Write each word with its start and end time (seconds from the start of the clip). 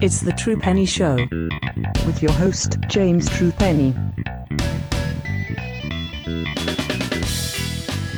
It's 0.00 0.20
the 0.20 0.32
True 0.36 0.56
Penny 0.56 0.86
Show 0.86 1.16
with 2.06 2.22
your 2.22 2.32
host, 2.32 2.76
James 2.88 3.28
True 3.30 3.50
Penny. 3.52 3.94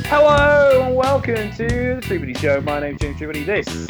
Hello 0.05 0.83
and 0.85 0.95
welcome 0.95 1.51
to 1.53 1.95
the 1.95 2.01
True 2.01 2.19
Penny 2.19 2.33
Show. 2.35 2.61
My 2.61 2.79
name's 2.79 3.01
James 3.01 3.17
True 3.17 3.31
Penny. 3.31 3.43
This 3.45 3.87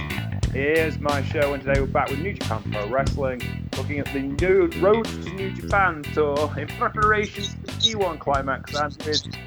is 0.54 1.00
my 1.00 1.24
show, 1.24 1.54
and 1.54 1.64
today 1.64 1.82
we're 1.82 1.88
back 1.88 2.10
with 2.10 2.20
New 2.20 2.34
Japan 2.34 2.64
Pro 2.72 2.88
Wrestling, 2.88 3.70
looking 3.76 4.00
at 4.00 4.06
the 4.14 4.20
new 4.20 4.70
Road 4.80 5.06
to 5.06 5.34
New 5.34 5.52
Japan 5.52 6.04
tour 6.14 6.54
in 6.58 6.68
preparation 6.68 7.44
for 7.44 7.66
the 7.66 7.72
G1 7.74 8.20
climax 8.20 8.74
and 8.76 9.38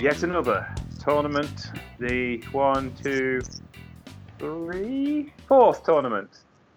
yet 0.00 0.22
another 0.22 0.66
tournament, 0.98 1.70
the 1.98 2.42
one, 2.52 2.92
two, 3.02 3.40
three, 4.38 5.32
fourth 5.48 5.84
tournament 5.84 6.30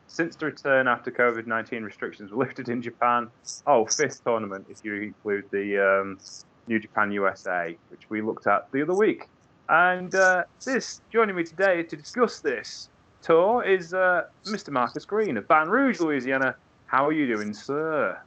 since 0.07 0.35
the 0.35 0.47
return 0.47 0.87
after 0.87 1.11
COVID 1.11 1.47
19 1.47 1.83
restrictions 1.83 2.31
were 2.31 2.37
lifted 2.45 2.69
in 2.69 2.81
Japan. 2.81 3.29
Oh, 3.67 3.85
fifth 3.85 4.23
tournament 4.23 4.65
if 4.69 4.83
you 4.83 4.95
include 4.95 5.45
the 5.51 6.01
um, 6.01 6.19
New 6.67 6.79
Japan 6.79 7.11
USA, 7.11 7.77
which 7.89 8.09
we 8.09 8.21
looked 8.21 8.47
at 8.47 8.71
the 8.71 8.81
other 8.81 8.95
week. 8.95 9.27
And 9.69 10.13
uh, 10.15 10.45
this, 10.65 11.01
joining 11.11 11.35
me 11.35 11.43
today 11.43 11.83
to 11.83 11.95
discuss 11.95 12.39
this 12.39 12.89
tour 13.21 13.63
is 13.63 13.93
uh, 13.93 14.23
Mr. 14.45 14.69
Marcus 14.69 15.05
Green 15.05 15.37
of 15.37 15.47
Baton 15.47 15.69
Rouge, 15.69 15.99
Louisiana. 15.99 16.55
How 16.87 17.05
are 17.05 17.11
you 17.11 17.27
doing, 17.35 17.53
sir? 17.53 18.19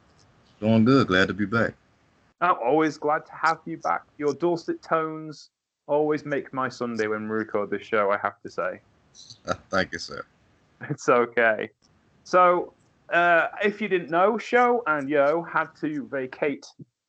Doing 0.61 0.85
good. 0.85 1.07
Glad 1.07 1.27
to 1.27 1.33
be 1.33 1.45
back. 1.45 1.73
I'm 2.39 2.55
always 2.63 2.97
glad 2.97 3.25
to 3.25 3.31
have 3.33 3.59
you 3.65 3.77
back. 3.77 4.03
Your 4.17 4.33
dulcet 4.33 4.81
tones 4.81 5.49
always 5.87 6.25
make 6.25 6.53
my 6.53 6.69
Sunday 6.69 7.07
when 7.07 7.23
we 7.23 7.35
record 7.35 7.69
this 7.69 7.83
show, 7.83 8.11
I 8.11 8.17
have 8.17 8.41
to 8.43 8.49
say. 8.49 8.79
Thank 9.69 9.91
you, 9.91 9.99
sir. 9.99 10.25
It's 10.89 11.07
okay. 11.09 11.69
So, 12.23 12.73
uh, 13.11 13.47
if 13.63 13.81
you 13.81 13.87
didn't 13.87 14.09
know, 14.09 14.37
Sho 14.37 14.83
and 14.87 15.09
Yoh 15.09 15.43
had 15.43 15.67
to 15.81 16.07
vacate 16.07 16.65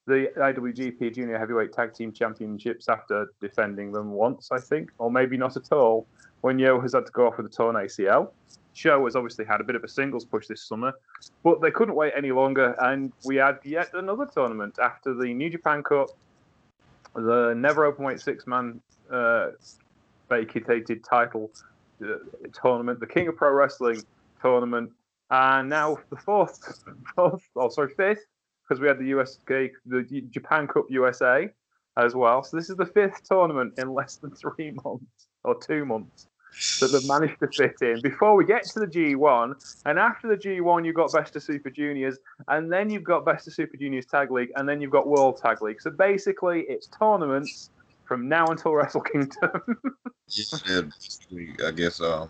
the 0.06 0.30
IWGP 0.36 1.14
Junior 1.14 1.38
Heavyweight 1.38 1.72
Tag 1.72 1.94
Team 1.94 2.12
Championships 2.12 2.88
after 2.88 3.28
defending 3.41 3.91
them 3.91 4.12
once, 4.12 4.50
I 4.52 4.61
think, 4.61 4.91
or 4.98 5.11
maybe 5.11 5.36
not 5.36 5.56
at 5.56 5.72
all, 5.72 6.06
when 6.42 6.58
Yoh 6.58 6.80
has 6.80 6.92
had 6.92 7.06
to 7.06 7.12
go 7.12 7.27
off 7.27 7.38
with 7.38 7.46
a 7.46 7.48
torn 7.48 7.77
ACL. 7.77 8.30
Sho 8.74 9.05
has 9.05 9.16
obviously 9.16 9.44
had 9.44 9.61
a 9.61 9.64
bit 9.64 9.77
of 9.77 9.84
a 9.84 9.89
singles 9.89 10.24
push 10.24 10.46
this 10.46 10.62
summer, 10.62 10.92
but 11.42 11.62
they 11.62 11.70
couldn't 11.70 11.94
wait 11.94 12.12
any 12.16 12.33
longer, 12.33 12.74
and 12.80 13.12
we 13.24 13.36
had 13.36 13.58
yet 13.64 13.89
another 13.94 14.27
tournament 14.27 14.78
after 14.83 15.14
the 15.14 15.33
New 15.33 15.48
Japan 15.48 15.83
Cup, 15.83 16.08
the 17.14 17.55
Never 17.56 17.91
Openweight 17.91 18.20
Six 18.20 18.46
Man 18.46 18.80
uh, 19.11 19.50
vacated 20.28 21.05
title 21.05 21.50
tournament, 22.53 23.00
the 23.00 23.06
King 23.06 23.28
of 23.28 23.37
Pro 23.37 23.53
Wrestling 23.53 24.03
tournament, 24.41 24.91
and 25.31 25.69
now 25.69 25.98
the 26.11 26.17
fourth, 26.17 26.84
fourth, 27.14 27.42
oh 27.56 27.69
sorry, 27.69 27.92
fifth, 27.97 28.25
because 28.62 28.81
we 28.81 28.89
had 28.89 28.98
the 28.98 29.09
US, 29.19 29.39
the 29.47 30.27
Japan 30.31 30.67
Cup 30.67 30.86
USA 30.91 31.48
as 31.97 32.14
well. 32.14 32.42
So 32.42 32.56
this 32.56 32.70
is 32.70 32.77
the 32.77 32.86
fifth 32.86 33.23
tournament 33.28 33.75
in 33.78 33.92
less 33.95 34.17
than 34.17 34.31
three 34.33 34.73
months 34.84 35.28
or 35.45 35.59
two 35.59 35.84
months 35.84 36.28
that 36.81 36.92
they've 36.92 37.09
managed 37.09 37.41
to 37.41 37.48
fit 37.48 37.77
in. 37.83 38.01
Before 38.01 38.36
we 38.36 38.45
get 38.45 38.64
to 38.64 38.81
the 38.81 38.86
G1, 38.86 39.81
and 39.86 39.98
after 39.98 40.29
the 40.29 40.36
G1, 40.36 40.84
you've 40.84 40.95
got 40.95 41.12
Best 41.12 41.34
of 41.34 41.42
Super 41.42 41.70
Juniors, 41.70 42.19
and 42.48 42.73
then 42.73 42.91
you've 42.91 43.05
got 43.05 43.25
Best 43.25 43.48
of 43.48 43.55
Super 43.55 43.77
Juniors 43.77 44.06
Tag 44.06 44.31
League, 44.31 44.53
and 44.55 44.69
then 44.69 44.81
you've 44.81 44.92
got 44.92 45.08
World 45.08 45.36
Tag 45.36 45.62
League. 45.62 45.81
So 45.81 45.91
basically, 45.91 46.61
it's 46.69 46.86
tournaments 46.86 47.70
from 48.05 48.28
now 48.28 48.47
until 48.47 48.74
Wrestle 48.74 49.00
Kingdom. 49.00 49.50
yeah, 50.28 50.80
basically, 50.83 51.55
I 51.66 51.70
guess 51.70 52.00
um, 52.00 52.28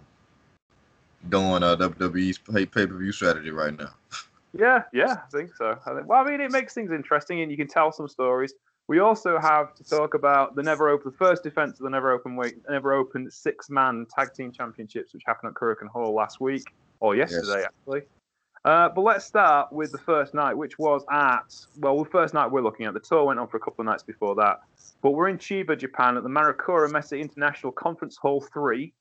doing 1.28 1.62
uh, 1.62 1.76
WWE's 1.76 2.38
pay 2.38 2.66
pay 2.66 2.86
per 2.86 2.96
view 2.96 3.12
strategy 3.12 3.50
right 3.50 3.76
now. 3.76 3.90
Yeah, 4.56 4.84
yeah, 4.92 5.14
I 5.14 5.30
think 5.32 5.56
so. 5.56 5.76
I 5.84 5.94
think, 5.94 6.06
well, 6.06 6.24
I 6.24 6.30
mean, 6.30 6.40
it 6.40 6.52
makes 6.52 6.74
things 6.74 6.92
interesting, 6.92 7.40
and 7.40 7.50
you 7.50 7.56
can 7.56 7.66
tell 7.66 7.90
some 7.90 8.06
stories. 8.06 8.54
We 8.86 9.00
also 9.00 9.36
have 9.40 9.74
to 9.74 9.82
talk 9.82 10.14
about 10.14 10.54
the 10.54 10.62
Never 10.62 10.90
Open, 10.90 11.10
the 11.10 11.16
first 11.16 11.42
defense 11.42 11.80
of 11.80 11.84
the 11.84 11.90
Never 11.90 12.12
Open 12.12 12.36
weight, 12.36 12.56
Never 12.68 12.92
Open 12.92 13.28
six 13.32 13.68
man 13.68 14.06
tag 14.14 14.32
team 14.32 14.52
championships, 14.52 15.12
which 15.12 15.24
happened 15.26 15.50
at 15.50 15.54
Korakuen 15.54 15.88
Hall 15.88 16.14
last 16.14 16.40
week 16.40 16.72
or 17.00 17.16
yesterday, 17.16 17.62
yes. 17.62 17.66
actually. 17.66 18.02
Uh, 18.64 18.88
but 18.88 19.02
let's 19.02 19.24
start 19.26 19.70
with 19.72 19.92
the 19.92 19.98
first 19.98 20.32
night, 20.32 20.54
which 20.54 20.78
was 20.78 21.04
at 21.10 21.54
well, 21.78 22.02
the 22.02 22.10
first 22.10 22.32
night 22.32 22.50
we're 22.50 22.62
looking 22.62 22.86
at. 22.86 22.94
The 22.94 23.00
tour 23.00 23.24
went 23.24 23.38
on 23.38 23.46
for 23.48 23.58
a 23.58 23.60
couple 23.60 23.82
of 23.82 23.86
nights 23.86 24.02
before 24.02 24.34
that, 24.36 24.60
but 25.02 25.10
we're 25.10 25.28
in 25.28 25.36
Chiba, 25.36 25.78
Japan, 25.78 26.16
at 26.16 26.22
the 26.22 26.28
Makuhari 26.30 26.90
Messe 26.90 27.12
International 27.12 27.72
Conference 27.72 28.16
Hall 28.16 28.40
Three. 28.52 28.94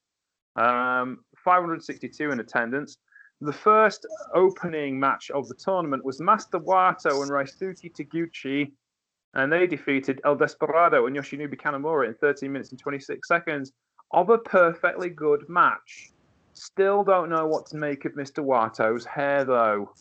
Um, 0.55 1.19
562 1.43 2.31
in 2.31 2.39
attendance. 2.39 2.97
The 3.41 3.51
first 3.51 4.05
opening 4.35 4.99
match 4.99 5.31
of 5.31 5.47
the 5.47 5.55
tournament 5.55 6.05
was 6.05 6.21
Master 6.21 6.59
Wato 6.59 7.23
and 7.23 7.31
Ryusuke 7.31 7.91
Taguchi 7.91 8.71
and 9.33 9.51
they 9.51 9.67
defeated 9.67 10.21
El 10.25 10.35
Desperado 10.35 11.07
and 11.07 11.15
Yoshinobu 11.15 11.55
Kanemaru 11.55 12.07
in 12.07 12.13
13 12.15 12.51
minutes 12.51 12.71
and 12.71 12.79
26 12.79 13.27
seconds 13.27 13.71
of 14.11 14.29
a 14.29 14.37
perfectly 14.37 15.09
good 15.09 15.47
match. 15.49 16.11
Still 16.53 17.03
don't 17.03 17.29
know 17.29 17.47
what 17.47 17.65
to 17.67 17.77
make 17.77 18.05
of 18.05 18.13
Mr. 18.13 18.43
Wato's 18.43 19.05
hair, 19.05 19.43
though. 19.43 19.91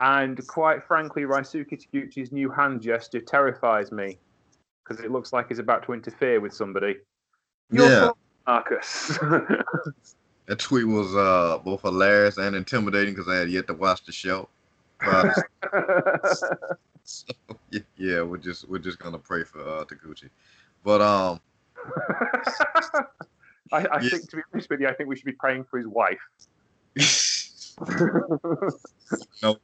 And 0.00 0.44
quite 0.46 0.82
frankly, 0.82 1.22
Ryusuke 1.22 1.70
Taguchi's 1.70 2.32
new 2.32 2.50
hand 2.50 2.80
gesture 2.80 3.20
terrifies 3.20 3.92
me 3.92 4.18
because 4.82 5.02
it 5.04 5.10
looks 5.10 5.32
like 5.32 5.48
he's 5.48 5.58
about 5.58 5.84
to 5.84 5.92
interfere 5.92 6.40
with 6.40 6.52
somebody. 6.52 6.96
Your 7.70 7.88
yeah. 7.88 8.00
Thought, 8.00 8.18
Marcus. 8.46 9.18
that 10.46 10.58
tweet 10.58 10.86
was 10.86 11.14
uh, 11.14 11.58
both 11.64 11.82
hilarious 11.82 12.38
and 12.38 12.56
intimidating 12.56 13.14
because 13.14 13.28
I 13.28 13.36
had 13.36 13.50
yet 13.50 13.66
to 13.68 13.74
watch 13.74 14.04
the 14.04 14.12
show. 14.12 14.48
so 17.04 17.26
yeah, 17.96 18.22
we're 18.22 18.36
just 18.38 18.68
we're 18.68 18.78
just 18.78 18.98
gonna 18.98 19.18
pray 19.18 19.44
for 19.44 19.60
uh, 19.60 19.84
Taguchi, 19.84 20.30
but 20.82 21.00
um. 21.00 21.40
I, 23.72 23.86
I 23.86 24.00
yeah. 24.00 24.10
think 24.10 24.30
to 24.30 24.36
be 24.36 24.42
honest 24.52 24.70
with 24.70 24.80
you, 24.80 24.88
I 24.88 24.94
think 24.94 25.08
we 25.08 25.16
should 25.16 25.24
be 25.24 25.32
praying 25.32 25.64
for 25.64 25.78
his 25.78 25.86
wife. 25.86 26.20
no, 29.42 29.56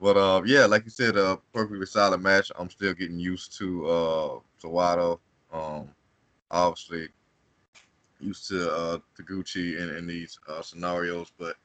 but 0.00 0.16
uh, 0.16 0.42
yeah, 0.46 0.66
like 0.66 0.84
you 0.84 0.90
said, 0.90 1.16
a 1.16 1.24
uh, 1.24 1.36
perfectly 1.52 1.86
solid 1.86 2.20
match. 2.20 2.50
I'm 2.58 2.70
still 2.70 2.94
getting 2.94 3.18
used 3.18 3.56
to 3.58 3.86
uh 3.86 4.38
Sawato. 4.62 5.18
Um, 5.52 5.88
obviously 6.50 7.08
used 8.20 8.48
to 8.48 8.70
uh 8.72 8.98
Taguchi 9.18 9.78
in, 9.78 9.96
in 9.96 10.06
these 10.06 10.38
uh, 10.48 10.62
scenarios, 10.62 11.32
but 11.38 11.56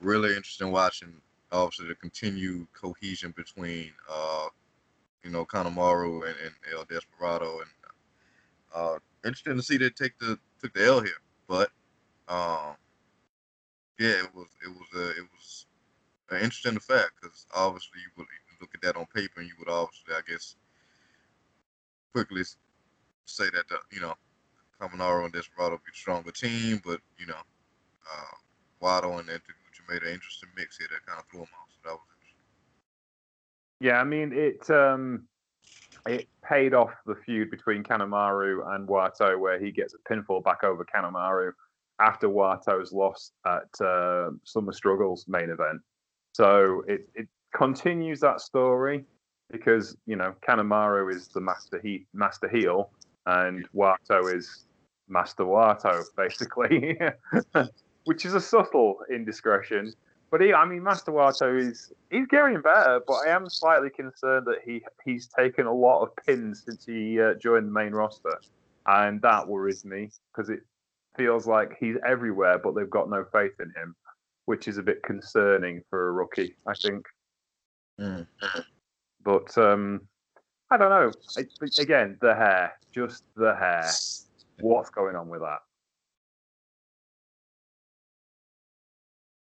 really 0.00 0.30
interesting 0.30 0.70
watching 0.70 1.14
obviously 1.54 1.88
the 1.88 1.94
continued 1.94 2.66
cohesion 2.72 3.32
between 3.36 3.90
uh, 4.10 4.46
you 5.22 5.30
know 5.30 5.44
Kanemaru 5.44 6.26
and, 6.26 6.36
and 6.44 6.54
El 6.72 6.84
Desperado, 6.84 7.60
and 7.60 7.70
uh, 8.74 8.98
interesting 9.24 9.56
to 9.56 9.62
see 9.62 9.76
they 9.76 9.90
take 9.90 10.18
the 10.18 10.38
took 10.64 10.72
the 10.72 10.86
L 10.86 11.00
here, 11.00 11.12
but 11.46 11.70
um, 12.28 12.74
yeah, 13.98 14.24
it 14.24 14.34
was 14.34 14.48
it 14.64 14.70
was 14.70 14.88
a, 14.96 15.10
it 15.10 15.26
was 15.32 15.66
an 16.30 16.36
interesting 16.36 16.78
fact 16.78 17.12
because 17.20 17.46
obviously 17.54 18.00
you 18.00 18.10
would 18.16 18.26
look 18.60 18.70
at 18.74 18.80
that 18.80 18.96
on 18.96 19.06
paper 19.14 19.40
and 19.40 19.48
you 19.48 19.54
would 19.58 19.68
obviously 19.68 20.14
I 20.14 20.20
guess 20.26 20.56
quickly 22.12 22.42
say 23.26 23.44
that 23.44 23.68
the, 23.68 23.76
you 23.92 24.00
know 24.00 24.14
Kanemaru 24.80 25.24
and 25.24 25.32
Desperado 25.32 25.76
be 25.76 25.92
stronger 25.92 26.30
team, 26.30 26.80
but 26.84 27.00
you 27.18 27.26
know 27.26 27.34
uh, 27.34 28.36
Wato 28.82 29.18
and 29.18 29.28
you 29.28 29.94
made 29.94 30.02
an 30.02 30.14
interesting 30.14 30.48
mix 30.56 30.78
here 30.78 30.88
that 30.90 31.04
kind 31.04 31.20
of 31.20 31.26
threw 31.26 31.40
them 31.40 31.48
off. 31.60 31.68
So 31.74 31.80
that 31.84 31.92
was 31.92 32.08
interesting. 32.16 32.38
Yeah, 33.80 34.00
I 34.00 34.04
mean 34.04 34.32
it. 34.32 34.70
Um, 34.70 35.28
it 36.06 36.28
paid 36.46 36.74
off 36.74 36.90
the 37.06 37.14
feud 37.14 37.50
between 37.50 37.82
Kanemaru 37.82 38.74
and 38.74 38.88
Wato, 38.88 39.38
where 39.38 39.58
he 39.58 39.70
gets 39.70 39.94
a 39.94 40.12
pinfall 40.12 40.42
back 40.42 40.64
over 40.64 40.84
Kanemaru 40.84 41.52
after 42.00 42.28
Wato's 42.28 42.92
loss 42.92 43.32
at 43.46 43.84
uh, 43.84 44.30
Summer 44.44 44.72
Struggles 44.72 45.26
main 45.28 45.50
event. 45.50 45.80
So 46.32 46.82
it 46.88 47.08
it 47.14 47.28
continues 47.54 48.20
that 48.20 48.40
story 48.40 49.04
because 49.50 49.96
you 50.06 50.16
know 50.16 50.34
Kanemaru 50.46 51.14
is 51.14 51.28
the 51.28 51.40
master 51.40 51.80
he 51.82 52.06
master 52.12 52.48
heel 52.48 52.90
and 53.26 53.66
Wato 53.74 54.34
is 54.34 54.66
Master 55.08 55.44
Wato 55.44 56.02
basically. 56.16 56.98
which 58.04 58.24
is 58.24 58.34
a 58.34 58.40
subtle 58.40 58.98
indiscretion. 59.10 59.92
But 60.34 60.40
he, 60.40 60.52
I 60.52 60.64
mean, 60.64 60.82
Master 60.82 61.12
Wato 61.12 61.56
is 61.56 61.92
he's 62.10 62.26
getting 62.26 62.60
better, 62.60 63.00
but 63.06 63.18
I 63.24 63.28
am 63.28 63.48
slightly 63.48 63.88
concerned 63.88 64.48
that 64.48 64.62
he 64.64 64.82
he's 65.04 65.28
taken 65.28 65.66
a 65.66 65.72
lot 65.72 66.02
of 66.02 66.08
pins 66.26 66.64
since 66.66 66.84
he 66.84 67.20
uh, 67.20 67.34
joined 67.34 67.68
the 67.68 67.70
main 67.70 67.92
roster, 67.92 68.40
and 68.84 69.22
that 69.22 69.46
worries 69.46 69.84
me 69.84 70.10
because 70.32 70.50
it 70.50 70.58
feels 71.16 71.46
like 71.46 71.76
he's 71.78 71.94
everywhere, 72.04 72.58
but 72.58 72.74
they've 72.74 72.90
got 72.90 73.08
no 73.08 73.24
faith 73.32 73.52
in 73.60 73.72
him, 73.80 73.94
which 74.46 74.66
is 74.66 74.76
a 74.76 74.82
bit 74.82 75.04
concerning 75.04 75.82
for 75.88 76.08
a 76.08 76.10
rookie, 76.10 76.56
I 76.66 76.74
think. 76.74 77.06
Mm. 78.00 78.26
But 79.24 79.56
um, 79.56 80.00
I 80.68 80.76
don't 80.76 80.90
know. 80.90 81.12
Again, 81.78 82.18
the 82.20 82.34
hair, 82.34 82.72
just 82.92 83.22
the 83.36 83.54
hair. 83.54 83.88
What's 84.58 84.90
going 84.90 85.14
on 85.14 85.28
with 85.28 85.42
that? 85.42 85.60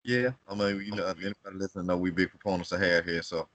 Yeah, 0.03 0.31
I 0.47 0.55
mean, 0.55 0.81
you 0.81 0.95
know, 0.95 1.05
anybody 1.05 1.35
listening 1.53 1.85
know 1.85 1.97
we 1.97 2.09
big 2.11 2.29
proponents 2.29 2.71
of 2.71 2.79
hair 2.79 3.03
here, 3.03 3.21
so 3.21 3.47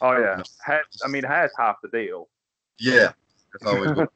Oh 0.00 0.18
yeah, 0.18 0.42
hair, 0.64 0.82
I 1.04 1.08
mean 1.08 1.24
hair's 1.24 1.52
half 1.58 1.76
the 1.82 1.88
deal. 1.88 2.28
yeah, 2.78 3.12
that's 3.52 3.66
always 3.66 3.90
good. 3.94 4.08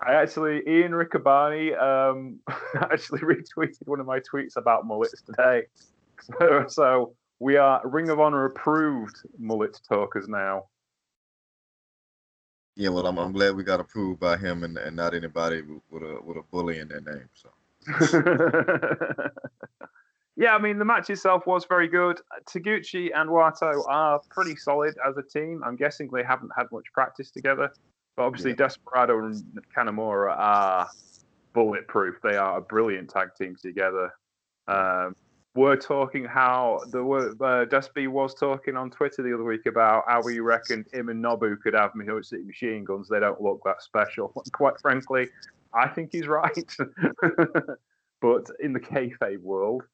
I 0.00 0.14
actually, 0.14 0.62
Ian 0.68 0.92
Riccaboni, 0.92 1.76
um, 1.80 2.38
actually 2.74 3.20
retweeted 3.20 3.86
one 3.86 3.98
of 3.98 4.06
my 4.06 4.20
tweets 4.20 4.56
about 4.56 4.86
mullets 4.86 5.22
today. 5.22 5.62
So, 6.20 6.64
so 6.66 7.14
we 7.38 7.56
are 7.58 7.80
Ring 7.84 8.10
of 8.10 8.18
Honor 8.18 8.46
approved 8.46 9.18
mullet 9.38 9.80
talkers 9.88 10.26
now. 10.26 10.64
yeah, 12.74 12.88
well, 12.88 13.06
I'm, 13.06 13.18
I'm 13.18 13.30
glad 13.32 13.54
we 13.54 13.62
got 13.62 13.78
approved 13.78 14.18
by 14.18 14.36
him 14.36 14.64
and, 14.64 14.76
and 14.78 14.96
not 14.96 15.14
anybody 15.14 15.62
with 15.62 16.02
a 16.02 16.18
with 16.24 16.36
a 16.36 16.42
bully 16.50 16.80
in 16.80 16.88
their 16.88 17.00
name. 17.00 17.28
So 17.34 17.50
yeah, 20.36 20.54
I 20.54 20.58
mean 20.58 20.78
the 20.78 20.84
match 20.84 21.10
itself 21.10 21.46
was 21.46 21.64
very 21.64 21.88
good. 21.88 22.20
Taguchi 22.44 23.10
and 23.14 23.30
Wato 23.30 23.82
are 23.88 24.20
pretty 24.30 24.56
solid 24.56 24.94
as 25.06 25.16
a 25.16 25.22
team. 25.22 25.62
I'm 25.64 25.76
guessing 25.76 26.08
they 26.12 26.22
haven't 26.22 26.50
had 26.56 26.66
much 26.72 26.84
practice 26.92 27.30
together, 27.30 27.70
but 28.16 28.22
obviously 28.24 28.50
Yeah. 28.50 28.56
Desperado 28.56 29.18
and 29.24 29.42
Kanemaru 29.76 30.34
are 30.36 30.88
bulletproof. 31.52 32.20
They 32.22 32.36
are 32.36 32.58
a 32.58 32.60
brilliant 32.60 33.10
tag 33.10 33.30
team 33.36 33.56
together. 33.60 34.12
Um, 34.66 35.16
we're 35.54 35.76
talking 35.76 36.24
how 36.24 36.80
the 36.92 37.02
uh, 37.40 37.64
Dusty 37.64 38.06
was 38.06 38.34
talking 38.34 38.76
on 38.76 38.90
Twitter 38.90 39.22
the 39.24 39.34
other 39.34 39.42
week 39.42 39.66
about 39.66 40.04
how 40.06 40.22
he 40.22 40.38
reckoned 40.38 40.86
him 40.92 41.08
and 41.08 41.24
Nobu 41.24 41.60
could 41.60 41.74
have 41.74 41.94
Motor 41.96 42.22
City 42.22 42.44
machine 42.44 42.84
guns. 42.84 43.08
They 43.08 43.18
don't 43.18 43.40
look 43.40 43.60
that 43.64 43.82
special. 43.82 44.28
Quite 44.52 44.80
frankly, 44.80 45.28
I 45.74 45.88
think 45.88 46.10
he's 46.12 46.26
right. 46.26 46.76
but 48.20 48.46
in 48.60 48.72
the 48.72 48.80
kayfabe 48.80 49.40
world. 49.42 49.84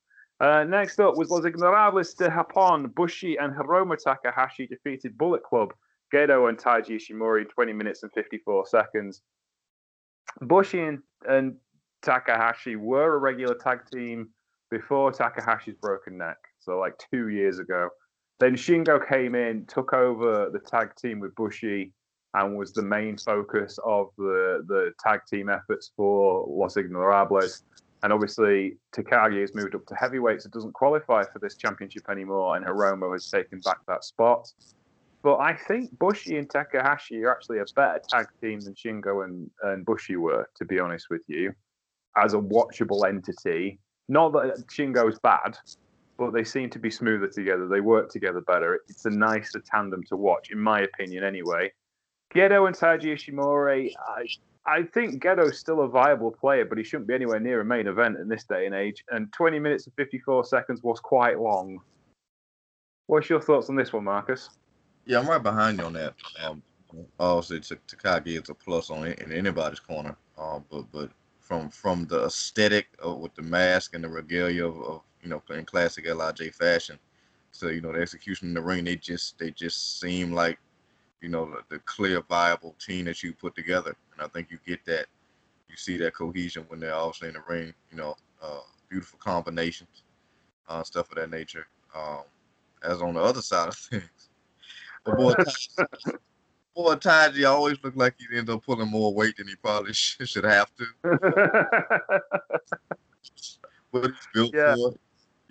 Uh, 0.41 0.65
next 0.65 0.99
up 0.99 1.17
was 1.17 1.31
Los 1.31 1.45
Ingobernables 1.45 2.17
de 2.17 2.29
Japón. 2.29 2.93
Bushi 2.95 3.37
and 3.37 3.55
Hiromu 3.55 3.97
Takahashi 3.97 4.67
defeated 4.67 5.17
Bullet 5.17 5.43
Club, 5.43 5.73
Gedo 6.13 6.49
and 6.49 6.59
Taiji 6.59 6.97
Ishimori 6.97 7.43
in 7.43 7.49
20 7.49 7.73
minutes 7.73 8.03
and 8.03 8.13
54 8.13 8.67
seconds. 8.67 9.23
Bushi 10.41 10.81
and, 10.81 10.99
and 11.29 11.57
Takahashi 12.03 12.77
were 12.77 13.15
a 13.15 13.19
regular 13.19 13.55
tag 13.55 13.81
team 13.93 14.29
before 14.71 15.13
Takahashi's 15.13 15.77
broken 15.81 16.19
neck, 16.19 16.39
so 16.59 16.79
like 16.79 16.95
two 17.11 17.29
years 17.29 17.59
ago. 17.59 17.89
Then 18.41 18.55
Shingo 18.55 18.99
came 19.09 19.37
in, 19.37 19.65
took 19.67 19.93
over 19.93 20.51
the 20.51 20.59
tag 20.59 20.97
team 20.97 21.21
with 21.21 21.35
Bushi, 21.37 21.93
and 22.35 22.57
was 22.57 22.73
the 22.73 22.83
main 22.83 23.17
focus 23.17 23.79
of 23.85 24.11
the, 24.19 24.65
the 24.67 24.93
tag 25.01 25.21
team 25.31 25.49
efforts 25.49 25.93
for 25.97 26.45
Los 26.49 26.75
Ingobernables. 26.75 27.63
And 28.03 28.13
obviously, 28.13 28.77
Takagi 28.95 29.41
has 29.41 29.55
moved 29.55 29.75
up 29.75 29.87
to 29.87 29.95
heavyweight, 29.95 30.43
so 30.43 30.51
doesn't 30.51 30.75
qualify 30.75 31.23
for 31.25 31.39
this 31.39 31.57
championship 31.57 32.11
anymore, 32.11 32.57
and 32.57 32.67
Hiromu 32.67 33.13
has 33.13 33.31
taken 33.31 33.61
back 33.61 33.79
that 33.87 34.05
spot. 34.05 34.53
But 35.23 35.37
I 35.37 35.55
think 35.55 35.99
Bushi 35.99 36.37
and 36.37 36.51
Takahashi 36.51 37.25
are 37.25 37.31
actually 37.31 37.61
a 37.61 37.65
better 37.75 38.01
tag 38.11 38.27
team 38.43 38.61
than 38.61 38.75
Shingo 38.75 39.25
and, 39.25 39.51
and 39.63 39.87
Bushi 39.87 40.17
were, 40.17 40.47
to 40.57 40.67
be 40.67 40.79
honest 40.79 41.07
with 41.09 41.23
you, 41.29 41.55
as 42.17 42.35
a 42.35 42.39
watchable 42.39 43.09
entity. 43.09 43.79
Not 44.09 44.33
that 44.35 44.67
Shingo's 44.67 45.19
bad, 45.21 45.57
but 46.19 46.33
they 46.35 46.45
seem 46.45 46.69
to 46.71 46.79
be 46.79 46.91
smoother 46.91 47.29
together. 47.29 47.69
They 47.69 47.81
work 47.81 48.11
together 48.11 48.43
better. 48.43 48.81
It's 48.89 49.07
a 49.07 49.11
nicer 49.11 49.63
tandem 49.65 50.03
to 50.11 50.17
watch, 50.17 50.51
in 50.51 50.59
my 50.59 50.81
opinion, 50.81 51.25
anyway. 51.25 51.73
Gedo 52.35 52.67
and 52.67 52.77
Taiji 52.77 53.15
Ishimori, 53.15 53.93
I, 54.09 54.27
I 54.67 54.83
think 54.83 55.23
Gedo's 55.23 55.59
still 55.59 55.83
a 55.83 55.89
viable 55.89 56.31
player, 56.31 56.65
but 56.65 56.79
he 56.79 56.85
shouldn't 56.85 57.07
be 57.07 57.15
anywhere 57.15 57.39
near 57.39 57.61
a 57.61 57.65
main 57.65 57.87
event 57.87 58.19
in 58.19 58.29
this 58.29 58.45
day 58.45 58.67
and 58.67 58.75
age. 58.75 59.05
And 59.11 59.33
20 59.33 59.59
minutes 59.59 59.87
and 59.87 59.95
54 59.95 60.45
seconds 60.45 60.83
was 60.83 61.01
quite 61.01 61.39
long. 61.39 61.81
What's 63.07 63.29
your 63.29 63.41
thoughts 63.41 63.69
on 63.69 63.77
this 63.77 63.93
one, 63.93 64.05
Marcus? 64.05 64.51
yeah, 65.07 65.19
I'm 65.19 65.29
right 65.29 65.43
behind 65.43 65.79
you 65.79 65.85
on 65.85 65.93
that. 65.95 66.15
Um, 66.43 66.63
obviously, 67.19 67.61
Takagi 67.61 68.43
is 68.43 68.49
a 68.49 68.55
plus 68.55 68.91
on 68.91 69.07
in 69.07 69.33
anybody's 69.33 69.81
corner. 69.81 70.17
Um, 70.39 70.65
but 70.71 70.91
but 70.93 71.11
from 71.41 71.69
from 71.71 72.07
the 72.07 72.25
aesthetic 72.25 72.89
of, 72.99 73.19
with 73.19 73.35
the 73.35 73.43
mask 73.43 73.95
and 73.95 74.05
the 74.05 74.09
regalia 74.09 74.67
of, 74.67 74.81
of 74.83 75.03
you 75.23 75.29
know 75.29 75.43
in 75.51 75.65
classic 75.65 76.07
Lij 76.07 76.53
fashion, 76.55 76.99
to 77.61 77.75
you 77.75 77.81
know 77.81 77.93
the 77.93 78.01
execution 78.01 78.49
in 78.49 78.55
the 78.55 78.63
ring, 78.63 78.85
they 78.85 78.97
just 78.97 79.39
they 79.39 79.51
just 79.51 80.01
seem 80.01 80.33
like 80.33 80.59
you 81.25 81.31
know 81.31 81.47
the, 81.47 81.63
the 81.71 81.79
clear 81.81 82.21
viable 82.21 82.75
team 82.79 83.07
that 83.07 83.23
you 83.23 83.33
put 83.33 83.55
together, 83.55 83.97
and 84.13 84.21
I 84.21 84.29
think 84.29 84.51
you 84.51 84.59
get 84.67 84.85
that. 84.85 85.07
You 85.71 85.77
see 85.77 85.97
that 85.97 86.15
cohesion 86.15 86.67
when 86.69 86.81
they're 86.81 86.95
obviously 86.95 87.29
in 87.29 87.35
the 87.35 87.43
ring. 87.49 87.73
You 87.91 87.97
know, 87.97 88.15
uh, 88.43 88.61
beautiful 88.91 89.19
combinations, 89.19 90.03
uh, 90.69 90.83
stuff 90.83 91.09
of 91.11 91.17
that 91.17 91.31
nature. 91.31 91.67
Um, 91.97 92.25
as 92.83 93.01
on 93.01 93.15
the 93.15 93.23
other 93.23 93.41
side 93.41 93.69
of 93.69 93.75
things. 93.91 94.29
But 95.03 95.17
boy, 95.17 95.33
boy, 96.77 96.95
Taiji 96.97 97.49
always 97.49 97.79
looked 97.83 97.97
like 97.97 98.17
he'd 98.19 98.37
end 98.37 98.51
up 98.51 98.63
pulling 98.63 98.91
more 98.91 99.15
weight 99.15 99.39
than 99.39 99.49
he 99.49 99.57
probably 99.57 99.93
should, 99.95 100.29
should 100.29 100.45
have 100.45 100.71
to. 100.77 100.85
But 103.91 104.11
he's 104.11 104.29
built 104.35 104.55
Yeah. 104.55 104.75
for 104.75 104.93
it. 104.93 105.01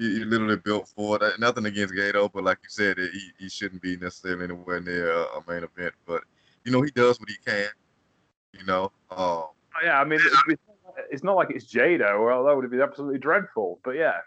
He, 0.03 0.19
he 0.19 0.25
literally 0.25 0.57
built 0.57 0.89
for 0.89 1.15
it. 1.15 1.23
Uh, 1.23 1.31
Nothing 1.39 1.65
against 1.65 1.93
Gedo, 1.93 2.29
but 2.31 2.43
like 2.43 2.57
you 2.61 2.69
said, 2.69 2.97
he, 2.97 3.31
he 3.39 3.47
shouldn't 3.47 3.81
be 3.81 3.95
necessarily 3.95 4.43
anywhere 4.43 4.81
near 4.81 5.11
a, 5.11 5.23
a 5.23 5.43
main 5.47 5.63
event. 5.63 5.93
But 6.05 6.23
you 6.65 6.71
know, 6.71 6.81
he 6.81 6.91
does 6.91 7.19
what 7.19 7.29
he 7.29 7.35
can. 7.45 7.69
You 8.51 8.65
know, 8.65 8.91
um, 9.11 9.45
yeah, 9.81 9.99
I 9.99 10.03
mean, 10.03 10.19
it's, 11.09 11.23
not 11.23 11.35
like 11.35 11.49
it's 11.51 11.65
Jado, 11.65 12.19
or 12.19 12.31
although 12.31 12.51
it 12.51 12.55
would 12.57 12.71
be 12.71 12.81
absolutely 12.81 13.19
dreadful. 13.19 13.79
But 13.83 13.91
yeah, 13.91 14.17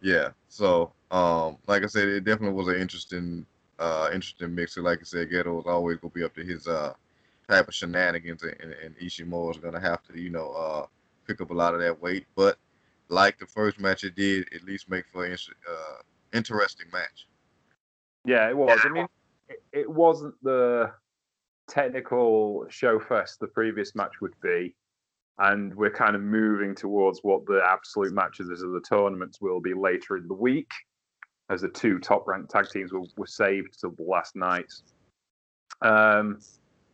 Yeah. 0.00 0.30
So, 0.48 0.92
um, 1.10 1.56
like 1.66 1.84
I 1.84 1.86
said, 1.86 2.08
it 2.08 2.24
definitely 2.24 2.56
was 2.56 2.68
an 2.68 2.80
interesting, 2.80 3.46
uh, 3.78 4.10
interesting 4.12 4.54
mixer. 4.54 4.82
Like 4.82 5.00
I 5.00 5.04
said, 5.04 5.30
Gedo 5.30 5.54
was 5.54 5.66
always 5.66 5.98
gonna 5.98 6.12
be 6.12 6.24
up 6.24 6.34
to 6.34 6.44
his 6.44 6.66
uh 6.66 6.94
type 7.48 7.68
of 7.68 7.74
shenanigans, 7.74 8.42
and, 8.42 8.74
and 8.84 8.96
Ishimori 8.98 9.52
is 9.52 9.56
gonna 9.58 9.80
have 9.80 10.02
to, 10.04 10.18
you 10.18 10.30
know, 10.30 10.50
uh, 10.50 10.86
pick 11.26 11.40
up 11.40 11.50
a 11.50 11.54
lot 11.54 11.74
of 11.74 11.80
that 11.80 12.00
weight. 12.00 12.26
But 12.34 12.58
like 13.10 13.38
the 13.38 13.46
first 13.46 13.78
match, 13.80 14.04
it 14.04 14.14
did 14.14 14.48
at 14.54 14.62
least 14.62 14.88
make 14.88 15.06
for 15.12 15.24
an 15.24 15.32
uh, 15.32 16.02
interesting 16.32 16.86
match. 16.92 17.26
yeah, 18.24 18.48
it 18.48 18.56
was. 18.56 18.80
I 18.84 18.88
mean, 18.88 19.08
it, 19.48 19.62
it 19.72 19.90
wasn't 19.90 20.34
the 20.42 20.92
technical 21.68 22.66
show 22.68 22.98
fest 22.98 23.40
the 23.40 23.46
previous 23.46 23.94
match 23.94 24.20
would 24.20 24.34
be. 24.42 24.74
And 25.38 25.74
we're 25.74 25.90
kind 25.90 26.14
of 26.14 26.20
moving 26.20 26.74
towards 26.74 27.20
what 27.20 27.46
the 27.46 27.62
absolute 27.66 28.12
matches 28.12 28.50
of 28.62 28.72
the 28.72 28.80
tournaments 28.80 29.40
will 29.40 29.60
be 29.60 29.72
later 29.72 30.18
in 30.18 30.28
the 30.28 30.34
week, 30.34 30.70
as 31.48 31.62
the 31.62 31.68
two 31.68 31.98
top 31.98 32.28
ranked 32.28 32.50
tag 32.50 32.68
teams 32.68 32.92
were, 32.92 33.04
were 33.16 33.26
saved 33.26 33.80
till 33.80 33.92
the 33.92 34.02
last 34.02 34.36
night. 34.36 34.70
Um, 35.80 36.40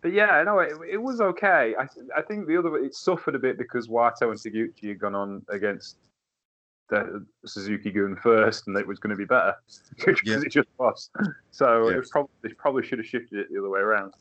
but 0.07 0.13
yeah, 0.13 0.41
no, 0.45 0.61
it, 0.61 0.71
it 0.89 1.03
was 1.03 1.21
okay. 1.21 1.75
I, 1.77 1.89
I 2.17 2.23
think 2.23 2.47
the 2.47 2.57
other 2.57 2.77
it 2.77 2.95
suffered 2.95 3.35
a 3.35 3.41
bit 3.41 3.59
because 3.59 3.89
Wato 3.89 4.31
and 4.31 4.39
Taguchi 4.39 4.87
had 4.91 5.01
gone 5.01 5.17
on 5.17 5.43
against 5.49 5.97
the 6.91 7.27
Suzuki 7.45 7.91
Gun 7.91 8.15
first, 8.23 8.69
and 8.69 8.79
it 8.79 8.87
was 8.87 9.01
going 9.01 9.11
to 9.11 9.17
be 9.17 9.25
better 9.25 9.57
because 9.97 10.21
Yeah. 10.25 10.37
it 10.47 10.53
just 10.53 10.69
was. 10.79 11.11
So 11.51 11.89
it 11.89 11.97
was 11.97 12.09
probably 12.11 12.31
they 12.45 12.51
probably 12.51 12.85
should 12.87 13.01
have 13.01 13.07
shifted 13.09 13.41
it 13.41 13.49
the 13.53 13.59
other 13.59 13.69
way 13.69 13.81
around. 13.81 14.13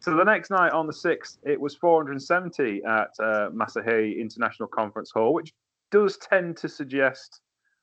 So 0.00 0.16
the 0.16 0.24
next 0.24 0.50
night 0.50 0.72
on 0.72 0.88
the 0.88 0.92
sixth, 0.92 1.38
it 1.44 1.60
was 1.60 1.76
470 1.76 2.82
at 2.82 3.10
uh, 3.20 3.50
Masahei 3.50 4.18
International 4.18 4.66
Conference 4.66 5.12
Hall, 5.12 5.32
which 5.32 5.52
does 5.92 6.16
tend 6.16 6.56
to 6.56 6.68
suggest 6.68 7.38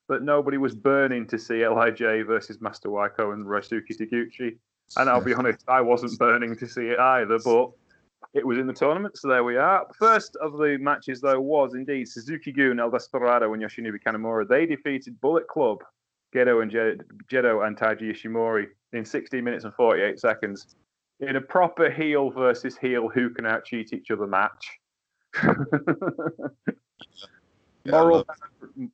that 0.09 0.21
nobody 0.21 0.57
was 0.57 0.75
burning 0.75 1.25
to 1.27 1.39
see 1.39 1.65
Lij 1.65 2.01
versus 2.27 2.59
Master 2.59 2.89
Wato 2.89 3.31
and 3.33 3.45
Ryusuke 3.45 3.87
Taguchi. 3.97 4.57
And 4.95 5.09
I'll 5.09 5.21
be 5.21 5.33
honest, 5.33 5.63
I 5.67 5.81
wasn't 5.81 6.17
burning 6.17 6.55
to 6.55 6.67
see 6.67 6.87
it 6.87 6.99
either, 6.99 7.39
but 7.43 7.71
it 8.33 8.45
was 8.45 8.57
in 8.57 8.67
the 8.67 8.73
tournament, 8.73 9.17
so 9.17 9.27
there 9.27 9.43
we 9.43 9.57
are. 9.57 9.85
First 9.97 10.35
of 10.37 10.53
the 10.53 10.77
matches, 10.79 11.21
though, 11.21 11.39
was 11.39 11.73
indeed 11.73 12.07
Suzuki 12.07 12.51
Gun, 12.51 12.79
El 12.79 12.89
Desperado, 12.91 13.53
and 13.53 13.61
Yoshinobu 13.61 13.97
Kanemaru. 14.05 14.47
They 14.47 14.65
defeated 14.65 15.19
Bullet 15.21 15.47
Club, 15.47 15.83
Gedo 16.33 16.61
and 16.61 16.71
Je- 16.71 16.97
Jedo 17.31 17.65
and 17.65 17.77
Taiji 17.77 18.11
Ishimori 18.11 18.67
in 18.93 19.05
16 19.05 19.43
minutes 19.43 19.65
and 19.65 19.73
48 19.73 20.19
seconds 20.19 20.75
in 21.19 21.35
a 21.35 21.41
proper 21.41 21.89
heel 21.89 22.29
versus 22.29 22.77
heel 22.77 23.09
who 23.09 23.29
can 23.29 23.45
out 23.45 23.65
cheat 23.65 23.93
each 23.93 24.11
other 24.11 24.27
match. 24.27 24.79
Yeah, 27.87 27.93
moral 27.93 28.25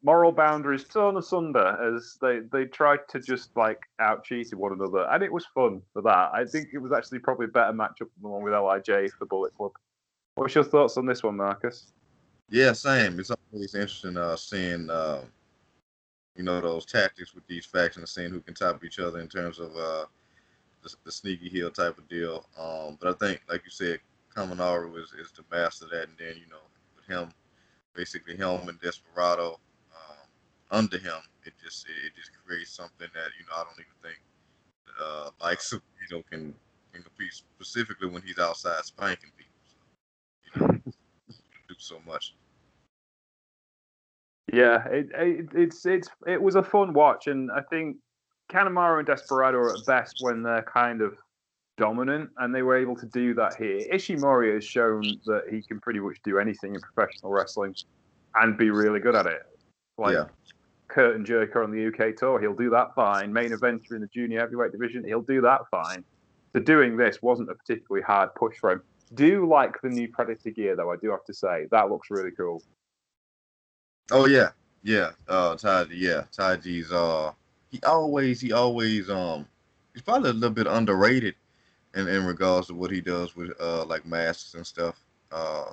moral 0.03 0.31
boundaries 0.31 0.83
torn 0.83 1.17
asunder 1.17 1.95
as 1.95 2.15
they 2.21 2.41
they 2.51 2.65
tried 2.65 2.99
to 3.09 3.19
just 3.19 3.49
like 3.57 3.79
out 3.99 4.23
cheat 4.23 4.53
one 4.53 4.71
another, 4.71 5.07
and 5.09 5.23
it 5.23 5.33
was 5.33 5.47
fun 5.47 5.81
for 5.93 6.03
that. 6.03 6.29
I 6.31 6.45
think 6.45 6.69
it 6.73 6.77
was 6.77 6.91
actually 6.91 7.17
probably 7.19 7.45
a 7.45 7.49
better 7.49 7.73
matchup 7.73 7.97
than 7.97 8.21
the 8.21 8.27
one 8.29 8.43
with 8.43 8.53
Lij 8.53 9.09
for 9.17 9.25
Bullet 9.25 9.55
Club. 9.55 9.71
What's 10.35 10.53
your 10.53 10.63
thoughts 10.63 10.95
on 10.97 11.07
this 11.07 11.23
one, 11.23 11.37
Marcus? 11.37 11.91
Yeah, 12.51 12.73
same. 12.73 13.19
It's 13.19 13.31
always 13.31 13.73
interesting 13.73 14.15
uh, 14.15 14.35
seeing, 14.35 14.91
uh, 14.91 15.23
you 16.35 16.43
know, 16.43 16.61
those 16.61 16.85
tactics 16.85 17.33
with 17.33 17.47
these 17.47 17.65
factions, 17.65 18.11
seeing 18.11 18.29
who 18.29 18.41
can 18.41 18.53
top 18.53 18.83
each 18.83 18.99
other 18.99 19.21
in 19.21 19.27
terms 19.27 19.57
of 19.59 19.75
uh, 19.75 20.05
the, 20.83 20.93
the 21.03 21.11
sneaky 21.11 21.49
heel 21.49 21.71
type 21.71 21.97
of 21.97 22.07
deal. 22.07 22.45
Um, 22.59 22.99
but 23.01 23.09
I 23.09 23.13
think, 23.13 23.41
like 23.49 23.63
you 23.65 23.71
said, 23.71 24.01
Kanemaru 24.35 25.01
is, 25.01 25.13
is 25.19 25.31
the 25.31 25.43
master 25.51 25.85
of 25.85 25.91
that, 25.91 26.09
and 26.09 26.17
then 26.19 26.35
you 26.35 26.47
know, 26.51 26.61
with 26.95 27.05
him, 27.07 27.33
basically 27.95 28.35
him 28.35 28.67
and 28.67 28.79
Desperado, 28.81 29.59
uh, 29.93 30.75
under 30.75 30.97
him, 30.97 31.21
it 31.45 31.53
just 31.63 31.85
it, 31.87 32.13
just 32.15 32.31
creates 32.45 32.71
something 32.71 33.07
that 33.13 33.29
you 33.39 33.45
know 33.45 33.55
I 33.55 33.63
don't 33.63 33.73
even 33.73 33.99
think 34.01 34.19
uh, 35.01 35.29
likes 35.41 35.71
you 35.71 35.79
know 36.17 36.23
can 36.29 36.53
can 36.93 37.03
compete 37.03 37.33
specifically 37.33 38.09
when 38.09 38.21
he's 38.21 38.39
outside 38.39 38.83
spanking 38.85 39.31
people. 39.37 39.53
So, 39.65 40.67
you 40.67 40.67
know, 40.67 40.91
do 41.67 41.75
so 41.77 41.99
much. 42.05 42.33
Yeah, 44.51 44.85
it, 44.87 45.07
it, 45.15 45.49
it's 45.53 45.85
it's 45.85 46.09
it 46.27 46.41
was 46.41 46.55
a 46.55 46.63
fun 46.63 46.93
watch, 46.93 47.27
and 47.27 47.51
I 47.51 47.61
think 47.69 47.97
Kanemaru 48.51 48.99
and 48.99 49.07
Desperado 49.07 49.57
are 49.57 49.73
at 49.73 49.85
best 49.85 50.17
when 50.21 50.43
they're 50.43 50.63
kind 50.63 51.01
of 51.01 51.17
dominant, 51.77 52.29
and 52.37 52.53
they 52.53 52.61
were 52.61 52.77
able 52.77 52.95
to 52.95 53.05
do 53.07 53.33
that 53.35 53.55
here. 53.55 53.81
Ishimori 53.91 54.53
has 54.53 54.63
shown 54.63 55.01
that 55.25 55.43
he 55.49 55.61
can 55.61 55.79
pretty 55.79 55.99
much 55.99 56.17
do 56.23 56.39
anything 56.39 56.75
in 56.75 56.81
professional 56.81 57.31
wrestling 57.31 57.75
and 58.35 58.57
be 58.57 58.69
really 58.69 58.99
good 58.99 59.15
at 59.15 59.25
it. 59.25 59.43
Like 59.97 60.13
yeah, 60.13 60.25
and 60.95 61.25
Jerker 61.25 61.63
on 61.63 61.71
the 61.71 61.87
UK 61.87 62.15
tour, 62.15 62.39
he'll 62.39 62.53
do 62.53 62.69
that 62.71 62.93
fine. 62.95 63.31
Main 63.31 63.51
eventer 63.51 63.91
in 63.91 64.01
the 64.01 64.07
junior 64.07 64.39
heavyweight 64.39 64.71
division, 64.71 65.03
he'll 65.03 65.21
do 65.21 65.41
that 65.41 65.61
fine. 65.71 66.03
So 66.53 66.59
doing 66.59 66.97
this 66.97 67.21
wasn't 67.21 67.49
a 67.49 67.55
particularly 67.55 68.03
hard 68.03 68.33
push 68.35 68.57
for 68.57 68.71
him. 68.71 68.81
Do 69.15 69.47
like 69.47 69.81
the 69.81 69.89
new 69.89 70.07
Predator 70.07 70.51
gear 70.51 70.75
though, 70.75 70.91
I 70.91 70.97
do 70.97 71.09
have 71.11 71.25
to 71.25 71.33
say. 71.33 71.67
That 71.71 71.89
looks 71.89 72.09
really 72.09 72.31
cool. 72.31 72.63
Oh 74.11 74.27
yeah, 74.27 74.49
yeah. 74.83 75.11
Uh, 75.27 75.55
Ty, 75.55 75.85
yeah, 75.91 76.23
Taiji's 76.35 76.91
uh, 76.91 77.31
he 77.71 77.79
always, 77.83 78.41
he 78.41 78.51
always 78.51 79.09
um, 79.09 79.47
he's 79.93 80.03
probably 80.03 80.29
a 80.29 80.33
little 80.33 80.49
bit 80.49 80.67
underrated 80.67 81.35
in 81.95 82.07
in 82.07 82.25
regards 82.25 82.67
to 82.67 82.73
what 82.73 82.91
he 82.91 83.01
does 83.01 83.35
with 83.35 83.51
uh 83.59 83.85
like 83.85 84.05
masks 84.05 84.53
and 84.55 84.65
stuff 84.65 84.99
uh 85.31 85.71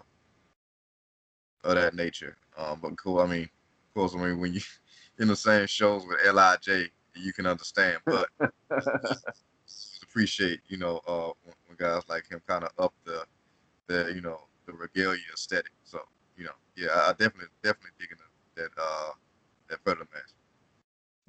of 1.64 1.74
that 1.74 1.94
nature. 1.94 2.36
Um, 2.56 2.78
but 2.80 2.96
cool. 2.96 3.20
I 3.20 3.26
mean, 3.26 3.42
of 3.44 3.94
course, 3.94 4.14
I 4.14 4.18
mean 4.18 4.40
when 4.40 4.54
you 4.54 4.60
in 5.18 5.28
the 5.28 5.36
same 5.36 5.66
shows 5.66 6.04
with 6.06 6.18
Lij, 6.34 6.90
you 7.14 7.32
can 7.32 7.46
understand. 7.46 7.98
But 8.06 8.28
appreciate 10.02 10.60
you 10.68 10.76
know 10.76 11.00
uh 11.06 11.30
when, 11.44 11.54
when 11.66 11.76
guys 11.76 12.02
like 12.08 12.28
him 12.28 12.40
kind 12.46 12.64
of 12.64 12.70
up 12.78 12.92
the 13.04 13.24
the 13.86 14.12
you 14.14 14.20
know 14.20 14.46
the 14.66 14.72
regalia 14.72 15.20
aesthetic. 15.32 15.72
So 15.84 16.00
you 16.36 16.44
know, 16.44 16.52
yeah, 16.76 16.88
I 16.94 17.10
definitely 17.12 17.48
definitely 17.62 17.90
digging 17.98 18.18
that 18.56 18.62
that 18.62 18.82
uh 18.82 19.10
that 19.68 19.84
Predator 19.84 20.08
match. 20.12 20.39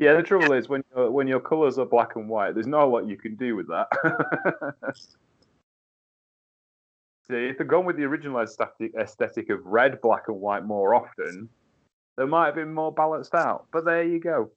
Yeah, 0.02 0.14
the 0.14 0.24
trouble 0.24 0.54
is 0.54 0.68
when 0.68 0.84
your 0.96 1.12
when 1.12 1.28
your 1.28 1.40
colours 1.40 1.78
are 1.78 1.86
black 1.86 2.16
and 2.16 2.28
white, 2.28 2.56
there's 2.56 2.66
not 2.66 2.86
a 2.86 2.88
lot 2.88 3.08
you 3.08 3.18
can 3.18 3.36
do 3.36 3.56
with 3.56 3.68
that. 3.68 3.88
See, 7.30 7.36
if 7.36 7.60
they'd 7.60 7.68
gone 7.68 7.86
with 7.86 7.98
the 7.98 8.06
original 8.06 8.42
aesthetic, 8.42 8.96
aesthetic 9.00 9.52
of 9.52 9.64
red, 9.64 10.02
black, 10.02 10.24
and 10.28 10.42
white 10.42 10.66
more 10.66 10.96
often, 10.96 11.48
they 12.18 12.26
might 12.26 12.48
have 12.48 12.56
been 12.56 12.74
more 12.74 12.92
balanced 12.92 13.36
out. 13.36 13.68
But 13.72 13.86
there 13.86 14.02
you 14.02 14.20
go. 14.20 14.50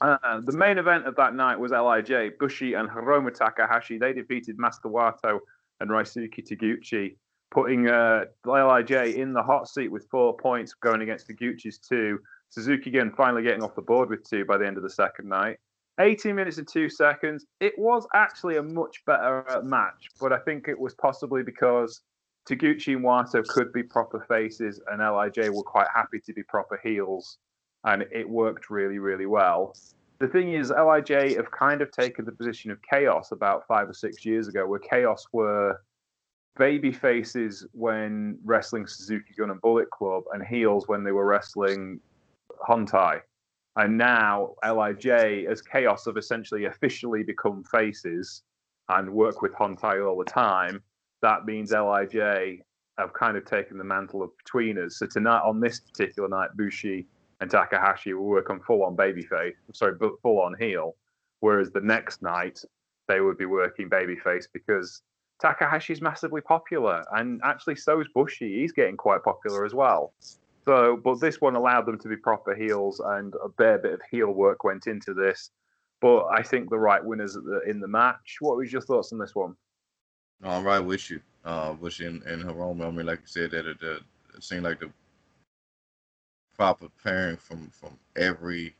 uh, 0.00 0.40
the 0.44 0.56
main 0.56 0.78
event 0.78 1.08
of 1.08 1.16
that 1.16 1.34
night 1.34 1.58
was 1.58 1.72
Lij, 1.72 2.38
Bushi, 2.38 2.74
and 2.74 2.88
Hiromu 2.88 3.34
Takahashi. 3.34 3.98
They 3.98 4.12
defeated 4.12 4.60
Master 4.60 4.88
Wato 4.88 5.40
and 5.80 5.90
Ryusuke 5.90 6.38
Taguchi, 6.48 7.16
putting 7.50 7.88
uh, 7.88 8.26
Lij 8.44 8.92
in 8.92 9.32
the 9.32 9.42
hot 9.42 9.68
seat 9.68 9.88
with 9.88 10.06
four 10.08 10.36
points 10.36 10.72
going 10.72 11.00
against 11.00 11.28
Taguchi's 11.28 11.78
two. 11.78 12.20
Suzuki 12.52 12.90
Gun 12.90 13.10
finally 13.10 13.42
getting 13.42 13.62
off 13.62 13.74
the 13.74 13.82
board 13.82 14.10
with 14.10 14.28
two 14.28 14.44
by 14.44 14.58
the 14.58 14.66
end 14.66 14.76
of 14.76 14.82
the 14.82 14.90
second 14.90 15.26
night. 15.26 15.58
18 15.98 16.34
minutes 16.34 16.58
and 16.58 16.68
two 16.68 16.90
seconds. 16.90 17.46
It 17.60 17.72
was 17.78 18.06
actually 18.14 18.56
a 18.56 18.62
much 18.62 19.02
better 19.06 19.48
uh, 19.50 19.62
match, 19.62 20.08
but 20.20 20.34
I 20.34 20.38
think 20.38 20.68
it 20.68 20.78
was 20.78 20.94
possibly 20.94 21.42
because 21.42 22.02
Taguchi 22.46 22.94
and 22.94 23.04
Wato 23.04 23.42
could 23.46 23.72
be 23.72 23.82
proper 23.82 24.26
faces 24.28 24.80
and 24.90 25.00
Lij 25.00 25.48
were 25.48 25.62
quite 25.62 25.88
happy 25.94 26.20
to 26.20 26.32
be 26.34 26.42
proper 26.42 26.78
heels, 26.82 27.38
and 27.84 28.04
it 28.12 28.28
worked 28.28 28.68
really, 28.68 28.98
really 28.98 29.26
well. 29.26 29.74
The 30.18 30.28
thing 30.28 30.52
is, 30.52 30.70
Lij 30.70 31.34
have 31.36 31.50
kind 31.50 31.80
of 31.80 31.90
taken 31.90 32.26
the 32.26 32.32
position 32.32 32.70
of 32.70 32.78
Chaos 32.82 33.32
about 33.32 33.66
five 33.66 33.88
or 33.88 33.94
six 33.94 34.26
years 34.26 34.48
ago, 34.48 34.66
where 34.66 34.78
Chaos 34.78 35.26
were 35.32 35.80
baby 36.58 36.92
faces 36.92 37.66
when 37.72 38.38
wrestling 38.44 38.86
Suzuki 38.86 39.32
Gun 39.38 39.50
and 39.50 39.60
Bullet 39.62 39.90
Club, 39.90 40.24
and 40.34 40.44
heels 40.44 40.86
when 40.86 41.02
they 41.02 41.12
were 41.12 41.24
wrestling 41.24 41.98
Hontai. 42.62 43.20
And 43.76 43.96
now 43.96 44.54
Lij, 44.64 45.06
as 45.50 45.62
Chaos, 45.62 46.04
have 46.06 46.16
essentially 46.16 46.66
officially 46.66 47.22
become 47.22 47.64
faces 47.64 48.42
and 48.88 49.10
work 49.10 49.42
with 49.42 49.52
Hontai 49.52 50.06
all 50.06 50.18
the 50.18 50.24
time. 50.24 50.82
That 51.22 51.46
means 51.46 51.72
Lij 51.72 52.58
have 52.98 53.12
kind 53.14 53.36
of 53.36 53.44
taken 53.44 53.78
the 53.78 53.84
mantle 53.84 54.22
of 54.22 54.30
betweeners. 54.44 54.92
So 54.92 55.06
tonight, 55.06 55.40
on 55.40 55.60
this 55.60 55.80
particular 55.80 56.28
night, 56.28 56.50
Bushi 56.54 57.06
and 57.40 57.50
Takahashi 57.50 58.12
will 58.12 58.26
work 58.26 58.50
on 58.50 58.60
full-on 58.60 58.96
babyface, 58.96 59.54
sorry, 59.72 59.96
full-on 60.22 60.54
heel. 60.58 60.94
Whereas 61.40 61.70
the 61.70 61.80
next 61.80 62.22
night, 62.22 62.62
they 63.08 63.20
would 63.20 63.38
be 63.38 63.46
working 63.46 63.88
babyface 63.88 64.46
because 64.52 65.02
Takahashi's 65.42 66.00
massively 66.00 66.40
popular, 66.40 67.02
and 67.16 67.40
actually 67.42 67.76
so 67.76 68.00
is 68.00 68.06
Bushi. 68.14 68.60
He's 68.60 68.72
getting 68.72 68.96
quite 68.96 69.24
popular 69.24 69.64
as 69.64 69.74
well. 69.74 70.12
So, 70.64 70.96
but 70.96 71.20
this 71.20 71.40
one 71.40 71.56
allowed 71.56 71.86
them 71.86 71.98
to 71.98 72.08
be 72.08 72.16
proper 72.16 72.54
heels, 72.54 73.00
and 73.00 73.34
a 73.42 73.48
bare 73.48 73.78
bit 73.78 73.94
of 73.94 74.00
heel 74.10 74.30
work 74.30 74.64
went 74.64 74.86
into 74.86 75.12
this. 75.12 75.50
But 76.00 76.26
I 76.26 76.42
think 76.42 76.70
the 76.70 76.78
right 76.78 77.04
winners 77.04 77.36
in 77.66 77.80
the 77.80 77.88
match. 77.88 78.36
What 78.40 78.56
was 78.56 78.72
your 78.72 78.82
thoughts 78.82 79.12
on 79.12 79.18
this 79.18 79.34
one? 79.34 79.56
No, 80.40 80.50
I'm 80.50 80.64
right 80.64 80.80
with 80.80 81.10
you. 81.10 81.20
Uh, 81.44 81.72
Bush 81.72 82.00
and, 82.00 82.22
and 82.24 82.42
Hiromu. 82.42 82.86
I 82.86 82.90
mean, 82.90 83.06
like 83.06 83.20
you 83.20 83.26
said, 83.26 83.50
that 83.52 83.66
it, 83.66 83.78
it, 83.80 84.02
it 84.36 84.42
seemed 84.42 84.64
like 84.64 84.80
the 84.80 84.90
proper 86.56 86.88
pairing 87.02 87.36
from 87.36 87.70
from 87.70 87.98
everything 88.16 88.74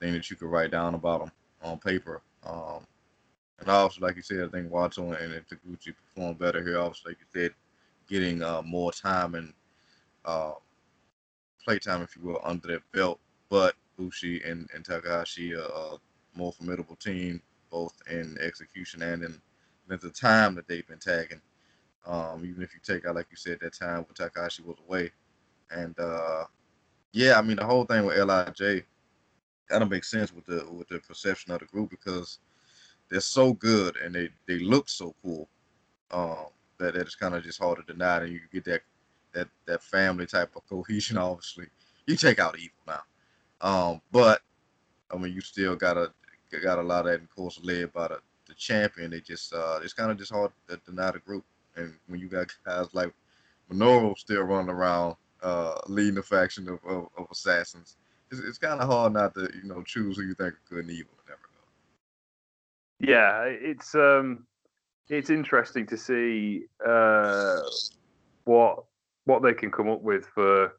that 0.00 0.30
you 0.30 0.36
could 0.36 0.48
write 0.48 0.70
down 0.70 0.94
about 0.94 1.20
them 1.20 1.32
on 1.62 1.78
paper. 1.78 2.22
Um, 2.44 2.86
and 3.58 3.68
also, 3.68 4.00
like 4.00 4.16
you 4.16 4.22
said, 4.22 4.44
I 4.44 4.48
think 4.48 4.70
Wato 4.70 5.18
and, 5.18 5.32
and 5.32 5.44
Taguchi 5.46 5.94
performed 5.94 6.38
better 6.38 6.62
here. 6.62 6.78
Obviously, 6.78 7.12
like 7.12 7.18
you 7.20 7.40
said, 7.40 7.54
getting 8.08 8.42
uh, 8.42 8.62
more 8.62 8.92
time 8.92 9.34
and 9.34 9.52
uh, 10.24 10.52
playtime, 11.66 12.02
if 12.02 12.16
you 12.16 12.22
will, 12.22 12.40
under 12.44 12.68
their 12.68 12.82
belt. 12.92 13.20
But 13.50 13.74
Bushi 13.98 14.42
and, 14.42 14.68
and 14.74 14.84
Takahashi 14.84 15.54
are 15.54 15.60
a 15.94 16.38
more 16.38 16.52
formidable 16.52 16.96
team, 16.96 17.42
both 17.70 17.94
in 18.10 18.38
execution 18.40 19.02
and 19.02 19.24
in 19.24 19.40
the 19.88 20.10
time 20.10 20.54
that 20.54 20.68
they've 20.68 20.86
been 20.86 20.98
tagging. 20.98 21.40
Um, 22.06 22.44
even 22.46 22.62
if 22.62 22.72
you 22.72 22.80
take 22.82 23.04
out, 23.04 23.16
like 23.16 23.26
you 23.30 23.36
said, 23.36 23.58
that 23.60 23.74
time 23.74 23.98
when 23.98 24.14
Takahashi 24.14 24.62
was 24.62 24.76
away. 24.88 25.10
And 25.70 25.98
uh, 25.98 26.44
yeah, 27.12 27.38
I 27.38 27.42
mean 27.42 27.56
the 27.56 27.64
whole 27.64 27.84
thing 27.84 28.04
with 28.04 28.16
Lij 28.16 28.84
that 29.68 29.80
don't 29.80 29.90
make 29.90 30.04
sense 30.04 30.32
with 30.32 30.46
the 30.46 30.64
with 30.70 30.88
the 30.88 31.00
perception 31.00 31.52
of 31.52 31.58
the 31.58 31.66
group 31.66 31.90
because 31.90 32.38
they're 33.08 33.20
so 33.20 33.52
good 33.54 33.96
and 33.96 34.14
they 34.14 34.28
they 34.46 34.60
look 34.60 34.88
so 34.88 35.14
cool 35.24 35.48
um, 36.12 36.46
that, 36.78 36.94
that 36.94 37.02
it's 37.02 37.16
kind 37.16 37.34
of 37.34 37.42
just 37.42 37.58
hard 37.58 37.78
to 37.78 37.92
deny, 37.92 38.18
and 38.18 38.32
you 38.32 38.40
get 38.52 38.64
that 38.66 38.82
that 39.36 39.48
that 39.66 39.82
family 39.82 40.26
type 40.26 40.50
of 40.56 40.66
cohesion. 40.68 41.18
Obviously, 41.18 41.66
you 42.06 42.16
take 42.16 42.38
out 42.38 42.58
evil 42.58 42.70
now, 42.86 43.02
um, 43.60 44.00
but 44.10 44.40
I 45.10 45.16
mean 45.16 45.32
you 45.32 45.40
still 45.40 45.76
got 45.76 45.96
a 45.96 46.12
got 46.62 46.78
a 46.78 46.82
lot 46.82 47.06
of 47.06 47.12
that, 47.12 47.22
of 47.22 47.34
course, 47.34 47.60
led 47.62 47.92
by 47.92 48.08
the, 48.08 48.20
the 48.48 48.54
champion. 48.54 49.10
They 49.10 49.20
just 49.20 49.52
uh, 49.52 49.80
it's 49.82 49.92
kind 49.92 50.10
of 50.10 50.18
just 50.18 50.32
hard 50.32 50.52
to 50.68 50.78
deny 50.78 51.10
the 51.10 51.18
group, 51.18 51.44
and 51.76 51.94
when 52.06 52.20
you 52.20 52.28
got 52.28 52.48
guys 52.64 52.88
like 52.92 53.12
Minoru 53.70 54.16
still 54.16 54.42
running 54.42 54.70
around 54.70 55.16
uh, 55.42 55.78
leading 55.86 56.14
the 56.14 56.22
faction 56.22 56.68
of, 56.68 56.78
of, 56.84 57.08
of 57.18 57.26
assassins, 57.30 57.96
it's, 58.30 58.40
it's 58.40 58.58
kind 58.58 58.80
of 58.80 58.88
hard 58.88 59.12
not 59.12 59.34
to 59.34 59.50
you 59.62 59.68
know 59.68 59.82
choose 59.82 60.16
who 60.16 60.22
you 60.22 60.34
think 60.34 60.54
are 60.54 60.60
good 60.68 60.84
and 60.84 60.90
evil 60.90 61.10
and. 61.10 61.36
Yeah, 62.98 63.44
it's 63.44 63.94
um, 63.94 64.46
it's 65.08 65.30
interesting 65.30 65.86
to 65.86 65.96
see 65.96 66.64
uh, 66.84 67.60
what 68.44 68.84
what 69.26 69.42
they 69.42 69.52
can 69.52 69.70
come 69.70 69.88
up 69.88 70.00
with 70.00 70.24
for 70.34 70.72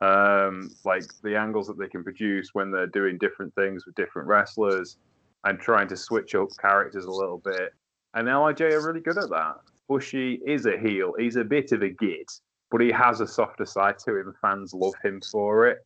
um, 0.00 0.70
like 0.84 1.04
the 1.22 1.36
angles 1.36 1.66
that 1.66 1.78
they 1.78 1.88
can 1.88 2.04
produce 2.04 2.50
when 2.52 2.70
they're 2.70 2.86
doing 2.86 3.18
different 3.18 3.54
things 3.54 3.86
with 3.86 3.94
different 3.94 4.28
wrestlers 4.28 4.98
and 5.44 5.58
trying 5.58 5.88
to 5.88 5.96
switch 5.96 6.34
up 6.34 6.48
characters 6.60 7.04
a 7.04 7.10
little 7.10 7.38
bit. 7.38 7.72
And 8.14 8.26
Lij 8.26 8.60
are 8.60 8.86
really 8.86 9.00
good 9.00 9.18
at 9.18 9.30
that. 9.30 9.56
Bushi 9.88 10.40
is 10.46 10.66
a 10.66 10.78
heel. 10.78 11.14
He's 11.18 11.36
a 11.36 11.44
bit 11.44 11.72
of 11.72 11.82
a 11.82 11.88
git, 11.88 12.30
but 12.70 12.80
he 12.80 12.90
has 12.90 13.20
a 13.20 13.26
softer 13.26 13.66
side 13.66 13.98
to 14.00 14.16
him. 14.16 14.34
Fans 14.40 14.74
love 14.74 14.94
him 15.02 15.20
for 15.30 15.66
it. 15.66 15.78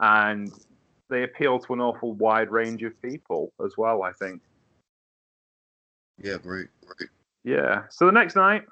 And 0.00 0.52
they 1.08 1.24
appeal 1.24 1.58
to 1.58 1.72
an 1.72 1.80
awful 1.80 2.14
wide 2.14 2.50
range 2.50 2.82
of 2.82 3.00
people 3.02 3.52
as 3.64 3.74
well, 3.76 4.02
I 4.02 4.12
think. 4.12 4.40
Yeah, 6.22 6.36
great, 6.38 6.68
great. 6.86 7.10
Yeah. 7.44 7.84
So 7.90 8.06
the 8.06 8.12
next 8.12 8.36
night, 8.36 8.64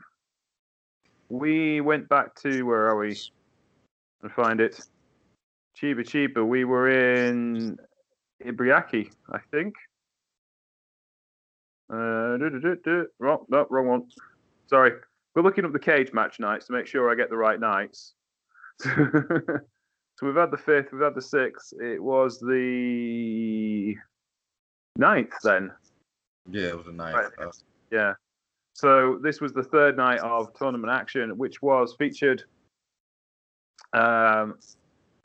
we 1.29 1.81
went 1.81 2.09
back 2.09 2.35
to 2.43 2.63
where 2.63 2.89
are 2.89 2.99
we? 2.99 3.19
And 4.23 4.33
find 4.33 4.61
it. 4.61 4.81
Chiba 5.81 6.01
Chiba. 6.01 6.47
We 6.47 6.65
were 6.65 6.91
in 6.91 7.79
Ibaraki, 8.45 9.11
I 9.33 9.39
think. 9.51 9.75
Uh, 11.93 12.37
do, 12.37 12.51
do, 12.51 12.61
do, 12.61 12.77
do. 12.85 13.07
Wrong, 13.19 13.45
no, 13.49 13.67
wrong 13.71 13.87
one. 13.87 14.03
Sorry. 14.67 14.93
We're 15.35 15.43
looking 15.43 15.65
up 15.65 15.73
the 15.73 15.79
cage 15.79 16.13
match 16.13 16.41
nights 16.41 16.67
to 16.67 16.73
make 16.73 16.87
sure 16.87 17.11
I 17.11 17.15
get 17.15 17.31
the 17.31 17.37
right 17.37 17.61
nights. 17.61 18.15
So 20.19 20.27
we've 20.27 20.35
had 20.35 20.51
the 20.51 20.57
fifth, 20.57 20.91
we've 20.93 21.01
had 21.03 21.15
the 21.15 21.23
sixth. 21.23 21.75
It 21.81 22.03
was 22.03 22.41
the 22.41 23.95
ninth 24.97 25.33
then. 25.45 25.71
Yeah, 26.51 26.71
it 26.71 26.77
was 26.77 26.89
a 26.89 26.93
ninth. 26.93 27.15
Right. 27.15 27.47
Uh, 27.47 27.53
Yeah. 27.93 28.15
So 28.79 29.19
this 29.21 29.41
was 29.41 29.53
the 29.53 29.65
third 29.65 29.97
night 29.97 30.21
of 30.21 30.55
tournament 30.55 30.93
action, 30.93 31.37
which 31.37 31.61
was 31.61 31.97
featured 31.99 32.45
um, 33.93 34.55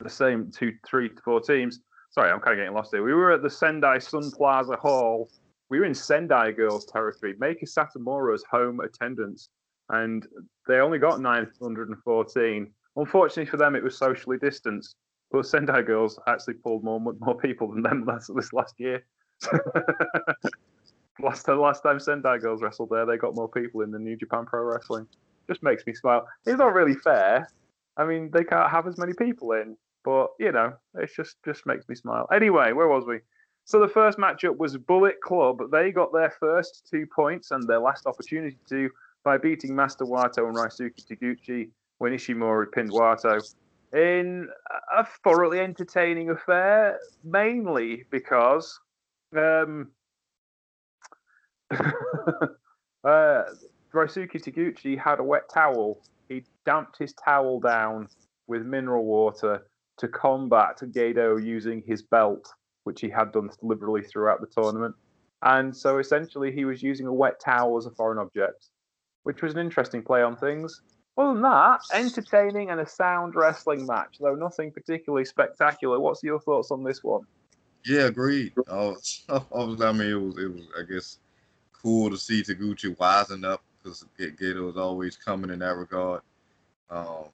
the 0.00 0.10
same 0.10 0.50
two, 0.50 0.72
three, 0.84 1.08
four 1.24 1.40
teams. 1.40 1.78
Sorry, 2.10 2.32
I'm 2.32 2.40
kind 2.40 2.58
of 2.58 2.64
getting 2.64 2.74
lost 2.74 2.90
here. 2.92 3.04
We 3.04 3.14
were 3.14 3.30
at 3.30 3.44
the 3.44 3.50
Sendai 3.50 4.00
Sun 4.00 4.32
Plaza 4.32 4.74
Hall. 4.74 5.30
We 5.70 5.78
were 5.78 5.84
in 5.84 5.94
Sendai 5.94 6.50
girls 6.50 6.84
territory, 6.86 7.34
Meiko 7.34 7.68
Satomura's 7.68 8.42
home 8.50 8.80
attendance, 8.80 9.50
and 9.90 10.26
they 10.66 10.80
only 10.80 10.98
got 10.98 11.20
914. 11.20 12.72
Unfortunately 12.96 13.48
for 13.48 13.56
them, 13.56 13.76
it 13.76 13.84
was 13.84 13.96
socially 13.96 14.36
distanced. 14.36 14.96
But 15.30 15.46
Sendai 15.46 15.82
girls 15.82 16.18
actually 16.26 16.54
pulled 16.54 16.82
more 16.82 16.98
more 16.98 17.38
people 17.38 17.70
than 17.70 17.82
them 17.82 18.04
this 18.34 18.52
last 18.52 18.74
year. 18.78 19.04
last 21.20 21.44
time, 21.44 21.58
last 21.58 21.82
time 21.82 22.00
Sendai 22.00 22.38
girls 22.38 22.62
wrestled 22.62 22.90
there, 22.90 23.06
they 23.06 23.16
got 23.16 23.34
more 23.34 23.48
people 23.48 23.82
in 23.82 23.90
than 23.90 24.04
New 24.04 24.16
Japan 24.16 24.44
Pro 24.46 24.62
Wrestling. 24.62 25.06
Just 25.48 25.62
makes 25.62 25.86
me 25.86 25.94
smile. 25.94 26.26
It's 26.46 26.58
not 26.58 26.72
really 26.72 26.94
fair. 26.94 27.48
I 27.96 28.04
mean, 28.04 28.30
they 28.32 28.44
can't 28.44 28.70
have 28.70 28.86
as 28.86 28.98
many 28.98 29.12
people 29.12 29.52
in, 29.52 29.76
but 30.04 30.28
you 30.38 30.52
know, 30.52 30.72
it 30.94 31.10
just 31.14 31.36
just 31.44 31.66
makes 31.66 31.88
me 31.88 31.94
smile. 31.94 32.26
Anyway, 32.32 32.72
where 32.72 32.88
was 32.88 33.04
we? 33.06 33.20
So 33.66 33.80
the 33.80 33.88
first 33.88 34.18
matchup 34.18 34.58
was 34.58 34.76
Bullet 34.76 35.20
Club. 35.22 35.70
They 35.70 35.90
got 35.90 36.12
their 36.12 36.30
first 36.38 36.86
two 36.90 37.06
points 37.06 37.50
and 37.50 37.66
their 37.66 37.78
last 37.78 38.06
opportunity 38.06 38.58
to 38.68 38.90
by 39.22 39.38
beating 39.38 39.74
Master 39.74 40.04
Wato 40.04 40.46
and 40.46 40.56
Ryusuke 40.56 41.02
Taguchi 41.06 41.70
when 41.98 42.12
Ishimori 42.12 42.70
pinned 42.72 42.90
Wato 42.90 43.40
in 43.94 44.48
a 44.94 45.06
thoroughly 45.22 45.60
entertaining 45.60 46.30
affair, 46.30 46.98
mainly 47.22 48.04
because 48.10 48.80
um, 49.36 49.88
uh, 51.72 53.42
Ryusuke 53.92 54.42
Taguchi 54.42 54.98
had 54.98 55.20
a 55.20 55.24
wet 55.24 55.48
towel. 55.52 56.00
He 56.28 56.44
damped 56.66 56.98
his 56.98 57.12
towel 57.12 57.60
down 57.60 58.08
with 58.46 58.62
mineral 58.64 59.04
water 59.04 59.66
to 59.98 60.08
combat 60.08 60.78
Gedo 60.80 61.42
using 61.42 61.82
his 61.86 62.02
belt, 62.02 62.52
which 62.84 63.00
he 63.00 63.08
had 63.08 63.32
done 63.32 63.50
deliberately 63.60 64.02
throughout 64.02 64.40
the 64.40 64.46
tournament. 64.46 64.94
And 65.42 65.76
so 65.76 65.98
essentially, 65.98 66.52
he 66.52 66.64
was 66.64 66.82
using 66.82 67.06
a 67.06 67.12
wet 67.12 67.38
towel 67.40 67.76
as 67.76 67.86
a 67.86 67.90
foreign 67.90 68.18
object, 68.18 68.70
which 69.24 69.42
was 69.42 69.52
an 69.54 69.60
interesting 69.60 70.02
play 70.02 70.22
on 70.22 70.36
things. 70.36 70.82
Other 71.16 71.34
than 71.34 71.42
that, 71.42 71.80
entertaining 71.92 72.70
and 72.70 72.80
a 72.80 72.86
sound 72.86 73.36
wrestling 73.36 73.86
match, 73.86 74.16
though 74.20 74.34
nothing 74.34 74.72
particularly 74.72 75.24
spectacular. 75.24 76.00
What's 76.00 76.22
your 76.22 76.40
thoughts 76.40 76.70
on 76.72 76.82
this 76.82 77.04
one? 77.04 77.24
yeah, 77.84 78.06
agreed. 78.06 78.52
Uh, 78.68 78.94
obviously, 79.52 79.86
I 79.86 79.92
mean, 79.92 80.10
it 80.10 80.14
was, 80.14 80.38
it 80.38 80.52
was, 80.52 80.62
I 80.78 80.82
guess, 80.92 81.18
cool 81.84 82.08
to 82.08 82.16
see 82.16 82.42
Taguchi 82.42 82.96
wising 82.96 83.44
up 83.44 83.62
because 83.82 84.04
Gedo 84.18 84.66
was 84.66 84.76
always 84.78 85.16
coming 85.16 85.50
in 85.50 85.58
that 85.58 85.76
regard. 85.76 86.22
Um, 86.88 87.26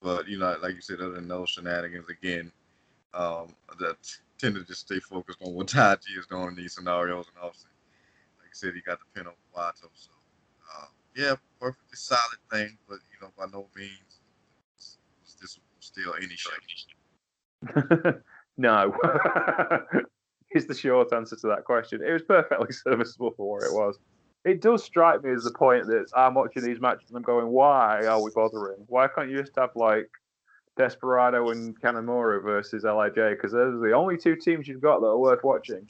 but 0.00 0.28
you 0.28 0.38
know, 0.38 0.56
like 0.62 0.76
you 0.76 0.80
said, 0.80 1.00
other 1.00 1.14
than 1.14 1.26
those 1.26 1.50
shenanigans, 1.50 2.08
again, 2.08 2.52
um, 3.12 3.48
that 3.80 3.96
tend 4.38 4.54
to 4.54 4.62
just 4.62 4.82
stay 4.82 5.00
focused 5.00 5.42
on 5.42 5.52
what 5.52 5.66
Tachi 5.68 6.16
is 6.16 6.26
doing 6.30 6.48
in 6.48 6.56
these 6.56 6.74
scenarios, 6.74 7.26
and 7.26 7.36
obviously, 7.42 7.70
like 8.38 8.48
I 8.48 8.54
said, 8.54 8.74
he 8.74 8.80
got 8.80 8.98
the 9.00 9.18
pin 9.18 9.26
on 9.26 9.34
Wato, 9.56 9.88
so 9.94 10.10
uh, 10.78 10.86
yeah, 11.16 11.34
perfectly 11.60 11.96
solid 11.96 12.38
thing, 12.52 12.78
but 12.88 12.98
you 13.12 13.18
know, 13.20 13.32
by 13.36 13.46
no 13.52 13.66
means 13.76 14.20
was 14.76 15.36
this 15.40 15.58
still 15.80 16.14
any 16.14 16.36
shape. 16.36 18.22
no. 18.56 18.94
is 20.54 20.66
the 20.66 20.74
short 20.74 21.12
answer 21.12 21.36
to 21.36 21.46
that 21.48 21.64
question. 21.64 22.02
It 22.06 22.12
was 22.12 22.22
perfectly 22.22 22.72
serviceable 22.88 23.32
for 23.36 23.52
what 23.52 23.64
it 23.64 23.72
was. 23.72 23.98
It 24.44 24.60
does 24.60 24.84
strike 24.84 25.24
me 25.24 25.32
as 25.32 25.44
the 25.44 25.52
point 25.52 25.86
that 25.86 26.06
I'm 26.14 26.34
watching 26.34 26.62
these 26.62 26.80
matches 26.80 27.08
and 27.08 27.16
I'm 27.16 27.22
going, 27.22 27.46
why 27.48 28.04
are 28.06 28.22
we 28.22 28.30
bothering? 28.34 28.84
Why 28.88 29.08
can't 29.08 29.30
you 29.30 29.40
just 29.40 29.56
have 29.56 29.70
like 29.74 30.10
Desperado 30.76 31.50
and 31.50 31.80
Kanemaru 31.80 32.42
versus 32.42 32.84
Lij? 32.84 33.14
Because 33.14 33.52
those 33.52 33.74
are 33.74 33.88
the 33.88 33.92
only 33.92 34.18
two 34.18 34.36
teams 34.36 34.68
you've 34.68 34.82
got 34.82 35.00
that 35.00 35.06
are 35.06 35.18
worth 35.18 35.42
watching. 35.44 35.88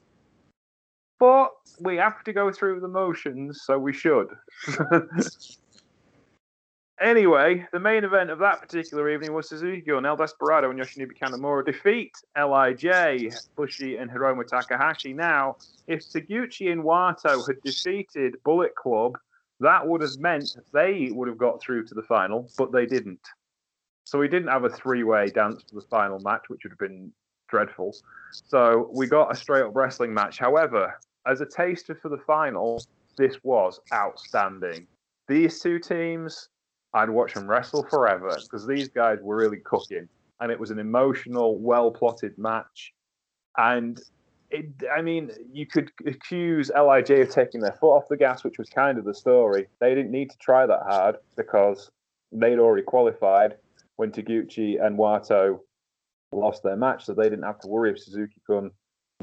But 1.19 1.51
we 1.81 1.97
have 1.97 2.23
to 2.25 2.33
go 2.33 2.53
through 2.53 2.81
the 2.81 2.89
motions, 2.89 3.63
so 3.65 3.79
we 3.79 3.93
should. 3.93 4.29
Anyway, 7.05 7.67
the 7.71 7.79
main 7.79 8.03
event 8.03 8.31
of 8.31 8.39
that 8.39 8.63
particular 8.63 9.11
evening 9.11 9.35
was 9.35 9.47
Suzuki 9.47 9.83
Gun, 9.83 10.07
El 10.07 10.17
Desperado, 10.17 10.71
and 10.71 10.81
Yoshinobu 10.81 11.13
Kanemaru 11.15 11.63
defeat 11.63 12.17
Lij, 12.35 13.31
Bushi, 13.57 13.99
and 13.99 14.11
Hiromu 14.11 14.47
Takahashi. 14.47 15.13
Now, 15.13 15.59
if 15.87 16.01
Taguchi 16.01 16.73
and 16.73 16.83
Wato 16.83 17.47
had 17.47 17.61
defeated 17.63 18.43
Bullet 18.43 18.75
Club, 18.75 19.19
that 19.61 19.87
would 19.87 20.01
have 20.01 20.17
meant 20.19 20.57
they 20.73 21.11
would 21.13 21.29
have 21.29 21.37
got 21.37 21.61
through 21.61 21.85
to 21.89 21.95
the 21.95 22.03
final, 22.05 22.51
but 22.57 22.73
they 22.73 22.87
didn't. 22.87 23.21
So 24.05 24.19
we 24.19 24.27
didn't 24.27 24.49
have 24.49 24.65
a 24.65 24.71
three-way 24.71 25.27
dance 25.27 25.63
for 25.69 25.75
the 25.75 25.87
final 25.91 26.19
match, 26.21 26.45
which 26.49 26.65
would 26.65 26.73
have 26.73 26.79
been 26.79 27.13
dreadful. 27.49 27.95
So 28.33 28.89
we 28.95 29.09
got 29.09 29.31
a 29.31 29.37
straight-up 29.37 29.77
wrestling 29.77 30.15
match. 30.15 30.39
However, 30.39 30.99
as 31.27 31.43
a 31.43 31.47
taster 31.47 31.95
for 31.95 32.09
the 32.09 32.23
final, 32.27 32.83
this 33.19 33.37
was 33.43 33.79
outstanding. 33.93 34.87
These 35.29 35.61
two 35.61 35.79
teams 35.79 36.49
I'd 36.95 37.11
watch 37.11 37.35
them 37.35 37.49
wrestle 37.49 37.85
forever 37.91 38.37
because 38.43 38.67
these 38.67 38.89
guys 38.89 39.19
were 39.21 39.37
really 39.37 39.59
cooking, 39.59 40.09
and 40.41 40.53
it 40.53 40.59
was 40.59 40.71
an 40.71 40.79
emotional, 40.79 41.59
well 41.59 41.91
plotted 41.91 42.39
match. 42.39 42.95
And 43.57 44.01
it, 44.51 44.67
I 44.97 45.03
mean, 45.03 45.31
you 45.53 45.67
could 45.67 45.91
accuse 46.07 46.71
Lij 46.71 47.11
of 47.11 47.31
taking 47.31 47.61
their 47.61 47.73
foot 47.73 47.97
off 47.97 48.09
the 48.09 48.17
gas, 48.17 48.45
which 48.45 48.59
was 48.59 48.71
kind 48.71 48.99
of 48.99 49.05
the 49.05 49.15
story. 49.15 49.67
They 49.81 49.95
didn't 49.95 50.13
need 50.13 50.31
to 50.31 50.39
try 50.39 50.67
that 50.67 50.83
hard 50.89 51.17
because 51.37 51.91
they'd 52.31 52.59
already 52.59 52.85
qualified 52.85 53.57
when 53.97 54.13
Taguchi 54.13 54.85
and 54.85 54.97
Wato 54.99 55.61
lost 56.33 56.63
their 56.63 56.77
match, 56.77 57.05
so 57.05 57.13
they 57.13 57.25
didn't 57.25 57.45
have 57.45 57.61
to 57.61 57.69
worry 57.69 57.91
if 57.91 57.99
Suzuki 57.99 58.41
Gun 58.47 58.71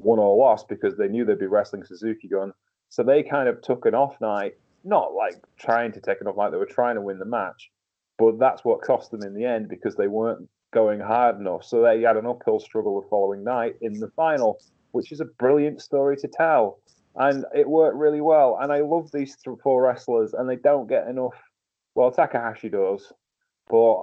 won 0.01 0.19
or 0.19 0.35
lost 0.35 0.67
because 0.67 0.97
they 0.97 1.07
knew 1.07 1.23
they'd 1.23 1.39
be 1.39 1.47
wrestling 1.47 1.83
Suzuki 1.85 2.27
Gun. 2.27 2.53
So 2.89 3.03
they 3.03 3.23
kind 3.23 3.47
of 3.47 3.61
took 3.61 3.85
an 3.85 3.95
off 3.95 4.19
night 4.19 4.57
not 4.83 5.13
like 5.13 5.35
trying 5.57 5.91
to 5.93 6.01
take 6.01 6.17
it 6.21 6.27
off 6.27 6.37
like 6.37 6.51
they 6.51 6.57
were 6.57 6.65
trying 6.65 6.95
to 6.95 7.01
win 7.01 7.19
the 7.19 7.25
match, 7.25 7.71
but 8.17 8.39
that's 8.39 8.63
what 8.63 8.81
cost 8.81 9.11
them 9.11 9.23
in 9.23 9.33
the 9.33 9.45
end 9.45 9.67
because 9.69 9.95
they 9.95 10.07
weren't 10.07 10.47
going 10.73 10.99
hard 10.99 11.39
enough. 11.39 11.63
So 11.63 11.81
they 11.81 12.01
had 12.01 12.17
an 12.17 12.25
uphill 12.25 12.59
struggle 12.59 13.01
the 13.01 13.07
following 13.09 13.43
night 13.43 13.75
in 13.81 13.93
the 13.99 14.09
final, 14.15 14.59
which 14.91 15.11
is 15.11 15.19
a 15.19 15.25
brilliant 15.25 15.81
story 15.81 16.17
to 16.17 16.27
tell. 16.27 16.79
And 17.15 17.45
it 17.53 17.67
worked 17.67 17.97
really 17.97 18.21
well. 18.21 18.57
And 18.61 18.71
I 18.71 18.79
love 18.79 19.11
these 19.11 19.35
four 19.61 19.83
wrestlers, 19.83 20.33
and 20.33 20.49
they 20.49 20.55
don't 20.55 20.87
get 20.87 21.07
enough. 21.07 21.35
Well, 21.93 22.11
Takahashi 22.11 22.69
does, 22.69 23.11
but 23.69 24.01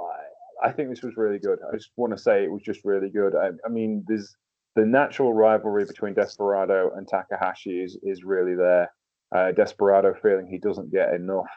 I 0.62 0.72
think 0.72 0.90
this 0.90 1.02
was 1.02 1.16
really 1.16 1.38
good. 1.38 1.58
I 1.66 1.76
just 1.76 1.90
want 1.96 2.12
to 2.12 2.22
say 2.22 2.44
it 2.44 2.52
was 2.52 2.62
just 2.62 2.84
really 2.84 3.08
good. 3.08 3.34
I, 3.34 3.48
I 3.64 3.70
mean, 3.70 4.04
there's 4.06 4.36
the 4.76 4.84
natural 4.84 5.32
rivalry 5.32 5.86
between 5.86 6.12
Desperado 6.12 6.90
and 6.94 7.08
Takahashi 7.08 7.80
is, 7.80 7.96
is 8.02 8.24
really 8.24 8.54
there 8.54 8.90
uh, 9.32 9.52
Desperado 9.52 10.14
feeling 10.22 10.46
he 10.46 10.58
doesn't 10.58 10.90
get 10.90 11.14
enough 11.14 11.48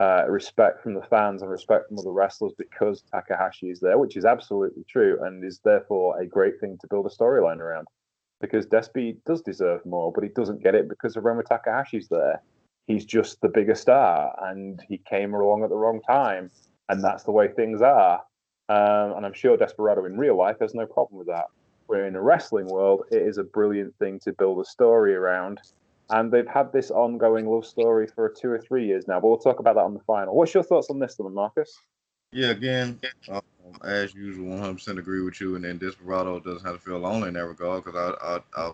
uh, 0.00 0.24
respect 0.28 0.82
from 0.82 0.94
the 0.94 1.02
fans 1.02 1.42
and 1.42 1.50
respect 1.50 1.88
from 1.88 1.98
other 1.98 2.12
wrestlers 2.12 2.52
because 2.56 3.02
Takahashi 3.12 3.70
is 3.70 3.80
there, 3.80 3.98
which 3.98 4.16
is 4.16 4.24
absolutely 4.24 4.84
true 4.88 5.18
and 5.22 5.44
is 5.44 5.60
therefore 5.64 6.20
a 6.20 6.26
great 6.26 6.58
thing 6.60 6.78
to 6.80 6.86
build 6.88 7.06
a 7.06 7.10
storyline 7.10 7.58
around. 7.58 7.86
Because 8.40 8.66
Despy 8.66 9.18
does 9.26 9.42
deserve 9.42 9.84
more, 9.84 10.10
but 10.12 10.24
he 10.24 10.30
doesn't 10.30 10.62
get 10.62 10.74
it 10.74 10.88
because 10.88 11.14
Hiromu 11.14 11.42
Takahashi's 11.42 12.08
there. 12.08 12.40
He's 12.86 13.04
just 13.04 13.40
the 13.40 13.48
bigger 13.48 13.74
star, 13.74 14.34
and 14.48 14.82
he 14.88 14.98
came 14.98 15.34
along 15.34 15.62
at 15.62 15.68
the 15.68 15.76
wrong 15.76 16.00
time, 16.00 16.50
and 16.88 17.04
that's 17.04 17.24
the 17.24 17.32
way 17.32 17.48
things 17.48 17.82
are. 17.82 18.22
Um, 18.70 19.16
and 19.16 19.26
I'm 19.26 19.34
sure 19.34 19.56
Desperado 19.56 20.06
in 20.06 20.16
real 20.16 20.36
life 20.36 20.56
has 20.60 20.74
no 20.74 20.86
problem 20.86 21.18
with 21.18 21.26
that. 21.26 21.46
Where 21.86 22.06
in 22.06 22.16
a 22.16 22.22
wrestling 22.22 22.66
world, 22.66 23.02
it 23.10 23.20
is 23.20 23.36
a 23.36 23.44
brilliant 23.44 23.94
thing 23.98 24.18
to 24.20 24.32
build 24.32 24.60
a 24.60 24.64
story 24.64 25.14
around 25.14 25.60
and 26.10 26.32
they've 26.32 26.46
had 26.46 26.72
this 26.72 26.90
ongoing 26.90 27.46
love 27.46 27.64
story 27.64 28.06
for 28.06 28.28
two 28.28 28.50
or 28.50 28.58
three 28.58 28.86
years 28.86 29.06
now. 29.06 29.20
But 29.20 29.28
we'll 29.28 29.38
talk 29.38 29.60
about 29.60 29.76
that 29.76 29.84
on 29.84 29.94
the 29.94 30.00
final. 30.00 30.34
What's 30.34 30.54
your 30.54 30.62
thoughts 30.62 30.90
on 30.90 30.98
this, 30.98 31.18
one, 31.18 31.34
Marcus? 31.34 31.78
Yeah, 32.32 32.50
again, 32.50 33.00
um, 33.28 33.42
as 33.84 34.14
usual, 34.14 34.46
100% 34.56 34.98
agree 34.98 35.22
with 35.22 35.40
you. 35.40 35.56
And 35.56 35.64
then 35.64 35.78
Desperado 35.78 36.38
doesn't 36.40 36.64
have 36.64 36.76
to 36.76 36.80
feel 36.80 36.98
lonely 36.98 37.28
in 37.28 37.34
that 37.34 37.46
regard 37.46 37.84
because 37.84 38.16
I, 38.22 38.36
I, 38.36 38.62
I, 38.62 38.72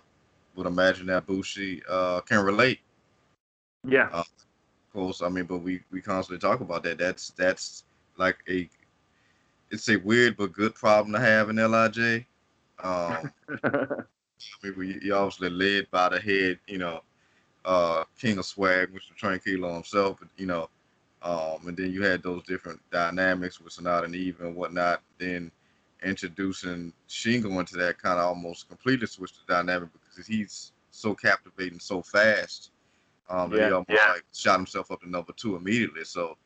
would 0.57 0.67
imagine 0.67 1.07
that 1.07 1.27
Bushi 1.27 1.83
uh, 1.89 2.21
can 2.23 2.45
relate. 2.45 2.81
Yeah. 3.87 4.09
Uh, 4.13 4.21
of 4.21 4.93
course, 4.93 5.21
I 5.21 5.29
mean, 5.29 5.45
but 5.45 5.59
we 5.59 5.83
we 5.91 6.01
constantly 6.01 6.39
talk 6.39 6.61
about 6.61 6.83
that. 6.85 6.97
That's 6.97 7.29
that's 7.31 7.85
like 8.17 8.39
a 8.49 8.67
it's 9.71 9.91
a 9.91 9.97
weird 9.97 10.39
but 10.39 10.55
good 10.55 10.75
problem 10.75 11.13
to 11.13 11.21
have 11.21 11.51
in 11.51 11.57
Lij. 11.57 12.25
Um, 12.83 13.31
I 13.65 14.71
mean, 14.77 15.01
you 15.03 15.15
obviously 15.15 15.51
led 15.51 15.91
by 15.91 16.09
the 16.09 16.21
head, 16.21 16.59
you 16.67 16.79
know, 16.79 17.03
uh, 17.67 18.05
King 18.19 18.39
of 18.39 18.47
Swag, 18.47 18.91
Mr. 18.95 19.15
Tranquilo 19.21 19.75
himself, 19.75 20.21
you 20.39 20.47
know, 20.47 20.71
um, 21.23 21.67
and 21.67 21.77
then 21.77 21.93
you 21.93 22.03
had 22.05 22.23
those 22.23 22.45
different 22.45 22.81
dynamics 22.93 23.61
with 23.61 23.75
Sanada 23.75 24.05
and 24.05 24.17
Eve 24.17 24.41
and 24.41 24.57
whatnot. 24.57 25.03
Then 25.19 25.51
introducing 26.05 26.93
Shingo 27.09 27.59
into 27.61 27.77
that 27.79 27.99
kind 27.99 28.21
of 28.21 28.27
almost 28.27 28.69
completely 28.69 29.07
switched 29.09 29.47
the 29.47 29.55
dynamic 29.55 29.91
because 29.93 30.27
he's 30.27 30.73
so 30.91 31.15
captivating 31.15 31.81
so 31.81 32.03
fast 32.03 32.71
um, 33.29 33.51
that 33.51 33.61
Yeah, 33.61 33.67
he 33.67 33.73
almost 33.73 33.91
yeah. 33.91 34.09
like 34.09 34.25
shot 34.33 34.59
himself 34.59 34.91
up 34.93 35.01
to 35.03 35.11
number 35.11 35.33
two 35.33 35.57
immediately. 35.57 36.05
So, 36.05 36.37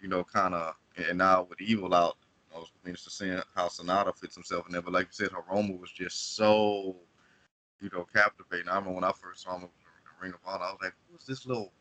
you 0.00 0.08
know, 0.08 0.24
kind 0.24 0.54
of, 0.54 0.74
and 0.96 1.18
now 1.18 1.44
with 1.48 1.60
Evil 1.60 1.94
out, 1.94 2.16
I 2.54 2.58
was 2.58 2.72
interested 2.86 3.10
to 3.10 3.16
see 3.16 3.50
how 3.54 3.68
Sanada 3.68 4.16
fits 4.16 4.34
himself 4.34 4.66
in 4.66 4.72
there. 4.72 4.82
But 4.82 4.94
like 4.94 5.06
you 5.06 5.12
said, 5.12 5.30
Hiromu 5.30 5.78
was 5.78 5.92
just 5.92 6.36
so, 6.36 6.96
you 7.80 7.90
know, 7.92 8.04
captivating. 8.12 8.68
I 8.68 8.76
remember 8.76 8.94
when 8.94 9.04
I 9.04 9.12
first 9.12 9.42
saw 9.42 9.58
him 9.58 9.68
Ring 10.20 10.32
of 10.32 10.40
Honor, 10.46 10.64
I 10.64 10.70
was 10.70 10.78
like, 10.82 10.94
who's 11.10 11.26
this 11.26 11.46
little 11.46 11.72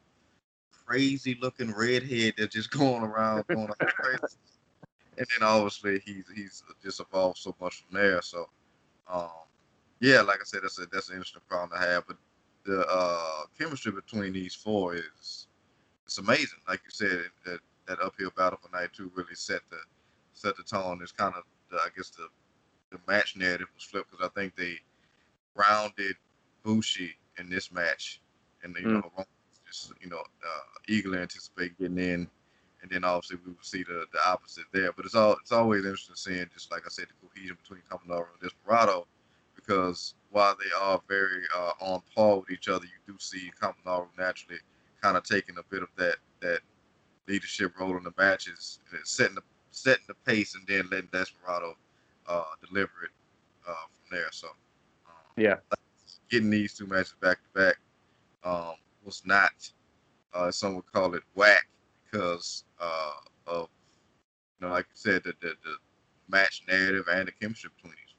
crazy 0.85 1.37
looking 1.41 1.73
redhead 1.73 2.35
that's 2.37 2.55
just 2.55 2.71
going 2.77 3.03
around 3.03 3.45
going 3.47 3.67
crazy? 3.79 4.35
And 5.17 5.27
then 5.27 5.47
obviously 5.47 5.99
he's 6.05 6.25
he's 6.33 6.63
just 6.83 6.99
evolved 7.01 7.37
so 7.37 7.55
much 7.59 7.83
from 7.83 7.99
there. 7.99 8.21
So, 8.21 8.49
um, 9.11 9.29
yeah, 9.99 10.21
like 10.21 10.39
I 10.39 10.45
said, 10.45 10.61
that's 10.63 10.79
a 10.79 10.85
that's 10.85 11.09
an 11.09 11.15
interesting 11.15 11.41
problem 11.49 11.77
to 11.77 11.85
have. 11.85 12.07
But 12.07 12.17
the 12.65 12.85
uh, 12.87 13.43
chemistry 13.57 13.91
between 13.91 14.33
these 14.33 14.55
four 14.55 14.95
is 14.95 15.47
it's 16.05 16.17
amazing. 16.17 16.59
Like 16.67 16.81
you 16.85 16.91
said, 16.91 17.25
that 17.45 17.59
that 17.87 18.01
uphill 18.01 18.31
battle 18.37 18.59
for 18.61 18.75
night 18.75 18.89
two 18.93 19.11
really 19.15 19.35
set 19.35 19.61
the 19.69 19.77
set 20.33 20.55
the 20.55 20.63
tone. 20.63 20.99
It's 21.01 21.11
kind 21.11 21.33
of 21.35 21.43
the, 21.69 21.77
I 21.77 21.89
guess 21.95 22.09
the 22.11 22.27
the 22.91 22.99
match 23.07 23.35
narrative 23.35 23.67
was 23.75 23.83
flipped 23.83 24.11
because 24.11 24.25
I 24.25 24.39
think 24.39 24.55
they 24.55 24.79
grounded 25.55 26.15
Bushi 26.63 27.15
in 27.37 27.49
this 27.49 27.71
match, 27.71 28.21
and 28.63 28.75
you 28.79 28.87
know 28.87 29.11
just 29.67 29.93
you 30.01 30.09
know 30.09 30.19
uh, 30.19 30.61
eagerly 30.87 31.19
anticipate 31.19 31.77
getting 31.79 31.97
in, 31.97 32.27
and 32.81 32.91
then 32.91 33.03
obviously 33.03 33.37
we 33.45 33.51
will 33.51 33.57
see 33.61 33.83
the, 33.83 34.05
the 34.11 34.19
opposite 34.27 34.65
there. 34.71 34.91
But 34.91 35.05
it's 35.05 35.15
all 35.15 35.33
it's 35.41 35.51
always 35.51 35.85
interesting 35.85 36.15
seeing 36.15 36.45
just 36.53 36.71
like 36.71 36.83
I 36.85 36.89
said 36.89 37.07
the 37.07 37.27
cohesion 37.27 37.57
between 37.61 37.81
Kanemaru 37.89 38.25
and 38.31 38.41
Desperado, 38.41 39.05
because 39.55 40.15
while 40.31 40.55
they 40.55 40.71
are 40.79 41.01
very 41.07 41.43
uh, 41.55 41.71
on 41.79 42.01
par 42.15 42.39
with 42.39 42.51
each 42.51 42.67
other, 42.67 42.85
you 42.85 43.13
do 43.13 43.17
see 43.19 43.51
Kanemaru 43.61 44.07
naturally 44.17 44.59
kind 45.01 45.17
of 45.17 45.23
taking 45.23 45.57
a 45.57 45.63
bit 45.69 45.83
of 45.83 45.89
that 45.97 46.17
that 46.41 46.59
leadership 47.27 47.77
role 47.79 47.95
in 47.97 48.03
the 48.03 48.13
matches, 48.17 48.79
and 48.89 48.99
it's 48.99 49.11
setting 49.11 49.35
the 49.35 49.43
setting 49.71 50.05
the 50.07 50.15
pace, 50.25 50.55
and 50.55 50.65
then 50.67 50.87
letting 50.91 51.09
Desperado 51.11 51.75
uh, 52.27 52.43
deliver 52.67 52.91
it 53.03 53.11
uh, 53.67 53.73
from 53.91 54.17
there. 54.17 54.29
So 54.31 54.47
um, 54.47 55.13
Yeah. 55.37 55.55
getting 56.29 56.49
these 56.49 56.73
two 56.73 56.87
matches 56.87 57.15
back 57.21 57.37
to 57.43 57.59
back 57.59 57.75
um, 58.43 58.75
was 59.03 59.21
not, 59.25 59.51
uh, 60.33 60.51
some 60.51 60.75
would 60.75 60.91
call 60.91 61.13
it 61.15 61.23
whack 61.35 61.67
because 62.03 62.63
uh, 62.79 63.11
of, 63.47 63.69
you 64.59 64.67
know, 64.67 64.73
like 64.73 64.85
you 64.85 64.95
said, 64.95 65.23
the, 65.23 65.33
the, 65.41 65.49
the 65.63 65.75
match 66.27 66.63
narrative 66.67 67.05
and 67.11 67.27
the 67.27 67.31
chemistry 67.31 67.69
between 67.75 67.93
these. 67.93 68.15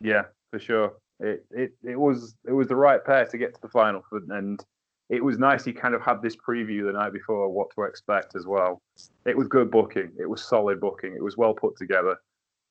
Yeah, 0.00 0.24
for 0.50 0.58
sure. 0.58 0.94
It 1.20 1.46
it 1.52 1.72
it 1.84 1.96
was 1.98 2.34
it 2.46 2.52
was 2.52 2.66
the 2.68 2.76
right 2.76 3.02
pair 3.04 3.24
to 3.24 3.38
get 3.38 3.54
to 3.54 3.60
the 3.60 3.68
final, 3.68 4.02
for, 4.08 4.20
and 4.30 4.62
it 5.08 5.22
was 5.22 5.38
nice. 5.38 5.64
He 5.64 5.72
kind 5.72 5.94
of 5.94 6.02
had 6.02 6.20
this 6.20 6.36
preview 6.36 6.84
the 6.84 6.92
night 6.92 7.12
before 7.12 7.48
what 7.48 7.68
to 7.76 7.82
expect 7.84 8.34
as 8.34 8.46
well. 8.46 8.82
It 9.24 9.36
was 9.36 9.46
good 9.46 9.70
booking. 9.70 10.10
It 10.18 10.28
was 10.28 10.42
solid 10.42 10.80
booking. 10.80 11.14
It 11.14 11.22
was 11.22 11.36
well 11.36 11.54
put 11.54 11.76
together. 11.76 12.16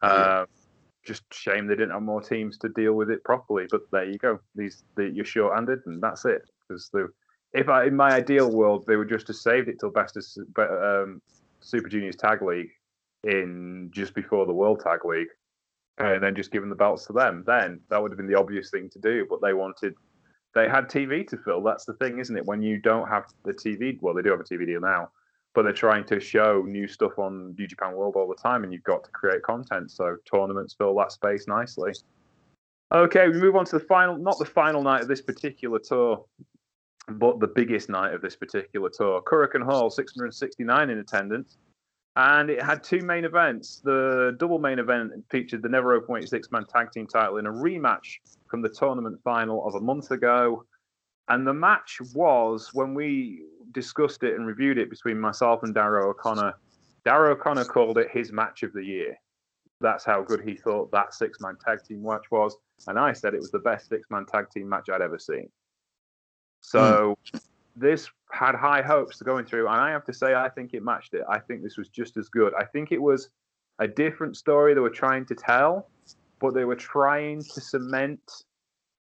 Yeah. 0.04 0.42
Um, 0.42 0.48
just 1.06 1.24
shame 1.32 1.68
they 1.68 1.76
didn't 1.76 1.92
have 1.92 2.02
more 2.02 2.22
teams 2.22 2.58
to 2.60 2.70
deal 2.70 2.94
with 2.94 3.10
it 3.10 3.24
properly. 3.24 3.66
But 3.70 3.82
there 3.92 4.06
you 4.06 4.18
go. 4.18 4.40
These 4.56 4.84
the, 4.96 5.10
you're 5.10 5.26
short-handed, 5.26 5.80
and 5.86 6.02
that's 6.02 6.26
it. 6.26 6.44
Because 6.68 6.90
if 7.54 7.70
I 7.70 7.86
in 7.86 7.96
my 7.96 8.12
ideal 8.12 8.52
world 8.52 8.86
they 8.88 8.96
would 8.96 9.10
just 9.10 9.28
have 9.28 9.36
saved 9.36 9.68
it 9.70 9.80
till 9.80 9.92
best 9.92 10.18
of 10.18 10.26
um, 10.58 11.22
Super 11.60 11.90
Juniors 11.90 12.16
Tag 12.16 12.42
League 12.42 12.72
in 13.24 13.90
just 13.94 14.14
before 14.14 14.46
the 14.46 14.54
World 14.54 14.82
Tag 14.82 15.06
League 15.06 15.30
and 15.98 16.24
then 16.24 16.36
just 16.36 16.52
given 16.52 16.70
the 16.70 16.76
belts 16.76 17.06
to 17.08 17.14
them. 17.14 17.44
Then 17.46 17.80
that 17.90 18.02
would 18.02 18.12
have 18.12 18.18
been 18.18 18.28
the 18.28 18.38
obvious 18.38 18.70
thing 18.70 18.90
to 18.92 19.00
do. 19.00 19.26
But 19.30 19.42
they 19.42 19.54
wanted, 19.54 19.94
they 20.56 20.68
had 20.68 20.90
TV 20.90 21.28
to 21.28 21.38
fill. 21.38 21.62
That's 21.62 21.86
the 21.86 21.94
thing, 21.94 22.20
isn't 22.20 22.36
it? 22.36 22.46
When 22.46 22.62
you 22.62 22.80
don't 22.80 23.08
have 23.08 23.26
the 23.44 23.54
TV, 23.54 23.98
well, 24.02 24.14
they 24.14 24.22
do 24.22 24.32
have 24.32 24.40
a 24.40 24.44
TV 24.44 24.66
deal 24.66 24.82
now, 24.82 25.10
but 25.54 25.64
they're 25.64 25.74
trying 25.74 26.06
to 26.06 26.20
show 26.20 26.64
new 26.68 26.88
stuff 26.88 27.20
on 27.20 27.56
New 27.58 27.68
Japan 27.68 27.94
World 27.94 28.16
all 28.16 28.28
the 28.28 28.42
time, 28.42 28.64
and 28.64 28.74
you've 28.74 28.84
got 28.84 29.04
to 29.04 29.12
create 29.12 29.44
content. 29.44 29.92
So 29.92 30.18
tournaments 30.32 30.74
fill 30.74 30.96
that 30.96 31.12
space 31.12 31.48
nicely. 31.48 31.94
Okay, 32.94 33.28
we 33.28 33.40
move 33.40 33.56
on 33.56 33.66
to 33.66 33.80
the 33.80 33.86
final, 33.86 34.18
not 34.18 34.38
the 34.40 34.46
final 34.46 34.82
night 34.82 35.02
of 35.02 35.08
this 35.08 35.22
particular 35.22 35.80
tour, 35.80 36.26
but 37.08 37.40
the 37.40 37.48
biggest 37.48 37.90
night 37.90 38.14
of 38.14 38.22
this 38.22 38.36
particular 38.36 38.90
tour. 38.90 39.22
Korakuen 39.22 39.64
Hall, 39.64 39.90
669 39.90 40.90
in 40.90 41.00
attendance 41.00 41.58
and 42.16 42.50
it 42.50 42.62
had 42.62 42.84
two 42.84 43.02
main 43.02 43.26
events. 43.26 43.82
The 43.84 44.36
double 44.38 44.60
main 44.60 44.80
event 44.80 45.12
featured 45.30 45.64
the 45.64 45.70
Never 45.70 46.00
Openweight 46.00 46.28
six 46.28 46.52
man 46.52 46.66
tag 46.66 46.92
team 46.92 47.08
title 47.08 47.38
in 47.38 47.48
a 47.48 47.52
rematch 47.52 48.20
from 48.48 48.62
the 48.62 48.70
tournament 48.70 49.20
final 49.24 49.66
of 49.66 49.76
a 49.76 49.80
month 49.80 50.12
ago. 50.12 50.66
And 51.30 51.48
the 51.48 51.54
match 51.54 52.00
was 52.14 52.70
when 52.74 52.94
we 52.94 53.44
discussed 53.74 54.24
it 54.24 54.36
and 54.36 54.46
reviewed 54.46 54.78
it 54.78 54.90
between 54.90 55.20
myself 55.20 55.64
and 55.64 55.74
Darrow 55.74 56.10
O'Connor. 56.10 56.54
Darrow 57.06 57.34
O'Connor 57.34 57.66
called 57.66 57.98
it 57.98 58.10
his 58.12 58.32
match 58.32 58.64
of 58.64 58.74
the 58.74 58.84
year. 58.84 59.18
That's 59.82 60.06
how 60.06 60.22
good 60.24 60.42
he 60.42 60.56
thought 60.56 60.92
that 60.92 61.14
six 61.14 61.40
man 61.42 61.58
tag 61.64 61.80
team 61.84 62.04
match 62.04 62.32
was. 62.32 62.56
And 62.88 62.98
I 62.98 63.14
said 63.14 63.34
it 63.34 63.42
was 63.42 63.52
the 63.52 63.60
best 63.60 63.90
six 63.90 64.08
man 64.10 64.26
tag 64.26 64.50
team 64.50 64.70
match 64.70 64.90
I'd 64.90 65.02
ever 65.02 65.20
seen. 65.20 65.50
So 66.62 67.18
this 67.76 68.10
had 68.32 68.56
high 68.56 68.82
hopes 68.82 69.22
going 69.22 69.46
through, 69.46 69.68
and 69.68 69.76
I 69.76 69.90
have 69.90 70.06
to 70.06 70.14
say, 70.14 70.34
I 70.34 70.50
think 70.50 70.74
it 70.74 70.84
matched 70.84 71.14
it. 71.14 71.24
I 71.30 71.40
think 71.40 71.64
this 71.64 71.78
was 71.78 71.90
just 71.90 72.18
as 72.18 72.30
good. 72.30 72.54
I 72.58 72.64
think 72.66 72.92
it 72.92 73.02
was 73.02 73.30
a 73.80 73.88
different 73.88 74.38
story 74.38 74.74
they 74.74 74.80
were 74.80 74.90
trying 74.90 75.26
to 75.26 75.36
tell, 75.36 75.90
but 76.40 76.54
they 76.54 76.66
were 76.66 76.76
trying 76.76 77.42
to 77.42 77.62
cement 77.62 78.22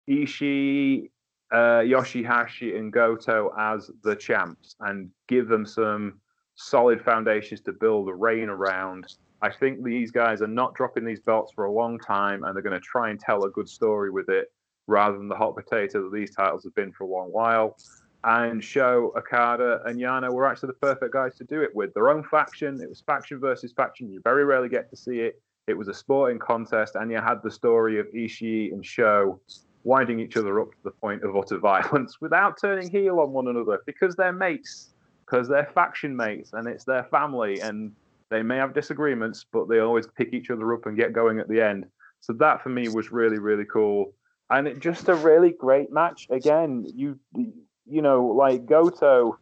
Ishii, 0.09 1.09
uh, 1.51 1.81
Yoshihashi, 1.81 2.77
and 2.77 2.91
Goto 2.91 3.53
as 3.57 3.91
the 4.03 4.15
champs 4.15 4.75
and 4.81 5.09
give 5.27 5.47
them 5.47 5.65
some 5.65 6.19
solid 6.55 7.01
foundations 7.01 7.61
to 7.61 7.73
build 7.73 8.09
a 8.09 8.13
reign 8.13 8.49
around. 8.49 9.15
I 9.41 9.51
think 9.51 9.83
these 9.83 10.11
guys 10.11 10.41
are 10.41 10.47
not 10.47 10.75
dropping 10.75 11.03
these 11.03 11.19
belts 11.19 11.51
for 11.53 11.65
a 11.65 11.71
long 11.71 11.97
time, 11.99 12.43
and 12.43 12.55
they're 12.55 12.63
going 12.63 12.79
to 12.79 12.85
try 12.85 13.09
and 13.09 13.19
tell 13.19 13.43
a 13.43 13.49
good 13.49 13.67
story 13.67 14.11
with 14.11 14.29
it 14.29 14.51
rather 14.87 15.17
than 15.17 15.27
the 15.27 15.35
hot 15.35 15.55
potato 15.55 16.03
that 16.03 16.15
these 16.15 16.35
titles 16.35 16.63
have 16.63 16.75
been 16.75 16.91
for 16.91 17.05
a 17.05 17.07
long 17.07 17.29
while 17.31 17.77
and 18.23 18.63
Sho 18.63 19.11
Okada 19.17 19.81
and 19.85 19.99
Yano 19.99 20.31
were 20.31 20.45
actually 20.45 20.67
the 20.67 20.73
perfect 20.73 21.13
guys 21.13 21.35
to 21.37 21.43
do 21.43 21.61
it 21.61 21.75
with. 21.75 21.93
Their 21.93 22.09
own 22.09 22.23
faction, 22.23 22.79
it 22.81 22.89
was 22.89 23.01
faction 23.01 23.39
versus 23.39 23.73
faction. 23.73 24.11
You 24.11 24.21
very 24.23 24.45
rarely 24.45 24.69
get 24.69 24.89
to 24.91 24.95
see 24.95 25.19
it. 25.21 25.41
It 25.67 25.77
was 25.77 25.87
a 25.87 25.93
sporting 25.93 26.39
contest, 26.39 26.95
and 26.95 27.11
you 27.11 27.17
had 27.17 27.41
the 27.43 27.51
story 27.51 27.99
of 27.99 28.07
Ishii 28.07 28.71
and 28.73 28.85
Sho 28.85 29.39
winding 29.83 30.19
each 30.19 30.37
other 30.37 30.59
up 30.59 30.71
to 30.71 30.77
the 30.83 30.91
point 30.91 31.23
of 31.23 31.35
utter 31.35 31.57
violence 31.59 32.19
without 32.21 32.59
turning 32.59 32.89
heel 32.89 33.19
on 33.19 33.31
one 33.31 33.47
another 33.47 33.79
because 33.85 34.15
they're 34.15 34.33
mates, 34.33 34.93
because 35.25 35.47
they're 35.47 35.69
faction 35.73 36.15
mates, 36.15 36.53
and 36.53 36.67
it's 36.67 36.83
their 36.83 37.03
family, 37.05 37.59
and 37.61 37.91
they 38.29 38.41
may 38.41 38.57
have 38.57 38.73
disagreements, 38.73 39.45
but 39.51 39.67
they 39.67 39.79
always 39.79 40.07
pick 40.17 40.33
each 40.33 40.49
other 40.49 40.73
up 40.73 40.85
and 40.85 40.97
get 40.97 41.13
going 41.13 41.39
at 41.39 41.47
the 41.49 41.61
end. 41.61 41.85
So 42.21 42.33
that 42.33 42.61
for 42.61 42.69
me 42.69 42.87
was 42.87 43.11
really, 43.11 43.39
really 43.39 43.65
cool. 43.65 44.13
And 44.49 44.67
it 44.67 44.79
just 44.79 45.09
a 45.09 45.15
really 45.15 45.51
great 45.51 45.91
match. 45.91 46.27
Again, 46.29 46.85
you 46.93 47.19
you 47.33 48.01
know, 48.01 48.25
like 48.25 48.65
Goto 48.65 49.37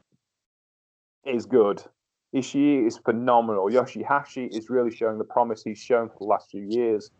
is 1.26 1.46
good. 1.46 1.84
Ishii 2.36 2.86
is 2.86 2.98
phenomenal. 2.98 3.70
Yoshihashi 3.70 4.56
is 4.56 4.70
really 4.70 4.96
showing 4.96 5.18
the 5.18 5.24
promise 5.24 5.64
he's 5.64 5.80
shown 5.80 6.10
for 6.10 6.20
the 6.20 6.26
last 6.26 6.50
few 6.52 6.66
years. 6.70 7.12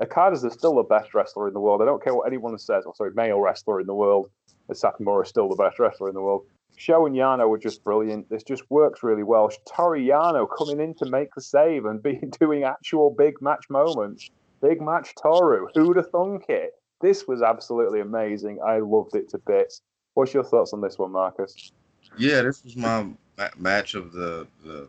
Okada's 0.00 0.44
is 0.44 0.52
still 0.52 0.74
the 0.76 0.82
best 0.82 1.14
wrestler 1.14 1.48
in 1.48 1.54
the 1.54 1.60
world. 1.60 1.82
I 1.82 1.84
don't 1.84 2.02
care 2.02 2.14
what 2.14 2.26
anyone 2.26 2.56
says. 2.58 2.84
Or 2.84 2.94
sorry, 2.94 3.12
male 3.14 3.40
wrestler 3.40 3.80
in 3.80 3.86
the 3.86 3.94
world. 3.94 4.30
Satomura 4.70 5.24
is 5.24 5.28
still 5.28 5.48
the 5.48 5.56
best 5.56 5.78
wrestler 5.78 6.08
in 6.08 6.14
the 6.14 6.22
world. 6.22 6.46
Sho 6.76 7.06
and 7.06 7.14
Yano 7.14 7.48
were 7.48 7.58
just 7.58 7.84
brilliant. 7.84 8.28
This 8.30 8.42
just 8.42 8.68
works 8.70 9.02
really 9.02 9.22
well. 9.22 9.50
Toru 9.66 10.00
Yano 10.00 10.48
coming 10.56 10.80
in 10.80 10.94
to 10.94 11.06
make 11.06 11.28
the 11.34 11.42
save 11.42 11.84
and 11.84 12.02
be 12.02 12.20
doing 12.40 12.64
actual 12.64 13.14
big 13.16 13.40
match 13.42 13.66
moments. 13.68 14.30
Big 14.62 14.80
match 14.80 15.14
Toru. 15.20 15.68
Who'd 15.74 15.96
have 15.96 16.10
thunk 16.10 16.46
it? 16.48 16.70
This 17.00 17.26
was 17.26 17.42
absolutely 17.42 18.00
amazing. 18.00 18.60
I 18.64 18.78
loved 18.78 19.14
it 19.14 19.28
to 19.30 19.38
bits. 19.38 19.82
What's 20.14 20.32
your 20.32 20.44
thoughts 20.44 20.72
on 20.72 20.80
this 20.80 20.98
one, 20.98 21.12
Marcus? 21.12 21.72
Yeah, 22.16 22.42
this 22.42 22.62
was 22.64 22.76
my 22.76 23.02
ma- 23.38 23.48
match 23.58 23.94
of 23.94 24.12
the, 24.12 24.46
the 24.64 24.88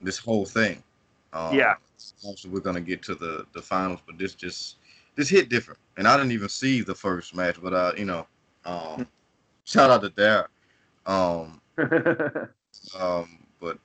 this 0.00 0.18
whole 0.18 0.44
thing. 0.44 0.82
Um, 1.32 1.54
Yeah. 1.54 1.74
Also, 2.24 2.48
we're 2.48 2.60
gonna 2.60 2.80
get 2.80 3.02
to 3.02 3.14
the 3.14 3.46
the 3.52 3.62
finals, 3.62 4.00
but 4.06 4.18
this 4.18 4.34
just 4.34 4.76
this 5.14 5.28
hit 5.28 5.48
different, 5.48 5.80
and 5.96 6.06
I 6.06 6.16
didn't 6.16 6.32
even 6.32 6.48
see 6.48 6.80
the 6.80 6.94
first 6.94 7.34
match, 7.34 7.60
but 7.60 7.72
uh, 7.72 7.92
you 7.96 8.04
know, 8.04 8.26
um, 8.64 9.06
shout 9.64 9.90
out 9.90 10.02
to 10.02 10.10
Dare. 10.10 10.48
Um, 11.06 11.60
um, 12.98 13.38
but 13.60 13.78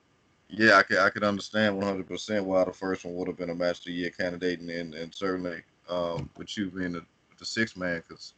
yeah, 0.48 0.76
I 0.76 0.82
could 0.82 0.98
I 0.98 1.10
could 1.10 1.24
understand 1.24 1.76
100 1.76 2.06
percent 2.06 2.44
why 2.44 2.64
the 2.64 2.72
first 2.72 3.04
one 3.04 3.14
would 3.14 3.28
have 3.28 3.36
been 3.36 3.50
a 3.50 3.54
match 3.54 3.80
of 3.80 3.86
the 3.86 3.92
year 3.92 4.10
candidate, 4.10 4.60
and 4.60 4.70
and, 4.70 4.94
and 4.94 5.14
certainly 5.14 5.62
um, 5.88 6.30
with 6.36 6.56
you 6.56 6.70
being 6.70 6.92
the, 6.92 7.04
the 7.38 7.44
sixth 7.44 7.76
man, 7.76 8.02
because 8.06 8.34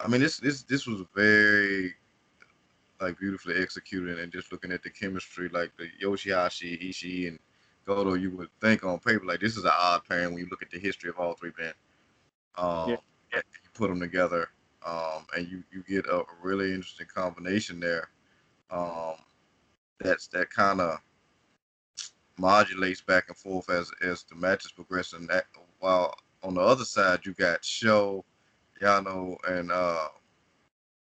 I 0.00 0.08
mean 0.08 0.20
this 0.20 0.38
this 0.38 0.62
this 0.62 0.86
was 0.86 1.02
very 1.14 1.94
like 3.00 3.18
beautifully 3.18 3.60
executed, 3.60 4.18
and 4.18 4.32
just 4.32 4.50
looking 4.50 4.72
at 4.72 4.82
the 4.82 4.90
chemistry, 4.90 5.48
like 5.50 5.70
the 5.76 5.88
Yoshihashi, 6.02 6.90
Ishii, 6.90 7.28
and 7.28 7.38
Goto, 7.84 8.14
you 8.14 8.30
would 8.36 8.48
think 8.60 8.84
on 8.84 8.98
paper 8.98 9.24
like 9.24 9.40
this 9.40 9.56
is 9.56 9.64
an 9.64 9.72
odd 9.78 10.02
pairing 10.08 10.34
when 10.34 10.42
you 10.42 10.48
look 10.50 10.62
at 10.62 10.70
the 10.70 10.78
history 10.78 11.10
of 11.10 11.18
all 11.18 11.34
three 11.34 11.52
men. 11.58 11.72
Um, 12.56 12.90
Yeah. 12.90 12.96
You 13.32 13.70
put 13.74 13.88
them 13.88 13.98
together, 13.98 14.48
um, 14.86 15.26
and 15.36 15.48
you 15.48 15.64
you 15.72 15.82
get 15.82 16.06
a 16.06 16.22
really 16.40 16.72
interesting 16.72 17.08
combination 17.12 17.80
there. 17.80 18.10
Um, 18.70 19.16
that's 19.98 20.28
that 20.28 20.50
kind 20.50 20.80
of 20.80 20.98
modulates 22.38 23.00
back 23.00 23.24
and 23.28 23.36
forth 23.36 23.70
as 23.70 23.90
as 24.02 24.22
the 24.24 24.36
matches 24.36 24.72
progress. 24.72 25.12
And 25.12 25.28
that 25.28 25.46
while 25.80 26.14
on 26.42 26.54
the 26.54 26.60
other 26.60 26.84
side 26.84 27.26
you 27.26 27.34
got 27.34 27.64
Sho, 27.64 28.24
Yano, 28.80 29.36
and 29.48 29.72
uh, 29.72 30.08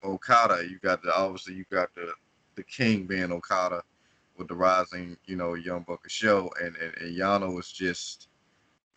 Okada. 0.05 0.67
You 0.69 0.79
got 0.79 1.03
the 1.03 1.17
obviously 1.17 1.55
you 1.55 1.65
got 1.71 1.95
the 1.95 2.13
the 2.55 2.63
king 2.63 3.07
being 3.07 3.33
Okada 3.33 3.83
with 4.41 4.49
the 4.49 4.55
rising, 4.55 5.17
you 5.27 5.37
know, 5.37 5.55
Young 5.55 5.83
Buck 5.83 6.01
Sho, 6.09 6.51
and, 6.61 6.75
and 6.77 6.95
and 6.97 7.17
Yano 7.17 7.57
is 7.61 7.71
just, 7.71 8.29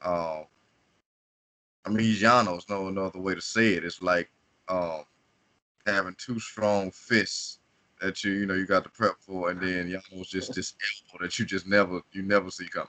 um, 0.02 0.46
I 1.86 1.90
mean, 1.90 2.00
he's 2.00 2.22
Yano. 2.22 2.52
There's 2.52 2.70
no 2.70 2.88
another 2.88 3.20
way 3.20 3.36
to 3.36 3.42
say 3.42 3.74
it. 3.74 3.84
It's 3.84 4.02
like 4.02 4.32
um, 4.70 5.04
having 5.86 6.16
two 6.18 6.40
strong 6.40 6.90
fists 6.92 7.60
that 8.02 8.24
you 8.24 8.32
you 8.32 8.46
know 8.46 8.54
you 8.56 8.66
got 8.66 8.86
to 8.86 8.90
prep 8.90 9.20
for, 9.20 9.52
and 9.52 9.62
then 9.62 9.92
Yano's 9.92 10.30
just 10.30 10.56
this 10.56 10.74
elbow 11.12 11.26
that 11.26 11.38
you 11.38 11.46
just 11.46 11.68
never 11.68 12.02
you 12.14 12.24
never 12.24 12.50
see 12.50 12.68
coming. 12.68 12.88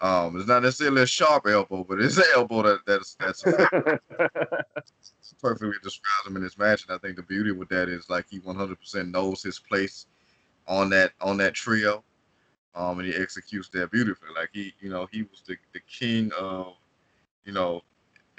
Um, 0.00 0.36
it's 0.36 0.46
not 0.46 0.62
necessarily 0.62 1.02
a 1.02 1.06
sharp 1.06 1.46
elbow, 1.48 1.82
but 1.82 2.00
it's 2.00 2.16
an 2.18 2.24
elbow 2.36 2.62
that 2.62 2.86
that's 2.86 3.16
that's 3.18 3.42
perfectly 5.42 5.76
describes 5.82 6.26
him 6.26 6.36
in 6.36 6.42
this 6.42 6.58
match. 6.58 6.86
And 6.86 6.94
I 6.94 6.98
think 6.98 7.16
the 7.16 7.22
beauty 7.24 7.50
with 7.50 7.70
that 7.70 7.88
is 7.88 8.08
like 8.08 8.26
he 8.30 8.38
100% 8.38 9.10
knows 9.10 9.42
his 9.42 9.58
place 9.58 10.06
on 10.68 10.90
that 10.90 11.12
on 11.20 11.36
that 11.38 11.54
trio, 11.54 12.04
um, 12.74 12.98
and 12.98 13.08
he 13.08 13.14
executes 13.14 13.68
that 13.70 13.90
beautifully. 13.90 14.28
Like 14.34 14.50
he, 14.52 14.74
you 14.80 14.90
know, 14.90 15.08
he 15.10 15.22
was 15.22 15.42
the, 15.46 15.56
the 15.72 15.80
king 15.80 16.30
of, 16.38 16.74
you 17.44 17.52
know, 17.52 17.82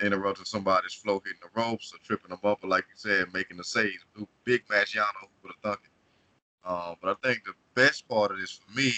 interrupting 0.02 0.46
somebody's 0.46 0.94
flow, 0.94 1.22
hitting 1.24 1.40
the 1.42 1.62
ropes 1.62 1.94
or 1.94 1.98
tripping 2.04 2.30
them 2.30 2.40
up, 2.44 2.60
but 2.62 2.70
like 2.70 2.86
you 2.90 2.96
said, 2.96 3.34
making 3.34 3.58
the 3.58 3.64
saves. 3.64 4.06
Big 4.44 4.64
match, 4.70 4.96
Yano, 4.96 5.06
who 5.22 5.28
would 5.44 5.54
have 5.54 5.72
thunk 5.72 5.80
it? 5.84 6.70
Um, 6.70 6.96
but 7.02 7.18
I 7.18 7.28
think 7.28 7.44
the 7.46 7.54
best 7.76 8.08
part 8.08 8.32
of 8.32 8.40
this 8.40 8.52
for 8.52 8.78
me 8.78 8.92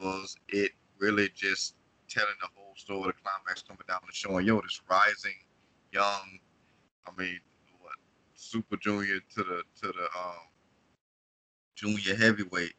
was 0.00 0.36
it 0.48 0.72
really 0.98 1.28
just 1.34 1.74
telling 2.08 2.34
the 2.40 2.48
whole 2.54 2.74
story, 2.76 3.06
the 3.08 3.12
climax 3.22 3.62
coming 3.62 3.82
down 3.86 4.00
and 4.04 4.14
showing, 4.14 4.46
yo, 4.46 4.60
this 4.60 4.80
rising 4.90 5.36
young, 5.92 6.38
I 7.06 7.10
mean, 7.20 7.38
what, 7.80 7.92
super 8.34 8.76
junior 8.76 9.20
to 9.36 9.42
the 9.44 9.62
to 9.82 9.88
the 9.88 10.04
um 10.18 10.49
junior 11.80 12.14
heavyweight, 12.16 12.74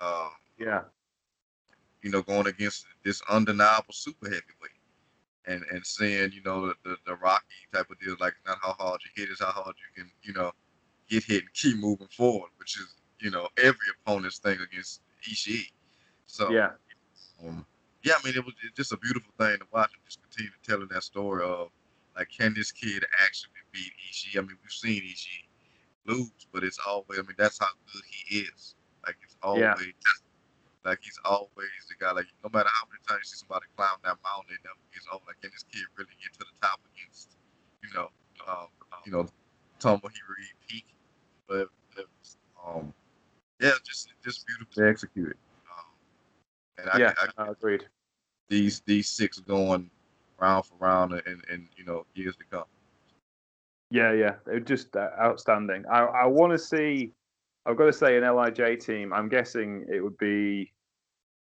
uh, 0.00 0.28
yeah, 0.58 0.82
you 2.02 2.10
know, 2.10 2.22
going 2.22 2.46
against 2.46 2.86
this 3.04 3.22
undeniable 3.28 3.92
super 3.92 4.26
heavyweight. 4.26 4.76
And 5.46 5.64
and 5.72 5.84
seeing, 5.84 6.32
you 6.32 6.42
know, 6.44 6.66
the, 6.66 6.74
the, 6.84 6.96
the 7.06 7.14
Rocky 7.16 7.44
type 7.72 7.90
of 7.90 7.98
deal, 7.98 8.14
like 8.20 8.34
not 8.46 8.58
how 8.62 8.74
hard 8.78 9.00
you 9.04 9.22
hit, 9.22 9.30
is 9.30 9.40
how 9.40 9.46
hard 9.46 9.74
you 9.78 10.02
can, 10.02 10.12
you 10.22 10.34
know, 10.34 10.52
get 11.08 11.24
hit 11.24 11.42
and 11.42 11.52
keep 11.54 11.78
moving 11.78 12.08
forward, 12.08 12.50
which 12.58 12.78
is, 12.78 12.94
you 13.20 13.30
know, 13.30 13.48
every 13.56 13.88
opponent's 14.04 14.38
thing 14.38 14.58
against 14.60 15.00
Ishii. 15.28 15.64
So 16.26 16.50
yeah, 16.50 16.70
um, 17.42 17.64
yeah, 18.04 18.14
I 18.18 18.26
mean, 18.26 18.36
it 18.36 18.44
was 18.44 18.54
it's 18.62 18.76
just 18.76 18.92
a 18.92 18.98
beautiful 18.98 19.32
thing 19.38 19.58
to 19.58 19.66
watch 19.72 19.90
and 19.94 20.04
just 20.04 20.20
continue 20.22 20.52
telling 20.62 20.88
that 20.92 21.02
story 21.02 21.42
of 21.42 21.70
like, 22.16 22.28
can 22.28 22.52
this 22.54 22.70
kid 22.70 23.04
actually 23.24 23.50
beat 23.72 23.92
Ishii? 24.10 24.38
I 24.38 24.42
mean, 24.42 24.58
we've 24.62 24.70
seen 24.70 25.02
Ishii 25.02 25.49
lose, 26.06 26.46
but 26.52 26.64
it's 26.64 26.78
always, 26.86 27.18
I 27.18 27.22
mean, 27.22 27.36
that's 27.38 27.58
how 27.58 27.68
good 27.92 28.02
he 28.10 28.38
is. 28.40 28.74
Like, 29.06 29.16
it's 29.22 29.36
always, 29.42 29.60
Yeah. 29.62 29.74
like, 30.84 30.98
he's 31.02 31.18
always 31.24 31.68
the 31.88 31.94
guy, 31.98 32.12
like, 32.12 32.26
no 32.42 32.50
matter 32.52 32.68
how 32.72 32.86
many 32.88 33.00
times 33.06 33.20
you 33.24 33.36
see 33.36 33.40
somebody 33.40 33.66
climb 33.76 33.96
that 34.04 34.16
mountain, 34.24 34.54
it 34.54 34.60
never 34.64 34.80
gets 34.92 35.06
over. 35.12 35.24
Like, 35.26 35.40
can 35.40 35.50
this 35.52 35.64
kid 35.72 35.84
really 35.96 36.16
get 36.22 36.32
to 36.34 36.40
the 36.40 36.56
top 36.60 36.80
against, 36.94 37.36
you 37.82 37.90
know, 37.94 38.08
um, 38.48 38.68
you 39.04 39.12
know, 39.12 39.28
Tomohiro 39.78 40.34
peak? 40.66 40.86
But, 41.46 41.68
it 41.96 42.06
was, 42.18 42.36
um, 42.64 42.94
yeah, 43.60 43.72
just, 43.84 44.08
just 44.24 44.46
beautifully 44.46 44.88
executed. 44.88 45.36
Um, 45.70 45.84
and 46.78 46.90
I, 46.90 46.98
yeah, 46.98 47.14
I, 47.36 47.42
uh, 47.42 47.50
agreed. 47.50 47.84
these 48.48 48.80
these 48.86 49.08
six 49.08 49.38
going 49.38 49.90
round 50.38 50.64
for 50.64 50.74
round 50.78 51.12
and, 51.12 51.44
and 51.50 51.68
you 51.76 51.84
know 51.84 52.06
years 52.14 52.36
to 52.36 52.44
come. 52.50 52.64
Yeah, 53.90 54.12
yeah, 54.12 54.34
they're 54.46 54.60
just 54.60 54.94
uh, 54.94 55.08
outstanding. 55.20 55.84
I, 55.90 56.00
I 56.00 56.26
want 56.26 56.52
to 56.52 56.58
see. 56.58 57.12
I've 57.66 57.76
got 57.76 57.86
to 57.86 57.92
say, 57.92 58.16
an 58.16 58.24
Lij 58.24 58.78
team. 58.80 59.12
I'm 59.12 59.28
guessing 59.28 59.84
it 59.92 60.00
would 60.00 60.16
be 60.16 60.72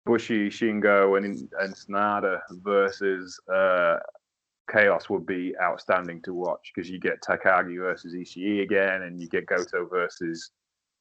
Bushi, 0.06 0.50
Shingo, 0.50 1.18
and 1.18 1.50
and 1.60 1.76
Sanada 1.76 2.40
versus 2.64 3.40
uh, 3.54 3.98
Chaos 4.72 5.10
would 5.10 5.26
be 5.26 5.54
outstanding 5.62 6.22
to 6.24 6.34
watch 6.34 6.72
because 6.74 6.90
you 6.90 7.00
get 7.00 7.22
Takagi 7.22 7.78
versus 7.78 8.14
Ishii 8.14 8.64
again, 8.64 9.04
and 9.04 9.22
you 9.22 9.28
get 9.28 9.46
Goto 9.46 9.86
versus 9.86 10.52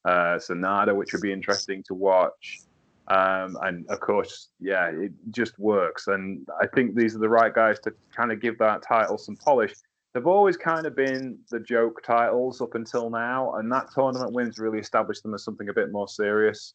uh, 0.05 0.37
Sanada, 0.37 0.95
which 0.95 1.11
would 1.13 1.21
be 1.21 1.33
interesting 1.33 1.83
to 1.87 1.95
watch. 1.95 2.59
Um, 3.07 3.57
and 3.63 3.89
of 3.89 3.99
course, 3.99 4.49
yeah, 4.59 4.91
it 4.93 5.11
just 5.31 5.57
works. 5.57 6.07
And 6.07 6.47
I 6.61 6.67
think 6.67 6.95
these 6.95 7.15
are 7.15 7.19
the 7.19 7.29
right 7.29 7.53
guys 7.53 7.79
to 7.81 7.93
kind 8.15 8.31
of 8.31 8.39
give 8.39 8.57
that 8.59 8.83
title 8.83 9.17
some 9.17 9.35
polish 9.35 9.73
they've 10.13 10.27
always 10.27 10.57
kind 10.57 10.85
of 10.85 10.95
been 10.95 11.37
the 11.49 11.59
joke 11.59 12.01
titles 12.03 12.61
up 12.61 12.75
until 12.75 13.09
now, 13.09 13.53
and 13.55 13.71
that 13.71 13.91
tournament 13.93 14.33
wins 14.33 14.59
really 14.59 14.79
established 14.79 15.23
them 15.23 15.33
as 15.33 15.43
something 15.43 15.69
a 15.69 15.73
bit 15.73 15.91
more 15.91 16.07
serious. 16.07 16.73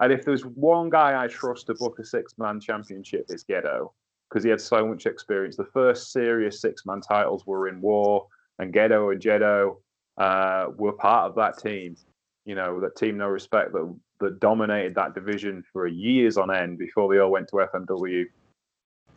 And 0.00 0.12
if 0.12 0.24
there's 0.24 0.44
one 0.44 0.90
guy 0.90 1.22
I 1.22 1.28
trust 1.28 1.66
to 1.66 1.74
book 1.74 1.98
a 1.98 2.04
six 2.04 2.34
man 2.38 2.60
championship, 2.60 3.26
it's 3.28 3.44
Gedo, 3.44 3.92
because 4.28 4.42
he 4.42 4.50
had 4.50 4.60
so 4.60 4.86
much 4.86 5.06
experience. 5.06 5.56
The 5.56 5.64
first 5.64 6.12
serious 6.12 6.60
six 6.60 6.84
man 6.84 7.00
titles 7.00 7.46
were 7.46 7.68
in 7.68 7.80
War, 7.80 8.26
and 8.58 8.72
Gedo 8.72 9.12
and 9.12 9.22
Gedo 9.22 9.76
uh, 10.18 10.66
were 10.76 10.92
part 10.92 11.30
of 11.30 11.36
that 11.36 11.58
team. 11.58 11.96
You 12.44 12.54
know, 12.54 12.80
that 12.80 12.96
team 12.96 13.16
No 13.16 13.28
Respect 13.28 13.72
that, 13.72 13.96
that 14.20 14.40
dominated 14.40 14.94
that 14.96 15.14
division 15.14 15.64
for 15.72 15.86
years 15.86 16.36
on 16.36 16.54
end 16.54 16.78
before 16.78 17.12
they 17.12 17.18
all 17.18 17.30
went 17.30 17.48
to 17.48 17.56
FMW. 17.56 18.24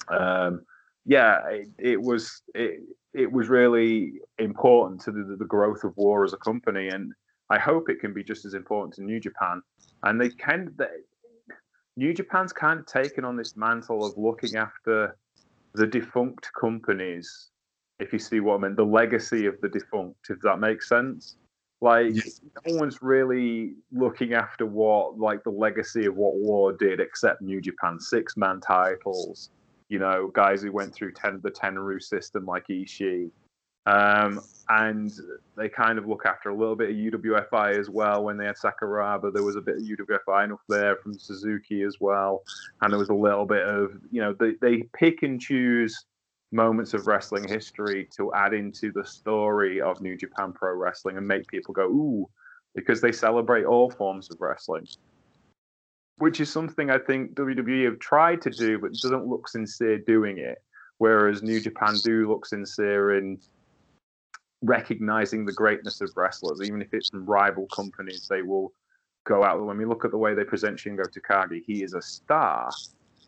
Um, 0.07 0.61
yeah, 1.05 1.45
it, 1.49 1.69
it 1.77 2.01
was 2.01 2.41
it, 2.53 2.81
it 3.17 3.31
was 3.31 3.49
really 3.49 4.21
important 4.37 5.01
to 5.01 5.11
the, 5.11 5.35
the 5.37 5.45
growth 5.45 5.83
of 5.83 5.97
War 5.97 6.23
as 6.23 6.33
a 6.33 6.37
company, 6.37 6.89
and 6.89 7.11
I 7.49 7.57
hope 7.57 7.89
it 7.89 7.99
can 7.99 8.13
be 8.13 8.23
just 8.23 8.45
as 8.45 8.53
important 8.53 8.93
to 8.95 9.03
New 9.03 9.19
Japan. 9.19 9.61
And 10.03 10.21
they 10.21 10.29
kind 10.29 10.67
of, 10.67 10.77
they, 10.77 10.85
New 11.97 12.13
Japan's 12.13 12.53
kind 12.53 12.79
of 12.79 12.85
taken 12.85 13.25
on 13.25 13.35
this 13.35 13.57
mantle 13.57 14.05
of 14.05 14.15
looking 14.17 14.55
after 14.55 15.17
the 15.73 15.87
defunct 15.87 16.51
companies. 16.59 17.49
If 17.99 18.13
you 18.13 18.19
see 18.19 18.39
what 18.39 18.59
I 18.59 18.67
mean, 18.67 18.75
the 18.75 18.85
legacy 18.85 19.47
of 19.47 19.59
the 19.61 19.69
defunct, 19.69 20.29
if 20.29 20.39
that 20.41 20.59
makes 20.59 20.87
sense. 20.87 21.37
Like 21.81 22.13
Yes. 22.13 22.41
no 22.67 22.75
one's 22.75 23.01
really 23.01 23.73
looking 23.91 24.33
after 24.33 24.65
what 24.65 25.19
like 25.19 25.43
the 25.43 25.51
legacy 25.51 26.05
of 26.05 26.15
what 26.15 26.35
War 26.35 26.71
did, 26.73 26.99
except 26.99 27.41
New 27.41 27.61
Japan 27.61 27.99
six 27.99 28.37
man 28.37 28.61
titles 28.61 29.49
you 29.89 29.99
know, 29.99 30.31
guys 30.33 30.61
who 30.61 30.71
went 30.71 30.93
through 30.93 31.13
ten, 31.13 31.39
the 31.43 31.51
Tenryu 31.51 32.01
system 32.01 32.45
like 32.45 32.67
Ishii. 32.67 33.31
Um, 33.85 34.41
and 34.67 35.13
they 35.55 35.69
kind 35.69 35.97
of 35.97 36.07
look 36.07 36.25
after 36.25 36.49
a 36.49 36.55
little 36.55 36.75
bit 36.75 36.89
of 36.89 36.95
UWFI 36.97 37.79
as 37.79 37.89
well. 37.89 38.21
When 38.21 38.35
they 38.35 38.45
had 38.45 38.57
Sakuraba, 38.57 39.33
there 39.33 39.43
was 39.43 39.55
a 39.55 39.61
bit 39.61 39.77
of 39.77 39.83
UWFI 39.83 40.43
enough 40.43 40.59
there 40.67 40.97
from 40.97 41.17
Suzuki 41.17 41.83
as 41.83 41.95
well. 42.01 42.43
And 42.81 42.91
there 42.91 42.99
was 42.99 43.07
a 43.07 43.13
little 43.13 43.45
bit 43.45 43.65
of, 43.65 43.93
you 44.11 44.19
know, 44.19 44.33
they, 44.37 44.55
they 44.59 44.83
pick 44.93 45.23
and 45.23 45.39
choose 45.39 46.05
moments 46.51 46.93
of 46.93 47.07
wrestling 47.07 47.47
history 47.47 48.09
to 48.17 48.33
add 48.33 48.53
into 48.53 48.91
the 48.91 49.05
story 49.05 49.79
of 49.79 50.01
New 50.01 50.17
Japan 50.17 50.51
Pro 50.51 50.75
Wrestling 50.75 51.15
and 51.15 51.25
make 51.25 51.47
people 51.47 51.73
go, 51.73 51.85
ooh, 51.85 52.29
because 52.75 52.99
they 52.99 53.13
celebrate 53.13 53.63
all 53.63 53.89
forms 53.89 54.29
of 54.29 54.37
wrestling 54.41 54.85
which 56.17 56.39
is 56.39 56.51
something 56.51 56.89
I 56.89 56.97
think 56.97 57.35
WWE 57.35 57.85
have 57.85 57.99
tried 57.99 58.41
to 58.43 58.49
do, 58.49 58.79
but 58.79 58.93
doesn't 58.93 59.27
look 59.27 59.47
sincere 59.47 59.99
doing 59.99 60.39
it. 60.39 60.57
Whereas 60.97 61.43
New 61.43 61.59
Japan 61.59 61.95
do 62.03 62.27
look 62.27 62.45
sincere 62.45 63.17
in 63.17 63.39
recognizing 64.63 65.45
the 65.45 65.53
greatness 65.53 66.01
of 66.01 66.09
wrestlers, 66.15 66.61
even 66.63 66.81
if 66.81 66.91
it's 66.91 67.09
from 67.09 67.25
rival 67.25 67.67
companies. 67.67 68.27
They 68.27 68.41
will 68.41 68.73
go 69.25 69.43
out. 69.43 69.63
When 69.63 69.77
we 69.77 69.85
look 69.85 70.05
at 70.05 70.11
the 70.11 70.17
way 70.17 70.33
they 70.33 70.43
present 70.43 70.77
Shingo 70.77 71.03
Takagi, 71.05 71.61
he 71.65 71.83
is 71.83 71.93
a 71.93 72.01
star. 72.01 72.71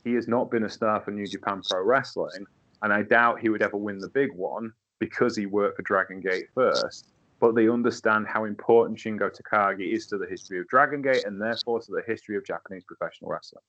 He 0.03 0.13
has 0.13 0.27
not 0.27 0.49
been 0.49 0.63
a 0.63 0.69
star 0.69 0.99
for 1.01 1.11
New 1.11 1.27
Japan 1.27 1.61
Pro 1.69 1.83
Wrestling, 1.83 2.45
and 2.81 2.91
I 2.91 3.03
doubt 3.03 3.39
he 3.39 3.49
would 3.49 3.61
ever 3.61 3.77
win 3.77 3.99
the 3.99 4.09
big 4.09 4.33
one 4.33 4.73
because 4.97 5.35
he 5.35 5.45
worked 5.45 5.75
for 5.75 5.83
Dragon 5.83 6.19
Gate 6.19 6.47
first 6.55 7.09
but 7.39 7.55
they 7.55 7.69
understand 7.69 8.27
how 8.27 8.45
important 8.45 8.99
Shingo 8.99 9.29
Takagi 9.29 9.93
is 9.93 10.07
to 10.07 10.17
the 10.17 10.27
history 10.27 10.59
of 10.59 10.67
Dragon 10.67 11.01
Gate 11.01 11.25
and 11.25 11.41
therefore 11.41 11.79
to 11.81 11.91
the 11.91 12.03
history 12.05 12.35
of 12.35 12.45
Japanese 12.45 12.83
professional 12.83 13.31
wrestling. 13.31 13.63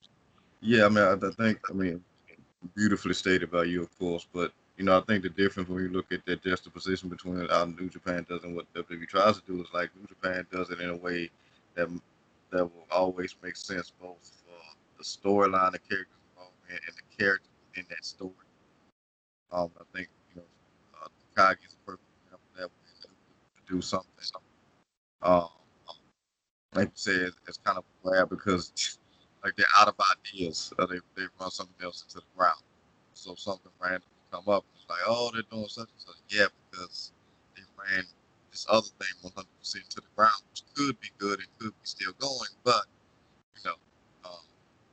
Yeah, 0.61 0.87
I 0.87 0.88
mean, 0.88 1.04
I, 1.04 1.30
think, 1.42 1.59
I 1.70 1.72
mean, 1.72 2.02
beautifully 2.74 3.14
stated 3.14 3.50
by 3.50 3.64
you, 3.64 3.83
of 3.83 3.98
course, 3.98 4.26
but 4.33 4.52
you 4.76 4.85
know, 4.85 4.96
I 4.96 5.02
think 5.02 5.22
the 5.22 5.28
difference 5.28 5.68
when 5.68 5.83
you 5.83 5.90
look 5.90 6.11
at 6.11 6.24
that 6.24 6.42
juxtaposition 6.42 7.11
between 7.11 7.46
how 7.48 7.66
New 7.66 7.90
Japan 7.90 8.24
does 8.28 8.44
and 8.44 8.56
what 8.56 8.72
WWE 8.72 9.06
tries 9.06 9.37
to 9.37 9.42
do 9.46 9.61
is 9.61 9.68
like 9.74 9.90
New 9.94 10.06
Japan 10.06 10.46
does 10.50 10.70
it 10.70 10.80
in 10.80 10.88
a 10.88 10.96
way 10.96 11.30
that 11.74 11.88
that 12.50 12.64
will 12.64 12.87
always 12.90 13.37
make 13.42 13.56
sense 13.56 13.92
both 14.00 14.42
for 14.42 14.56
the 14.96 15.04
storyline, 15.04 15.72
the 15.72 15.78
characters 15.78 16.16
and, 16.70 16.78
and 16.87 16.96
the 16.96 17.22
character 17.22 17.50
in 17.76 17.85
that 17.90 18.04
story. 18.04 18.33
Um, 19.52 19.70
I 19.78 19.85
think 19.94 20.09
you 20.35 20.40
know, 20.40 20.46
uh, 21.04 21.09
Takagi 21.37 21.66
is 21.66 21.74
a 21.74 21.87
perfect 21.87 22.09
example 22.24 22.48
of 22.54 22.59
that 22.59 22.70
to, 23.02 23.09
to 23.09 23.60
do 23.70 23.80
something. 23.83 24.09
Um, 25.22 25.48
like 26.74 26.88
you 26.88 26.92
said, 26.94 27.30
it's 27.48 27.59
kind 27.59 27.78
of 27.78 27.85
bad 28.04 28.28
because 28.30 28.98
like 29.44 29.56
they're 29.56 29.66
out 29.78 29.88
of 29.88 29.94
ideas. 30.18 30.72
Or 30.78 30.87
they 30.87 30.98
they 31.16 31.24
run 31.40 31.50
something 31.50 31.76
else 31.85 32.04
into 32.04 32.18
the 32.18 32.38
ground. 32.38 32.61
So 33.14 33.35
something 33.37 33.72
random 33.83 34.02
come 34.33 34.44
up. 34.48 34.64
It's 34.76 34.88
like, 34.88 35.00
oh, 35.06 35.30
they're 35.33 35.42
doing 35.50 35.68
such 35.68 35.88
and 35.90 36.00
such. 36.00 36.16
Yeah, 36.28 36.46
because 36.70 37.12
they 37.56 37.62
ran 37.78 38.04
this 38.52 38.66
other 38.68 38.88
thing 39.00 39.33
100% 39.33 39.88
to 39.90 39.96
the 39.96 40.02
ground, 40.16 40.42
which 40.50 40.62
could 40.74 41.00
be 41.00 41.09
good 41.18 41.40
and 41.40 41.48
could 41.59 41.72
be 41.72 41.87
still 41.87 42.12
going. 42.20 42.50
But 42.64 42.85
you 43.56 43.62
know, 43.70 43.76
um, 44.30 44.38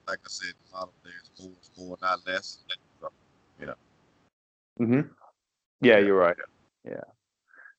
like 0.07 0.19
I 0.19 0.29
said, 0.29 0.53
a 0.73 0.77
lot 0.77 0.89
of 0.89 0.93
things 1.03 1.31
more 1.39 1.51
is 1.61 1.71
more, 1.77 1.97
not 2.01 2.27
less. 2.27 2.59
You 3.59 3.67
know. 3.67 3.75
hmm 4.77 5.01
Yeah, 5.81 5.99
you're 5.99 6.17
right. 6.17 6.37
Yeah. 6.85 7.01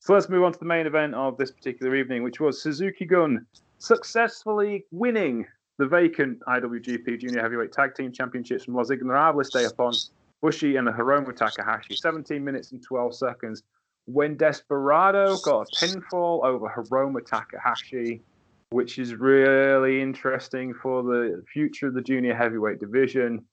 So 0.09 0.15
let's 0.15 0.27
move 0.27 0.43
on 0.43 0.51
to 0.53 0.57
the 0.57 0.65
main 0.65 0.87
event 0.87 1.13
of 1.13 1.37
this 1.37 1.51
particular 1.51 1.95
evening, 1.95 2.23
which 2.23 2.39
was 2.39 2.63
Suzuki 2.63 3.05
Gun 3.05 3.45
successfully 3.77 4.83
winning 4.89 5.45
the 5.77 5.85
vacant 5.85 6.39
IWGP 6.47 7.19
Junior 7.19 7.43
Heavyweight 7.43 7.71
Tag 7.71 7.93
Team 7.93 8.11
Championships 8.11 8.65
from 8.65 8.73
Los 8.73 8.89
Ingobernables 8.89 9.51
de 9.51 9.69
Japón 9.69 10.09
Bushi 10.41 10.77
and 10.77 10.87
Hiromu 10.87 11.35
Takahashi, 11.35 11.95
17 11.95 12.43
minutes 12.43 12.71
and 12.71 12.81
12 12.81 13.17
seconds. 13.17 13.61
When 14.05 14.35
Desperado 14.35 15.37
got 15.45 15.67
a 15.71 15.85
pinfall 15.85 16.43
over 16.43 16.67
Hiromu 16.75 17.23
Takahashi, 17.23 18.23
which 18.71 18.97
is 18.97 19.13
really 19.13 20.01
interesting 20.01 20.73
for 20.73 21.03
the 21.03 21.43
future 21.53 21.85
of 21.85 21.93
the 21.93 22.01
junior 22.01 22.33
heavyweight 22.33 22.79
division. 22.79 23.45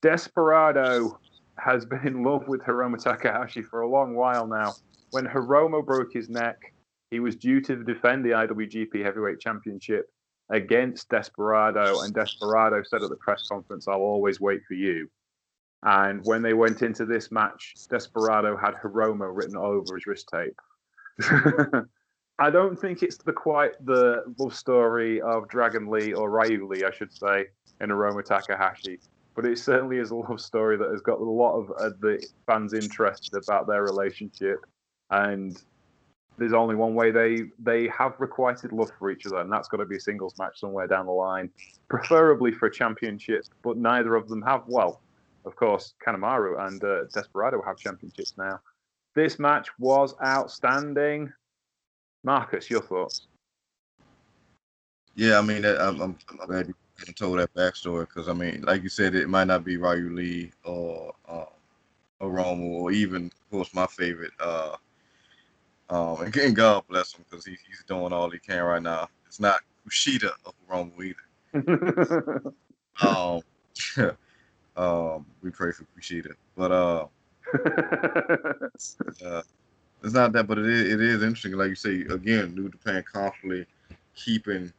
Desperado 0.00 1.18
has 1.58 1.84
been 1.84 2.06
in 2.06 2.22
love 2.22 2.46
with 2.46 2.62
Hiromu 2.62 3.02
Takahashi 3.02 3.62
for 3.62 3.80
a 3.80 3.88
long 3.88 4.14
while 4.14 4.46
now. 4.46 4.74
When 5.14 5.28
Hiromu 5.28 5.86
broke 5.86 6.12
his 6.12 6.28
neck, 6.28 6.74
he 7.12 7.20
was 7.20 7.36
due 7.36 7.60
to 7.60 7.84
defend 7.84 8.24
the 8.24 8.30
IWGP 8.30 9.00
Heavyweight 9.04 9.38
Championship 9.38 10.10
against 10.50 11.08
Desperado, 11.08 12.00
and 12.00 12.12
Desperado 12.12 12.82
said 12.82 13.00
at 13.00 13.10
the 13.10 13.16
press 13.16 13.46
conference, 13.48 13.86
I'll 13.86 14.00
always 14.00 14.40
wait 14.40 14.62
for 14.66 14.74
you. 14.74 15.08
And 15.84 16.20
when 16.24 16.42
they 16.42 16.52
went 16.52 16.82
into 16.82 17.06
this 17.06 17.30
match, 17.30 17.74
Desperado 17.88 18.56
had 18.56 18.74
Hiromu 18.74 19.30
written 19.32 19.56
over 19.56 19.94
his 19.94 20.04
wrist 20.04 20.28
tape. 20.34 20.58
I 22.40 22.50
don't 22.50 22.76
think 22.76 23.04
it's 23.04 23.18
the 23.18 23.32
quite 23.32 23.74
the 23.86 24.24
love 24.40 24.56
story 24.56 25.20
of 25.20 25.46
Dragon 25.48 25.86
Lee 25.86 26.12
or 26.12 26.28
Ryu 26.28 26.66
Lee, 26.66 26.82
I 26.82 26.90
should 26.90 27.12
say, 27.12 27.46
in 27.80 27.90
Hiromu 27.90 28.24
Takahashi. 28.24 28.98
But 29.36 29.46
it 29.46 29.60
certainly 29.60 29.98
is 29.98 30.10
a 30.10 30.16
love 30.16 30.40
story 30.40 30.76
that 30.76 30.90
has 30.90 31.02
got 31.02 31.20
a 31.20 31.24
lot 31.24 31.56
of 31.56 31.70
uh, 31.78 31.90
the 32.00 32.20
fans 32.48 32.74
interested 32.74 33.40
about 33.40 33.68
their 33.68 33.84
relationship. 33.84 34.58
And 35.10 35.60
there's 36.38 36.52
only 36.52 36.74
one 36.74 36.94
way 36.94 37.10
they 37.10 37.44
they 37.58 37.88
have 37.88 38.14
requited 38.18 38.72
love 38.72 38.90
for 38.98 39.10
each 39.10 39.26
other, 39.26 39.38
and 39.38 39.52
that's 39.52 39.68
got 39.68 39.78
to 39.78 39.86
be 39.86 39.96
a 39.96 40.00
singles 40.00 40.34
match 40.38 40.58
somewhere 40.58 40.86
down 40.86 41.06
the 41.06 41.12
line, 41.12 41.50
preferably 41.88 42.52
for 42.52 42.66
a 42.66 42.72
championship. 42.72 43.44
But 43.62 43.76
neither 43.76 44.14
of 44.16 44.28
them 44.28 44.42
have. 44.42 44.64
Well, 44.66 45.00
of 45.44 45.56
course, 45.56 45.94
Kanemaru 46.04 46.66
and 46.66 46.82
uh, 46.82 47.04
Desperado 47.12 47.62
have 47.66 47.76
championships 47.76 48.34
now. 48.36 48.60
This 49.14 49.38
match 49.38 49.68
was 49.78 50.14
outstanding. 50.24 51.32
Marcus, 52.24 52.70
your 52.70 52.80
thoughts? 52.80 53.26
Yeah, 55.14 55.38
I 55.38 55.42
mean, 55.42 55.64
I'm, 55.64 56.00
I'm, 56.00 56.18
I'm 56.40 56.46
glad 56.46 56.68
you 56.68 57.12
told 57.12 57.38
that 57.38 57.54
backstory 57.54 58.08
because 58.08 58.28
I 58.28 58.32
mean, 58.32 58.62
like 58.62 58.82
you 58.82 58.88
said, 58.88 59.14
it 59.14 59.28
might 59.28 59.46
not 59.46 59.64
be 59.64 59.76
Ryu 59.76 60.10
Lee 60.10 60.50
or 60.64 61.14
uh, 61.28 61.44
or 62.20 62.30
Romo 62.30 62.62
or 62.62 62.92
even, 62.92 63.26
of 63.26 63.50
course, 63.50 63.74
my 63.74 63.86
favorite. 63.86 64.32
Uh, 64.40 64.76
um, 65.90 66.20
and, 66.22 66.36
and 66.36 66.56
God 66.56 66.84
bless 66.88 67.14
him 67.14 67.24
because 67.28 67.44
he, 67.44 67.56
he's 67.66 67.84
doing 67.86 68.12
all 68.12 68.30
he 68.30 68.38
can 68.38 68.62
right 68.62 68.82
now. 68.82 69.08
It's 69.26 69.40
not 69.40 69.60
Kushida 69.86 70.30
of 70.44 70.54
Romo 70.70 70.92
either. 71.02 72.52
um, 73.02 73.40
um, 74.76 75.26
we 75.42 75.50
pray 75.50 75.72
for 75.72 75.86
Kushida, 75.98 76.32
but 76.56 76.72
uh, 76.72 77.06
uh, 79.24 79.42
it's 80.02 80.14
not 80.14 80.32
that, 80.32 80.46
but 80.46 80.58
it 80.58 80.66
is, 80.66 80.92
it 80.92 81.00
is 81.00 81.22
interesting. 81.22 81.52
Like 81.52 81.70
you 81.70 81.74
say, 81.74 82.00
again, 82.12 82.54
New 82.54 82.68
Japan 82.68 83.04
constantly 83.10 83.66
keeping 84.14 84.72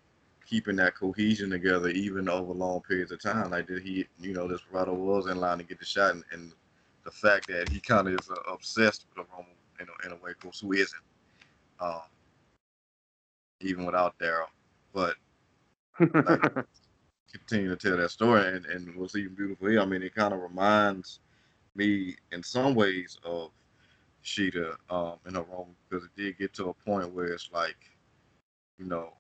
keeping 0.48 0.76
that 0.76 0.96
cohesion 0.96 1.50
together, 1.50 1.90
even 1.90 2.30
over 2.30 2.54
long 2.54 2.82
periods 2.82 3.12
of 3.12 3.22
time. 3.22 3.50
Like 3.50 3.68
did 3.68 3.82
he, 3.82 4.06
you 4.20 4.34
know, 4.34 4.48
Desperado 4.48 4.94
was 4.94 5.28
in 5.28 5.40
line 5.40 5.58
to 5.58 5.64
get 5.64 5.80
the 5.80 5.86
shot, 5.86 6.14
and, 6.14 6.24
and 6.32 6.52
the 7.04 7.12
fact 7.12 7.48
that 7.48 7.70
he 7.70 7.80
kind 7.80 8.08
of 8.08 8.14
is 8.14 8.30
uh, 8.30 8.36
obsessed 8.52 9.06
with 9.16 9.28
Romo 9.28 9.40
in 9.40 9.46
a, 9.82 10.06
in 10.06 10.12
a 10.12 10.24
way, 10.24 10.32
of 10.32 10.40
course, 10.40 10.60
who 10.62 10.74
isn't, 10.74 11.02
um, 11.80 12.02
even 13.62 13.86
without 13.86 14.18
Daryl. 14.20 14.48
But 14.94 15.16
like, 16.00 16.42
continue 17.32 17.70
to 17.70 17.76
tell 17.76 17.98
that 17.98 18.12
story, 18.12 18.48
and, 18.48 18.66
and 18.66 18.96
what's 18.96 19.16
even 19.16 19.36
beautiful 19.36 19.68
here, 19.68 19.82
I 19.82 19.86
mean, 19.86 20.04
it 20.04 20.16
kind 20.16 20.34
of 20.34 20.42
reminds 20.42 21.20
me 21.76 22.16
in 22.32 22.42
some 22.44 22.76
ways 22.76 23.18
of 23.24 23.52
Sheeta 24.22 24.78
um, 24.90 25.16
in 25.28 25.36
her 25.36 25.44
role 25.44 25.70
because 25.90 26.06
it 26.06 26.16
did 26.16 26.38
get 26.38 26.54
to 26.56 26.70
a 26.70 26.74
point 26.74 27.14
where 27.14 27.28
it's 27.28 27.50
like, 27.54 27.78
you 28.80 28.86
know, 28.86 29.14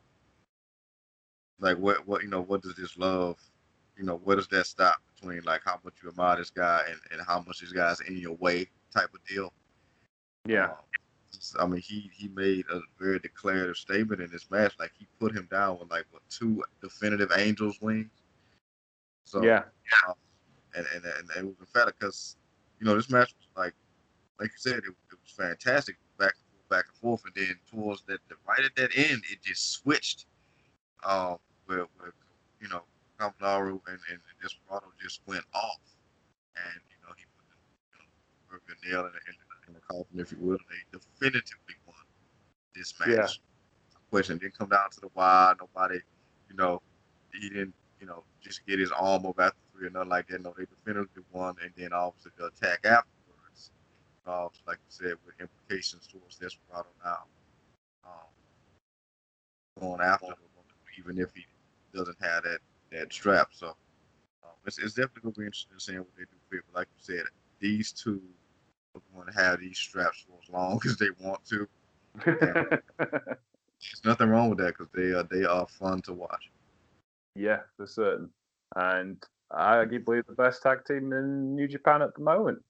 like 1.59 1.77
what 1.77 2.05
what 2.07 2.23
you 2.23 2.29
know 2.29 2.41
what 2.41 2.61
does 2.61 2.75
this 2.75 2.97
love, 2.97 3.37
you 3.97 4.03
know, 4.03 4.17
where 4.23 4.35
does 4.35 4.47
that 4.49 4.65
stop 4.65 4.97
between 5.13 5.41
like 5.43 5.61
how 5.63 5.79
much 5.83 5.93
you 6.01 6.09
admire 6.09 6.37
this 6.37 6.49
guy 6.49 6.81
and, 6.89 6.99
and 7.11 7.21
how 7.27 7.41
much 7.45 7.59
this 7.59 7.71
guy's 7.71 8.01
in 8.01 8.17
your 8.17 8.35
way 8.37 8.67
type 8.93 9.13
of 9.13 9.23
deal. 9.27 9.53
Yeah. 10.45 10.65
Um, 10.65 10.75
I 11.60 11.65
mean, 11.65 11.81
he 11.81 12.10
he 12.15 12.29
made 12.29 12.65
a 12.71 12.79
very 12.99 13.19
declarative 13.19 13.75
statement 13.75 14.21
in 14.21 14.31
this 14.31 14.49
match. 14.49 14.73
Like 14.79 14.91
he 14.97 15.05
put 15.19 15.36
him 15.36 15.47
down 15.51 15.79
with 15.79 15.91
like 15.91 16.05
what 16.12 16.21
two 16.29 16.63
definitive 16.81 17.31
Angels 17.36 17.77
wings. 17.81 18.10
So 19.25 19.43
yeah, 19.43 19.63
um, 20.08 20.15
and, 20.75 20.86
and 20.95 21.03
and 21.05 21.29
it 21.38 21.45
was 21.45 21.55
emphatic 21.60 21.99
because 21.99 22.38
you 22.79 22.86
know 22.86 22.95
this 22.95 23.10
match 23.10 23.34
was 23.38 23.47
like 23.58 23.73
like 24.39 24.49
you 24.49 24.58
said 24.58 24.77
it, 24.77 24.86
it 24.86 25.17
was 25.21 25.31
fantastic 25.36 25.97
back 26.17 26.34
and 26.36 26.51
forth, 26.51 26.69
back 26.69 26.86
and 26.88 26.97
forth, 26.97 27.23
and 27.25 27.34
then 27.36 27.55
towards 27.69 28.03
that 28.03 28.19
the, 28.29 28.36
right 28.47 28.65
at 28.65 28.75
that 28.75 28.97
end 28.97 29.23
it 29.31 29.41
just 29.43 29.71
switched. 29.71 30.25
Um, 31.03 31.38
where, 31.67 31.86
where 31.97 32.13
you 32.62 32.67
know 32.67 32.81
Kanemaru 33.19 33.79
and, 33.88 33.99
and 34.10 34.19
Desperado 34.41 34.88
just 35.01 35.21
went 35.25 35.43
off, 35.53 35.81
and 36.55 36.81
you 36.89 36.97
know 37.05 37.13
he 37.17 37.25
put 37.36 37.45
the 37.49 38.89
you 38.89 38.95
know, 38.95 38.97
nail 38.97 39.05
in 39.08 39.13
the, 39.13 39.21
in, 39.29 39.36
the, 39.39 39.44
in 39.67 39.73
the 39.73 39.80
coffin, 39.82 40.19
if 40.19 40.32
you 40.32 40.38
will. 40.39 40.58
They 40.69 40.99
definitively 40.99 41.75
won 41.86 41.95
this 42.75 42.93
match. 42.99 43.10
Yeah. 43.10 43.28
Question 44.12 44.38
didn't 44.38 44.58
come 44.58 44.69
down 44.69 44.89
to 44.91 45.01
the 45.01 45.10
wire. 45.15 45.56
Nobody, 45.60 45.99
you 46.49 46.56
know, 46.56 46.82
he 47.34 47.49
didn't, 47.49 47.73
you 47.99 48.08
know, 48.08 48.23
just 48.41 48.65
get 48.65 48.80
his 48.80 48.91
arm 48.91 49.25
over 49.25 49.41
after 49.41 49.58
three 49.73 49.88
or 49.88 49.89
nothing 49.89 50.10
like 50.10 50.28
that. 50.28 50.41
No, 50.43 50.54
they 50.58 50.65
definitively 50.65 51.23
won, 51.32 51.56
and 51.62 51.71
then 51.75 51.91
obviously 51.91 52.32
the 52.38 52.45
attack 52.45 52.86
afterwards, 52.86 53.71
uh, 54.28 54.47
like 54.67 54.78
you 54.78 54.89
said, 54.89 55.13
with 55.25 55.36
implications 55.39 56.08
towards 56.08 56.38
Desperado 56.38 56.88
now, 57.04 57.23
um, 58.06 58.30
going 59.82 60.01
after 60.01 60.28
him, 60.28 60.36
even 60.99 61.17
if 61.19 61.34
he 61.34 61.45
doesn't 61.93 62.17
have 62.21 62.43
that 62.43 62.60
that 62.91 63.12
strap. 63.12 63.49
So 63.51 63.69
um, 64.43 64.51
it's, 64.65 64.78
it's 64.78 64.93
definitely 64.93 65.21
going 65.23 65.34
to 65.34 65.39
be 65.41 65.45
interesting 65.47 65.80
seeing 65.80 65.99
what 65.99 66.15
they 66.17 66.23
do. 66.23 66.62
But 66.71 66.80
like 66.80 66.88
you 66.97 67.15
said, 67.15 67.25
these 67.60 67.91
two 67.91 68.21
going 69.13 69.31
to 69.31 69.39
have 69.39 69.60
these 69.60 69.77
straps 69.77 70.25
for 70.27 70.38
as 70.41 70.49
long 70.49 70.79
as 70.86 70.97
they 70.97 71.10
want 71.19 71.41
to. 71.45 71.67
There's 72.25 74.05
nothing 74.05 74.29
wrong 74.29 74.49
with 74.49 74.60
that 74.60 74.77
because 74.77 74.88
they 74.93 75.12
are 75.12 75.23
they 75.23 75.43
are 75.43 75.67
fun 75.67 76.02
to 76.04 76.13
watch. 76.13 76.50
yeah, 77.35 77.60
for 77.77 77.87
certain. 77.87 78.29
And 78.75 79.23
I 79.52 79.75
arguably 79.75 80.25
the 80.25 80.33
best 80.33 80.63
tag 80.63 80.85
team 80.85 81.13
in 81.13 81.56
New 81.56 81.67
Japan 81.67 82.02
at 82.02 82.15
the 82.15 82.21
moment. 82.21 82.63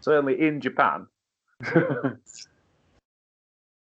Certainly 0.00 0.40
in 0.40 0.60
Japan. 0.60 1.06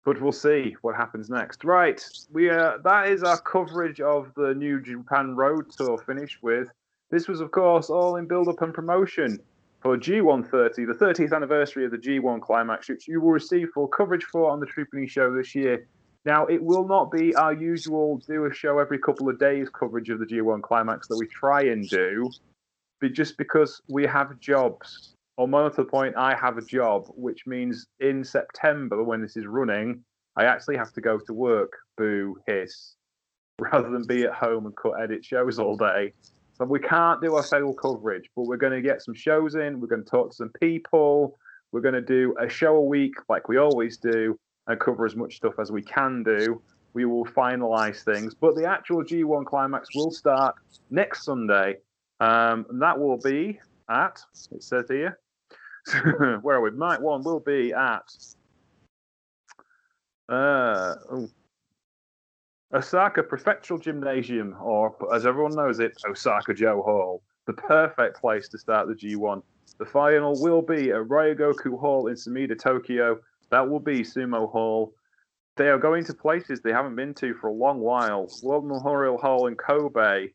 but 0.07 0.21
we'll 0.21 0.31
see 0.31 0.75
what 0.81 0.95
happens 0.95 1.29
next. 1.29 1.63
Right, 1.63 2.03
we 2.31 2.49
are, 2.49 2.79
that 2.83 3.09
is 3.09 3.23
our 3.23 3.39
coverage 3.39 4.01
of 4.01 4.31
the 4.35 4.53
New 4.53 4.81
Japan 4.81 5.35
Road 5.35 5.71
Tour 5.71 5.97
finished 5.97 6.41
with. 6.41 6.69
This 7.09 7.27
was, 7.27 7.39
of 7.39 7.51
course, 7.51 7.89
all 7.89 8.15
in 8.17 8.25
build-up 8.25 8.61
and 8.61 8.73
promotion 8.73 9.39
for 9.88 9.95
G130, 9.95 10.85
the 10.85 11.05
30th 11.05 11.33
anniversary 11.33 11.85
of 11.85 11.91
the 11.91 11.97
G1 11.97 12.41
Climax, 12.41 12.89
which 12.89 13.07
you 13.07 13.21
will 13.21 13.31
receive 13.31 13.69
full 13.73 13.88
coverage 13.88 14.25
for 14.25 14.51
on 14.51 14.59
the 14.59 14.65
Troopany 14.65 15.09
Show 15.09 15.33
this 15.33 15.55
year. 15.55 15.88
Now, 16.25 16.45
it 16.47 16.61
will 16.61 16.85
not 16.85 17.09
be 17.09 17.33
our 17.35 17.53
usual 17.53 18.17
do 18.27 18.47
a 18.47 18.53
show 18.53 18.79
every 18.79 18.99
couple 18.99 19.29
of 19.29 19.39
days 19.39 19.69
coverage 19.69 20.09
of 20.09 20.19
the 20.19 20.25
G1 20.25 20.61
Climax 20.61 21.07
that 21.07 21.15
we 21.15 21.25
try 21.27 21.61
and 21.67 21.88
do, 21.88 22.29
but 22.99 23.13
just 23.13 23.38
because 23.38 23.81
we 23.88 24.05
have 24.05 24.38
jobs. 24.41 25.13
Or 25.38 25.47
more 25.47 25.69
to 25.69 25.75
the 25.77 25.85
point, 25.85 26.17
I 26.17 26.35
have 26.35 26.57
a 26.57 26.65
job, 26.65 27.07
which 27.15 27.47
means 27.47 27.88
in 28.01 28.25
September, 28.25 29.01
when 29.05 29.21
this 29.21 29.38
is 29.38 29.45
running, 29.45 30.03
I 30.35 30.43
actually 30.43 30.75
have 30.75 30.91
to 30.95 31.01
go 31.01 31.17
to 31.17 31.33
work, 31.33 31.71
boo, 31.95 32.35
hiss, 32.45 32.95
rather 33.61 33.89
than 33.89 34.03
be 34.05 34.25
at 34.25 34.33
home 34.33 34.65
and 34.65 34.75
cut 34.75 35.01
edit 35.01 35.23
shows 35.23 35.59
all 35.59 35.77
day. 35.77 36.11
So 36.57 36.65
we 36.65 36.79
can't 36.79 37.21
do 37.21 37.35
our 37.35 37.43
full 37.43 37.73
coverage, 37.73 38.29
but 38.35 38.43
we're 38.43 38.57
going 38.57 38.73
to 38.73 38.81
get 38.81 39.03
some 39.03 39.13
shows 39.13 39.53
in. 39.55 39.79
We're 39.79 39.87
going 39.87 40.03
to 40.03 40.09
talk 40.09 40.31
to 40.31 40.35
some 40.35 40.51
people. 40.59 41.37
We're 41.71 41.81
going 41.81 41.93
to 41.93 42.01
do 42.01 42.35
a 42.39 42.49
show 42.49 42.77
a 42.77 42.81
week 42.81 43.13
like 43.29 43.47
we 43.47 43.57
always 43.57 43.97
do 43.97 44.39
and 44.65 44.79
cover 44.79 45.05
as 45.05 45.15
much 45.15 45.35
stuff 45.35 45.53
as 45.59 45.71
we 45.71 45.83
can 45.83 46.23
do. 46.23 46.61
We 46.93 47.05
will 47.05 47.25
finalize 47.25 48.03
things, 48.03 48.33
but 48.33 48.55
the 48.55 48.65
actual 48.65 49.03
G1 49.03 49.45
climax 49.45 49.89
will 49.93 50.09
start 50.09 50.55
next 50.89 51.25
Sunday, 51.25 51.75
um, 52.21 52.65
and 52.69 52.81
that 52.81 52.97
will 52.97 53.19
be 53.19 53.59
at, 53.87 54.19
it 54.51 54.63
says 54.63 54.85
here, 54.89 55.19
where 56.41 56.55
are 56.55 56.61
we? 56.61 56.71
Night 56.71 56.99
one 56.99 57.23
will 57.23 57.39
be 57.39 57.71
at 57.71 58.01
uh, 60.29 60.95
oh, 61.11 61.29
Osaka 62.74 63.24
Prefectural 63.24 63.82
Gymnasium, 63.82 64.55
or 64.61 64.95
as 65.13 65.26
everyone 65.26 65.55
knows 65.55 65.80
it, 65.80 65.97
Osaka-jo 66.07 66.82
Hall, 66.82 67.22
the 67.45 67.53
perfect 67.53 68.20
place 68.20 68.49
to 68.49 68.57
start 68.57 68.88
the 68.88 68.93
G1. 68.93 69.41
The 69.80 69.86
final 69.86 70.34
will 70.41 70.61
be 70.61 70.91
at 70.91 71.03
Ryogoku 71.03 71.80
Hall 71.80 72.07
in 72.07 72.15
Sumida, 72.15 72.59
Tokyo. 72.59 73.20
That 73.51 73.70
will 73.70 73.80
be 73.80 74.01
Sumo 74.01 74.51
Hall. 74.51 74.93
They 75.55 75.70
are 75.70 75.78
going 75.78 76.03
to 76.05 76.13
places 76.13 76.59
they 76.59 76.74
haven't 76.74 76.95
been 76.95 77.13
to 77.15 77.34
for 77.36 77.47
a 77.47 77.53
long 77.53 77.80
while. 77.80 78.28
World 78.43 78.65
Memorial 78.65 79.18
Hall 79.18 79.47
in 79.47 79.55
Kobe, 79.55 80.30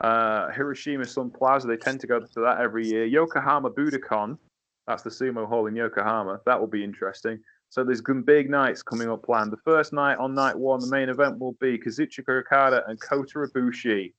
uh, 0.00 0.50
Hiroshima 0.52 1.04
Sun 1.04 1.30
Plaza. 1.30 1.68
They 1.68 1.76
tend 1.76 2.00
to 2.00 2.06
go 2.06 2.18
to 2.18 2.40
that 2.40 2.60
every 2.60 2.86
year. 2.86 3.04
Yokohama 3.04 3.70
Budokan, 3.70 4.38
that's 4.86 5.02
the 5.02 5.10
Sumo 5.10 5.46
Hall 5.46 5.66
in 5.66 5.76
Yokohama. 5.76 6.40
That 6.46 6.58
will 6.58 6.66
be 6.66 6.82
interesting. 6.82 7.40
So 7.74 7.82
there's 7.82 8.00
some 8.06 8.22
big 8.22 8.48
nights 8.48 8.84
coming 8.84 9.10
up 9.10 9.24
planned. 9.24 9.50
The 9.50 9.56
first 9.56 9.92
night 9.92 10.18
on 10.18 10.32
night 10.32 10.56
one, 10.56 10.78
the 10.78 10.86
main 10.86 11.08
event 11.08 11.40
will 11.40 11.56
be 11.60 11.76
Kazuchika 11.76 12.28
Okada 12.28 12.84
and 12.86 13.00
Kota 13.00 13.40
Ibushi. 13.40 14.12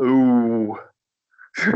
Ooh. 0.00 0.78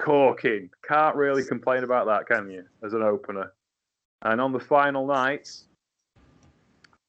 Corking. 0.00 0.70
Can't 0.88 1.14
really 1.14 1.44
complain 1.44 1.84
about 1.84 2.06
that, 2.06 2.26
can 2.26 2.50
you, 2.50 2.64
as 2.84 2.94
an 2.94 3.02
opener? 3.02 3.52
And 4.22 4.40
on 4.40 4.50
the 4.50 4.58
final 4.58 5.06
night, 5.06 5.48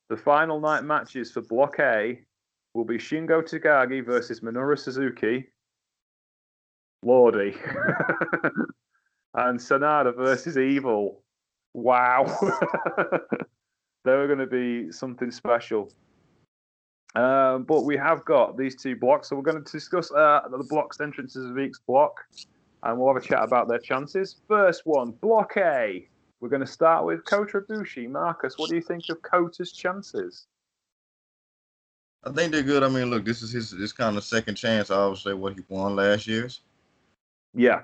the 0.09 0.17
final 0.17 0.59
night 0.59 0.83
matches 0.83 1.31
for 1.31 1.41
Block 1.41 1.77
A 1.79 2.21
will 2.75 2.85
be 2.85 2.99
Shingo 2.99 3.41
Takagi 3.41 4.05
versus 4.05 4.41
Minoru 4.41 4.77
Suzuki. 4.77 5.47
Lordy. 7.01 7.55
and 9.33 9.59
Sanada 9.59 10.15
versus 10.15 10.59
Evil. 10.59 11.20
Wow. 11.73 12.25
they 14.03 14.11
were 14.11 14.27
going 14.27 14.39
to 14.39 14.47
be 14.47 14.91
something 14.91 15.31
special. 15.31 15.91
Um, 17.15 17.63
but 17.63 17.83
we 17.83 17.97
have 17.97 18.23
got 18.23 18.57
these 18.57 18.75
two 18.75 18.95
blocks, 18.95 19.29
so 19.29 19.35
we're 19.35 19.41
going 19.41 19.63
to 19.63 19.71
discuss 19.71 20.11
uh, 20.11 20.41
the 20.49 20.65
blocks 20.69 21.01
entrances 21.01 21.49
of 21.49 21.59
each 21.59 21.75
block, 21.85 22.21
and 22.83 22.97
we'll 22.97 23.13
have 23.13 23.21
a 23.21 23.25
chat 23.25 23.43
about 23.43 23.67
their 23.67 23.79
chances. 23.79 24.37
First 24.47 24.83
one, 24.85 25.11
Block 25.11 25.53
A. 25.57 26.07
We're 26.39 26.49
going 26.49 26.61
to 26.61 26.67
start 26.67 27.05
with 27.05 27.25
Kota 27.25 27.59
Ibushi. 27.59 28.09
Marcus, 28.09 28.57
what 28.57 28.69
do 28.69 28.75
you 28.75 28.81
think 28.81 29.03
of 29.09 29.21
Kota's 29.21 29.73
chances? 29.73 30.47
I 32.23 32.31
think 32.31 32.51
they're 32.51 32.63
good. 32.63 32.81
I 32.81 32.87
mean, 32.87 33.09
look, 33.09 33.25
this 33.25 33.41
is 33.41 33.51
his 33.51 33.71
this 33.71 33.91
kind 33.91 34.15
of 34.15 34.23
second 34.23 34.55
chance. 34.55 34.89
Obviously, 34.89 35.33
what 35.33 35.53
he 35.53 35.61
won 35.69 35.95
last 35.95 36.27
year's. 36.27 36.61
Yeah 37.53 37.81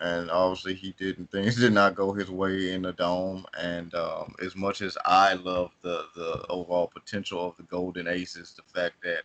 and 0.00 0.30
obviously 0.30 0.74
he 0.74 0.92
didn't 0.92 1.30
things 1.32 1.56
did 1.56 1.72
not 1.72 1.94
go 1.94 2.12
his 2.12 2.30
way 2.30 2.72
in 2.72 2.82
the 2.82 2.92
dome 2.92 3.44
and 3.58 3.94
um, 3.94 4.34
as 4.44 4.54
much 4.56 4.82
as 4.82 4.96
i 5.04 5.34
love 5.34 5.70
the 5.82 6.06
the 6.14 6.44
overall 6.48 6.90
potential 6.92 7.46
of 7.46 7.56
the 7.56 7.62
golden 7.64 8.08
aces 8.08 8.54
the 8.54 8.80
fact 8.80 8.94
that 9.02 9.22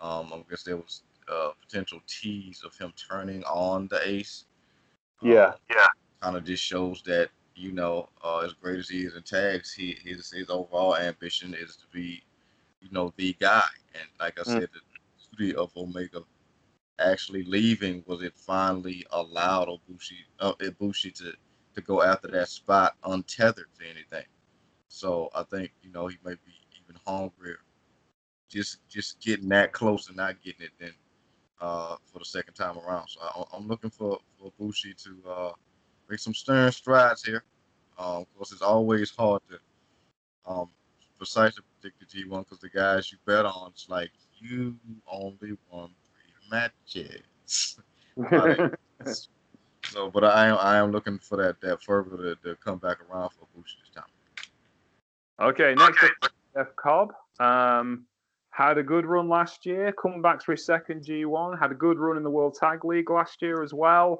um, 0.00 0.32
i 0.32 0.42
guess 0.48 0.62
there 0.62 0.76
was 0.76 1.02
a 1.28 1.50
potential 1.60 2.00
tease 2.06 2.62
of 2.64 2.76
him 2.76 2.92
turning 3.08 3.42
on 3.44 3.88
the 3.88 4.00
ace 4.08 4.44
yeah 5.22 5.46
um, 5.46 5.54
yeah. 5.70 5.86
Kind 6.22 6.36
of 6.36 6.44
just 6.44 6.64
shows 6.64 7.02
that 7.06 7.28
you 7.54 7.72
know 7.72 8.08
uh, 8.24 8.38
as 8.38 8.52
great 8.54 8.78
as 8.78 8.88
he 8.88 9.02
is 9.02 9.14
in 9.14 9.22
tags 9.22 9.72
he 9.72 9.98
his, 10.02 10.30
his 10.30 10.48
overall 10.48 10.96
ambition 10.96 11.54
is 11.54 11.76
to 11.76 11.84
be 11.92 12.22
you 12.80 12.88
know 12.90 13.12
the 13.16 13.36
guy. 13.38 13.62
And 13.94 14.08
like 14.18 14.38
i 14.38 14.42
mm. 14.42 14.46
said 14.46 14.68
the 14.72 14.80
beauty 15.36 15.54
of 15.54 15.70
omega 15.76 16.22
actually 16.98 17.44
leaving 17.44 18.02
was 18.06 18.22
it 18.22 18.34
finally 18.36 19.06
allowed 19.10 19.68
Ibushi, 19.68 20.18
uh, 20.40 20.54
Ibushi 20.54 21.14
to, 21.18 21.32
to 21.74 21.80
go 21.80 22.02
after 22.02 22.28
that 22.28 22.48
spot 22.48 22.96
untethered 23.04 23.68
to 23.78 23.86
anything. 23.86 24.26
So 24.88 25.30
I 25.34 25.42
think, 25.42 25.72
you 25.82 25.92
know, 25.92 26.06
he 26.06 26.16
may 26.24 26.34
be 26.34 26.52
even 26.82 27.00
hungrier 27.06 27.58
just 28.48 28.78
just 28.88 29.20
getting 29.20 29.48
that 29.48 29.72
close 29.72 30.08
and 30.08 30.16
not 30.16 30.40
getting 30.42 30.66
it 30.66 30.72
then 30.78 30.92
uh, 31.60 31.96
for 32.04 32.18
the 32.18 32.24
second 32.24 32.54
time 32.54 32.78
around. 32.78 33.08
So 33.08 33.20
I, 33.22 33.56
am 33.56 33.66
looking 33.66 33.90
for, 33.90 34.18
for 34.38 34.52
Bushi 34.58 34.94
to 34.94 35.30
uh, 35.30 35.52
make 36.08 36.20
some 36.20 36.34
stern 36.34 36.70
strides 36.72 37.24
here. 37.24 37.44
Um, 37.98 38.22
of 38.22 38.34
course, 38.36 38.52
it's 38.52 38.62
always 38.62 39.10
hard 39.10 39.42
to 39.50 39.58
um, 40.50 40.68
precisely 41.16 41.64
predict 41.80 42.00
the 42.00 42.24
G1 42.24 42.40
because 42.40 42.60
the 42.60 42.68
guys 42.68 43.10
you 43.10 43.18
bet 43.26 43.46
on, 43.46 43.70
it's 43.72 43.88
like 43.88 44.10
you 44.38 44.76
only 45.10 45.56
won 45.70 45.90
matches. 46.50 47.22
so, 49.84 50.10
but 50.10 50.24
I 50.24 50.48
am 50.48 50.58
I 50.58 50.78
am 50.78 50.90
looking 50.90 51.18
for 51.18 51.36
that 51.36 51.60
that 51.60 51.82
further 51.82 52.16
to, 52.16 52.36
to 52.44 52.56
come 52.56 52.78
back 52.78 52.98
around 53.08 53.30
for 53.30 53.46
Bush 53.56 53.74
this 53.80 53.94
time. 53.94 54.04
Okay, 55.40 55.74
next 55.74 56.02
okay. 56.02 56.12
up, 56.22 56.32
Jeff 56.54 56.76
Cobb. 56.76 57.12
Um, 57.38 58.06
had 58.50 58.78
a 58.78 58.82
good 58.82 59.04
run 59.04 59.28
last 59.28 59.66
year, 59.66 59.92
coming 59.92 60.22
back 60.22 60.42
to 60.44 60.52
his 60.52 60.64
second 60.64 61.04
G1. 61.04 61.58
Had 61.58 61.72
a 61.72 61.74
good 61.74 61.98
run 61.98 62.16
in 62.16 62.22
the 62.22 62.30
World 62.30 62.56
Tag 62.58 62.84
League 62.84 63.10
last 63.10 63.42
year 63.42 63.62
as 63.62 63.74
well. 63.74 64.18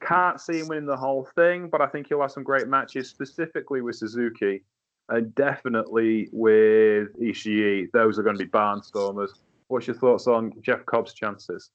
Can't 0.00 0.40
see 0.40 0.60
him 0.60 0.68
winning 0.68 0.86
the 0.86 0.96
whole 0.96 1.28
thing, 1.34 1.68
but 1.68 1.82
I 1.82 1.86
think 1.86 2.08
he'll 2.08 2.22
have 2.22 2.32
some 2.32 2.44
great 2.44 2.66
matches, 2.66 3.08
specifically 3.08 3.82
with 3.82 3.96
Suzuki 3.96 4.62
and 5.08 5.34
definitely 5.34 6.28
with 6.32 7.08
Ishii. 7.20 7.90
Those 7.92 8.18
are 8.18 8.22
going 8.22 8.38
to 8.38 8.44
be 8.44 8.50
barnstormers. 8.50 9.30
What's 9.68 9.86
your 9.86 9.96
thoughts 9.96 10.26
on 10.26 10.52
Jeff 10.60 10.84
Cobb's 10.86 11.14
chances? 11.14 11.70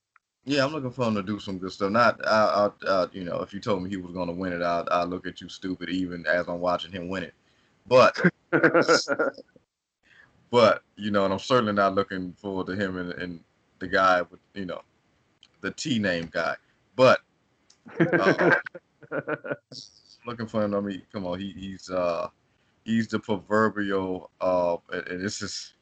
Yeah, 0.45 0.65
I'm 0.65 0.71
looking 0.71 0.91
for 0.91 1.05
him 1.05 1.15
to 1.15 1.23
do 1.23 1.39
some 1.39 1.57
good 1.57 1.71
stuff. 1.71 1.91
Not, 1.91 2.25
I, 2.25 2.69
I, 2.85 2.91
I 2.91 3.07
you 3.11 3.23
know, 3.23 3.41
if 3.41 3.53
you 3.53 3.59
told 3.59 3.83
me 3.83 3.89
he 3.89 3.97
was 3.97 4.13
going 4.13 4.27
to 4.27 4.33
win 4.33 4.53
it, 4.53 4.61
I'd, 4.61 4.87
I'd 4.89 5.09
look 5.09 5.27
at 5.27 5.41
you 5.41 5.49
stupid 5.49 5.89
even 5.89 6.25
as 6.27 6.47
I'm 6.47 6.59
watching 6.59 6.91
him 6.91 7.09
win 7.09 7.23
it. 7.23 7.33
But, 7.87 8.17
but 10.49 10.83
you 10.95 11.11
know, 11.11 11.25
and 11.25 11.33
I'm 11.33 11.39
certainly 11.39 11.73
not 11.73 11.95
looking 11.95 12.33
forward 12.33 12.67
to 12.67 12.75
him 12.75 12.97
and, 12.97 13.11
and 13.13 13.39
the 13.79 13.87
guy 13.87 14.21
with, 14.21 14.39
you 14.53 14.65
know, 14.65 14.81
the 15.61 15.71
T 15.71 15.99
name 15.99 16.29
guy. 16.31 16.55
But 16.95 17.19
uh, 17.99 18.55
looking 20.25 20.47
for 20.47 20.63
him. 20.63 20.75
I 20.75 20.79
mean, 20.79 21.01
come 21.11 21.25
on, 21.25 21.39
he, 21.39 21.51
he's 21.51 21.89
uh, 21.89 22.27
he's 22.85 23.07
the 23.07 23.19
proverbial 23.19 24.31
uh, 24.41 24.77
and 24.91 25.23
this 25.23 25.41
is 25.41 25.73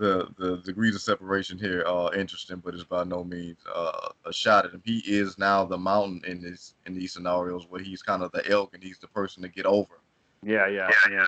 the 0.00 0.28
the 0.38 0.56
degrees 0.64 0.94
of 0.96 1.02
separation 1.02 1.58
here 1.58 1.84
are 1.86 2.12
interesting, 2.14 2.56
but 2.56 2.74
it's 2.74 2.82
by 2.82 3.04
no 3.04 3.22
means 3.22 3.58
uh, 3.72 4.08
a 4.24 4.32
shot 4.32 4.64
at 4.64 4.72
him. 4.72 4.82
He 4.84 4.98
is 5.06 5.38
now 5.38 5.64
the 5.64 5.76
mountain 5.76 6.22
in 6.26 6.40
this 6.40 6.74
in 6.86 6.94
these 6.94 7.12
scenarios 7.12 7.66
where 7.68 7.82
he's 7.82 8.02
kind 8.02 8.22
of 8.22 8.32
the 8.32 8.48
elk 8.50 8.74
and 8.74 8.82
he's 8.82 8.98
the 8.98 9.08
person 9.08 9.42
to 9.42 9.48
get 9.48 9.66
over. 9.66 10.00
Yeah, 10.42 10.66
yeah, 10.68 10.90
yeah. 11.10 11.26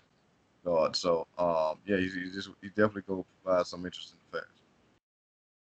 God, 0.65 0.97
so 0.97 1.27
um, 1.37 1.79
yeah, 1.87 1.99
he's, 1.99 2.15
he's 2.15 2.35
just 2.35 2.49
he 2.63 2.69
definitely 2.69 3.03
going 3.03 3.23
to 3.23 3.29
provide 3.45 3.67
some 3.67 3.85
interesting 3.85 4.19
effects. 4.33 4.63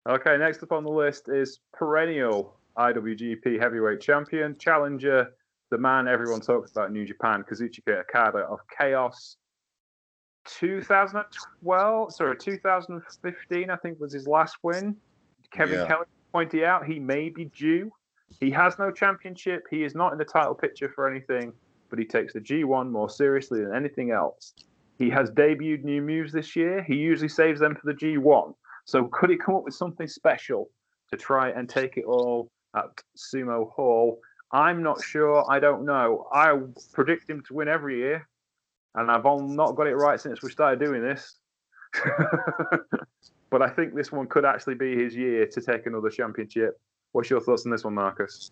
Okay, 0.08 0.38
next 0.38 0.62
up 0.62 0.74
on 0.74 0.84
the 0.84 0.92
list 0.92 1.30
is 1.30 1.60
perennial 1.74 2.58
IWGP 2.78 3.60
Heavyweight 3.60 4.02
Champion, 4.02 4.58
challenger, 4.58 5.32
the 5.72 5.78
man 5.78 6.08
everyone 6.08 6.42
talks 6.42 6.72
about 6.72 6.88
in 6.88 6.94
New 6.94 7.06
Japan, 7.06 7.46
Kazuchika 7.50 8.02
Okada 8.02 8.40
of 8.40 8.60
Chaos 8.78 9.38
2012, 10.58 12.14
sorry, 12.14 12.38
2015, 12.38 13.70
I 13.70 13.76
think 13.78 14.00
was 14.00 14.14
his 14.14 14.28
last 14.28 14.58
win. 14.64 14.96
Kevin 15.52 15.80
yeah. 15.80 15.88
Kelly 15.88 16.06
pointed 16.32 16.64
out 16.64 16.86
he 16.86 17.00
may 17.00 17.30
be 17.30 17.46
due. 17.46 17.92
He 18.40 18.52
has 18.52 18.78
no 18.78 18.92
championship. 18.92 19.66
He 19.70 19.84
is 19.84 19.96
not 19.96 20.12
in 20.12 20.18
the 20.18 20.26
title 20.26 20.54
picture 20.54 20.90
for 20.94 21.10
anything, 21.10 21.54
but 21.90 22.00
he 22.00 22.06
takes 22.06 22.34
the 22.34 22.40
G1 22.40 22.90
more 22.90 23.10
seriously 23.10 23.64
than 23.64 23.76
anything 23.76 24.12
else. 24.12 24.54
He 24.98 25.10
has 25.10 25.32
debuted 25.32 25.84
new 25.84 26.02
moves 26.02 26.32
this 26.32 26.56
year. 26.56 26.84
He 26.84 26.96
usually 26.96 27.30
saves 27.30 27.60
them 27.60 27.76
for 27.76 27.92
the 27.92 27.98
G1. 27.98 28.54
So 28.86 29.10
could 29.12 29.30
he 29.30 29.38
come 29.38 29.56
up 29.56 29.64
with 29.64 29.74
something 29.74 30.08
special 30.08 30.70
to 31.12 31.18
try 31.18 31.50
and 31.50 31.68
take 31.68 31.98
it 31.98 32.06
all 32.06 32.50
at 32.76 32.86
Sumo 33.18 33.72
Hall? 33.72 34.20
I'm 34.52 34.84
not 34.84 35.02
sure. 35.04 35.46
I 35.50 35.60
don't 35.60 35.86
know. 35.86 36.28
I 36.34 36.58
predict 36.94 37.30
him 37.30 37.42
to 37.48 37.54
win 37.54 37.68
every 37.68 37.98
year 37.98 38.28
and 38.96 39.12
I've 39.12 39.24
not 39.24 39.76
got 39.76 39.88
it 39.88 39.96
right 39.96 40.20
since 40.20 40.42
we 40.42 40.52
started 40.52 40.80
doing 40.80 41.02
this. 41.02 41.36
but 43.50 43.62
I 43.62 43.70
think 43.70 43.96
this 43.96 44.12
one 44.12 44.28
could 44.28 44.46
actually 44.46 44.76
be 44.76 44.96
his 44.96 45.16
year 45.16 45.46
to 45.48 45.62
take 45.62 45.86
another 45.86 46.10
championship. 46.10 46.80
What's 47.12 47.30
your 47.30 47.42
thoughts 47.42 47.66
on 47.66 47.72
this 47.72 47.84
one, 47.84 47.96
Marcus? 47.96 48.52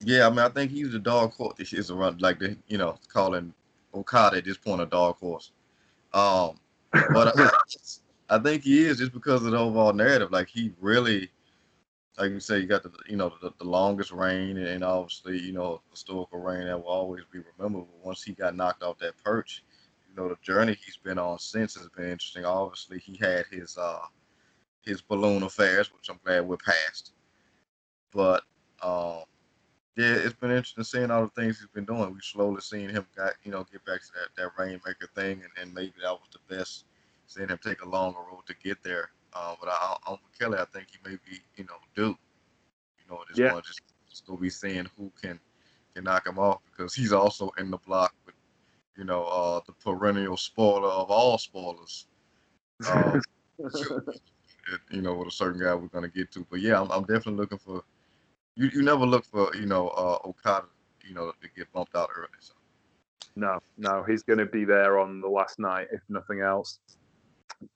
Yeah, 0.00 0.26
I 0.26 0.30
mean, 0.30 0.40
I 0.40 0.48
think 0.48 0.70
he's 0.70 0.92
the 0.92 0.98
dog 0.98 1.32
horse. 1.34 1.54
This 1.56 1.72
is 1.72 1.90
around 1.90 2.20
like 2.20 2.38
the 2.38 2.56
you 2.66 2.78
know 2.78 2.98
calling 3.08 3.52
Okada 3.94 4.38
at 4.38 4.44
this 4.44 4.56
point 4.56 4.82
a 4.82 4.86
dog 4.86 5.16
horse. 5.16 5.52
Um, 6.12 6.58
but 6.92 7.38
I, 7.38 7.50
I, 8.30 8.38
think 8.38 8.62
he 8.62 8.84
is 8.84 8.98
just 8.98 9.12
because 9.12 9.44
of 9.44 9.52
the 9.52 9.58
overall 9.58 9.92
narrative. 9.92 10.30
Like 10.30 10.48
he 10.48 10.72
really 10.80 11.30
like 12.18 12.30
you 12.30 12.40
say, 12.40 12.60
you 12.60 12.66
got 12.66 12.82
the 12.82 12.92
you 13.08 13.16
know 13.16 13.32
the, 13.42 13.52
the 13.58 13.64
longest 13.64 14.12
reign, 14.12 14.56
and 14.56 14.84
obviously 14.84 15.38
you 15.40 15.52
know 15.52 15.80
historical 15.90 16.40
reign 16.40 16.66
that 16.66 16.78
will 16.78 16.88
always 16.88 17.24
be 17.32 17.40
remembered. 17.56 17.86
But 17.90 18.06
once 18.06 18.22
he 18.22 18.32
got 18.32 18.56
knocked 18.56 18.82
off 18.82 18.98
that 18.98 19.22
perch, 19.22 19.64
you 20.08 20.14
know 20.16 20.28
the 20.28 20.36
journey 20.42 20.76
he's 20.84 20.96
been 20.96 21.18
on 21.18 21.38
since 21.38 21.74
has 21.74 21.88
been 21.88 22.10
interesting. 22.10 22.44
Obviously, 22.44 22.98
he 22.98 23.16
had 23.16 23.46
his 23.50 23.76
uh 23.76 24.06
his 24.82 25.02
balloon 25.02 25.42
affairs, 25.42 25.92
which 25.92 26.08
I'm 26.08 26.20
glad 26.24 26.46
we're 26.46 26.56
past. 26.58 27.12
But 28.12 28.42
um, 28.82 29.24
yeah, 29.96 30.14
it's 30.14 30.34
been 30.34 30.50
interesting 30.50 30.84
seeing 30.84 31.10
all 31.10 31.22
the 31.22 31.40
things 31.40 31.58
he's 31.58 31.68
been 31.68 31.84
doing. 31.84 32.12
We've 32.12 32.22
slowly 32.22 32.60
seen 32.60 32.90
him 32.90 33.06
got 33.16 33.32
you 33.42 33.50
know 33.50 33.64
get 33.70 33.84
back 33.84 34.00
to 34.02 34.08
that 34.14 34.42
that 34.42 34.52
rainmaker 34.58 35.08
thing, 35.14 35.42
and, 35.42 35.50
and 35.60 35.74
maybe 35.74 35.94
that 36.02 36.12
was 36.12 36.28
the 36.32 36.54
best. 36.54 36.84
Seeing 37.26 37.48
him 37.48 37.58
take 37.64 37.82
a 37.82 37.88
longer 37.88 38.18
road 38.20 38.42
to 38.46 38.54
get 38.62 38.82
there. 38.84 39.10
Uh, 39.34 39.54
but 39.60 39.68
I, 39.68 39.96
Uncle 40.06 40.28
Kelly, 40.38 40.58
I 40.58 40.64
think 40.66 40.88
he 40.90 40.98
may 41.08 41.16
be 41.16 41.40
you 41.56 41.64
know 41.64 41.76
due. 41.94 42.16
You 42.98 43.10
know, 43.10 43.24
this 43.28 43.38
Yeah. 43.38 43.52
point, 43.52 43.64
just 43.64 43.80
still 44.08 44.36
be 44.36 44.50
seeing 44.50 44.86
who 44.96 45.10
can 45.20 45.40
can 45.94 46.04
knock 46.04 46.26
him 46.26 46.38
off 46.38 46.60
because 46.70 46.94
he's 46.94 47.12
also 47.12 47.50
in 47.58 47.70
the 47.70 47.78
block 47.78 48.14
with 48.26 48.34
you 48.96 49.04
know 49.04 49.24
uh, 49.24 49.60
the 49.66 49.72
perennial 49.72 50.36
spoiler 50.36 50.88
of 50.88 51.10
all 51.10 51.38
spoilers. 51.38 52.06
Um, 52.88 53.20
you 54.90 55.02
know, 55.02 55.14
with 55.14 55.28
a 55.28 55.32
certain 55.32 55.60
guy 55.60 55.74
we're 55.74 55.88
gonna 55.88 56.08
get 56.08 56.30
to. 56.32 56.46
But 56.50 56.60
yeah, 56.60 56.80
I'm, 56.80 56.90
I'm 56.90 57.02
definitely 57.04 57.36
looking 57.36 57.58
for. 57.58 57.82
You, 58.56 58.68
you 58.72 58.82
never 58.82 59.04
look 59.04 59.24
for 59.24 59.54
you 59.56 59.66
know 59.66 59.88
uh, 59.88 60.18
Okada 60.24 60.66
you 61.06 61.14
know 61.14 61.32
to 61.40 61.48
get 61.56 61.72
bumped 61.72 61.96
out 61.96 62.10
early. 62.16 62.28
So 62.40 62.54
No, 63.36 63.58
no, 63.76 64.02
he's 64.04 64.22
going 64.22 64.38
to 64.38 64.46
be 64.46 64.64
there 64.64 64.98
on 64.98 65.20
the 65.20 65.28
last 65.28 65.58
night, 65.58 65.88
if 65.92 66.00
nothing 66.08 66.40
else. 66.40 66.78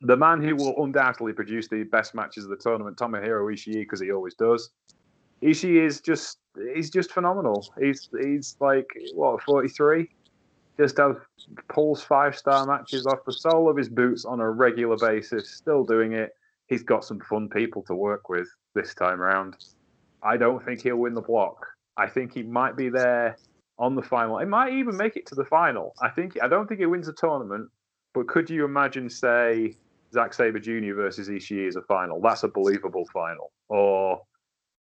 The 0.01 0.17
man 0.17 0.43
who 0.43 0.57
will 0.57 0.83
undoubtedly 0.85 1.33
produce 1.33 1.69
the 1.69 1.85
best 1.85 2.15
matches 2.15 2.45
of 2.45 2.51
the 2.51 2.57
tournament, 2.57 2.97
Tomohiro 2.97 3.53
Ishii, 3.53 3.81
because 3.81 4.01
he 4.01 4.13
always 4.13 4.35
does. 4.35 4.71
Ishii 5.43 5.85
is 5.85 6.01
just 6.01 6.39
he's 6.75 6.91
just 6.91 7.13
phenomenal. 7.13 7.67
He's 7.81 8.09
he's 8.21 8.57
like 8.61 8.89
what 9.15 9.43
forty 9.43 9.69
three, 9.69 10.09
just 10.79 10.99
has 10.99 11.17
pulls 11.69 12.03
five 12.03 12.37
star 12.37 12.67
matches 12.67 13.07
off 13.07 13.19
the 13.25 13.33
sole 13.33 13.69
of 13.71 13.77
his 13.77 13.89
boots 13.89 14.25
on 14.25 14.41
a 14.41 14.51
regular 14.51 14.97
basis, 14.97 15.51
still 15.51 15.85
doing 15.85 16.13
it. 16.13 16.31
He's 16.67 16.83
got 16.83 17.05
some 17.05 17.21
fun 17.21 17.49
people 17.49 17.83
to 17.85 17.95
work 17.95 18.29
with 18.29 18.49
this 18.75 18.95
time 18.95 19.21
around. 19.21 19.57
I 20.23 20.37
don't 20.37 20.65
think 20.65 20.83
he'll 20.83 20.97
win 20.97 21.15
the 21.15 21.23
block. 21.23 21.67
I 21.97 22.09
think 22.09 22.35
he 22.35 22.43
might 22.43 22.77
be 22.77 22.89
there 22.89 23.37
on 23.79 23.95
the 23.95 24.03
final. 24.03 24.39
It 24.39 24.47
might 24.47 24.73
even 24.73 24.97
make 24.97 25.17
it 25.17 25.27
to 25.27 25.35
the 25.35 25.45
final. 25.45 25.95
I 26.03 26.11
think 26.11 26.37
I 26.43 26.49
don't 26.49 26.67
think 26.67 26.81
he 26.81 26.87
wins 26.87 27.07
the 27.07 27.13
tournament, 27.13 27.71
but 28.15 28.29
could 28.29 28.49
you 28.51 28.65
imagine, 28.65 29.09
say, 29.11 29.77
Zack 30.13 30.35
Sabre 30.35 30.59
Jr. 30.59 30.95
versus 30.95 31.29
Ishii 31.29 31.69
as 31.69 31.77
a 31.77 31.83
final? 31.83 32.21
That's 32.21 32.43
a 32.43 32.49
believable 32.49 33.07
final. 33.13 33.53
Or 33.69 34.23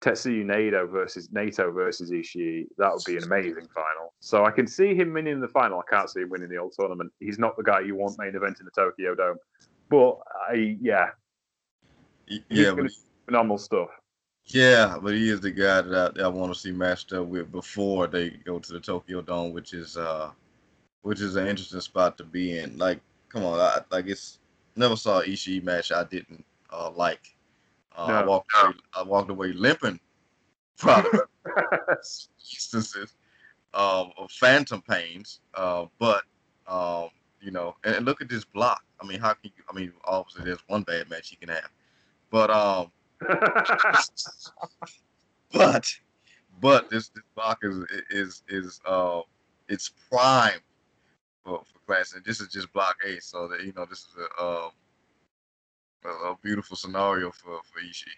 Tetsuya 0.03 0.45
Naito 0.45 0.91
versus 0.91 1.31
Nato 1.33 1.71
versus 1.71 2.11
Ishii. 2.11 2.67
That 2.79 2.93
would 2.93 3.05
be 3.07 3.17
an 3.17 3.25
amazing 3.25 3.69
final. 3.73 4.13
So 4.21 4.45
I 4.45 4.51
can 4.51 4.67
see 4.67 4.95
him 4.95 5.13
winning 5.13 5.41
the 5.41 5.49
final. 5.49 5.79
I 5.81 5.89
can't 5.89 6.11
see 6.11 6.23
him 6.23 6.31
winning 6.31 6.49
the 6.49 6.57
old 6.57 6.75
tournament. 6.79 7.13
He's 7.21 7.39
not 7.39 7.57
the 7.57 7.63
guy 7.63 7.81
you 7.81 7.95
want 7.95 8.19
main 8.19 8.35
event 8.35 8.59
in 8.59 8.67
the 8.67 8.73
Tokyo 8.73 9.15
Dome. 9.15 9.37
But 9.89 10.19
I, 10.51 10.77
yeah, 10.81 11.11
yeah, 12.49 12.73
but 12.73 12.91
phenomenal 13.27 13.59
stuff. 13.59 13.89
yeah, 14.47 14.99
but 15.01 15.15
he 15.15 15.29
is 15.29 15.41
the 15.41 15.51
guy 15.51 15.83
that 15.83 16.15
I, 16.19 16.25
I 16.25 16.29
want 16.29 16.53
to 16.53 16.59
see 16.59 16.73
matched 16.73 17.13
up 17.13 17.27
with 17.27 17.53
before 17.53 18.07
they 18.07 18.31
go 18.31 18.59
to 18.59 18.73
the 18.73 18.81
Tokyo 18.81 19.23
Dome, 19.23 19.53
which 19.53 19.73
is 19.75 19.97
uh, 19.97 20.31
which 21.03 21.21
is 21.21 21.37
an 21.37 21.47
interesting 21.47 21.81
spot 21.81 22.17
to 22.19 22.25
be 22.25 22.59
in. 22.59 22.79
Like, 22.79 23.01
come 23.33 23.45
on, 23.45 23.59
I, 23.59 23.81
like 23.91 24.07
it's 24.07 24.39
never 24.77 24.97
saw 24.97 25.21
an 25.21 25.31
Ishii 25.31 25.63
match 25.63 25.91
I 25.93 26.05
didn't 26.05 26.45
uh, 26.71 26.91
like. 26.91 27.35
Uh, 27.97 28.05
I 28.05 28.25
walked 28.25 28.51
away, 28.63 28.75
I 28.95 29.03
walked 29.03 29.31
away 29.31 29.53
limping, 29.53 30.01
probably 30.79 31.21
instances 31.99 33.15
um, 33.75 34.13
of 34.17 34.31
phantom 34.31 34.83
pains. 34.89 35.41
Uh, 35.55 35.87
but 35.99 36.23
um, 36.67 37.09
you 37.41 37.51
know, 37.51 37.77
and, 37.85 37.97
and 37.97 38.07
look 38.07 38.21
at 38.21 38.29
this 38.29 38.45
block. 38.45 38.83
I 39.01 39.07
mean, 39.07 39.21
how 39.21 39.33
can 39.35 39.51
you? 39.57 39.63
I 39.69 39.75
mean, 39.75 39.93
obviously 40.05 40.45
there's 40.45 40.63
one 40.69 40.83
bad 40.83 41.11
match 41.11 41.31
you 41.31 41.39
can 41.39 41.49
have, 41.49 41.71
but 42.31 42.51
um, 42.51 42.93
but 45.53 45.95
but 46.61 46.91
this, 46.91 47.09
this 47.09 47.25
block 47.35 47.59
is 47.63 47.85
is 48.11 48.43
is 48.49 48.81
uh 48.87 49.21
it's 49.69 49.93
prime 50.11 50.61
for, 51.45 51.63
for 51.65 51.79
class, 51.87 52.15
and 52.15 52.25
this 52.25 52.41
is 52.41 52.49
just 52.49 52.73
block 52.73 52.97
A. 53.07 53.21
So 53.21 53.49
that 53.49 53.63
you 53.65 53.73
know, 53.75 53.87
this 53.87 54.01
is 54.01 54.17
a 54.17 54.43
um 54.43 54.71
a, 56.05 56.09
a 56.09 56.37
beautiful 56.43 56.77
scenario 56.77 57.31
for 57.31 57.61
for 57.65 57.81
Ishii. 57.81 58.09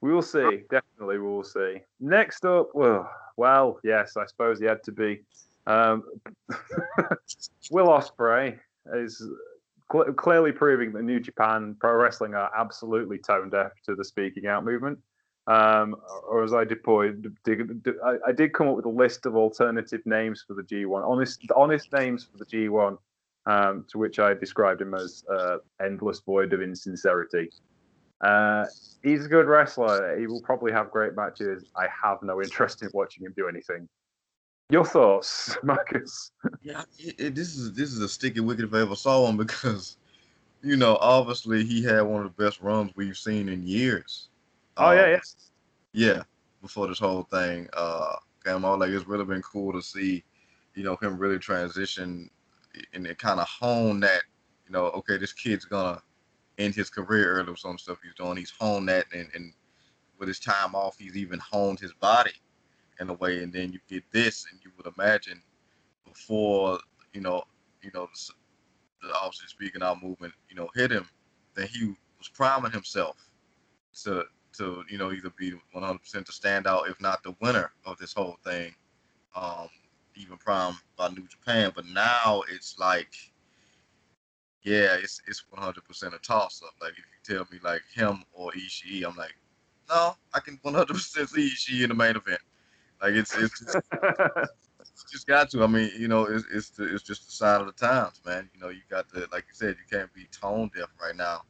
We 0.00 0.12
will 0.12 0.22
see. 0.22 0.64
Definitely, 0.70 1.18
we 1.18 1.26
will 1.26 1.44
see. 1.44 1.80
Next 1.98 2.44
up, 2.44 2.70
well, 2.74 3.10
well, 3.38 3.80
yes, 3.82 4.16
I 4.18 4.26
suppose 4.26 4.60
he 4.60 4.66
had 4.66 4.82
to 4.84 4.92
be. 4.92 5.22
Um, 5.66 6.02
Will 7.70 7.88
Ospreay 7.88 8.58
is 8.92 9.26
cl- 9.90 10.12
clearly 10.12 10.52
proving 10.52 10.92
that 10.92 11.04
New 11.04 11.20
Japan 11.20 11.74
Pro 11.80 11.94
Wrestling 11.94 12.34
are 12.34 12.50
absolutely 12.54 13.16
tone 13.16 13.48
deaf 13.48 13.72
to 13.86 13.94
the 13.94 14.04
speaking 14.04 14.46
out 14.46 14.62
movement. 14.62 14.98
Um, 15.46 15.96
or 16.26 16.42
as 16.42 16.54
I 16.54 16.64
deployed, 16.64 17.36
I 17.46 18.32
did 18.32 18.54
come 18.54 18.68
up 18.68 18.76
with 18.76 18.86
a 18.86 18.90
list 18.90 19.26
of 19.26 19.36
alternative 19.36 20.00
names 20.06 20.42
for 20.46 20.54
the 20.54 20.62
G1, 20.62 21.06
honest, 21.06 21.42
honest 21.54 21.92
names 21.92 22.24
for 22.24 22.38
the 22.38 22.46
G1, 22.46 22.96
um, 23.46 23.84
to 23.90 23.98
which 23.98 24.18
I 24.18 24.32
described 24.32 24.80
him 24.80 24.94
as 24.94 25.22
uh, 25.30 25.58
endless 25.84 26.20
void 26.20 26.54
of 26.54 26.62
insincerity. 26.62 27.50
Uh, 28.22 28.64
he's 29.02 29.26
a 29.26 29.28
good 29.28 29.46
wrestler. 29.46 30.18
He 30.18 30.26
will 30.26 30.40
probably 30.40 30.72
have 30.72 30.90
great 30.90 31.14
matches. 31.14 31.64
I 31.76 31.88
have 32.02 32.22
no 32.22 32.40
interest 32.40 32.82
in 32.82 32.88
watching 32.94 33.26
him 33.26 33.34
do 33.36 33.46
anything. 33.46 33.86
Your 34.70 34.86
thoughts, 34.86 35.58
Marcus? 35.62 36.30
Yeah, 36.62 36.84
it, 36.98 37.14
it- 37.18 37.34
this 37.34 37.54
is 37.54 37.74
this 37.74 37.92
is 37.92 38.00
a 38.00 38.08
sticky 38.08 38.40
wicket 38.40 38.64
if 38.64 38.72
I 38.74 38.80
ever 38.80 38.96
saw 38.96 39.24
one 39.24 39.36
because, 39.46 39.98
you 40.62 40.78
know, 40.78 40.96
obviously 41.02 41.64
he 41.66 41.82
had 41.82 42.00
one 42.00 42.24
of 42.24 42.34
the 42.34 42.42
best 42.42 42.62
runs 42.62 42.92
we've 42.96 43.16
seen 43.16 43.50
in 43.50 43.66
years. 43.66 44.30
Oh 44.78 44.92
yeah, 44.92 45.06
Um, 45.06 45.08
yeah. 45.08 45.20
yeah, 45.92 46.22
before 46.62 46.88
this 46.88 46.98
whole 46.98 47.24
thing 47.24 47.68
uh 47.74 48.16
came 48.44 48.64
out, 48.64 48.80
like 48.80 48.90
it's 48.90 49.06
really 49.06 49.24
been 49.24 49.42
cool 49.42 49.72
to 49.72 49.82
see, 49.82 50.24
you 50.74 50.84
know, 50.84 50.96
him 50.96 51.18
really 51.18 51.38
transition 51.38 52.30
and 52.94 53.06
it 53.06 53.18
kind 53.18 53.40
of 53.40 53.48
hone 53.48 54.00
that, 54.00 54.22
you 54.66 54.72
know, 54.72 54.86
okay, 54.86 55.16
this 55.18 55.32
kid's 55.32 55.64
gonna 55.64 56.02
end 56.58 56.74
his 56.74 56.90
career 56.90 57.32
early 57.34 57.50
with 57.50 57.60
some 57.60 57.78
stuff 57.78 57.98
he's 58.02 58.14
doing. 58.14 58.36
He's 58.36 58.52
honed 58.58 58.88
that, 58.88 59.06
and, 59.12 59.30
and 59.34 59.52
with 60.18 60.28
his 60.28 60.40
time 60.40 60.74
off, 60.74 60.98
he's 60.98 61.16
even 61.16 61.40
honed 61.40 61.80
his 61.80 61.92
body 61.94 62.32
in 63.00 63.10
a 63.10 63.14
way. 63.14 63.42
And 63.42 63.52
then 63.52 63.72
you 63.72 63.80
get 63.88 64.04
this, 64.12 64.46
and 64.50 64.60
you 64.64 64.70
would 64.76 64.92
imagine 64.98 65.42
before, 66.06 66.78
you 67.12 67.20
know, 67.20 67.44
you 67.82 67.90
know, 67.94 68.08
the, 68.12 69.08
the 69.08 69.14
obviously 69.14 69.48
speaking 69.48 69.82
out 69.82 70.02
movement, 70.02 70.34
you 70.48 70.56
know, 70.56 70.68
hit 70.74 70.90
him, 70.90 71.08
that 71.54 71.68
he 71.68 71.94
was 72.18 72.28
priming 72.28 72.72
himself 72.72 73.16
to 74.04 74.24
to 74.58 74.84
you 74.88 74.98
know 74.98 75.12
either 75.12 75.30
be 75.30 75.52
100% 75.74 76.24
to 76.24 76.32
stand 76.32 76.66
out, 76.66 76.88
if 76.88 77.00
not 77.00 77.22
the 77.22 77.34
winner 77.40 77.72
of 77.84 77.98
this 77.98 78.12
whole 78.12 78.36
thing, 78.44 78.74
um, 79.34 79.68
even 80.16 80.36
prime 80.36 80.74
by 80.96 81.08
New 81.08 81.26
Japan. 81.26 81.72
But 81.74 81.86
now 81.86 82.42
it's 82.50 82.78
like, 82.78 83.14
yeah, 84.62 84.96
it's 85.00 85.20
it's 85.26 85.44
100% 85.54 86.14
a 86.14 86.18
toss 86.18 86.62
up. 86.64 86.74
Like 86.80 86.92
if 86.92 86.98
you 86.98 87.36
tell 87.36 87.46
me 87.50 87.58
like 87.62 87.82
him 87.94 88.24
or 88.32 88.52
Ishii, 88.52 89.04
I'm 89.04 89.16
like, 89.16 89.34
no, 89.88 90.16
I 90.32 90.40
can 90.40 90.58
100% 90.64 91.28
see 91.28 91.50
Ishii 91.50 91.82
in 91.82 91.88
the 91.90 91.94
main 91.94 92.16
event. 92.16 92.40
Like 93.02 93.14
it's 93.14 93.36
it's 93.36 93.58
just, 93.60 93.76
it's 94.80 95.04
just 95.10 95.26
got 95.26 95.50
to. 95.50 95.62
I 95.62 95.66
mean, 95.66 95.90
you 95.98 96.08
know, 96.08 96.24
it's 96.24 96.44
it's 96.52 96.70
the, 96.70 96.94
it's 96.94 97.02
just 97.02 97.26
the 97.26 97.32
sign 97.32 97.60
of 97.60 97.66
the 97.66 97.72
times, 97.72 98.20
man. 98.24 98.48
You 98.54 98.60
know, 98.60 98.68
you 98.70 98.80
got 98.88 99.08
to 99.10 99.28
like 99.32 99.44
you 99.48 99.54
said, 99.54 99.76
you 99.78 99.98
can't 99.98 100.12
be 100.14 100.26
tone 100.30 100.70
deaf 100.74 100.88
right 101.00 101.16
now. 101.16 101.42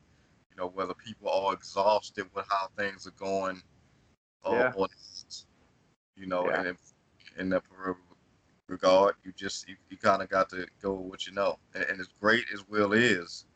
You 0.55 0.63
know, 0.63 0.69
whether 0.69 0.95
people 0.95 1.29
are 1.31 1.53
exhausted 1.55 2.27
with 2.35 2.47
how 2.49 2.69
things 2.77 3.07
are 3.07 3.11
going, 3.13 3.63
or, 4.45 4.55
Yeah. 4.57 4.73
or 4.77 4.89
you 6.17 6.27
know, 6.27 6.49
Yeah. 6.49 6.61
and 6.61 6.69
if, 6.69 6.79
in 7.39 7.49
that 7.51 7.65
regard, 8.69 9.17
you 9.25 9.33
just 9.33 9.69
you, 9.69 9.77
you 9.91 9.97
kind 9.97 10.23
of 10.23 10.29
got 10.29 10.49
to 10.51 10.67
go 10.81 10.93
with 10.93 11.11
what 11.11 11.27
you 11.27 11.33
know. 11.33 11.59
And, 11.75 11.85
and 11.85 12.01
as 12.01 12.09
great 12.21 12.45
as 12.53 12.67
Will 12.69 12.93
is, 12.93 13.47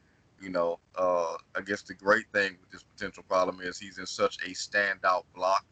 you 0.40 0.50
know, 0.50 0.78
uh, 0.96 1.34
I 1.56 1.60
guess 1.64 1.82
the 1.82 1.94
great 1.94 2.26
thing 2.32 2.56
with 2.60 2.70
this 2.70 2.82
potential 2.82 3.22
problem 3.28 3.60
is 3.60 3.78
he's 3.78 3.98
in 3.98 4.06
such 4.06 4.36
a 4.44 4.50
standout 4.50 5.24
block 5.34 5.64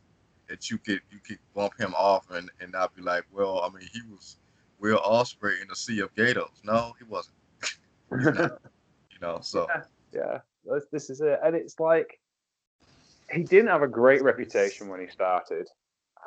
that 0.48 0.70
you 0.70 0.78
could 0.78 1.00
you 1.10 1.18
could 1.26 1.38
bump 1.54 1.72
him 1.78 1.94
off 1.94 2.30
and, 2.30 2.50
and 2.60 2.72
not 2.72 2.94
be 2.94 3.02
like, 3.02 3.24
well, 3.32 3.60
I 3.62 3.76
mean, 3.76 3.88
he 3.92 4.00
was 4.10 4.38
Will 4.78 4.98
Ospreay 5.00 5.60
in 5.60 5.68
the 5.68 5.76
Sea 5.76 6.00
of 6.00 6.14
Gatos. 6.14 6.60
No, 6.62 6.94
he 6.98 7.04
wasn't. 7.04 7.36
You 9.10 9.26
know, 9.26 9.38
so 9.40 9.66
yeah, 10.12 10.40
this, 10.55 10.55
this 10.92 11.10
is 11.10 11.20
it. 11.20 11.38
And 11.44 11.54
it's 11.54 11.78
like 11.80 12.20
he 13.32 13.42
didn't 13.42 13.68
have 13.68 13.82
a 13.82 13.88
great 13.88 14.22
reputation 14.22 14.88
when 14.88 15.00
he 15.00 15.08
started. 15.08 15.68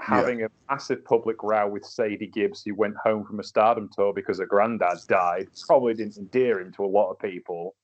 Having 0.01 0.43
a 0.43 0.47
massive 0.69 1.03
public 1.03 1.43
row 1.43 1.67
with 1.67 1.83
Sadie 1.85 2.27
Gibbs, 2.27 2.63
who 2.63 2.73
went 2.73 2.95
home 3.03 3.25
from 3.25 3.39
a 3.39 3.43
stardom 3.43 3.89
tour 3.93 4.13
because 4.13 4.39
her 4.39 4.45
granddad 4.45 4.99
died, 5.09 5.49
probably 5.67 5.93
didn't 5.93 6.17
endear 6.17 6.61
him 6.61 6.71
to 6.73 6.85
a 6.85 6.87
lot 6.87 7.11
of 7.11 7.19
people. 7.19 7.75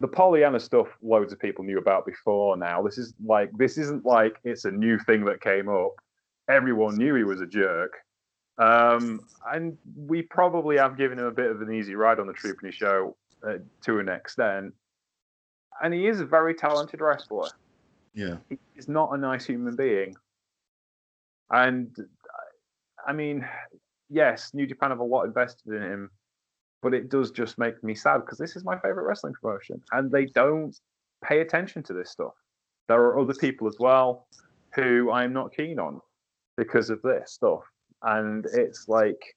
the 0.00 0.08
Pollyanna 0.08 0.60
stuff, 0.60 0.88
loads 1.02 1.32
of 1.32 1.38
people 1.38 1.64
knew 1.64 1.78
about 1.78 2.06
before. 2.06 2.56
Now 2.56 2.82
this 2.82 2.98
is 2.98 3.14
like 3.24 3.50
this 3.56 3.78
isn't 3.78 4.04
like 4.04 4.36
it's 4.44 4.64
a 4.64 4.70
new 4.70 4.98
thing 4.98 5.24
that 5.24 5.40
came 5.40 5.68
up. 5.68 5.92
Everyone 6.48 6.96
knew 6.96 7.14
he 7.14 7.24
was 7.24 7.40
a 7.40 7.46
jerk, 7.46 7.92
um, 8.58 9.20
and 9.52 9.76
we 9.96 10.22
probably 10.22 10.76
have 10.76 10.96
given 10.96 11.18
him 11.18 11.26
a 11.26 11.30
bit 11.32 11.50
of 11.50 11.62
an 11.62 11.72
easy 11.72 11.94
ride 11.94 12.20
on 12.20 12.26
the 12.26 12.34
Trupany 12.34 12.72
show 12.72 13.16
uh, 13.46 13.58
to 13.82 13.98
an 13.98 14.08
extent. 14.08 14.74
And 15.82 15.92
he 15.92 16.06
is 16.06 16.20
a 16.20 16.24
very 16.24 16.54
talented 16.54 17.00
wrestler. 17.00 17.48
Yeah. 18.14 18.36
He's 18.74 18.88
not 18.88 19.12
a 19.12 19.16
nice 19.16 19.44
human 19.44 19.76
being. 19.76 20.14
And 21.50 21.96
I 23.06 23.12
mean, 23.12 23.46
yes, 24.08 24.52
New 24.54 24.66
Japan 24.66 24.90
have 24.90 25.00
a 25.00 25.04
lot 25.04 25.24
invested 25.24 25.72
in 25.74 25.82
him, 25.82 26.10
but 26.82 26.94
it 26.94 27.08
does 27.08 27.30
just 27.30 27.58
make 27.58 27.82
me 27.82 27.94
sad 27.94 28.18
because 28.18 28.38
this 28.38 28.56
is 28.56 28.64
my 28.64 28.78
favorite 28.78 29.04
wrestling 29.04 29.34
promotion 29.40 29.82
and 29.92 30.10
they 30.10 30.26
don't 30.26 30.78
pay 31.24 31.40
attention 31.40 31.82
to 31.84 31.92
this 31.92 32.10
stuff. 32.10 32.34
There 32.88 33.00
are 33.00 33.18
other 33.18 33.34
people 33.34 33.66
as 33.66 33.76
well 33.78 34.26
who 34.74 35.10
I'm 35.10 35.32
not 35.32 35.54
keen 35.54 35.78
on 35.78 36.00
because 36.56 36.90
of 36.90 37.02
this 37.02 37.32
stuff. 37.32 37.62
And 38.02 38.46
it's 38.52 38.88
like, 38.88 39.36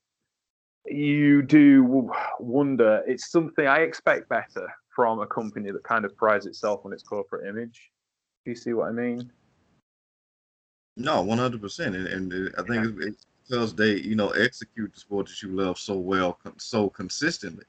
you 0.86 1.42
do 1.42 2.10
wonder, 2.40 3.04
it's 3.08 3.32
something 3.32 3.68
I 3.68 3.80
expect 3.80 4.30
better 4.30 4.72
from 4.98 5.20
a 5.20 5.28
company 5.28 5.70
that 5.70 5.84
kind 5.84 6.06
of 6.06 6.18
prides 6.18 6.48
itself 6.48 6.82
on 6.84 6.92
its 6.92 7.04
corporate 7.04 7.48
image. 7.48 7.92
Do 8.44 8.50
you 8.50 8.56
see 8.58 8.74
what 8.74 8.88
I 8.88 8.92
mean? 8.92 9.32
No, 10.96 11.22
one 11.22 11.38
hundred 11.38 11.62
percent, 11.62 11.96
and 11.96 12.52
I 12.58 12.64
think 12.64 12.84
it's, 12.88 13.06
it's 13.06 13.26
because 13.48 13.76
they, 13.76 13.98
you 13.98 14.16
know, 14.16 14.30
execute 14.30 14.92
the 14.92 15.00
sport 15.00 15.28
that 15.28 15.44
you 15.44 15.50
love 15.50 15.78
so 15.78 15.94
well, 15.94 16.40
so 16.58 16.90
consistently. 16.90 17.66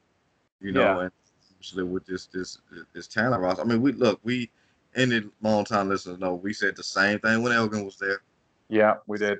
You 0.59 0.71
know, 0.71 0.81
Yeah. 0.81 0.99
and 1.03 1.11
especially 1.51 1.83
with 1.83 2.03
this 2.07 2.25
this 2.25 2.57
this 2.93 3.07
talent 3.07 3.43
roster. 3.43 3.61
I 3.61 3.65
mean, 3.65 3.83
we 3.83 3.91
look, 3.91 4.19
we 4.23 4.49
any 4.95 5.21
long 5.43 5.65
time 5.65 5.87
listeners 5.87 6.17
know 6.17 6.33
we 6.33 6.51
said 6.51 6.75
the 6.75 6.83
same 6.83 7.19
thing 7.19 7.43
when 7.43 7.51
Elgin 7.51 7.85
was 7.85 7.97
there, 7.97 8.23
Yeah, 8.69 8.95
we 9.05 9.19
did. 9.19 9.37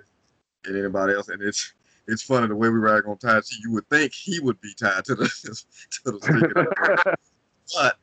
and 0.66 0.78
anybody 0.78 1.16
else, 1.16 1.30
and 1.30 1.42
it's 1.42 1.74
it's 2.08 2.22
funny 2.22 2.46
the 2.48 2.56
way 2.56 2.70
we 2.70 2.78
rag 2.78 3.08
on 3.08 3.18
Chi. 3.18 3.42
You 3.64 3.72
would 3.72 3.90
think 3.90 4.14
he 4.14 4.40
would 4.40 4.62
be 4.62 4.76
tied 4.76 5.06
to 5.06 5.16
the 5.16 5.26
to 6.04 6.12
the 6.12 6.20
speaker, 7.02 7.16
but 7.76 7.98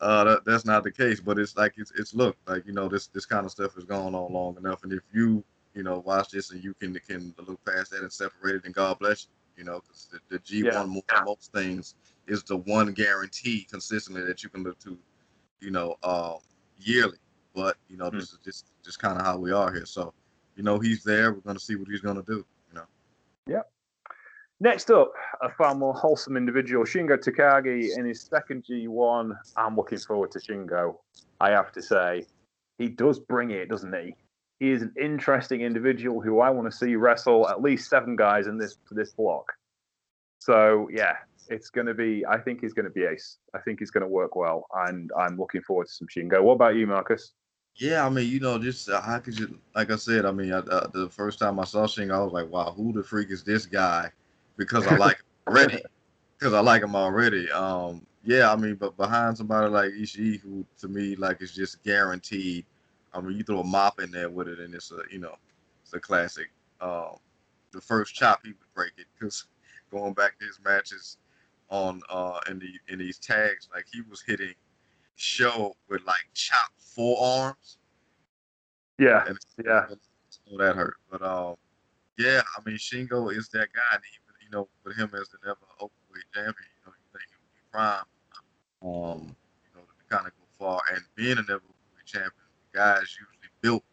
uh, 0.00 0.24
that, 0.24 0.44
that's 0.44 0.64
not 0.64 0.84
the 0.84 0.90
case. 0.90 1.20
But 1.20 1.38
it's 1.38 1.56
like 1.56 1.74
it's 1.76 1.92
it's 1.96 2.14
look 2.14 2.36
like 2.46 2.66
you 2.66 2.72
know 2.72 2.88
this 2.88 3.06
this 3.08 3.26
kind 3.26 3.44
of 3.46 3.52
stuff 3.52 3.74
has 3.74 3.84
gone 3.84 4.14
on 4.14 4.32
long 4.32 4.56
enough, 4.56 4.84
and 4.84 4.92
if 4.92 5.02
you 5.12 5.44
you 5.74 5.82
know 5.82 6.02
watch 6.04 6.30
this 6.30 6.50
and 6.50 6.62
you 6.62 6.74
can 6.74 6.94
can 7.06 7.34
look 7.46 7.64
past 7.64 7.92
that 7.92 8.00
and 8.02 8.12
separate 8.12 8.56
it, 8.56 8.62
then 8.64 8.72
God 8.72 8.98
bless 8.98 9.24
you. 9.24 9.30
You 9.58 9.64
know, 9.64 9.80
because 9.80 10.08
the, 10.10 10.18
the 10.28 10.38
G 10.40 10.62
one 10.62 10.72
Yeah. 10.72 10.84
more 10.86 11.02
than 11.14 11.24
most 11.24 11.52
things 11.52 11.94
is 12.26 12.42
the 12.42 12.56
one 12.56 12.92
guarantee 12.92 13.66
consistently 13.70 14.24
that 14.24 14.42
you 14.42 14.48
can 14.48 14.62
look 14.62 14.78
to, 14.80 14.98
you 15.60 15.70
know, 15.70 15.96
uh, 16.02 16.36
yearly. 16.78 17.18
But 17.54 17.76
you 17.88 17.96
know, 17.96 18.10
this 18.10 18.32
is 18.32 18.38
just 18.44 18.68
just 18.82 18.98
kind 18.98 19.18
of 19.18 19.26
how 19.26 19.36
we 19.36 19.52
are 19.52 19.72
here. 19.72 19.86
So, 19.86 20.14
you 20.56 20.62
know, 20.62 20.78
he's 20.78 21.04
there. 21.04 21.32
We're 21.32 21.40
gonna 21.40 21.58
see 21.60 21.76
what 21.76 21.88
he's 21.88 22.00
gonna 22.00 22.22
do. 22.22 22.44
You 22.70 22.74
know. 22.76 22.84
Next 24.62 24.92
up, 24.92 25.12
a 25.40 25.50
far 25.50 25.74
more 25.74 25.92
wholesome 25.92 26.36
individual, 26.36 26.84
Shingo 26.84 27.16
Takagi, 27.16 27.98
in 27.98 28.04
his 28.06 28.20
second 28.20 28.62
G1. 28.62 29.36
I'm 29.56 29.74
looking 29.74 29.98
forward 29.98 30.30
to 30.30 30.38
Shingo. 30.38 30.98
I 31.40 31.50
have 31.50 31.72
to 31.72 31.82
say, 31.82 32.26
he 32.78 32.86
does 32.86 33.18
bring 33.18 33.50
it, 33.50 33.68
doesn't 33.68 33.92
he? 33.92 34.14
He 34.60 34.70
is 34.70 34.82
an 34.82 34.94
interesting 34.96 35.62
individual 35.62 36.20
who 36.20 36.38
I 36.38 36.50
want 36.50 36.70
to 36.70 36.76
see 36.76 36.94
wrestle 36.94 37.48
at 37.48 37.60
least 37.60 37.90
seven 37.90 38.14
guys 38.14 38.46
in 38.46 38.56
this 38.56 38.76
this 38.92 39.12
block. 39.14 39.52
So 40.38 40.88
yeah, 40.92 41.16
it's 41.48 41.68
going 41.68 41.88
to 41.88 41.94
be. 41.94 42.24
I 42.24 42.38
think 42.38 42.60
he's 42.60 42.72
going 42.72 42.84
to 42.84 42.92
be 42.92 43.02
ace. 43.02 43.38
I 43.56 43.58
think 43.58 43.80
he's 43.80 43.90
going 43.90 44.02
to 44.02 44.08
work 44.08 44.36
well, 44.36 44.68
and 44.86 45.10
I'm 45.18 45.36
looking 45.36 45.62
forward 45.62 45.88
to 45.88 45.92
some 45.92 46.06
Shingo. 46.06 46.40
What 46.40 46.52
about 46.52 46.76
you, 46.76 46.86
Marcus? 46.86 47.32
Yeah, 47.74 48.06
I 48.06 48.10
mean, 48.10 48.30
you 48.30 48.38
know, 48.38 48.60
just 48.60 48.88
how 48.88 49.18
could 49.18 49.36
you? 49.36 49.58
Like 49.74 49.90
I 49.90 49.96
said, 49.96 50.24
I 50.24 50.30
mean, 50.30 50.52
uh, 50.52 50.86
the 50.92 51.08
first 51.10 51.40
time 51.40 51.58
I 51.58 51.64
saw 51.64 51.88
Shingo, 51.88 52.14
I 52.14 52.22
was 52.22 52.32
like, 52.32 52.48
"Wow, 52.48 52.72
who 52.76 52.92
the 52.92 53.02
freak 53.02 53.32
is 53.32 53.42
this 53.42 53.66
guy?" 53.66 54.12
Because 54.56 54.86
I 54.86 54.96
like 54.96 55.16
him 55.16 55.24
already. 55.48 55.82
Because 56.38 56.54
I 56.54 56.60
like 56.60 56.82
him 56.82 56.94
already. 56.94 57.50
Um, 57.50 58.06
yeah, 58.24 58.52
I 58.52 58.56
mean, 58.56 58.76
but 58.76 58.96
behind 58.96 59.36
somebody 59.36 59.68
like 59.68 59.90
Ishii, 59.92 60.40
who 60.40 60.64
to 60.78 60.88
me 60.88 61.16
like 61.16 61.42
is 61.42 61.52
just 61.52 61.82
guaranteed. 61.82 62.64
I 63.14 63.20
mean, 63.20 63.36
you 63.36 63.42
throw 63.42 63.60
a 63.60 63.64
mop 63.64 64.00
in 64.00 64.10
there 64.10 64.30
with 64.30 64.48
it, 64.48 64.58
and 64.60 64.74
it's 64.74 64.92
a 64.92 65.00
you 65.10 65.18
know, 65.18 65.34
it's 65.82 65.92
a 65.92 66.00
classic. 66.00 66.50
Um, 66.80 67.16
the 67.72 67.80
first 67.80 68.14
chop 68.14 68.40
he 68.44 68.50
would 68.50 68.74
break 68.74 68.92
it 68.98 69.06
because 69.18 69.46
going 69.90 70.12
back 70.14 70.38
to 70.38 70.46
his 70.46 70.58
matches 70.64 71.18
on 71.70 72.00
uh 72.10 72.38
in 72.48 72.58
the 72.58 72.72
in 72.88 72.98
these 72.98 73.18
tags, 73.18 73.68
like 73.74 73.86
he 73.92 74.02
was 74.02 74.22
hitting 74.26 74.54
Sho 75.16 75.74
with 75.88 76.04
like 76.06 76.24
chop 76.34 76.70
forearms. 76.76 77.78
Yeah, 78.98 79.24
And 79.26 79.38
yeah, 79.64 79.86
so 80.28 80.56
that 80.58 80.76
hurt. 80.76 80.94
But 81.10 81.22
um, 81.22 81.56
yeah, 82.18 82.42
I 82.56 82.68
mean 82.68 82.76
Shingo 82.76 83.34
is 83.36 83.48
that 83.48 83.68
guy, 83.72 83.94
and 83.94 84.02
you 84.12 84.20
know 84.52 84.68
with 84.84 84.96
him 84.96 85.10
as 85.14 85.28
the 85.28 85.38
never 85.44 85.58
openweight 85.80 86.28
champion, 86.34 86.68
you 86.76 86.82
know 86.86 86.92
you 86.94 87.06
think 87.12 87.26
he 87.28 87.36
would 87.40 87.54
be 87.54 87.62
prime, 87.72 88.04
um, 88.82 89.36
you 89.64 89.72
know 89.74 89.82
to 89.86 90.04
kind 90.10 90.26
of 90.26 90.32
go 90.36 90.44
far. 90.58 90.80
And 90.94 91.02
being 91.16 91.38
a 91.38 91.42
never 91.42 91.62
openweight 91.64 92.06
champion, 92.06 92.46
the 92.72 92.78
guy 92.78 92.96
is 92.98 93.16
usually 93.18 93.50
built 93.62 93.84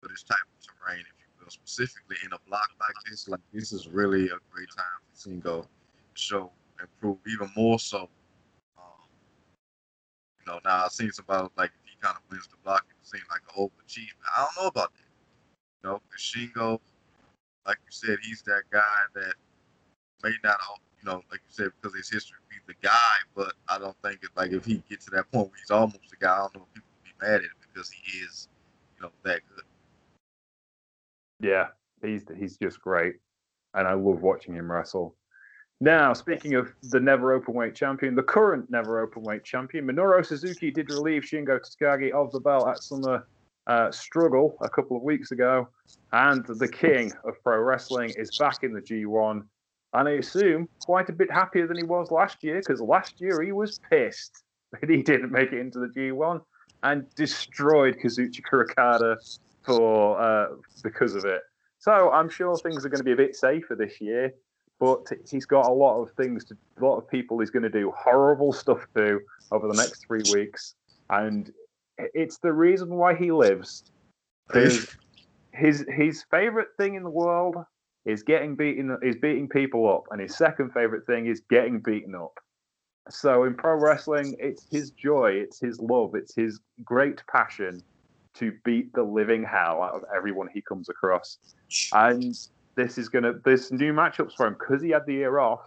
for 0.00 0.08
this 0.08 0.22
type 0.22 0.38
of 0.42 0.58
terrain, 0.66 1.00
if 1.00 1.16
you 1.20 1.28
will, 1.44 1.50
specifically 1.50 2.16
in 2.24 2.32
a 2.32 2.38
block 2.48 2.68
like 2.80 2.94
this. 3.10 3.28
Like 3.28 3.40
this 3.52 3.72
is 3.72 3.88
really 3.88 4.26
a 4.26 4.38
great 4.50 4.68
time 4.76 4.98
for 5.06 5.30
Shingo 5.30 5.62
to 5.62 5.68
show 6.14 6.50
and 6.80 6.88
prove 7.00 7.18
even 7.26 7.50
more 7.56 7.78
so. 7.78 8.08
Um, 8.78 9.06
you 10.40 10.52
know, 10.52 10.60
now 10.64 10.84
I've 10.84 10.92
seen 10.92 11.12
somebody 11.12 11.48
like 11.56 11.70
if 11.84 11.90
he 11.90 11.96
kind 12.00 12.16
of 12.16 12.22
wins 12.30 12.48
the 12.48 12.56
block, 12.64 12.84
it 12.90 13.06
seems 13.06 13.24
like 13.30 13.42
an 13.56 13.62
overachievement. 13.62 14.26
I 14.36 14.44
don't 14.44 14.62
know 14.64 14.68
about 14.68 14.92
that. 14.94 15.02
You 15.82 15.90
know, 15.90 16.02
'cause 16.10 16.20
Shingo, 16.20 16.80
like 17.66 17.78
you 17.84 17.90
said, 17.90 18.18
he's 18.22 18.42
that 18.42 18.64
guy 18.70 19.02
that 19.14 19.34
may 20.22 20.32
not, 20.44 20.58
you 21.02 21.10
know, 21.10 21.22
like 21.30 21.40
you 21.46 21.50
said, 21.50 21.70
because 21.80 21.96
his 21.96 22.10
history, 22.10 22.38
be 22.48 22.56
the 22.66 22.74
guy. 22.82 23.16
But 23.34 23.54
I 23.68 23.78
don't 23.78 23.96
think 24.02 24.20
it 24.22 24.30
like 24.36 24.52
if 24.52 24.64
he 24.64 24.82
gets 24.88 25.06
to 25.06 25.10
that 25.12 25.30
point 25.32 25.48
where 25.48 25.58
he's 25.58 25.70
almost 25.70 26.10
the 26.10 26.16
guy, 26.20 26.34
I 26.34 26.38
don't 26.38 26.56
know 26.56 26.66
if 26.68 26.74
people 26.74 26.90
would 27.02 27.04
be 27.04 27.26
mad 27.26 27.34
at 27.36 27.42
him 27.42 27.50
because 27.72 27.90
he 27.90 28.18
is, 28.18 28.48
you 28.96 29.02
know, 29.02 29.12
that 29.24 29.40
good. 29.54 29.64
yeah. 31.48 31.68
He's 32.02 32.24
he's 32.36 32.56
just 32.56 32.80
great, 32.80 33.16
and 33.74 33.86
I 33.86 33.92
love 33.94 34.22
watching 34.22 34.54
him 34.54 34.70
wrestle. 34.70 35.14
Now, 35.80 36.12
speaking 36.12 36.54
of 36.54 36.72
the 36.82 37.00
never 37.00 37.38
openweight 37.40 37.74
champion, 37.74 38.14
the 38.14 38.22
current 38.22 38.70
never 38.70 39.06
openweight 39.06 39.44
champion, 39.44 39.86
Minoru 39.86 40.24
Suzuki 40.24 40.70
did 40.70 40.90
relieve 40.90 41.22
Shingo 41.22 41.58
Takagi 41.58 42.12
of 42.12 42.30
the 42.32 42.40
belt 42.40 42.68
at 42.68 42.82
Summer 42.82 43.26
uh, 43.66 43.90
Struggle 43.90 44.56
a 44.60 44.68
couple 44.68 44.96
of 44.96 45.02
weeks 45.02 45.32
ago, 45.32 45.68
and 46.12 46.44
the 46.46 46.68
king 46.68 47.12
of 47.24 47.40
pro 47.42 47.60
wrestling 47.60 48.12
is 48.16 48.36
back 48.38 48.62
in 48.62 48.72
the 48.72 48.80
G1, 48.80 49.42
and 49.94 50.08
I 50.08 50.12
assume 50.12 50.68
quite 50.84 51.08
a 51.08 51.12
bit 51.12 51.30
happier 51.30 51.66
than 51.66 51.76
he 51.76 51.84
was 51.84 52.10
last 52.10 52.42
year 52.42 52.58
because 52.58 52.80
last 52.80 53.20
year 53.20 53.42
he 53.42 53.52
was 53.52 53.78
pissed 53.90 54.42
that 54.72 54.88
he 54.88 55.02
didn't 55.02 55.32
make 55.32 55.52
it 55.52 55.58
into 55.58 55.78
the 55.78 55.88
G1 55.88 56.40
and 56.82 57.06
destroyed 57.14 57.98
Kazuchika 58.02 58.62
Okada 58.70 59.16
for 59.64 60.20
uh, 60.20 60.46
because 60.82 61.14
of 61.14 61.24
it. 61.24 61.42
So 61.78 62.10
I'm 62.10 62.28
sure 62.28 62.56
things 62.56 62.84
are 62.84 62.88
going 62.88 62.98
to 62.98 63.04
be 63.04 63.12
a 63.12 63.16
bit 63.16 63.36
safer 63.36 63.74
this 63.74 64.00
year 64.00 64.32
but 64.82 65.08
he's 65.30 65.46
got 65.46 65.66
a 65.66 65.72
lot 65.72 66.02
of 66.02 66.10
things 66.16 66.44
to 66.44 66.56
a 66.80 66.84
lot 66.84 66.96
of 66.96 67.08
people 67.08 67.38
he's 67.38 67.50
going 67.50 67.62
to 67.62 67.70
do 67.70 67.92
horrible 67.96 68.52
stuff 68.52 68.84
to 68.96 69.20
over 69.52 69.68
the 69.68 69.74
next 69.74 70.04
three 70.04 70.24
weeks. 70.32 70.74
And 71.08 71.52
it's 71.98 72.38
the 72.38 72.52
reason 72.52 72.96
why 72.96 73.14
he 73.14 73.30
lives. 73.30 73.84
His 74.52 74.88
his 75.52 76.24
favorite 76.32 76.70
thing 76.76 76.96
in 76.96 77.04
the 77.04 77.10
world 77.10 77.54
is 78.04 78.22
getting 78.22 78.56
beaten 78.56 78.96
is 79.02 79.16
beating 79.16 79.48
people 79.48 79.88
up 79.88 80.04
and 80.10 80.20
his 80.20 80.36
second 80.36 80.72
favorite 80.72 81.06
thing 81.06 81.26
is 81.26 81.40
getting 81.50 81.80
beaten 81.80 82.14
up 82.14 82.38
so 83.08 83.44
in 83.44 83.54
pro 83.54 83.74
wrestling 83.74 84.36
it's 84.38 84.66
his 84.70 84.90
joy 84.90 85.30
it's 85.30 85.60
his 85.60 85.80
love 85.80 86.14
it's 86.14 86.34
his 86.34 86.60
great 86.84 87.22
passion 87.30 87.82
to 88.34 88.52
beat 88.64 88.92
the 88.94 89.02
living 89.02 89.44
hell 89.44 89.82
out 89.82 89.94
of 89.94 90.02
everyone 90.16 90.48
he 90.54 90.62
comes 90.62 90.88
across 90.88 91.38
and 91.92 92.34
this 92.74 92.98
is 92.98 93.08
gonna 93.08 93.34
this 93.44 93.70
new 93.70 93.92
matchups 93.92 94.34
for 94.36 94.46
him 94.46 94.56
because 94.58 94.82
he 94.82 94.90
had 94.90 95.06
the 95.06 95.14
year 95.14 95.38
off. 95.38 95.60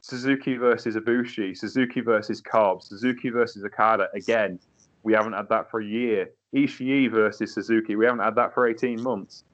Suzuki 0.00 0.56
versus 0.56 0.96
Ibushi, 0.96 1.56
Suzuki 1.56 2.00
versus 2.00 2.40
Cobb, 2.40 2.82
Suzuki 2.82 3.30
versus 3.30 3.64
Okada. 3.64 4.08
Again, 4.14 4.58
we 5.02 5.14
haven't 5.14 5.32
had 5.32 5.48
that 5.48 5.70
for 5.70 5.80
a 5.80 5.84
year. 5.84 6.30
Ishii 6.54 7.10
versus 7.10 7.54
Suzuki, 7.54 7.96
we 7.96 8.04
haven't 8.04 8.20
had 8.20 8.34
that 8.34 8.52
for 8.52 8.68
18 8.68 9.02
months. 9.02 9.44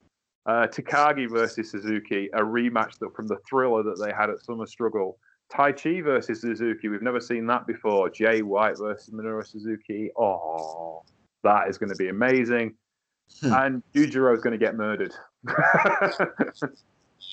Uh, 0.46 0.66
Takagi 0.66 1.28
versus 1.30 1.70
Suzuki, 1.70 2.28
a 2.32 2.40
rematch 2.40 2.98
that 2.98 3.14
from 3.14 3.26
the 3.26 3.36
thriller 3.48 3.82
that 3.82 4.02
they 4.02 4.12
had 4.12 4.30
at 4.30 4.40
Summer 4.44 4.66
Struggle. 4.66 5.18
Taichi 5.52 6.02
versus 6.02 6.40
Suzuki, 6.40 6.88
we've 6.88 7.02
never 7.02 7.20
seen 7.20 7.46
that 7.46 7.66
before. 7.66 8.08
Jay 8.08 8.40
White 8.42 8.78
versus 8.78 9.12
Minoru 9.12 9.46
Suzuki. 9.46 10.10
Oh, 10.16 11.02
that 11.42 11.68
is 11.68 11.76
going 11.76 11.90
to 11.90 11.96
be 11.96 12.08
amazing. 12.08 12.74
Hmm. 13.40 13.52
And 13.52 13.82
Yujiro 13.94 14.34
is 14.34 14.42
going 14.42 14.52
to 14.52 14.64
get 14.64 14.76
murdered. 14.76 15.12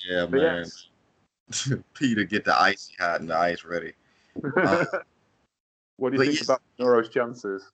Yeah, 0.08 0.26
But 0.26 0.40
man. 0.40 0.64
Peter, 1.94 2.24
get 2.24 2.44
the 2.44 2.60
icy 2.60 2.92
hot 3.00 3.20
and 3.20 3.30
the 3.30 3.36
ice 3.36 3.64
ready. 3.64 3.92
Uh, 4.56 4.84
What 5.96 6.12
do 6.12 6.18
you 6.18 6.24
think 6.24 6.36
yes. 6.36 6.44
about 6.44 6.62
Minoru's 6.78 7.08
chances? 7.08 7.64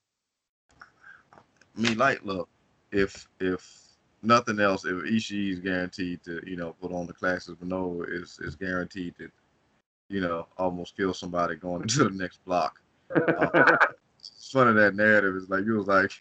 I 1.35 1.81
mean, 1.81 1.99
like, 1.99 2.25
look, 2.25 2.49
if 2.91 3.29
if 3.41 3.84
nothing 4.25 4.61
else, 4.61 4.85
if 4.85 4.93
Ishii 4.93 5.53
is 5.53 5.59
guaranteed 5.61 6.23
to, 6.25 6.43
you 6.47 6.57
know, 6.57 6.75
put 6.81 6.93
on 6.93 7.07
the 7.07 7.13
classes, 7.13 7.57
Minoru 7.63 8.07
is 8.11 8.39
is 8.41 8.57
guaranteed 8.57 9.17
to, 9.19 9.31
you 10.09 10.21
know, 10.21 10.47
almost 10.59 10.97
kill 10.97 11.15
somebody 11.15 11.57
going 11.57 11.83
into 11.83 12.05
the 12.05 12.11
next 12.11 12.45
block. 12.45 12.81
It's 13.15 14.51
funny 14.53 14.73
that 14.75 14.95
narrative 14.95 15.37
is 15.37 15.49
like 15.49 15.65
it 15.65 15.73
was 15.73 15.87
like, 15.87 16.13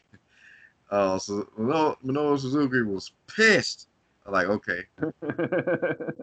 uh, 0.91 1.17
so 1.17 1.47
Minoru, 1.57 1.95
Minoru 2.03 2.39
Suzuki 2.39 2.81
was 2.81 3.11
pissed. 3.27 3.87
I'm 4.25 4.33
like, 4.33 4.47
okay, 4.47 4.83
that 4.99 6.13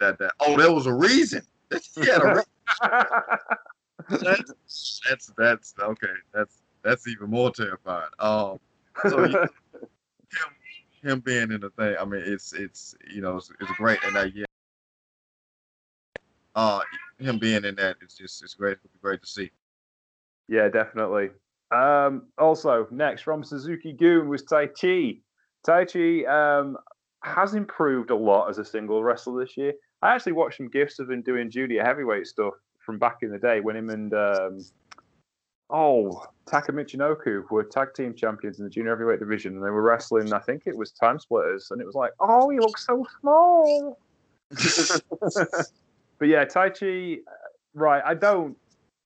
that 0.00 0.18
that. 0.18 0.32
Oh, 0.40 0.56
there 0.56 0.72
was 0.72 0.86
a 0.86 0.94
reason. 0.94 1.42
he 1.94 2.06
had 2.06 2.22
a 2.22 2.28
reason. 2.28 2.44
That's, 4.08 5.00
that's 5.06 5.32
that's 5.36 5.74
okay. 5.78 6.06
That's 6.32 6.62
that's 6.82 7.06
even 7.06 7.30
more 7.30 7.50
terrifying. 7.50 8.10
Um, 8.18 8.58
so 9.08 9.24
him, 9.24 9.48
him 11.02 11.20
being 11.20 11.50
in 11.50 11.60
the 11.60 11.70
thing, 11.70 11.96
I 11.98 12.04
mean, 12.04 12.22
it's 12.24 12.52
it's 12.52 12.94
you 13.12 13.20
know 13.20 13.36
it's, 13.36 13.50
it's 13.60 13.70
great, 13.72 13.98
and 14.04 14.16
uh, 14.16 14.28
yeah, 14.34 14.44
uh, 16.54 16.80
him 17.18 17.38
being 17.38 17.64
in 17.64 17.74
that, 17.76 17.96
it's 18.00 18.16
just 18.16 18.42
it's 18.42 18.54
great. 18.54 18.78
It's 18.84 18.96
great 19.02 19.20
to 19.20 19.26
see. 19.26 19.50
Yeah, 20.48 20.68
definitely. 20.68 21.30
Um, 21.70 22.26
also, 22.38 22.86
next 22.90 23.22
from 23.22 23.42
Suzuki 23.42 23.92
Gun 23.92 24.28
was 24.28 24.44
Taichi. 24.44 25.22
Tai 25.64 25.84
Chi 25.86 26.24
um, 26.24 26.76
has 27.22 27.54
improved 27.54 28.10
a 28.10 28.16
lot 28.16 28.50
as 28.50 28.58
a 28.58 28.64
single 28.64 29.02
wrestler 29.02 29.44
this 29.44 29.56
year. 29.56 29.72
I 30.02 30.14
actually 30.14 30.32
watched 30.32 30.56
some 30.56 30.68
gifs 30.68 30.98
of 30.98 31.10
him 31.10 31.22
doing 31.22 31.50
junior 31.50 31.84
heavyweight 31.84 32.26
stuff 32.26 32.54
from 32.84 32.98
back 32.98 33.18
in 33.22 33.30
the 33.30 33.38
day 33.38 33.60
when 33.60 33.76
him 33.76 33.90
and 33.90 34.12
um, 34.12 34.64
oh 35.70 36.24
Taka 36.46 36.72
Michinoku 36.72 37.48
were 37.50 37.64
tag 37.64 37.94
team 37.94 38.14
champions 38.14 38.58
in 38.58 38.64
the 38.64 38.70
junior 38.70 38.90
heavyweight 38.90 39.20
division, 39.20 39.54
and 39.54 39.64
they 39.64 39.70
were 39.70 39.82
wrestling. 39.82 40.32
I 40.32 40.38
think 40.38 40.62
it 40.66 40.76
was 40.76 40.92
Time 40.92 41.18
Splitters, 41.18 41.70
and 41.70 41.80
it 41.80 41.86
was 41.86 41.94
like, 41.94 42.12
oh, 42.20 42.50
he 42.50 42.58
looks 42.58 42.86
so 42.86 43.06
small. 43.20 43.98
but 44.50 46.28
yeah, 46.28 46.44
Taichi. 46.44 47.18
uh, 47.18 47.30
Right, 47.74 48.02
I 48.04 48.14
don't. 48.14 48.56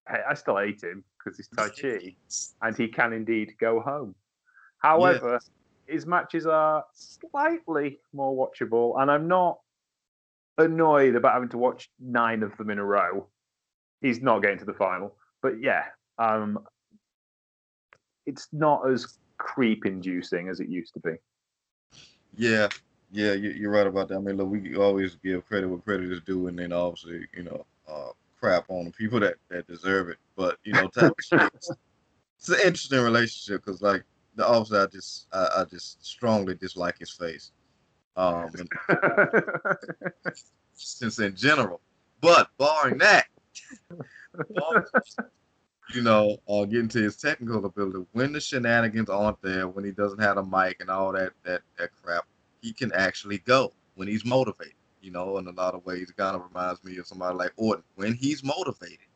I 0.08 0.18
I 0.30 0.34
still 0.34 0.56
hate 0.56 0.82
him 0.82 1.04
because 1.18 1.36
he's 1.36 1.48
Taichi, 1.48 2.16
and 2.62 2.76
he 2.76 2.88
can 2.88 3.12
indeed 3.12 3.54
go 3.60 3.80
home. 3.80 4.14
However, 4.78 5.38
his 5.86 6.06
matches 6.06 6.46
are 6.46 6.84
slightly 6.92 8.00
more 8.12 8.34
watchable, 8.34 9.00
and 9.00 9.10
I'm 9.10 9.28
not 9.28 9.60
annoyed 10.58 11.14
about 11.14 11.34
having 11.34 11.48
to 11.50 11.58
watch 11.58 11.90
nine 12.00 12.42
of 12.42 12.56
them 12.56 12.70
in 12.70 12.78
a 12.78 12.84
row. 12.84 13.28
He's 14.00 14.20
not 14.20 14.42
getting 14.42 14.58
to 14.58 14.64
the 14.64 14.74
final, 14.74 15.14
but 15.42 15.60
yeah, 15.60 15.84
um, 16.18 16.58
it's 18.26 18.48
not 18.52 18.88
as 18.90 19.18
creep-inducing 19.38 20.48
as 20.48 20.60
it 20.60 20.68
used 20.68 20.94
to 20.94 21.00
be. 21.00 21.14
Yeah, 22.36 22.68
yeah, 23.12 23.32
you, 23.32 23.50
you're 23.50 23.70
right 23.70 23.86
about 23.86 24.08
that. 24.08 24.16
I 24.16 24.18
mean, 24.18 24.36
look, 24.36 24.50
we 24.50 24.76
always 24.76 25.16
give 25.16 25.46
credit 25.46 25.68
where 25.68 25.78
credit 25.78 26.12
is 26.12 26.20
due, 26.22 26.48
and 26.48 26.58
then 26.58 26.72
obviously, 26.72 27.26
you 27.34 27.44
know, 27.44 27.64
uh, 27.88 28.10
crap 28.38 28.64
on 28.68 28.84
the 28.86 28.90
people 28.90 29.20
that 29.20 29.36
that 29.48 29.66
deserve 29.66 30.08
it. 30.08 30.18
But 30.36 30.58
you 30.64 30.72
know, 30.72 30.88
type 30.88 31.12
of 31.12 31.24
shit, 31.24 31.50
it's, 31.54 31.70
it's 32.38 32.48
an 32.48 32.58
interesting 32.64 33.00
relationship 33.00 33.64
because, 33.64 33.80
like, 33.80 34.02
the 34.34 34.46
obviously, 34.46 34.78
I 34.78 34.86
just 34.86 35.26
I, 35.32 35.48
I 35.58 35.64
just 35.64 36.04
strongly 36.04 36.54
dislike 36.54 36.98
his 36.98 37.10
face, 37.10 37.52
um, 38.16 38.50
since 40.74 41.18
in 41.20 41.36
general. 41.36 41.80
But 42.20 42.48
barring 42.58 42.98
that, 42.98 43.26
barring, 44.54 44.84
you 45.94 46.02
know, 46.02 46.38
uh, 46.48 46.64
getting 46.64 46.88
to 46.88 47.02
his 47.02 47.16
technical 47.16 47.64
ability, 47.64 48.04
when 48.12 48.32
the 48.32 48.40
shenanigans 48.40 49.08
aren't 49.08 49.40
there, 49.42 49.68
when 49.68 49.84
he 49.84 49.92
doesn't 49.92 50.18
have 50.20 50.36
a 50.36 50.44
mic 50.44 50.80
and 50.80 50.90
all 50.90 51.12
that 51.12 51.32
that 51.44 51.62
that 51.78 51.90
crap, 52.02 52.24
he 52.60 52.72
can 52.72 52.92
actually 52.92 53.38
go 53.38 53.72
when 53.94 54.08
he's 54.08 54.24
motivated. 54.24 54.74
You 55.00 55.12
know, 55.12 55.38
in 55.38 55.46
a 55.46 55.52
lot 55.52 55.74
of 55.74 55.84
ways, 55.86 56.10
it 56.10 56.16
kind 56.16 56.34
of 56.34 56.42
reminds 56.42 56.82
me 56.82 56.96
of 56.98 57.06
somebody 57.06 57.36
like 57.36 57.52
Orton. 57.56 57.84
When 57.94 58.14
he's 58.14 58.42
motivated, 58.42 59.06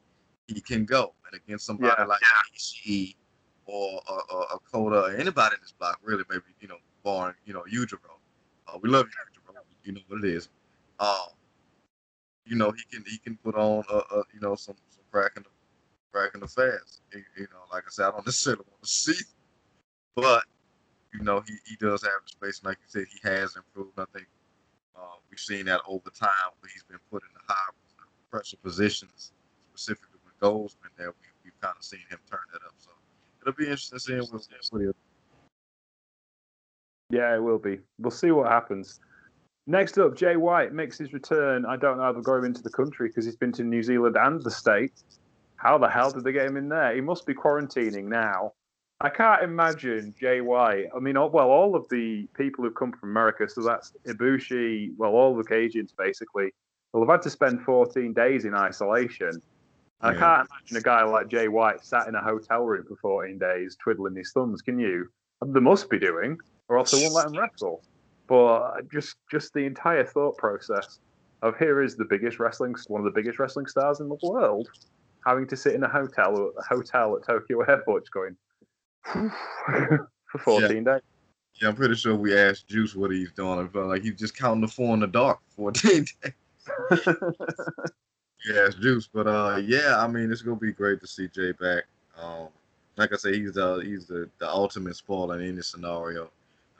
he 0.46 0.60
can 0.60 0.84
go. 0.84 1.14
And 1.26 1.40
against 1.40 1.66
somebody 1.66 1.94
Yeah. 1.98 2.04
like 2.04 2.20
Ishii 2.56 3.16
or 3.66 4.00
or, 4.08 4.22
or, 4.32 4.52
or 4.52 4.60
Coda 4.72 5.02
or 5.04 5.10
anybody 5.10 5.56
in 5.56 5.60
this 5.62 5.72
block, 5.72 5.98
really, 6.02 6.24
maybe 6.30 6.42
you 6.60 6.68
know, 6.68 6.78
barring 7.02 7.34
you 7.44 7.52
know 7.54 7.64
Yujiro. 7.72 7.98
Uh, 8.68 8.78
we 8.80 8.88
love 8.88 9.06
Yujiro. 9.06 9.54
You 9.82 9.92
know 9.92 10.00
what 10.08 10.24
it 10.24 10.30
is. 10.34 10.48
Um, 11.00 11.30
you 12.44 12.56
know, 12.56 12.70
he 12.70 12.82
can 12.90 13.04
he 13.08 13.18
can 13.18 13.36
put 13.38 13.54
on 13.56 13.82
uh, 13.90 14.02
uh 14.14 14.22
you 14.32 14.40
know 14.40 14.54
some 14.54 14.76
some 14.90 15.04
crack 15.10 15.32
the 16.12 16.48
fast. 16.48 17.02
You, 17.12 17.22
you 17.36 17.46
know, 17.52 17.62
like 17.72 17.84
I 17.86 17.90
said, 17.90 18.06
I 18.06 18.10
don't 18.10 18.26
necessarily 18.26 18.64
want 18.68 18.82
to 18.82 18.88
see, 18.88 19.24
but 20.14 20.44
you 21.12 21.22
know, 21.22 21.42
he, 21.46 21.54
he 21.66 21.76
does 21.76 22.02
have 22.02 22.22
the 22.24 22.28
space. 22.28 22.60
And 22.60 22.66
like 22.66 22.78
you 22.78 22.88
said, 22.88 23.06
he 23.10 23.28
has 23.28 23.56
improved. 23.56 23.98
I 23.98 24.04
think 24.12 24.26
uh, 24.96 25.18
we've 25.30 25.40
seen 25.40 25.66
that 25.66 25.80
over 25.86 26.10
time 26.10 26.30
he's 26.72 26.84
been 26.84 27.00
put 27.10 27.22
in 27.22 27.28
the 27.34 27.52
high 27.52 27.70
pressure 28.30 28.56
positions, 28.62 29.32
specifically 29.72 30.18
when 30.22 30.34
goals 30.40 30.76
been 30.82 30.92
there. 30.96 31.10
We, 31.10 31.26
we've 31.44 31.60
kind 31.60 31.74
of 31.76 31.84
seen 31.84 32.00
him 32.10 32.18
turn 32.30 32.40
that 32.52 32.62
up. 32.64 32.74
So 32.78 32.90
it'll 33.40 33.56
be 33.56 33.64
interesting 33.64 33.98
seeing 33.98 34.20
what, 34.20 34.46
what 34.70 34.82
he'll 34.82 34.92
Yeah, 37.10 37.34
it 37.34 37.42
will 37.42 37.58
be. 37.58 37.80
We'll 37.98 38.10
see 38.10 38.30
what 38.30 38.50
happens. 38.50 39.00
Next 39.66 39.98
up, 39.98 40.16
Jay 40.16 40.36
White 40.36 40.72
makes 40.72 40.98
his 40.98 41.12
return. 41.12 41.64
I 41.66 41.76
don't 41.76 41.98
know 41.98 42.04
how 42.04 42.12
they'll 42.12 42.22
go 42.22 42.42
into 42.42 42.62
the 42.62 42.70
country 42.70 43.08
because 43.08 43.24
he's 43.24 43.36
been 43.36 43.52
to 43.52 43.62
New 43.62 43.82
Zealand 43.82 44.16
and 44.16 44.42
the 44.42 44.50
States. 44.50 45.04
How 45.60 45.76
the 45.76 45.88
hell 45.88 46.10
did 46.10 46.24
they 46.24 46.32
get 46.32 46.46
him 46.46 46.56
in 46.56 46.70
there? 46.70 46.94
He 46.94 47.02
must 47.02 47.26
be 47.26 47.34
quarantining 47.34 48.04
now. 48.04 48.52
I 49.02 49.10
can't 49.10 49.42
imagine 49.42 50.14
Jay 50.18 50.40
White. 50.40 50.86
I 50.96 51.00
mean, 51.00 51.16
well, 51.16 51.50
all 51.50 51.76
of 51.76 51.86
the 51.90 52.26
people 52.34 52.64
who've 52.64 52.74
come 52.74 52.92
from 52.92 53.10
America, 53.10 53.46
so 53.46 53.62
that's 53.62 53.92
Ibushi, 54.06 54.92
well, 54.96 55.12
all 55.12 55.36
the 55.36 55.44
Cajuns 55.44 55.90
basically, 55.96 56.52
will 56.92 57.02
have 57.02 57.10
had 57.10 57.22
to 57.22 57.30
spend 57.30 57.62
14 57.62 58.14
days 58.14 58.46
in 58.46 58.54
isolation. 58.54 59.42
I 60.00 60.12
Yeah. 60.12 60.18
can't 60.18 60.48
imagine 60.48 60.76
a 60.76 60.80
guy 60.80 61.04
like 61.04 61.28
Jay 61.28 61.48
White 61.48 61.84
sat 61.84 62.08
in 62.08 62.14
a 62.14 62.22
hotel 62.22 62.64
room 62.64 62.86
for 62.88 62.96
14 62.96 63.38
days 63.38 63.76
twiddling 63.82 64.16
his 64.16 64.32
thumbs, 64.32 64.62
can 64.62 64.78
you? 64.78 65.08
They 65.44 65.60
must 65.60 65.90
be 65.90 65.98
doing, 65.98 66.38
or 66.68 66.78
else 66.78 66.90
they 66.90 66.96
won't 66.98 67.14
let 67.14 67.26
him 67.26 67.34
wrestle. 67.34 67.82
But 68.28 68.44
uh, 68.44 68.80
just 68.90 69.16
just 69.30 69.52
the 69.52 69.66
entire 69.66 70.06
thought 70.06 70.38
process 70.38 71.00
of 71.42 71.56
here 71.58 71.82
is 71.82 71.96
the 71.96 72.04
biggest 72.06 72.38
wrestling, 72.38 72.74
one 72.88 73.00
of 73.00 73.04
the 73.04 73.18
biggest 73.18 73.38
wrestling 73.38 73.66
stars 73.66 74.00
in 74.00 74.08
the 74.08 74.18
world, 74.22 74.68
having 75.24 75.46
to 75.48 75.56
sit 75.56 75.74
in 75.74 75.82
a 75.82 75.88
hotel 75.88 76.52
a 76.58 76.62
hotel 76.62 77.16
at 77.16 77.26
Tokyo 77.26 77.60
Airport, 77.62 78.10
going 78.10 78.36
for 79.04 80.38
14 80.38 80.84
days. 80.84 81.00
Yeah, 81.60 81.68
I'm 81.68 81.76
pretty 81.76 81.94
sure 81.94 82.14
we 82.14 82.36
asked 82.36 82.68
Juice 82.68 82.94
what 82.94 83.10
he's 83.10 83.32
doing. 83.32 83.58
I 83.58 83.66
felt 83.66 83.88
like 83.88 84.02
he's 84.02 84.18
just 84.18 84.36
counting 84.36 84.62
the 84.62 84.68
four 84.68 84.94
in 84.94 85.00
the 85.00 85.06
dark 85.06 85.40
for 85.48 85.72
14 85.72 86.06
days. 86.22 87.16
Yeah, 88.46 88.66
it's 88.66 88.76
Juice. 88.76 89.08
But 89.12 89.26
uh, 89.26 89.60
yeah, 89.64 89.96
I 89.98 90.06
mean, 90.08 90.32
it's 90.32 90.42
gonna 90.42 90.56
be 90.56 90.72
great 90.72 91.00
to 91.00 91.06
see 91.06 91.28
Jay 91.28 91.52
back. 91.52 91.84
Um, 92.20 92.48
like 92.96 93.12
I 93.12 93.16
say, 93.16 93.38
he's 93.38 93.54
the 93.54 93.82
he's 93.84 94.06
the, 94.06 94.28
the 94.38 94.48
ultimate 94.48 94.96
spoiler 94.96 95.40
in 95.40 95.48
any 95.48 95.62
scenario. 95.62 96.30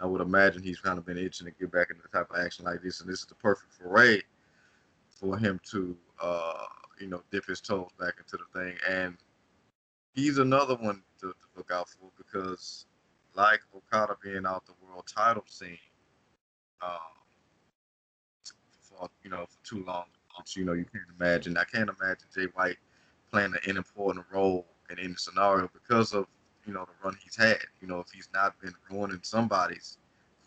I 0.01 0.07
would 0.07 0.23
imagine 0.23 0.63
he's 0.63 0.81
kind 0.81 0.99
of 0.99 1.05
been 1.05 1.19
itching 1.19 1.47
to 1.47 1.53
get 1.53 1.71
back 1.71 1.91
into 1.91 2.03
the 2.03 2.09
type 2.09 2.31
of 2.31 2.39
action 2.39 2.65
like 2.65 2.83
this, 2.83 3.01
and 3.01 3.11
this 3.11 3.21
is 3.21 3.27
the 3.27 3.35
perfect 3.35 3.73
foray 3.75 4.23
for 5.11 5.37
him 5.37 5.61
to 5.71 5.95
uh, 6.23 6.65
you 7.01 7.09
know, 7.09 7.23
dip 7.31 7.47
his 7.47 7.61
toes 7.61 7.89
back 7.99 8.15
into 8.19 8.37
the 8.37 8.61
thing. 8.61 8.77
And 8.89 9.17
he's 10.15 10.39
another 10.39 10.77
one 10.77 11.03
to, 11.21 11.29
to 11.29 11.47
look 11.57 11.71
out 11.71 11.89
for 11.89 12.11
because, 12.17 12.87
like 13.35 13.61
Okada 13.75 14.17
being 14.23 14.47
out 14.47 14.67
the 14.67 14.75
world 14.85 15.05
title 15.07 15.45
scene, 15.47 15.79
um, 16.83 16.99
for 18.81 19.09
you 19.23 19.31
know 19.31 19.47
for 19.47 19.65
too 19.65 19.85
long, 19.85 20.05
you 20.57 20.65
know 20.65 20.73
you 20.73 20.85
can't 20.85 21.05
imagine. 21.19 21.57
I 21.57 21.65
can't 21.65 21.91
imagine 21.91 22.29
Jay 22.35 22.47
White 22.55 22.77
playing 23.31 23.55
an 23.67 23.77
important 23.77 24.27
role 24.33 24.67
in 24.91 24.99
any 24.99 25.15
scenario 25.17 25.71
because 25.73 26.13
of 26.13 26.27
you 26.67 26.73
know 26.73 26.85
the 26.85 26.93
run 27.05 27.17
he's 27.23 27.37
had. 27.37 27.59
You 27.81 27.89
know 27.89 28.01
if 28.01 28.11
he's 28.13 28.29
not 28.35 28.61
been 28.61 28.75
ruining 28.91 29.21
somebody's 29.23 29.99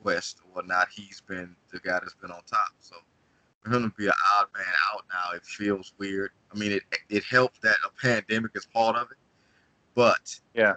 quest 0.01 0.39
or 0.43 0.55
whatnot, 0.55 0.89
he's 0.93 1.21
been 1.21 1.55
the 1.71 1.79
guy 1.79 1.99
that's 1.99 2.15
been 2.15 2.31
on 2.31 2.41
top. 2.45 2.73
So 2.79 2.97
him 3.71 3.83
to 3.89 3.95
be 3.97 4.07
an 4.07 4.13
odd 4.37 4.47
man 4.55 4.65
out 4.93 5.05
now, 5.11 5.35
it 5.35 5.45
feels 5.45 5.93
weird. 5.97 6.31
I 6.53 6.57
mean, 6.57 6.71
it 6.73 6.83
it 7.09 7.23
helps 7.23 7.59
that 7.59 7.75
a 7.85 7.89
pandemic 8.01 8.51
is 8.55 8.65
part 8.65 8.95
of 8.95 9.11
it, 9.11 9.17
but 9.95 10.39
Yeah. 10.53 10.75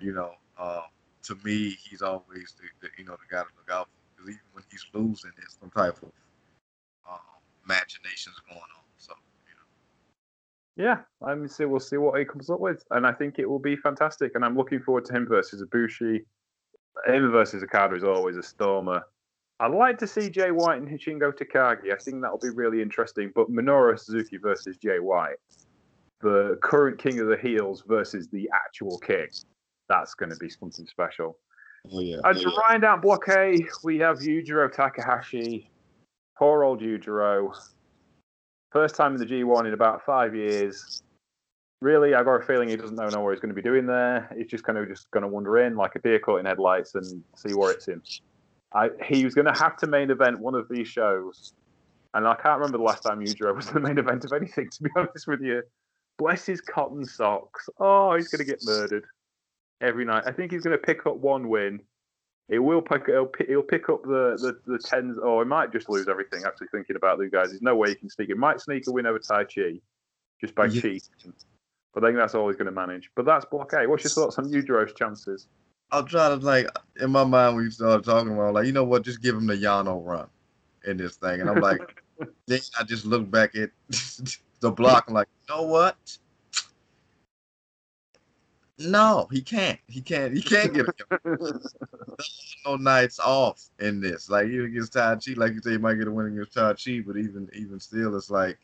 you 0.00 0.12
know, 0.12 0.32
uh, 0.58 0.82
to 1.24 1.34
me, 1.44 1.76
he's 1.88 2.02
always 2.02 2.54
the, 2.58 2.68
the 2.80 2.88
you 2.98 3.04
know 3.04 3.12
the 3.16 3.34
guy 3.34 3.42
to 3.42 3.48
look 3.56 3.70
out 3.70 3.88
for 3.88 3.98
because 4.16 4.30
even 4.30 4.40
when 4.52 4.64
he's 4.70 4.86
losing, 4.92 5.32
there's 5.36 5.56
some 5.60 5.70
type 5.70 5.96
of 6.02 6.12
um, 7.10 7.18
machinations 7.66 8.36
going 8.48 8.60
on. 8.60 8.84
So 8.98 9.14
you 9.46 9.54
know, 9.56 10.90
Yeah, 10.90 11.00
I 11.26 11.34
mean, 11.34 11.48
see, 11.48 11.64
we'll 11.64 11.80
see 11.80 11.96
what 11.96 12.18
he 12.18 12.24
comes 12.24 12.50
up 12.50 12.60
with, 12.60 12.84
and 12.90 13.06
I 13.06 13.12
think 13.12 13.38
it 13.38 13.46
will 13.48 13.58
be 13.58 13.76
fantastic. 13.76 14.32
And 14.34 14.44
I'm 14.44 14.56
looking 14.56 14.80
forward 14.80 15.04
to 15.06 15.12
him 15.14 15.26
versus 15.26 15.62
Ibushi. 15.62 16.24
Him 17.06 17.30
versus 17.30 17.62
Okada 17.62 17.94
is 17.94 18.04
always 18.04 18.36
a 18.36 18.42
stormer. 18.42 19.02
I'd 19.60 19.72
like 19.72 19.98
to 19.98 20.06
see 20.06 20.30
Jay 20.30 20.50
White 20.50 20.80
and 20.80 20.88
Shingo 20.88 21.32
Takagi. 21.32 21.92
I 21.92 21.96
think 21.96 22.22
that'll 22.22 22.38
be 22.38 22.50
really 22.50 22.80
interesting. 22.80 23.32
But 23.34 23.50
Minoru 23.50 23.98
Suzuki 23.98 24.36
versus 24.36 24.76
Jay 24.76 25.00
White, 25.00 25.36
the 26.20 26.58
current 26.62 26.98
king 26.98 27.18
of 27.18 27.26
the 27.26 27.36
heels 27.36 27.82
versus 27.86 28.28
the 28.28 28.48
actual 28.54 28.98
king. 28.98 29.26
That's 29.88 30.14
going 30.14 30.30
to 30.30 30.36
be 30.36 30.48
something 30.48 30.86
special. 30.86 31.38
Oh 31.92 32.00
yeah. 32.00 32.18
And 32.24 32.38
to 32.38 32.50
round 32.68 32.84
out 32.84 33.02
Block 33.02 33.28
A, 33.28 33.58
we 33.82 33.98
have 33.98 34.18
Yujiro 34.18 34.72
Takahashi. 34.72 35.70
Poor 36.36 36.62
old 36.62 36.80
Yujiro. 36.80 37.52
First 38.70 38.94
time 38.94 39.14
in 39.14 39.18
the 39.18 39.26
G1 39.26 39.66
in 39.66 39.72
about 39.72 40.04
five 40.04 40.34
years. 40.34 41.02
Really, 41.80 42.14
I've 42.14 42.26
got 42.26 42.34
a 42.34 42.44
feeling 42.44 42.68
he 42.68 42.76
doesn't 42.76 42.96
know, 42.96 43.08
know 43.08 43.20
what 43.20 43.30
he's 43.30 43.40
going 43.40 43.54
to 43.54 43.54
be 43.54 43.62
doing 43.62 43.86
there. 43.86 44.28
He's 44.36 44.48
just 44.48 44.64
kind 44.64 44.78
of 44.78 44.88
just 44.88 45.10
going 45.10 45.22
to 45.22 45.28
wander 45.28 45.58
in 45.58 45.76
like 45.76 45.94
a 45.94 46.00
deer 46.00 46.18
caught 46.18 46.40
in 46.40 46.46
headlights 46.46 46.94
and 46.94 47.24
see 47.36 47.54
where 47.54 47.72
it's 47.72 47.88
in. 47.88 48.02
I, 48.72 48.90
he 49.04 49.24
was 49.24 49.34
going 49.34 49.46
to 49.52 49.58
have 49.58 49.76
to 49.78 49.86
main 49.86 50.10
event 50.10 50.40
one 50.40 50.54
of 50.54 50.68
these 50.68 50.88
shows, 50.88 51.52
and 52.14 52.26
I 52.26 52.34
can't 52.34 52.58
remember 52.58 52.78
the 52.78 52.84
last 52.84 53.02
time 53.02 53.20
Yujiro 53.20 53.54
was 53.54 53.70
the 53.70 53.80
main 53.80 53.98
event 53.98 54.24
of 54.24 54.32
anything. 54.32 54.68
To 54.72 54.82
be 54.82 54.90
honest 54.96 55.26
with 55.26 55.40
you, 55.40 55.62
bless 56.18 56.44
his 56.44 56.60
cotton 56.60 57.04
socks. 57.04 57.68
Oh, 57.78 58.14
he's 58.14 58.28
going 58.28 58.40
to 58.40 58.44
get 58.44 58.60
murdered 58.64 59.04
every 59.80 60.04
night. 60.04 60.24
I 60.26 60.32
think 60.32 60.52
he's 60.52 60.62
going 60.62 60.76
to 60.78 60.82
pick 60.82 61.06
up 61.06 61.16
one 61.16 61.48
win. 61.48 61.80
He 62.50 62.58
will 62.58 62.82
pick. 62.82 63.06
He'll, 63.06 63.26
pick- 63.26 63.48
he'll 63.48 63.62
pick 63.62 63.88
up 63.88 64.02
the, 64.02 64.36
the 64.66 64.72
the 64.72 64.78
tens. 64.78 65.18
Or 65.18 65.42
he 65.44 65.48
might 65.48 65.72
just 65.72 65.88
lose 65.88 66.08
everything. 66.08 66.42
Actually, 66.46 66.68
thinking 66.72 66.96
about 66.96 67.18
the 67.18 67.28
guys, 67.28 67.50
there's 67.50 67.62
no 67.62 67.74
way 67.76 67.90
he 67.90 67.94
can 67.94 68.08
sneak. 68.10 68.30
It 68.30 68.38
might 68.38 68.60
sneak 68.60 68.86
a 68.86 68.92
win 68.92 69.06
over 69.06 69.18
Taichi, 69.18 69.80
just 70.40 70.54
by 70.54 70.66
Yeah. 70.66 70.80
cheating. 70.80 71.00
But 71.94 72.04
I 72.04 72.08
think 72.08 72.18
that's 72.18 72.34
all 72.34 72.48
he's 72.48 72.56
going 72.56 72.66
to 72.66 72.72
manage. 72.72 73.10
But 73.16 73.24
that's 73.24 73.44
block 73.46 73.72
A. 73.74 73.86
What's 73.86 74.04
your 74.04 74.10
thoughts 74.10 74.38
on 74.38 74.50
Yujiro's 74.50 74.92
chances? 74.94 75.48
I'm 75.90 76.06
trying 76.06 76.38
to 76.38 76.44
like 76.44 76.68
in 77.00 77.10
my 77.10 77.24
mind 77.24 77.56
when 77.56 77.64
you 77.64 77.70
started 77.70 78.04
talking 78.04 78.32
about 78.32 78.54
like 78.54 78.66
you 78.66 78.72
know 78.72 78.84
what, 78.84 79.04
just 79.04 79.22
give 79.22 79.34
him 79.34 79.46
the 79.46 79.54
Yano 79.54 80.04
run 80.04 80.28
in 80.84 80.96
this 80.96 81.16
thing, 81.16 81.40
and 81.40 81.48
I'm 81.48 81.60
like, 81.60 81.80
then 82.46 82.60
I 82.78 82.84
just 82.84 83.04
look 83.04 83.30
back 83.30 83.54
at 83.56 83.70
the 84.60 84.70
block 84.70 85.04
and 85.06 85.14
like, 85.14 85.28
you 85.48 85.54
know 85.54 85.62
what? 85.62 85.96
No, 88.78 89.26
he 89.32 89.42
can't. 89.42 89.78
He 89.88 90.00
can't. 90.00 90.32
He 90.32 90.40
can't 90.40 90.72
get 90.72 90.86
no 92.64 92.76
nights 92.76 93.18
off 93.18 93.64
in 93.80 94.00
this. 94.00 94.30
Like 94.30 94.46
even 94.46 94.66
against 94.66 94.92
Taichi, 94.92 95.36
like 95.36 95.54
you 95.54 95.60
say, 95.60 95.72
you 95.72 95.78
might 95.80 95.94
get 95.94 96.06
a 96.06 96.12
win 96.12 96.26
against 96.26 96.54
Taichi, 96.56 97.04
but 97.04 97.16
even 97.16 97.48
even 97.54 97.80
still, 97.80 98.16
it's 98.16 98.30
like 98.30 98.58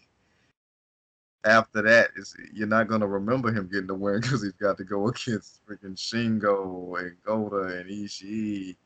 after 1.44 1.82
that, 1.82 2.10
you're 2.52 2.66
not 2.66 2.88
gonna 2.88 3.06
remember 3.06 3.52
him 3.52 3.68
getting 3.68 3.86
the 3.86 3.94
win 3.94 4.20
because 4.20 4.42
he's 4.42 4.52
got 4.52 4.76
to 4.78 4.84
go 4.84 5.08
against 5.08 5.60
freaking 5.66 5.96
Shingo 5.96 6.98
and 6.98 7.16
Goda 7.24 7.78
and 7.78 7.90
Ishii, 7.90 8.76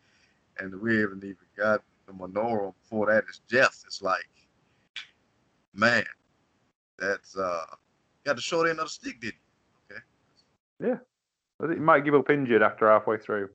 and 0.58 0.80
we 0.80 0.98
haven't 0.98 1.24
even 1.24 1.36
got 1.56 1.82
the 2.06 2.12
Minoru 2.12 2.74
before 2.82 3.06
that. 3.06 3.24
It's 3.28 3.40
Jeff. 3.48 3.82
It's 3.86 4.02
like, 4.02 4.28
man, 5.74 6.04
that's 6.98 7.36
uh, 7.36 7.64
got 8.24 8.36
the 8.36 8.42
short 8.42 8.68
end 8.68 8.80
of 8.80 8.86
the 8.86 8.90
stick, 8.90 9.20
did 9.20 9.34
he? 9.34 9.94
I 11.60 11.66
think 11.66 11.74
he 11.74 11.80
might 11.80 12.04
give 12.04 12.14
up 12.14 12.30
injured 12.30 12.62
after 12.62 12.88
halfway 12.88 13.18
through. 13.18 13.48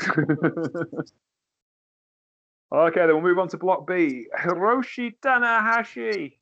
okay, 2.72 3.00
then 3.00 3.08
we'll 3.08 3.22
move 3.22 3.38
on 3.38 3.48
to 3.48 3.56
Block 3.56 3.86
B. 3.86 4.26
Hiroshi 4.38 5.14
Tanahashi 5.20 6.34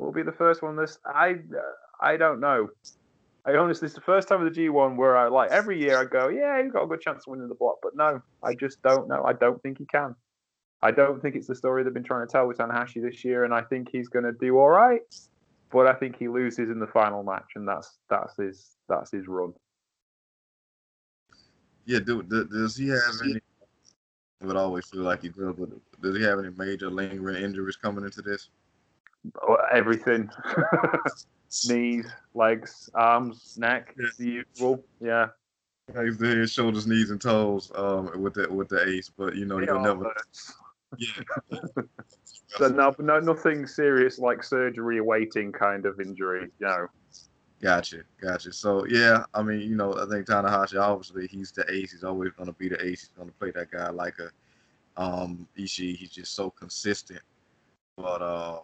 will 0.00 0.12
be 0.12 0.22
the 0.22 0.32
first 0.32 0.62
one. 0.62 0.76
This 0.76 0.98
I 1.04 1.32
uh, 1.32 1.60
I 2.00 2.16
don't 2.16 2.40
know. 2.40 2.70
I 3.44 3.56
honestly, 3.56 3.86
it's 3.86 3.94
the 3.94 4.00
first 4.02 4.28
time 4.28 4.44
of 4.44 4.52
the 4.52 4.60
G1 4.60 4.96
where 4.96 5.16
I 5.16 5.28
like 5.28 5.50
every 5.50 5.80
year 5.80 5.98
I 5.98 6.04
go, 6.04 6.28
yeah, 6.28 6.62
he's 6.62 6.72
got 6.72 6.82
a 6.82 6.86
good 6.86 7.00
chance 7.00 7.26
of 7.26 7.30
winning 7.30 7.48
the 7.48 7.54
block, 7.54 7.76
but 7.82 7.96
no, 7.96 8.20
I 8.42 8.54
just 8.54 8.82
don't 8.82 9.08
know. 9.08 9.24
I 9.24 9.32
don't 9.32 9.62
think 9.62 9.78
he 9.78 9.86
can. 9.86 10.14
I 10.82 10.90
don't 10.90 11.20
think 11.20 11.36
it's 11.36 11.46
the 11.46 11.54
story 11.54 11.82
they've 11.82 11.92
been 11.92 12.02
trying 12.02 12.26
to 12.26 12.30
tell 12.30 12.46
with 12.46 12.58
Tanahashi 12.58 13.02
this 13.02 13.24
year, 13.24 13.44
and 13.44 13.54
I 13.54 13.62
think 13.62 13.88
he's 13.90 14.08
going 14.08 14.24
to 14.24 14.32
do 14.32 14.58
all 14.58 14.68
right. 14.68 15.02
But 15.70 15.86
I 15.86 15.92
think 15.94 16.16
he 16.16 16.28
loses 16.28 16.70
in 16.70 16.80
the 16.80 16.86
final 16.86 17.22
match, 17.22 17.52
and 17.54 17.66
that's 17.66 17.98
that's 18.08 18.36
his 18.36 18.76
that's 18.88 19.10
his 19.10 19.28
run. 19.28 19.54
Yeah, 21.86 22.00
do, 22.00 22.22
do, 22.22 22.44
does 22.44 22.76
he 22.76 22.88
have 22.88 23.14
any? 23.24 23.40
I 24.42 24.46
would 24.46 24.56
always 24.56 24.86
feel 24.86 25.02
like 25.02 25.22
he 25.22 25.28
does, 25.28 25.54
but 25.56 25.68
does 26.02 26.16
he 26.16 26.22
have 26.22 26.38
any 26.38 26.50
major 26.56 26.90
lingering 26.90 27.42
injuries 27.42 27.76
coming 27.76 28.04
into 28.04 28.22
this? 28.22 28.48
Everything 29.72 30.30
knees 31.68 32.06
legs 32.34 32.88
arms 32.94 33.56
neck 33.58 33.94
Yeah. 33.98 34.06
the 34.18 34.24
usual 34.24 34.84
yeah 35.00 35.28
He's 36.04 36.18
the 36.18 36.28
head, 36.28 36.48
shoulders, 36.48 36.86
knees, 36.86 37.10
and 37.10 37.20
toes 37.20 37.72
um, 37.74 38.22
with 38.22 38.34
the 38.34 38.46
with 38.48 38.68
the 38.68 38.86
ace, 38.88 39.10
but 39.16 39.34
you 39.34 39.44
know 39.44 39.58
It 39.58 39.66
you'll 39.66 39.80
never. 39.80 40.04
hurts. 40.04 40.54
Yeah. 40.98 41.22
so 42.46 42.68
no, 42.68 42.94
no 43.00 43.18
nothing 43.18 43.66
serious 43.66 44.18
like 44.20 44.44
surgery 44.44 44.98
awaiting 44.98 45.50
kind 45.50 45.86
of 45.86 46.00
injury 46.00 46.48
no 46.60 46.86
Gotcha, 47.60 47.98
gotcha. 48.20 48.52
So 48.52 48.86
yeah, 48.86 49.24
I 49.34 49.42
mean, 49.42 49.60
you 49.60 49.76
know, 49.76 49.92
I 49.94 50.06
think 50.06 50.26
Tanahashi 50.26 50.80
obviously 50.80 51.26
he's 51.26 51.52
the 51.52 51.70
ace. 51.70 51.92
He's 51.92 52.04
always 52.04 52.32
going 52.32 52.46
to 52.46 52.54
be 52.54 52.68
the 52.70 52.82
ace. 52.82 53.00
He's 53.02 53.10
going 53.16 53.28
to 53.28 53.34
play 53.34 53.50
that 53.50 53.70
guy 53.70 53.90
like 53.90 54.14
a 54.18 54.30
um 55.00 55.46
Ishii. 55.58 55.94
He's 55.96 56.10
just 56.10 56.34
so 56.34 56.50
consistent. 56.50 57.20
But 57.98 58.22
uh, 58.22 58.60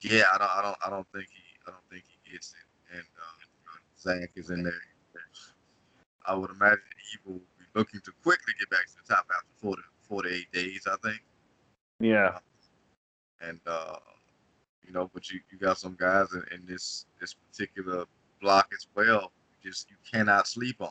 yeah, 0.00 0.24
I 0.34 0.38
don't, 0.38 0.50
I 0.50 0.62
don't, 0.62 0.76
I 0.86 0.90
don't 0.90 1.06
think 1.12 1.26
he, 1.30 1.42
I 1.66 1.70
don't 1.70 1.84
think 1.90 2.04
he 2.06 2.32
gets 2.32 2.52
it. 2.52 2.96
And 2.96 3.04
uh, 3.18 3.80
Zach 3.98 4.30
is 4.36 4.50
in 4.50 4.62
there. 4.62 4.72
I 6.26 6.34
would 6.34 6.50
imagine 6.50 6.78
he 7.10 7.30
will 7.30 7.38
be 7.38 7.64
looking 7.74 8.00
to 8.00 8.12
quickly 8.22 8.52
get 8.58 8.68
back 8.70 8.86
to 8.86 8.92
the 9.06 9.14
top 9.14 9.26
after 9.34 9.48
40, 9.60 9.82
48 10.08 10.52
days, 10.52 10.86
I 10.86 10.96
think. 11.08 11.22
yeah 12.00 12.38
and 13.40 13.60
uh, 13.66 13.96
you 14.86 14.92
know, 14.92 15.10
but 15.12 15.30
you, 15.30 15.40
you 15.50 15.58
got 15.58 15.78
some 15.78 15.96
guys 15.98 16.32
in, 16.32 16.42
in 16.52 16.66
this 16.66 17.06
this 17.20 17.34
particular 17.34 18.04
block 18.40 18.68
as 18.72 18.86
well. 18.94 19.32
Just 19.62 19.90
you 19.90 19.96
cannot 20.10 20.46
sleep 20.46 20.80
on, 20.80 20.90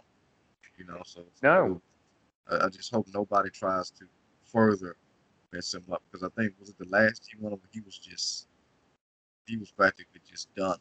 you 0.77 0.85
know. 0.85 1.01
So 1.05 1.23
No. 1.41 1.81
I, 2.49 2.65
I 2.65 2.69
just 2.69 2.93
hope 2.93 3.07
nobody 3.13 3.49
tries 3.49 3.89
to 3.91 4.05
further 4.43 4.95
mess 5.51 5.73
him 5.73 5.83
up 5.91 6.03
because 6.09 6.23
I 6.23 6.29
think 6.39 6.53
was 6.59 6.69
it 6.69 6.77
the 6.77 6.89
last 6.89 7.29
G 7.29 7.37
one 7.39 7.57
he 7.71 7.81
was 7.81 7.97
just 7.97 8.47
he 9.47 9.57
was 9.57 9.71
practically 9.71 10.21
just 10.29 10.53
done, 10.55 10.77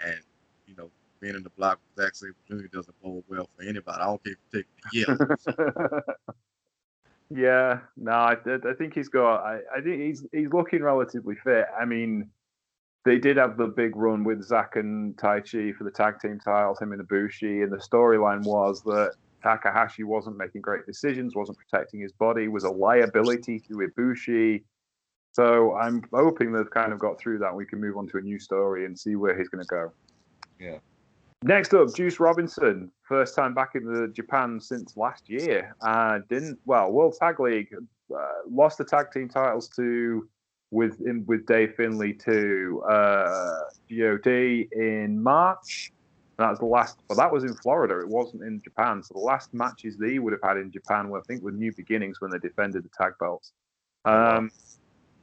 and 0.00 0.20
you 0.66 0.74
know. 0.76 0.90
Being 1.18 1.36
in 1.36 1.42
the 1.42 1.50
block 1.50 1.80
with 1.96 2.04
Zack 2.04 2.14
Sabre 2.14 2.34
Jr. 2.46 2.66
doesn't 2.70 2.94
bode 3.02 3.24
well 3.26 3.48
for 3.56 3.62
anybody. 3.62 3.98
I 4.02 4.04
don't 4.04 4.22
care 4.22 4.34
if 4.34 4.38
you 4.52 4.62
take 4.62 4.66
the 4.92 6.04
yeah. 6.04 6.24
yeah 7.30 7.78
no 7.96 8.12
I, 8.12 8.36
I 8.44 8.74
think 8.76 8.94
he's 8.94 9.08
got 9.08 9.38
I, 9.38 9.60
I 9.74 9.80
think 9.80 10.02
he's 10.02 10.26
he's 10.30 10.52
looking 10.52 10.82
relatively 10.82 11.34
fit 11.42 11.64
i 11.76 11.86
mean 11.86 12.30
they 13.06 13.18
did 13.18 13.36
have 13.36 13.56
the 13.56 13.68
big 13.68 13.94
run 13.94 14.24
with 14.24 14.42
Zack 14.42 14.74
and 14.74 15.16
Taichi 15.16 15.72
for 15.74 15.84
the 15.84 15.92
tag 15.92 16.18
team 16.18 16.40
titles, 16.44 16.80
him 16.80 16.92
and 16.92 17.00
Ibushi, 17.00 17.62
and 17.62 17.72
the 17.72 17.76
storyline 17.76 18.44
was 18.44 18.82
that 18.82 19.12
Takahashi 19.44 20.02
wasn't 20.02 20.36
making 20.36 20.60
great 20.60 20.84
decisions, 20.86 21.36
wasn't 21.36 21.56
protecting 21.56 22.00
his 22.00 22.10
body, 22.10 22.48
was 22.48 22.64
a 22.64 22.70
liability 22.70 23.60
to 23.60 23.74
Ibushi. 23.74 24.64
So 25.36 25.74
I'm 25.74 26.02
hoping 26.14 26.50
they've 26.50 26.70
kind 26.70 26.94
of 26.94 26.98
got 26.98 27.18
through 27.18 27.40
that. 27.40 27.54
We 27.54 27.66
can 27.66 27.78
move 27.78 27.98
on 27.98 28.06
to 28.08 28.16
a 28.16 28.22
new 28.22 28.38
story 28.38 28.86
and 28.86 28.98
see 28.98 29.16
where 29.16 29.36
he's 29.36 29.50
going 29.50 29.62
to 29.62 29.68
go. 29.68 29.92
Yeah. 30.58 30.78
Next 31.42 31.74
up, 31.74 31.94
Juice 31.94 32.18
Robinson, 32.18 32.90
first 33.02 33.36
time 33.36 33.52
back 33.52 33.74
in 33.74 33.84
the 33.84 34.08
Japan 34.08 34.58
since 34.58 34.96
last 34.96 35.28
year. 35.28 35.76
Uh, 35.82 36.20
didn't 36.30 36.58
well, 36.64 36.90
World 36.90 37.16
Tag 37.20 37.38
League 37.38 37.68
uh, 38.10 38.28
lost 38.50 38.78
the 38.78 38.84
tag 38.86 39.12
team 39.12 39.28
titles 39.28 39.68
to 39.76 40.26
with 40.70 41.02
in, 41.02 41.26
with 41.26 41.44
Dave 41.44 41.74
Finlay 41.74 42.14
to 42.14 42.82
uh, 42.88 43.58
God 43.90 44.26
in 44.26 45.22
March. 45.22 45.92
That 46.38 46.48
was 46.48 46.60
the 46.60 46.64
last, 46.64 46.98
but 47.08 47.18
that 47.18 47.30
was 47.30 47.44
in 47.44 47.52
Florida. 47.52 48.00
It 48.00 48.08
wasn't 48.08 48.42
in 48.42 48.62
Japan. 48.62 49.02
So 49.02 49.12
the 49.12 49.20
last 49.20 49.52
matches 49.52 49.98
they 49.98 50.18
would 50.18 50.32
have 50.32 50.42
had 50.42 50.56
in 50.56 50.72
Japan 50.72 51.10
were, 51.10 51.18
I 51.18 51.22
think, 51.24 51.42
with 51.42 51.54
New 51.56 51.74
Beginnings 51.74 52.22
when 52.22 52.30
they 52.30 52.38
defended 52.38 52.84
the 52.84 52.90
tag 52.98 53.12
belts. 53.20 53.52
Um, 54.06 54.50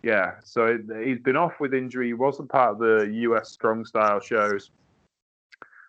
yeah, 0.04 0.34
so 0.43 0.78
he's 1.04 1.20
been 1.20 1.38
off 1.38 1.54
with 1.62 1.74
injury. 1.74 2.08
He 2.08 2.14
wasn't 2.14 2.49
part 2.49 2.72
of 2.72 2.80
the 2.80 3.10
US 3.30 3.51
Strong 3.51 3.86
Style 3.86 4.20
shows. 4.20 4.70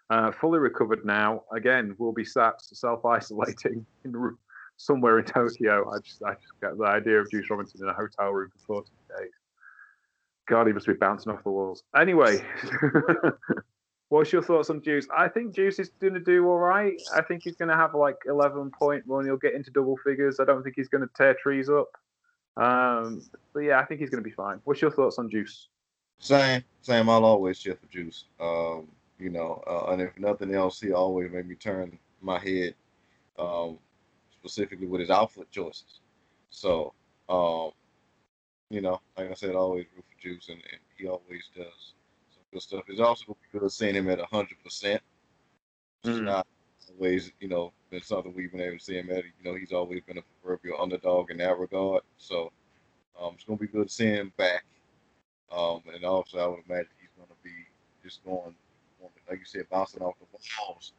Uh, 0.09 0.31
fully 0.31 0.61
recovered 0.61 1.05
now. 1.05 1.43
Again, 1.53 1.97
will 1.99 2.13
be 2.13 2.25
sat 2.25 2.63
self 2.63 3.05
isolating 3.05 3.85
in 4.05 4.37
somewhere 4.77 5.19
in 5.19 5.25
Tokyo. 5.25 5.91
I 5.91 5.99
just, 5.99 6.23
I 6.23 6.35
just 6.35 6.61
get 6.61 6.79
the 6.79 6.85
idea 6.85 7.21
of 7.21 7.31
Juice 7.31 7.51
Robinson 7.51 7.81
in 7.83 7.89
a 7.89 7.93
hotel 7.93 8.31
room 8.31 8.51
for 8.51 8.83
40 8.83 8.91
days. 9.19 9.33
God, 10.47 10.67
he 10.67 10.73
must 10.73 10.87
be 10.87 10.93
bouncing 10.93 11.33
off 11.33 11.43
the 11.43 11.51
walls. 11.51 11.83
Anyway, 11.97 12.45
what's 14.11 14.33
your 14.33 14.43
thoughts 14.43 14.71
on 14.71 14.83
Juice? 14.83 15.09
I 15.17 15.27
think 15.27 15.55
Juice 15.55 15.79
is 15.79 15.91
going 16.01 16.15
to 16.15 16.21
do 16.21 16.47
all 16.47 16.59
right. 16.59 17.01
I 17.17 17.23
think 17.23 17.43
he's 17.43 17.57
going 17.57 17.71
to 17.71 17.77
have 17.77 17.95
like 17.95 18.19
11 18.27 18.71
point 18.79 19.03
run. 19.07 19.25
He'll 19.25 19.39
get 19.39 19.55
into 19.55 19.71
double 19.71 19.97
figures. 20.05 20.39
I 20.39 20.45
don't 20.45 20.63
think 20.63 20.77
he's 20.77 20.89
going 20.89 21.03
to 21.03 21.11
tear 21.17 21.35
trees 21.35 21.71
up. 21.71 21.89
Um, 22.57 23.23
but 23.53 23.61
yeah, 23.61 23.81
I 23.81 23.85
think 23.85 24.01
he's 24.01 24.11
going 24.11 24.23
to 24.23 24.29
be 24.29 24.35
fine. 24.35 24.61
What's 24.65 24.81
your 24.81 24.91
thoughts 24.91 25.19
on 25.19 25.31
Juice? 25.31 25.69
Same, 26.19 26.63
same. 26.83 27.09
I'll 27.09 27.25
always 27.25 27.59
cheer 27.59 27.77
for 27.77 27.87
Juice. 27.87 28.25
Um, 28.41 28.89
you 29.19 29.31
know, 29.31 29.63
uh, 29.67 29.93
and 29.93 30.03
if 30.03 30.19
nothing 30.19 30.55
else, 30.55 30.81
he 30.81 30.93
always 30.93 31.31
made 31.31 31.47
me 31.49 31.55
turn 31.55 31.99
my 32.21 32.39
head, 32.39 32.75
um, 33.39 33.79
specifically 34.33 34.87
with 34.87 35.01
his 35.01 35.11
outfit 35.11 35.51
choices. 35.51 36.01
So, 36.51 36.95
um, 37.29 37.73
you 38.71 38.81
know, 38.81 39.01
like 39.17 39.31
I 39.31 39.35
said, 39.35 39.51
I 39.51 39.59
always 39.59 39.87
root 39.95 40.05
for 40.09 40.23
Juice, 40.23 40.49
and, 40.49 40.63
and 40.71 40.81
he 40.97 41.07
always 41.07 41.51
does 41.57 41.95
some 42.31 42.43
good 42.53 42.63
stuff. 42.63 42.85
It's 42.89 43.01
also 43.01 43.25
going 43.27 43.37
to 43.37 43.53
be 43.53 43.59
good 43.61 43.73
seeing 43.73 43.95
him 43.95 44.09
at 44.11 44.19
100%. 44.21 45.01
It's 46.05 46.19
Mhm. 46.19 46.25
not 46.25 46.47
always, 46.91 47.33
you 47.41 47.49
know, 47.49 47.73
been 47.95 48.03
something 48.03 48.35
we've 48.35 48.51
been 48.51 48.61
able 48.61 48.79
to 48.79 48.85
see 48.85 48.97
him 48.97 49.11
at. 49.11 49.25
You 49.25 49.45
know, 49.45 49.55
he's 49.55 49.73
always 49.73 50.01
been 50.01 50.19
a 50.19 50.23
proverbial 50.43 50.81
underdog 50.81 51.31
in 51.31 51.39
that 51.39 51.59
regard. 51.59 52.03
So 52.19 52.53
um, 53.21 53.33
it's 53.35 53.45
going 53.45 53.59
to 53.59 53.65
be 53.65 53.71
good 53.71 53.91
seeing 53.91 54.17
him 54.17 54.33
back. 54.37 54.65
Um, 55.53 55.83
and 55.95 56.05
also, 56.05 56.39
I 56.39 56.47
would 56.47 56.65
imagine 56.69 56.91
he's 57.01 57.15
going 57.17 57.29
to 57.29 57.43
be 57.43 57.55
just 58.03 58.25
going, 58.25 58.55
like 59.29 59.39
you 59.39 59.45
said, 59.45 59.69
bouncing 59.71 60.03
off 60.03 60.15
the 60.19 60.27
walls 60.61 60.93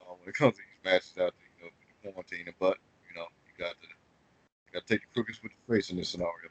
uh, 0.00 0.14
when 0.18 0.28
it 0.28 0.34
comes 0.34 0.54
to 0.54 0.62
these 0.62 0.84
matches 0.84 1.12
out 1.12 1.32
there, 1.38 1.48
you 1.58 1.64
know, 1.64 2.12
quarantine. 2.12 2.52
But, 2.58 2.78
you 3.08 3.16
know, 3.16 3.26
you 3.46 3.64
got 3.64 3.74
to, 3.80 3.88
you 4.66 4.72
got 4.72 4.86
to 4.86 4.92
take 4.92 5.02
the 5.02 5.20
crookeds 5.20 5.42
with 5.42 5.52
the 5.52 5.74
face 5.74 5.90
in 5.90 5.96
this 5.96 6.08
scenario. 6.08 6.50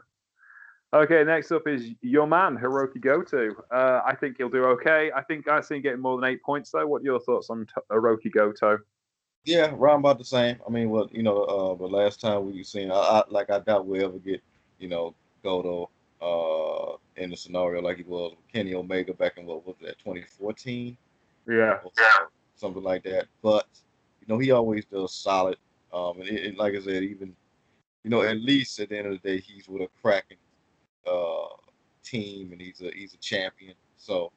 okay, 0.92 1.24
next 1.24 1.52
up 1.52 1.66
is 1.66 1.90
your 2.02 2.26
man, 2.26 2.56
Hirooki 2.56 3.00
Goto. 3.00 3.50
Uh, 3.70 4.00
I 4.04 4.14
think 4.14 4.36
he'll 4.38 4.48
do 4.48 4.64
okay. 4.64 5.10
I 5.14 5.22
think 5.22 5.48
I 5.48 5.60
see 5.60 5.76
him 5.76 5.82
getting 5.82 6.00
more 6.00 6.20
than 6.20 6.28
eight 6.30 6.42
points, 6.42 6.70
though. 6.70 6.86
What 6.86 7.02
are 7.02 7.04
your 7.04 7.20
thoughts 7.20 7.50
on 7.50 7.66
T- 7.66 7.72
Hirooki 7.90 8.32
Goto? 8.32 8.78
Yeah, 9.44 9.74
around 9.74 10.00
about 10.00 10.18
the 10.18 10.24
same. 10.24 10.58
I 10.66 10.70
mean, 10.70 10.90
what 10.90 11.14
you 11.14 11.22
know, 11.22 11.44
uh, 11.44 11.74
the 11.74 11.86
last 11.86 12.20
time 12.20 12.44
we 12.50 12.62
seen, 12.62 12.90
I, 12.90 12.94
I 12.96 13.22
like 13.28 13.50
I 13.50 13.60
doubt 13.60 13.86
we'll 13.86 14.04
ever 14.04 14.18
get, 14.18 14.42
you 14.78 14.88
know, 14.88 15.14
Goto 15.42 15.90
uh 16.20 16.96
in 17.16 17.30
the 17.30 17.36
scenario 17.36 17.80
like 17.80 17.96
he 17.98 18.02
was 18.02 18.32
with 18.32 18.52
Kenny 18.52 18.74
Omega 18.74 19.14
back 19.14 19.38
in 19.38 19.46
what 19.46 19.64
was 19.64 19.76
that, 19.82 19.98
2014 19.98 20.96
Yeah. 21.48 21.78
something 22.56 22.82
like 22.82 23.04
that. 23.04 23.26
But 23.40 23.66
you 24.20 24.26
know, 24.26 24.38
he 24.38 24.50
always 24.50 24.84
does 24.84 25.14
solid. 25.14 25.56
Um, 25.92 26.20
and, 26.20 26.28
it, 26.28 26.44
and 26.46 26.58
like 26.58 26.74
I 26.74 26.80
said, 26.80 27.02
even 27.04 27.34
you 28.04 28.10
know, 28.10 28.22
at 28.22 28.40
least 28.40 28.78
at 28.80 28.88
the 28.88 28.98
end 28.98 29.06
of 29.06 29.20
the 29.22 29.28
day, 29.28 29.40
he's 29.40 29.68
with 29.68 29.82
a 29.82 29.88
cracking 30.02 30.38
uh 31.08 31.56
team, 32.02 32.52
and 32.52 32.60
he's 32.60 32.80
a 32.80 32.90
he's 32.94 33.14
a 33.14 33.18
champion. 33.18 33.74
So, 33.96 34.32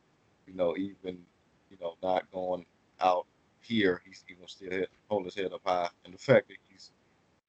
you 0.47 0.53
know, 0.53 0.75
even 0.77 1.17
you 1.69 1.77
know, 1.79 1.95
not 2.03 2.29
going 2.31 2.65
out 2.99 3.25
here, 3.61 4.01
he's 4.05 4.23
he 4.27 4.35
gonna 4.35 4.47
still 4.47 4.71
hit, 4.71 4.89
hold 5.09 5.25
his 5.25 5.35
head 5.35 5.53
up 5.53 5.61
high. 5.65 5.89
And 6.05 6.13
the 6.13 6.17
fact 6.17 6.47
that 6.49 6.57
he's 6.69 6.91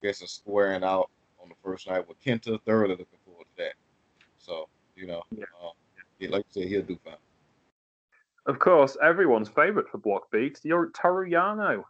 I 0.02 0.06
guess 0.06 0.18
squaring 0.30 0.84
out 0.84 1.10
on 1.42 1.48
the 1.48 1.54
first 1.62 1.88
night 1.88 2.06
with 2.08 2.22
Kenta, 2.22 2.60
thoroughly 2.64 2.90
looking 2.90 3.18
forward 3.24 3.46
to 3.56 3.64
that. 3.64 3.74
So, 4.38 4.68
you 4.96 5.06
know, 5.06 5.22
Yeah. 5.30 5.44
um, 5.62 5.72
yeah, 6.18 6.30
like 6.30 6.44
you 6.54 6.62
said, 6.62 6.68
he'll 6.68 6.82
do 6.82 6.98
fine. 7.04 7.16
Of 8.46 8.58
course, 8.58 8.96
everyone's 9.02 9.48
favourite 9.48 9.88
for 9.88 9.98
block 9.98 10.30
beat, 10.30 10.60
you're 10.64 10.90
Toru 10.90 11.28
Yano. 11.30 11.84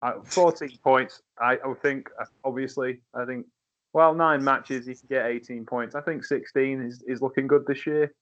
Uh, 0.00 0.20
14 0.22 0.78
points. 0.84 1.22
I, 1.40 1.54
I 1.54 1.74
think, 1.82 2.08
uh, 2.20 2.26
obviously, 2.44 3.00
I 3.14 3.24
think, 3.24 3.46
well, 3.92 4.14
nine 4.14 4.44
matches, 4.44 4.86
you 4.86 4.94
can 4.94 5.06
get 5.08 5.26
18 5.26 5.64
points. 5.64 5.94
I 5.94 6.00
think 6.00 6.24
16 6.24 6.82
is, 6.82 7.02
is 7.06 7.22
looking 7.22 7.46
good 7.46 7.64
this 7.66 7.86
year. 7.86 8.12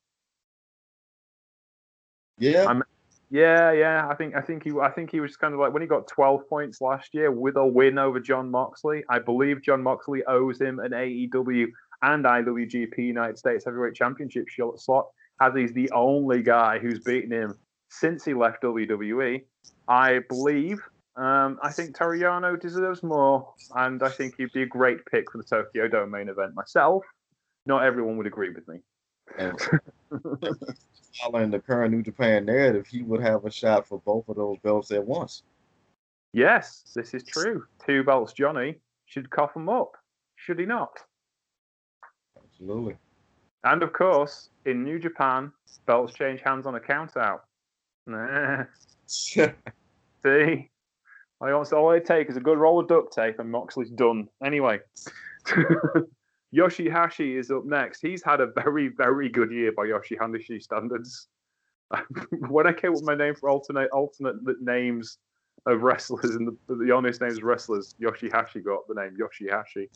Yeah, 2.39 2.65
I'm- 2.67 2.83
Yeah, 3.31 3.73
yeah. 3.73 4.07
I 4.09 4.15
think 4.15 4.37
I 4.37 4.41
think 4.41 4.63
he 4.63 4.71
I 4.81 4.91
think 4.91 5.11
he 5.11 5.19
was 5.21 5.37
kind 5.37 5.53
of 5.53 5.59
like 5.59 5.73
when 5.73 5.83
he 5.83 5.89
got 5.89 6.07
12 6.07 6.49
points 6.49 6.81
last 6.81 7.13
year 7.13 7.31
with 7.33 7.57
a 7.57 7.67
win 7.67 7.99
over 7.99 8.21
Jon 8.21 8.51
Moxley. 8.51 9.03
I 9.09 9.19
believe 9.19 9.63
Jon 9.63 9.83
Moxley 9.83 10.23
owes 10.27 10.61
him 10.61 10.79
an 10.79 10.93
AEW 10.93 11.67
and 12.03 12.25
IWGP 12.25 12.99
United 12.99 13.37
States 13.39 13.65
Heavyweight 13.65 13.95
Championship 13.95 14.49
sh- 14.49 14.61
slot, 14.77 15.09
as 15.41 15.55
he's 15.57 15.73
the 15.73 15.91
only 15.93 16.43
guy 16.43 16.79
who's 16.79 17.01
beaten 17.01 17.33
him 17.33 17.59
since 17.91 18.25
he 18.25 18.33
left 18.35 18.63
WWE. 18.63 19.43
I 19.89 20.21
believe. 20.29 20.79
Um, 21.17 21.59
I 21.63 21.73
think 21.73 21.97
Toru 21.97 22.21
Yano 22.21 22.61
deserves 22.61 23.03
more, 23.03 23.55
and 23.75 24.03
I 24.03 24.11
think 24.11 24.35
he'd 24.37 24.53
be 24.53 24.63
a 24.63 24.67
great 24.67 25.05
pick 25.07 25.31
for 25.31 25.39
the 25.39 25.45
Tokyo 25.45 25.89
Dome 25.89 26.11
main 26.11 26.29
event 26.29 26.55
myself. 26.55 27.05
Not 27.65 27.85
everyone 27.85 28.19
would 28.19 28.27
agree 28.27 28.51
with 28.51 28.69
me. 28.69 28.81
and 29.39 29.59
following 31.21 31.51
the 31.51 31.59
current 31.59 31.93
New 31.93 32.03
Japan 32.03 32.45
narrative, 32.45 32.87
he 32.87 33.03
would 33.03 33.23
have 33.23 33.45
a 33.45 33.51
shot 33.51 33.89
for 33.89 33.99
both 34.01 34.29
of 34.29 34.37
those 34.37 34.59
belts 34.63 34.91
at 34.91 35.05
once. 35.05 35.43
Yes, 36.33 36.85
this 36.95 37.15
is 37.15 37.25
true. 37.25 37.65
Two 37.85 38.05
belts, 38.05 38.35
Johnny 38.35 38.77
should 39.07 39.31
cough 39.31 39.57
him 39.57 39.69
up, 39.69 39.93
should 40.37 40.59
he 40.59 40.67
not? 40.67 40.99
Absolutely. 42.37 42.97
And 43.65 43.83
of 43.83 43.93
course, 43.93 44.51
in 44.67 44.85
New 44.85 44.99
Japan, 44.99 45.51
belts 45.87 46.13
change 46.13 46.41
hands 46.45 46.67
on 46.67 46.75
a 46.75 46.81
count 46.81 47.17
out. 47.17 47.45
See, 49.07 50.71
I 51.41 51.51
also 51.51 51.77
all 51.77 51.91
it 51.93 52.05
take 52.05 52.31
is 52.31 52.37
a 52.37 52.41
good 52.41 52.59
roll 52.59 52.81
of 52.81 52.89
duct 52.89 53.13
tape, 53.13 53.39
and 53.39 53.51
Moxley's 53.51 53.91
done. 53.91 54.29
Anyway, 54.43 54.81
Yoshihashi 56.55 57.39
is 57.39 57.51
up 57.51 57.65
next. 57.65 58.01
He's 58.01 58.23
had 58.23 58.41
a 58.41 58.47
very, 58.47 58.89
very 58.89 59.29
good 59.29 59.51
year 59.51 59.73
by 59.73 59.85
Yoshihashi 59.87 60.63
standards. 60.63 61.29
when 62.49 62.67
I 62.67 62.73
came 62.73 62.91
up 62.91 62.97
with 62.97 63.05
my 63.05 63.15
name 63.15 63.35
for 63.35 63.49
alternate 63.49 63.91
alternate 63.91 64.37
names 64.61 65.19
of 65.67 65.83
wrestlers 65.83 66.35
and 66.35 66.57
the, 66.69 66.75
the 66.75 66.93
honest 66.93 67.21
names 67.21 67.39
of 67.39 67.45
wrestlers, 67.45 67.95
Yoshihashi 68.01 68.65
got 68.65 68.89
the 68.89 68.95
name 68.95 69.17
Yoshihashi 69.17 69.89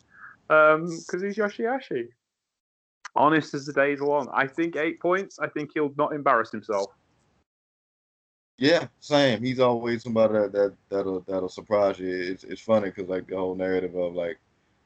um, 0.51 0.87
because 0.87 1.23
he's 1.23 1.37
Yoshihashi. 1.37 2.09
Honest 3.17 3.55
as 3.55 3.67
the 3.67 3.73
days 3.73 4.01
long. 4.01 4.29
I 4.33 4.47
think 4.47 4.77
eight 4.77 5.01
points. 5.01 5.39
I 5.41 5.49
think 5.49 5.71
he'll 5.75 5.93
not 5.97 6.13
embarrass 6.13 6.53
himself. 6.53 6.93
Yeah, 8.61 8.89
same. 9.01 9.43
He's 9.43 9.59
always 9.59 10.03
somebody 10.03 10.35
that, 10.35 10.53
that 10.53 10.75
that'll 10.91 11.21
that'll 11.21 11.49
surprise 11.49 11.99
you. 11.99 12.09
It's 12.15 12.45
it's 12.45 12.61
funny 12.61 12.91
because 12.91 13.09
like 13.09 13.27
the 13.27 13.37
whole 13.37 13.55
narrative 13.55 13.95
of 13.95 14.15
like 14.15 14.39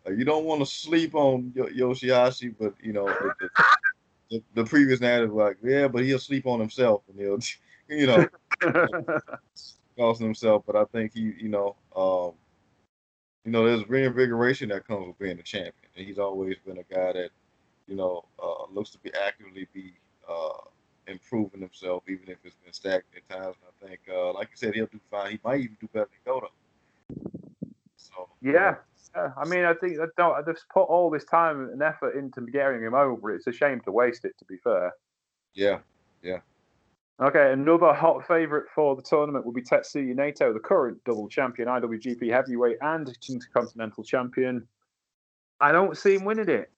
uh, 0.07 0.13
you 0.13 0.25
don't 0.25 0.45
want 0.45 0.61
to 0.61 0.67
sleep 0.67 1.17
on 1.17 1.53
Yo- 1.57 1.67
Yoshihashi, 1.67 2.55
but 2.57 2.73
you 2.81 2.93
know 2.93 3.07
the, 3.07 3.51
the, 4.31 4.43
the, 4.55 4.65
previous 4.65 5.01
narrative 5.01 5.35
like 5.35 5.57
yeah, 5.61 5.89
but 5.89 6.05
he'll 6.05 6.21
sleep 6.21 6.47
on 6.47 6.61
himself 6.61 7.03
and 7.09 7.19
he'll 7.19 7.41
you 7.89 8.07
know 8.07 8.29
cost 9.99 10.21
himself. 10.21 10.63
But 10.65 10.77
I 10.77 10.85
think 10.85 11.13
he 11.13 11.35
you 11.37 11.49
know 11.49 11.75
um 11.97 12.35
you 13.45 13.51
know 13.51 13.65
there's 13.67 13.89
reinvigoration 13.89 14.69
that 14.69 14.87
comes 14.87 15.09
with 15.09 15.19
being 15.19 15.41
a 15.41 15.43
champion, 15.43 15.91
and 15.97 16.07
he's 16.07 16.21
always 16.21 16.55
been 16.65 16.79
a 16.79 16.95
guy 16.95 17.13
that 17.13 17.31
you 17.89 17.97
know 17.97 18.25
uh, 18.41 18.73
looks 18.73 18.91
to 18.91 18.99
be 18.99 19.11
actively 19.27 19.67
be 19.75 19.95
uh, 20.31 20.63
improving 21.07 21.61
himself, 21.61 22.05
even 22.09 22.29
if 22.29 22.39
it's 22.45 22.57
been 22.57 22.73
stagnant 22.73 23.07
at 23.17 23.29
times. 23.29 23.57
And 23.61 23.73
I 23.83 23.89
think, 23.89 24.01
uh, 24.11 24.33
like 24.33 24.49
you 24.51 24.57
said, 24.57 24.75
he'll 24.75 24.87
do 24.87 25.01
fine. 25.11 25.33
He 25.33 25.41
might 25.45 25.61
even 25.61 25.77
do 25.81 25.89
better 25.93 26.09
than 26.25 26.35
Goto. 26.35 26.51
So 27.97 28.29
Yeah. 28.41 28.77
Yeah, 29.15 29.31
I 29.37 29.49
mean, 29.49 29.65
I 29.65 29.75
think 29.75 29.97
that 29.99 30.09
don't, 30.17 30.45
they've 30.45 30.57
put 30.73 30.83
all 30.83 31.09
this 31.09 31.25
time 31.25 31.69
and 31.71 31.81
effort 31.83 32.17
into 32.17 32.41
getting 32.51 32.83
him 32.83 32.95
over. 32.95 33.33
It's 33.33 33.47
a 33.47 33.53
shame 33.53 33.81
to 33.83 33.93
waste 33.93 34.25
it, 34.25 34.37
to 34.39 34.45
be 34.45 34.57
fair. 34.57 34.93
yeah, 35.55 35.79
yeah. 36.23 36.39
Okay, 37.21 37.53
another 37.53 37.93
hot 37.93 38.27
favourite 38.27 38.67
for 38.75 38.97
the 38.97 39.03
tournament 39.03 39.47
will 39.47 39.53
be 39.53 39.63
Tetsuya 39.63 40.17
Naito, 40.17 40.53
the 40.53 40.59
current 40.59 40.99
double 41.05 41.29
champion, 41.29 41.69
IWGP 41.69 42.29
Heavyweight 42.29 42.79
and 42.81 43.17
Intercontinental 43.29 44.03
Champion. 44.03 44.67
I 45.61 45.71
don't 45.71 45.97
see 45.97 46.17
him 46.17 46.25
winning 46.25 46.49
it, 46.49 46.73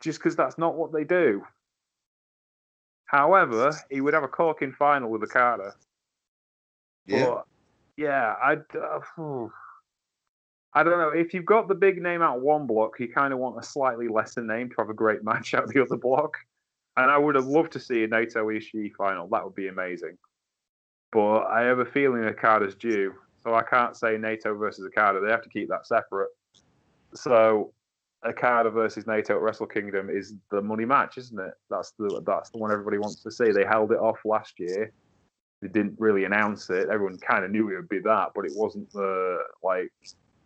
just 0.00 0.18
because 0.18 0.36
that's 0.36 0.58
not 0.58 0.76
what 0.76 0.92
they 0.92 1.04
do. 1.04 1.42
However, 3.10 3.72
he 3.90 4.00
would 4.00 4.14
have 4.14 4.22
a 4.22 4.28
corking 4.28 4.72
final 4.72 5.10
with 5.10 5.24
Okada. 5.24 5.74
yeah, 7.06 7.26
But, 7.26 7.44
yeah, 7.96 8.36
I'd, 8.40 8.62
uh. 8.76 9.48
I 10.72 10.84
don't 10.84 10.98
know. 10.98 11.08
If 11.08 11.34
you've 11.34 11.44
got 11.44 11.66
the 11.66 11.74
big 11.74 12.00
name 12.00 12.22
out 12.22 12.40
one 12.40 12.68
block, 12.68 13.00
you 13.00 13.08
kind 13.12 13.32
of 13.32 13.40
want 13.40 13.58
a 13.58 13.66
slightly 13.66 14.06
lesser 14.06 14.42
name 14.42 14.68
to 14.68 14.76
have 14.78 14.90
a 14.90 14.94
great 14.94 15.24
match 15.24 15.54
out 15.54 15.66
the 15.66 15.82
other 15.82 15.96
block. 15.96 16.36
And 16.96 17.10
I 17.10 17.18
would 17.18 17.34
have 17.34 17.46
loved 17.46 17.72
to 17.72 17.80
see 17.80 18.04
a 18.04 18.08
Naito 18.08 18.44
Ishii 18.44 18.92
final. 18.92 19.26
That 19.28 19.42
would 19.42 19.56
be 19.56 19.66
amazing. 19.66 20.16
But 21.10 21.46
I 21.46 21.62
have 21.62 21.80
a 21.80 21.84
feeling 21.84 22.24
Okada's 22.24 22.76
due. 22.76 23.14
So 23.42 23.54
I 23.54 23.62
can't 23.62 23.96
say 23.96 24.16
Naito 24.16 24.56
versus 24.56 24.86
Okada. 24.86 25.18
They 25.18 25.30
have 25.30 25.42
to 25.42 25.48
keep 25.48 25.68
that 25.70 25.84
separate. 25.84 26.30
So 27.14 27.72
Okada 28.26 28.70
versus 28.70 29.04
Naito 29.04 29.30
at 29.30 29.40
Wrestle 29.40 29.66
Kingdom 29.66 30.10
is 30.10 30.34
the 30.50 30.60
money 30.60 30.84
match, 30.84 31.16
isn't 31.18 31.38
it? 31.38 31.54
That's 31.70 31.92
the 31.98 32.22
that's 32.26 32.50
the 32.50 32.58
one 32.58 32.70
everybody 32.70 32.98
wants 32.98 33.22
to 33.22 33.30
see. 33.30 33.50
They 33.50 33.64
held 33.64 33.92
it 33.92 33.98
off 33.98 34.18
last 34.24 34.58
year 34.58 34.92
they 35.62 35.68
didn't 35.68 35.96
really 35.98 36.24
announce 36.24 36.70
it. 36.70 36.88
Everyone 36.90 37.18
kind 37.18 37.44
of 37.44 37.50
knew 37.50 37.70
it 37.70 37.76
would 37.76 37.88
be 37.88 38.00
that, 38.00 38.28
but 38.34 38.46
it 38.46 38.52
wasn't 38.54 38.90
the 38.92 39.38
like 39.62 39.92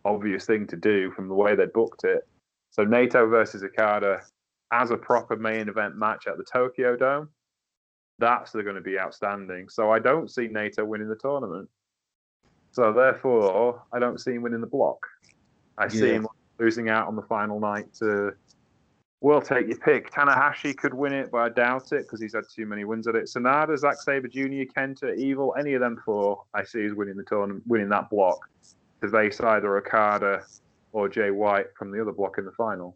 obvious 0.03 0.45
thing 0.45 0.67
to 0.67 0.75
do 0.75 1.11
from 1.11 1.27
the 1.27 1.33
way 1.33 1.55
they 1.55 1.65
booked 1.67 2.03
it. 2.03 2.27
So 2.71 2.85
Naito 2.85 3.29
versus 3.29 3.63
Okada 3.63 4.21
as 4.71 4.91
a 4.91 4.97
proper 4.97 5.37
main 5.37 5.69
event 5.69 5.95
match 5.95 6.27
at 6.27 6.37
the 6.37 6.43
Tokyo 6.43 6.97
Dome, 6.97 7.29
that's 8.19 8.51
going 8.51 8.75
to 8.75 8.81
be 8.81 8.99
outstanding. 8.99 9.69
So 9.69 9.91
I 9.91 9.99
don't 9.99 10.29
see 10.29 10.47
Naito 10.47 10.85
winning 10.85 11.07
the 11.07 11.15
tournament. 11.15 11.69
So 12.71 12.91
therefore, 12.91 13.83
I 13.93 13.99
don't 13.99 14.19
see 14.19 14.33
him 14.33 14.41
winning 14.41 14.59
the 14.59 14.67
block. 14.67 14.99
I 15.77 15.87
see 15.87 16.11
him 16.11 16.27
losing 16.59 16.89
out 16.89 17.07
on 17.07 17.15
the 17.15 17.21
final 17.23 17.59
night 17.59 17.93
to. 17.95 18.33
We'll 19.21 19.41
take 19.41 19.67
your 19.67 19.77
pick. 19.77 20.11
Tanahashi 20.11 20.77
could 20.77 20.93
win 20.93 21.11
it, 21.13 21.31
but 21.31 21.37
I 21.39 21.49
doubt 21.49 21.91
it 21.93 22.03
because 22.03 22.21
he's 22.21 22.35
had 22.35 22.43
too 22.53 22.67
many 22.67 22.83
wins 22.83 23.07
at 23.07 23.15
it. 23.15 23.23
Sanada, 23.23 23.75
Zack 23.75 23.95
Sabre 23.99 24.27
Jr., 24.27 24.69
Kenta, 24.77 25.17
Evil, 25.17 25.55
any 25.57 25.73
of 25.73 25.81
them 25.81 25.99
four, 26.05 26.43
I 26.53 26.63
see 26.63 26.81
is 26.81 26.93
winning 26.93 27.15
the 27.15 27.23
tournament, 27.23 27.63
winning 27.65 27.89
that 27.89 28.09
block 28.11 28.37
to 29.01 29.07
face 29.09 29.39
either 29.39 29.77
Okada 29.77 30.43
or 30.91 31.09
Jay 31.09 31.31
White 31.31 31.67
from 31.75 31.91
the 31.91 31.99
other 31.99 32.11
block 32.11 32.37
in 32.37 32.45
the 32.45 32.51
final. 32.51 32.95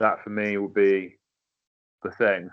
That 0.00 0.22
for 0.22 0.30
me 0.30 0.58
would 0.58 0.74
be 0.74 1.16
the 2.02 2.10
thing. 2.10 2.50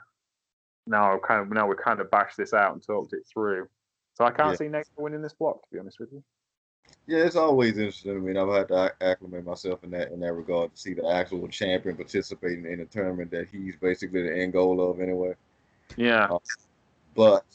now 0.85 1.19
kind 1.19 1.41
of 1.41 1.49
now 1.49 1.67
we 1.67 1.75
kind 1.75 1.99
of 1.99 2.09
bashed 2.09 2.37
this 2.37 2.53
out 2.53 2.71
and 2.73 2.81
talked 2.81 3.11
it 3.11 3.23
through. 3.33 3.67
So 4.13 4.23
I 4.23 4.31
can't 4.31 4.51
Yeah. 4.51 4.55
see 4.55 4.65
Naito 4.65 4.85
winning 4.97 5.21
this 5.21 5.33
block, 5.33 5.61
to 5.63 5.67
be 5.71 5.79
honest 5.79 5.99
with 5.99 6.13
you. 6.13 6.23
Yeah, 7.05 7.19
it's 7.19 7.35
always 7.35 7.77
interesting. 7.77 8.11
I 8.11 8.19
mean, 8.19 8.37
I've 8.37 8.53
had 8.53 8.67
to 8.69 8.93
acclimate 9.01 9.45
myself 9.45 9.83
in 9.83 9.91
that 9.91 10.11
in 10.11 10.19
that 10.19 10.33
regard 10.33 10.73
to 10.73 10.77
see 10.79 10.93
the 10.93 11.07
actual 11.07 11.47
champion 11.47 11.95
participating 11.95 12.65
in 12.65 12.81
a 12.81 12.85
tournament 12.85 13.31
that 13.31 13.47
he's 13.49 13.75
basically 13.77 14.23
the 14.23 14.37
end 14.37 14.53
goal 14.53 14.81
of 14.81 14.99
anyway. 14.99 15.33
Yeah. 15.95 16.27
But 17.15 17.45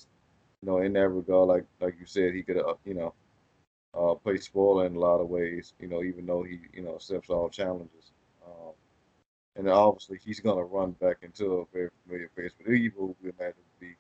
you 0.63 0.71
know, 0.71 0.79
in 0.79 0.93
that 0.95 1.09
regard, 1.09 1.49
like 1.49 1.65
like 1.81 1.97
you 2.01 2.07
said, 2.07 2.35
he 2.35 2.43
could 2.43 2.59
uh, 2.59 2.75
you 2.85 2.95
know 2.95 3.15
uh, 3.95 4.15
play 4.15 4.39
spoiler 4.39 4.87
in 4.87 4.97
a 4.97 4.99
lot 4.99 5.21
of 5.21 5.29
ways. 5.29 5.75
You 5.81 5.89
know, 5.89 6.03
even 6.03 6.25
though 6.27 6.43
he 6.43 6.61
you 6.73 6.83
know 6.83 6.95
accepts 6.95 7.31
all 7.31 7.49
challenges. 7.49 8.13
Um, 8.47 8.73
and 9.57 9.69
obviously 9.69 10.19
he's 10.25 10.41
gonna 10.41 10.65
run 10.65 10.93
back 10.93 11.19
into 11.23 11.45
a 11.53 11.65
very 11.73 11.91
familiar 12.05 12.31
face. 12.35 12.53
But 12.57 12.73
evil, 12.73 13.17
we 13.23 13.31
imagine 13.31 13.55
would 13.59 13.81
be 13.81 13.95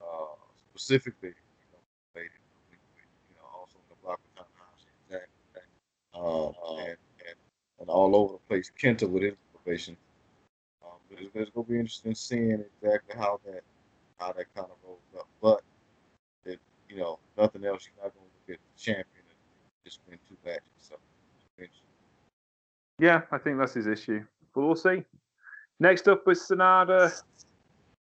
uh, 0.00 0.36
specifically 0.74 1.30
you 1.30 1.68
know 1.72 1.80
related. 2.14 2.32
You 2.70 3.36
know, 3.36 3.48
also 3.58 3.76
in 3.76 3.88
the 3.88 3.96
block 4.04 4.20
with 4.22 4.34
Tanahashi 4.44 4.90
and 4.92 5.20
Zack, 5.20 5.28
um, 6.14 6.52
and, 6.78 6.88
and 6.88 7.36
and 7.80 7.88
all 7.88 8.14
over 8.16 8.34
the 8.34 8.38
place. 8.48 8.70
Kenta 8.80 9.08
with 9.08 9.22
his 9.22 9.34
probation. 9.52 9.96
Um, 10.84 10.98
but 11.08 11.18
it's, 11.20 11.30
it's 11.34 11.50
gonna 11.50 11.66
be 11.66 11.74
interesting 11.74 12.14
seeing 12.14 12.64
exactly 12.82 13.16
how 13.16 13.40
that 13.46 13.62
how 14.18 14.32
that 14.32 14.46
kind 14.54 14.68
of 14.70 14.76
rolls 14.84 15.00
up. 15.18 15.28
But 15.40 15.62
it, 16.44 16.60
you 16.88 16.96
know, 16.96 17.18
nothing 17.36 17.64
else. 17.64 17.86
You're 17.86 18.04
not 18.04 18.14
going 18.14 18.26
to 18.26 18.52
get 18.52 18.58
the 18.58 18.82
champion 18.82 19.24
and 19.28 19.84
just 19.84 20.00
win 20.08 20.18
two 20.28 20.36
matches. 20.44 20.62
So, 20.78 20.96
Yeah, 22.98 23.22
I 23.32 23.38
think 23.38 23.58
that's 23.58 23.74
his 23.74 23.86
issue. 23.86 24.24
But 24.54 24.62
we'll 24.62 24.76
see. 24.76 25.04
Next 25.80 26.08
up 26.08 26.26
was 26.26 26.40
Sanada. 26.40 27.22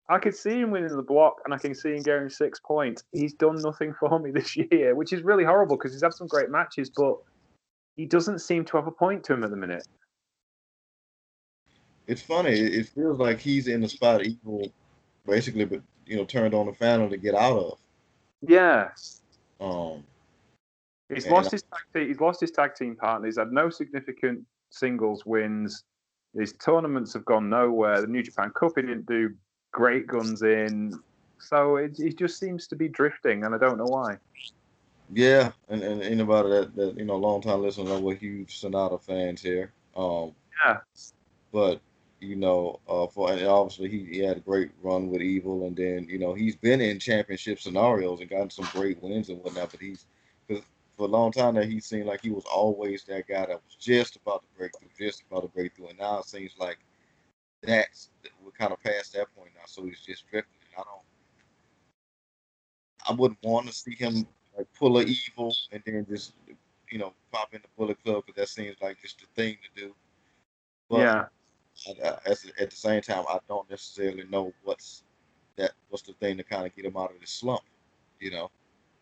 I 0.09 0.19
could 0.19 0.35
see 0.35 0.59
him 0.59 0.73
winning 0.73 0.97
the 0.97 1.03
block 1.03 1.37
and 1.45 1.55
I 1.55 1.59
can 1.59 1.73
see 1.73 1.91
him 1.91 2.03
getting 2.03 2.29
six 2.29 2.59
points. 2.59 3.05
He's 3.13 3.33
done 3.33 3.57
nothing 3.63 3.95
for 4.01 4.19
me 4.19 4.33
this 4.33 4.57
year, 4.57 4.97
which 4.97 5.13
is 5.13 5.23
really 5.23 5.45
horrible 5.45 5.77
because 5.77 5.93
he's 5.93 6.03
had 6.03 6.13
some 6.13 6.27
great 6.27 6.51
matches, 6.51 6.91
but 6.91 7.17
he 8.01 8.07
doesn't 8.07 8.39
seem 8.39 8.65
to 8.65 8.79
have 8.79 8.87
a 8.87 8.91
point 8.91 9.23
to 9.23 9.35
him 9.35 9.45
at 9.45 9.51
the 9.51 9.57
minute. 9.57 9.87
it's 12.07 12.23
funny. 12.23 12.53
It, 12.53 12.75
it 12.75 12.89
feels 12.89 13.19
like 13.19 13.39
he's 13.39 13.69
in 13.69 13.83
the 13.83 13.89
spot 13.91 14.25
Evil 14.25 14.73
basically, 15.27 15.67
but 15.67 15.83
you 16.07 16.17
know, 16.17 16.25
turned 16.25 16.55
on 16.55 16.65
the 16.65 16.73
final 16.73 17.11
to 17.11 17.19
get 17.19 17.35
out 17.35 17.59
of. 17.59 17.79
Yeah. 18.41 18.89
Um, 19.61 20.03
He's 21.13 21.27
lost 21.27 21.51
his 21.51 21.63
tag 21.63 21.83
team, 21.93 22.09
he's 22.09 22.21
lost 22.21 22.41
his 22.41 22.53
tag 22.53 22.75
team 22.75 22.97
partner. 22.97 23.27
He's 23.27 23.37
had 23.37 23.53
no 23.53 23.69
significant 23.69 24.47
singles 24.71 25.27
wins. 25.27 25.85
His 26.35 26.55
tournaments 26.55 27.13
have 27.13 27.27
gone 27.27 27.51
nowhere. 27.51 28.01
The 28.01 28.07
New 28.07 28.23
Japan 28.23 28.51
Cup 28.59 28.73
he 28.77 28.83
didn't 28.83 29.05
do 29.05 29.35
great 29.73 30.07
guns 30.07 30.43
in. 30.43 30.99
So 31.39 31.77
it, 31.77 31.99
he 31.99 32.15
just 32.15 32.39
seems 32.39 32.67
to 32.69 32.77
be 32.77 32.89
drifting, 32.89 33.45
and 33.45 33.55
I 33.55 33.59
don't 33.59 33.77
know 33.77 33.85
why. 33.85 34.17
Yeah, 35.13 35.53
and, 35.69 35.83
and 35.83 36.03
anybody 36.03 36.51
that, 36.51 36.77
that 36.77 36.99
you 36.99 37.05
know, 37.05 37.17
long 37.17 37.41
time 37.43 37.63
listeners 37.63 37.89
know 37.89 37.99
we're 37.99 38.15
huge 38.15 38.61
Sanada 38.61 39.01
fans 39.03 39.43
here. 39.43 39.73
Um, 39.97 40.35
Yeah. 40.65 40.79
but 41.53 41.81
you 42.21 42.37
know, 42.37 42.79
uh, 42.89 43.07
for 43.09 43.33
and 43.33 43.45
obviously 43.47 43.89
he, 43.89 44.05
he 44.05 44.19
had 44.19 44.37
a 44.37 44.41
great 44.41 44.71
run 44.83 45.09
with 45.09 45.23
Evil, 45.23 45.67
and 45.67 45.77
then 45.77 46.07
you 46.09 46.19
know 46.19 46.35
he's 46.35 46.55
been 46.55 46.81
in 46.81 46.99
championship 46.99 47.61
scenarios 47.61 48.21
and 48.21 48.31
gotten 48.31 48.51
some 48.51 48.69
great 48.73 49.03
wins 49.03 49.31
and 49.31 49.43
whatnot. 49.43 49.73
But 49.73 49.81
he's 49.81 50.07
because 50.47 50.63
for 50.97 51.05
a 51.05 51.11
long 51.11 51.33
time 51.33 51.55
that 51.55 51.67
he 51.67 51.81
seemed 51.81 52.07
like 52.07 52.21
he 52.21 52.31
was 52.31 52.45
always 52.45 53.03
that 53.05 53.27
guy 53.27 53.47
that 53.47 53.61
was 53.65 53.75
just 53.79 54.17
about 54.17 54.43
to 54.43 54.49
break 54.57 54.73
through, 54.79 54.89
just 54.99 55.23
about 55.29 55.43
to 55.43 55.49
break 55.49 55.75
through, 55.75 55.89
and 55.89 55.99
now 55.99 56.21
it 56.21 56.27
seems 56.27 56.53
like 56.59 56.79
that's 57.63 58.11
we're 58.45 58.53
kind 58.53 58.73
of 58.73 58.81
past 58.81 59.15
that 59.15 59.35
point 59.35 59.51
now. 59.57 59.63
So 59.67 59.85
he's 59.85 60.01
just 60.01 60.31
drifting. 60.31 60.61
I 60.77 60.83
don't. 60.83 61.03
I 63.09 63.13
wouldn't 63.15 63.43
want 63.43 63.67
to 63.67 63.73
see 63.73 63.95
him 63.95 64.27
like 64.61 64.73
pull 64.79 64.99
a 64.99 65.03
evil 65.03 65.55
and 65.73 65.83
then 65.87 66.07
just 66.09 66.33
you 66.91 66.99
know 66.99 67.13
pop 67.33 67.55
in 67.55 67.61
the 67.63 67.69
Bullet 67.77 68.03
Club 68.05 68.25
because 68.27 68.41
that 68.41 68.49
seems 68.49 68.77
like 68.83 69.01
just 69.01 69.19
the 69.21 69.27
thing 69.35 69.57
to 69.75 69.83
do. 69.83 69.95
But 70.89 70.99
yeah. 71.01 71.25
I, 71.89 71.91
I, 72.09 72.09
at, 72.31 72.39
the- 72.41 72.53
at 72.61 72.71
the 72.71 72.77
same 72.77 73.01
time, 73.01 73.25
I 73.29 73.39
don't 73.49 73.69
necessarily 73.71 74.25
know 74.25 74.53
what's 74.65 75.03
that 75.57 75.73
what's 75.89 76.03
the 76.03 76.13
thing 76.15 76.37
to 76.37 76.45
kind 76.45 76.67
of 76.67 76.75
get 76.77 76.85
him 76.85 76.97
out 76.97 77.13
of 77.15 77.21
this 77.21 77.31
slump, 77.31 77.63
you 78.21 78.31
know, 78.31 78.51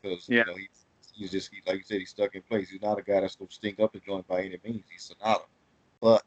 because 0.01 0.29
Yeah. 0.29 0.41
you 0.41 0.45
know 0.53 0.57
he, 0.57 0.69
he's 1.15 1.31
just 1.31 1.51
he, 1.53 1.61
like 1.67 1.79
you 1.79 1.83
said 1.85 1.99
he's 1.99 2.11
stuck 2.11 2.35
in 2.35 2.43
place. 2.43 2.71
He's 2.71 2.83
not 2.83 2.99
a 2.99 3.03
guy 3.03 3.21
that's 3.21 3.37
gonna 3.37 3.51
stink 3.51 3.81
up 3.81 3.93
the 3.93 4.01
joint 4.01 4.27
by 4.29 4.41
any 4.43 4.59
means. 4.65 4.85
He's 4.91 5.13
Sanada, 5.13 5.43
but 6.01 6.23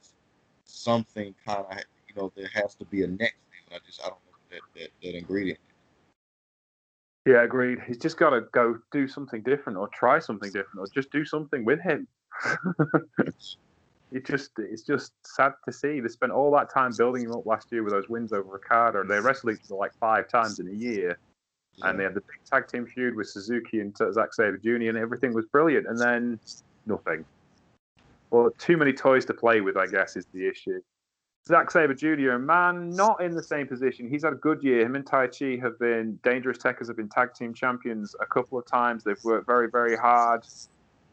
something 0.65 1.33
kind 1.45 1.65
of 1.69 1.77
you 2.07 2.15
know 2.15 2.31
there 2.35 2.49
has 2.53 2.75
to 2.75 2.85
be 2.85 3.03
a 3.03 3.07
next 3.07 3.19
thing. 3.51 3.65
I 3.73 3.79
just 3.85 4.01
I 4.01 4.09
don't 4.09 4.19
know 4.25 4.37
that 4.51 4.61
that, 4.79 4.89
that 5.03 5.17
ingredient. 5.17 5.59
Yeah, 7.25 7.43
agreed. 7.43 7.79
He's 7.85 7.97
just 7.97 8.17
got 8.17 8.31
to 8.31 8.41
go 8.51 8.79
do 8.91 9.07
something 9.07 9.43
different 9.43 9.77
or 9.77 9.87
try 9.89 10.19
something 10.19 10.51
different 10.51 10.79
or 10.79 10.87
just 10.93 11.11
do 11.11 11.23
something 11.23 11.63
with 11.63 11.79
him. 11.79 12.07
it 14.11 14.25
just 14.25 14.51
it's 14.57 14.81
just 14.81 15.13
sad 15.23 15.53
to 15.65 15.71
see. 15.71 15.99
They 15.99 16.07
spent 16.07 16.31
all 16.31 16.51
that 16.51 16.73
time 16.73 16.91
building 16.97 17.23
him 17.23 17.33
up 17.33 17.45
last 17.45 17.71
year 17.71 17.83
with 17.83 17.93
those 17.93 18.09
wins 18.09 18.33
over 18.33 18.51
Ricardo. 18.51 19.03
They 19.03 19.19
wrestled 19.19 19.53
each 19.53 19.61
other 19.65 19.75
like 19.75 19.93
five 19.99 20.29
times 20.29 20.59
in 20.59 20.67
a 20.67 20.73
year, 20.73 21.19
and 21.83 21.99
they 21.99 22.03
had 22.03 22.15
the 22.15 22.21
big 22.21 22.43
tag 22.49 22.67
team 22.67 22.87
feud 22.87 23.15
with 23.15 23.27
Suzuki 23.27 23.81
and 23.81 23.95
Zack 23.95 24.33
Sabre 24.33 24.57
Jr. 24.57 24.89
and 24.89 24.97
everything 24.97 25.33
was 25.33 25.45
brilliant. 25.45 25.87
And 25.87 25.99
then 25.99 26.39
nothing. 26.87 27.23
Well, 28.31 28.49
too 28.57 28.77
many 28.77 28.93
toys 28.93 29.25
to 29.25 29.33
play 29.33 29.61
with, 29.61 29.77
I 29.77 29.87
guess, 29.87 30.15
is 30.15 30.25
the 30.33 30.47
issue. 30.47 30.81
Zack 31.47 31.71
Sabre 31.71 31.95
Jr., 31.95 32.37
man, 32.37 32.91
not 32.91 33.21
in 33.21 33.33
the 33.33 33.41
same 33.41 33.67
position. 33.67 34.07
He's 34.07 34.23
had 34.23 34.33
a 34.33 34.37
good 34.37 34.63
year. 34.63 34.85
Him 34.85 34.95
and 34.95 35.05
Taichi 35.05 35.59
have 35.61 35.79
been 35.79 36.19
dangerous 36.23 36.59
Tekkers, 36.59 36.87
have 36.87 36.97
been 36.97 37.09
tag 37.09 37.33
team 37.33 37.53
champions 37.53 38.15
a 38.21 38.25
couple 38.25 38.59
of 38.59 38.65
times. 38.65 39.03
They've 39.03 39.23
worked 39.23 39.47
very, 39.47 39.69
very 39.69 39.97
hard. 39.97 40.45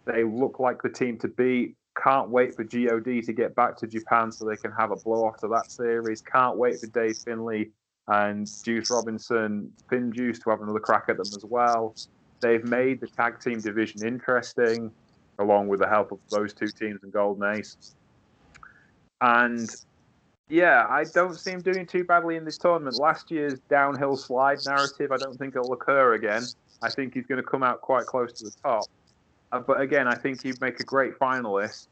They 0.04 0.24
look 0.24 0.60
like 0.60 0.82
the 0.82 0.90
team 0.90 1.18
to 1.18 1.28
beat. 1.28 1.76
Can't 2.02 2.28
wait 2.28 2.54
for 2.54 2.62
God 2.62 3.04
to 3.04 3.32
get 3.32 3.54
back 3.54 3.76
to 3.78 3.86
Japan 3.86 4.30
so 4.30 4.44
they 4.44 4.56
can 4.56 4.70
have 4.72 4.90
a 4.90 4.96
blow 4.96 5.24
off 5.24 5.38
to 5.38 5.48
that 5.48 5.70
series. 5.70 6.20
Can't 6.20 6.56
wait 6.56 6.78
for 6.78 6.86
Dave 6.88 7.16
Finlay 7.16 7.70
and 8.06 8.48
Juice 8.64 8.90
Robinson, 8.90 9.72
Finn 9.88 10.12
Juice, 10.12 10.38
to 10.40 10.50
have 10.50 10.60
another 10.60 10.78
crack 10.78 11.04
at 11.08 11.16
them 11.16 11.26
as 11.26 11.44
well. 11.44 11.94
They've 12.40 12.64
made 12.64 13.00
the 13.00 13.08
tag 13.08 13.40
team 13.40 13.60
division 13.60 14.06
interesting, 14.06 14.92
along 15.38 15.68
with 15.68 15.80
the 15.80 15.88
help 15.88 16.12
of 16.12 16.18
those 16.30 16.54
two 16.54 16.68
teams 16.68 17.02
and 17.02 17.12
Golden 17.12 17.56
Ace. 17.56 17.96
And 19.20 19.68
yeah, 20.48 20.86
I 20.88 21.04
don't 21.04 21.34
see 21.34 21.50
him 21.50 21.60
doing 21.60 21.86
too 21.86 22.04
badly 22.04 22.36
in 22.36 22.44
this 22.44 22.56
tournament. 22.56 22.98
Last 22.98 23.30
year's 23.30 23.60
downhill 23.68 24.16
slide 24.16 24.58
narrative, 24.66 25.12
I 25.12 25.16
don't 25.16 25.36
think 25.36 25.54
it'll 25.54 25.72
occur 25.72 26.14
again. 26.14 26.44
I 26.82 26.90
think 26.90 27.14
he's 27.14 27.26
going 27.26 27.42
to 27.42 27.46
come 27.46 27.62
out 27.62 27.80
quite 27.80 28.06
close 28.06 28.32
to 28.34 28.44
the 28.44 28.52
top. 28.62 28.84
Uh, 29.52 29.60
but 29.60 29.80
again, 29.80 30.06
I 30.06 30.14
think 30.14 30.42
he'd 30.42 30.60
make 30.60 30.80
a 30.80 30.84
great 30.84 31.18
finalist 31.18 31.88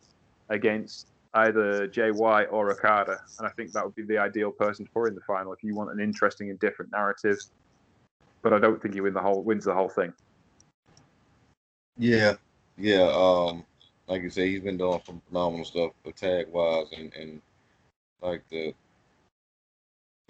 against 0.48 1.08
either 1.34 1.86
JY 1.88 2.46
or 2.50 2.70
Okada. 2.70 3.18
And 3.38 3.46
I 3.46 3.50
think 3.50 3.72
that 3.72 3.84
would 3.84 3.94
be 3.94 4.04
the 4.04 4.18
ideal 4.18 4.52
person 4.52 4.88
for 4.92 5.06
in 5.06 5.14
the 5.14 5.20
final 5.22 5.52
if 5.52 5.62
you 5.62 5.74
want 5.74 5.90
an 5.90 6.00
interesting 6.00 6.50
and 6.50 6.58
different 6.58 6.92
narrative. 6.92 7.38
But 8.42 8.52
I 8.52 8.58
don't 8.58 8.80
think 8.80 8.94
he 8.94 9.00
win 9.00 9.12
the 9.12 9.20
whole 9.20 9.42
wins 9.42 9.64
the 9.64 9.74
whole 9.74 9.88
thing. 9.88 10.12
Yeah, 11.98 12.34
yeah. 12.78 13.10
Um, 13.12 13.64
like 14.06 14.22
you 14.22 14.30
say, 14.30 14.48
he's 14.48 14.60
been 14.60 14.76
doing 14.76 15.00
some 15.04 15.20
phenomenal 15.28 15.64
stuff, 15.64 15.92
tag 16.14 16.46
wise, 16.48 16.86
and 16.96 17.12
and 17.14 17.42
like 18.22 18.42
the 18.48 18.74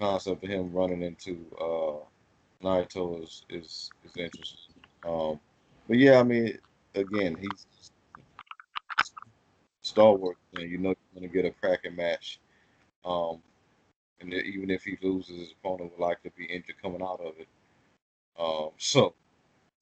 concept 0.01 0.45
of 0.45 0.51
him 0.51 0.73
running 0.73 1.03
into 1.03 1.47
uh 1.61 2.05
Naito 2.65 3.23
is 3.23 3.45
is 3.49 3.91
is 4.05 4.17
interesting. 4.17 4.75
Um, 5.05 5.39
but 5.89 5.99
yeah, 5.99 6.19
I 6.19 6.23
mean, 6.23 6.59
again, 6.95 7.37
he's 7.41 7.67
stalwart. 9.83 10.37
And 10.55 10.71
you 10.71 10.79
know, 10.79 10.91
you're 10.91 11.21
gonna 11.23 11.33
get 11.33 11.45
a 11.45 11.51
cracking 11.51 11.97
match. 11.97 12.41
Um, 13.05 13.43
and 14.21 14.33
even 14.33 14.71
if 14.71 14.83
he 14.85 14.99
loses, 15.03 15.39
his 15.39 15.53
opponent 15.53 15.93
will 15.97 16.07
likely 16.07 16.33
be 16.37 16.47
injured 16.47 16.81
coming 16.83 17.03
out 17.03 17.21
of 17.21 17.35
it. 17.39 17.49
Um, 18.39 18.71
so 18.79 19.15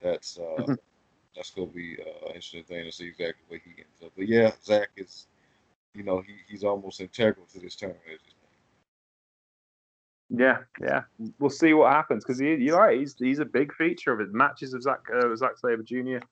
that's 0.03 0.39
uh, 0.39 0.75
that's 1.35 1.51
gonna 1.51 1.69
be 1.69 1.97
uh, 2.01 2.27
an 2.27 2.35
interesting 2.35 2.65
thing 2.65 2.85
to 2.85 2.93
see 2.93 3.07
exactly 3.07 3.45
where 3.49 3.61
he 3.65 3.71
ends 3.71 4.03
up. 4.05 4.13
But 4.17 4.29
yeah, 4.29 4.51
Zach 4.63 4.91
is, 4.97 5.27
you 5.95 6.03
know, 6.03 6.21
he, 6.21 6.35
he's 6.49 6.65
almost 6.65 7.01
integral 7.01 7.47
to 7.53 7.61
this 7.61 7.77
tournament. 7.77 8.21
Yeah, 10.31 10.59
yeah. 10.81 11.03
We'll 11.39 11.51
see 11.51 11.75
what 11.75 11.93
happens 11.93 12.25
because 12.25 12.41
you're 12.41 12.79
right. 12.79 12.99
He's 12.99 13.15
he's 13.19 13.39
a 13.39 13.45
big 13.45 13.73
feature 13.75 14.13
of 14.13 14.21
it. 14.21 14.33
Matches 14.33 14.75
of 14.75 14.83
Zack 14.83 15.01
uh, 15.15 15.35
Zack 15.37 15.59
Sabre 15.59 15.83
Jr. 15.83 16.25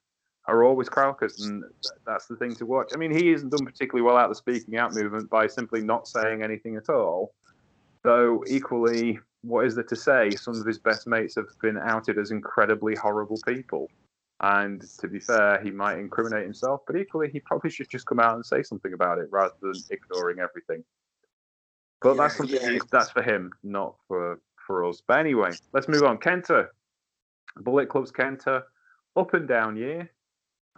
are 0.47 0.65
always 0.65 0.89
crowkers, 0.89 1.45
and 1.45 1.63
that's 2.07 2.27
the 2.27 2.37
thing 2.37 2.55
to 2.57 2.67
watch. 2.67 2.93
I 2.95 2.97
mean, 2.97 3.13
he 3.13 3.29
hasn't 3.31 3.53
done 3.53 3.65
particularly 3.65 4.05
well 4.05 4.17
out 4.17 4.29
the 4.29 4.35
speaking 4.35 4.77
out 4.77 4.95
movement 4.95 5.31
by 5.31 5.47
simply 5.47 5.83
not 5.83 6.09
saying 6.09 6.43
anything 6.43 6.77
at 6.77 6.89
all. 6.89 7.35
Though 8.03 8.43
equally, 8.49 9.21
what 9.43 9.67
is 9.67 9.75
there 9.75 9.85
to 9.85 9.97
say? 9.97 10.31
Some 10.31 10.59
of 10.59 10.67
his 10.67 10.79
best 10.79 11.07
mates 11.07 11.37
have 11.37 11.47
been 11.61 11.79
outed 11.79 12.19
as 12.19 12.31
incredibly 12.31 12.97
horrible 12.97 13.39
people. 13.47 13.89
And 14.43 14.83
to 14.99 15.07
be 15.07 15.21
fair, 15.21 15.61
he 15.63 15.71
might 15.71 15.99
incriminate 15.99 16.43
himself, 16.43 16.81
but 16.87 16.97
equally, 16.97 17.31
he 17.31 17.39
probably 17.39 17.71
should 17.71 17.89
just 17.89 18.07
come 18.07 18.19
out 18.19 18.35
and 18.35 18.45
say 18.45 18.63
something 18.63 18.93
about 18.93 19.19
it 19.19 19.29
rather 19.31 19.55
than 19.63 19.75
ignoring 19.91 20.41
everything. 20.41 20.83
But 22.01 22.17
that's 22.17 22.37
something 22.37 22.59
yeah. 22.61 22.79
that's 22.91 23.11
for 23.11 23.23
him, 23.23 23.53
not 23.63 23.95
for 24.09 24.41
for 24.67 24.85
us. 24.85 25.01
But 25.07 25.21
anyway, 25.21 25.53
let's 25.73 25.89
move 25.89 26.03
on. 26.03 26.19
Kenta, 26.19 26.67
Bullet 27.59 27.89
Club's 27.89 28.11
Kenta, 28.11 28.63
up 29.17 29.35
and 29.35 29.47
down 29.47 29.77
year. 29.77 30.11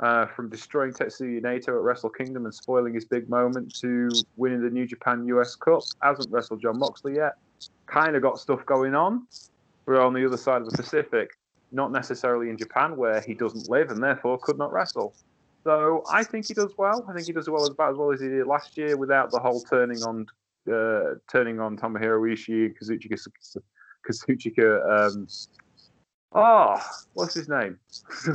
Uh, 0.00 0.26
from 0.26 0.50
destroying 0.50 0.92
Tetsuya 0.92 1.40
Naito 1.40 1.68
at 1.68 1.80
Wrestle 1.80 2.10
Kingdom 2.10 2.46
and 2.46 2.54
spoiling 2.54 2.94
his 2.94 3.04
big 3.04 3.28
moment 3.28 3.72
to 3.76 4.10
winning 4.34 4.60
the 4.60 4.68
New 4.68 4.88
Japan 4.88 5.24
US 5.28 5.54
Cup. 5.54 5.82
Hasn't 6.02 6.32
wrestled 6.32 6.60
John 6.60 6.80
Moxley 6.80 7.14
yet. 7.14 7.34
Kind 7.86 8.16
of 8.16 8.22
got 8.22 8.40
stuff 8.40 8.66
going 8.66 8.96
on. 8.96 9.28
We're 9.86 10.04
on 10.04 10.12
the 10.12 10.26
other 10.26 10.36
side 10.36 10.62
of 10.62 10.68
the 10.68 10.76
Pacific, 10.76 11.30
not 11.74 11.92
necessarily 11.92 12.48
in 12.48 12.56
Japan 12.56 12.96
where 12.96 13.20
he 13.20 13.34
doesn't 13.34 13.68
live 13.68 13.90
and 13.90 14.02
therefore 14.02 14.38
could 14.38 14.56
not 14.56 14.72
wrestle. 14.72 15.14
So 15.64 16.04
I 16.10 16.22
think 16.24 16.46
he 16.46 16.54
does 16.54 16.72
well. 16.78 17.04
I 17.08 17.14
think 17.14 17.26
he 17.26 17.32
does 17.32 17.48
well 17.48 17.64
as 17.64 17.72
about 17.72 17.92
as 17.92 17.96
well 17.96 18.12
as 18.12 18.20
he 18.20 18.28
did 18.28 18.46
last 18.46 18.76
year 18.76 18.96
without 18.96 19.30
the 19.30 19.40
whole 19.40 19.60
turning 19.60 20.02
on 20.02 20.26
uh, 20.72 21.16
turning 21.30 21.60
on 21.60 21.76
Tomohiro 21.76 22.20
Ishii 22.32 22.66
and 22.66 22.78
Kazuchika 22.78 23.18
Kazuchika 24.08 25.08
um, 25.08 25.26
Oh, 26.34 26.80
what's 27.12 27.34
his 27.34 27.48
name? 27.48 27.78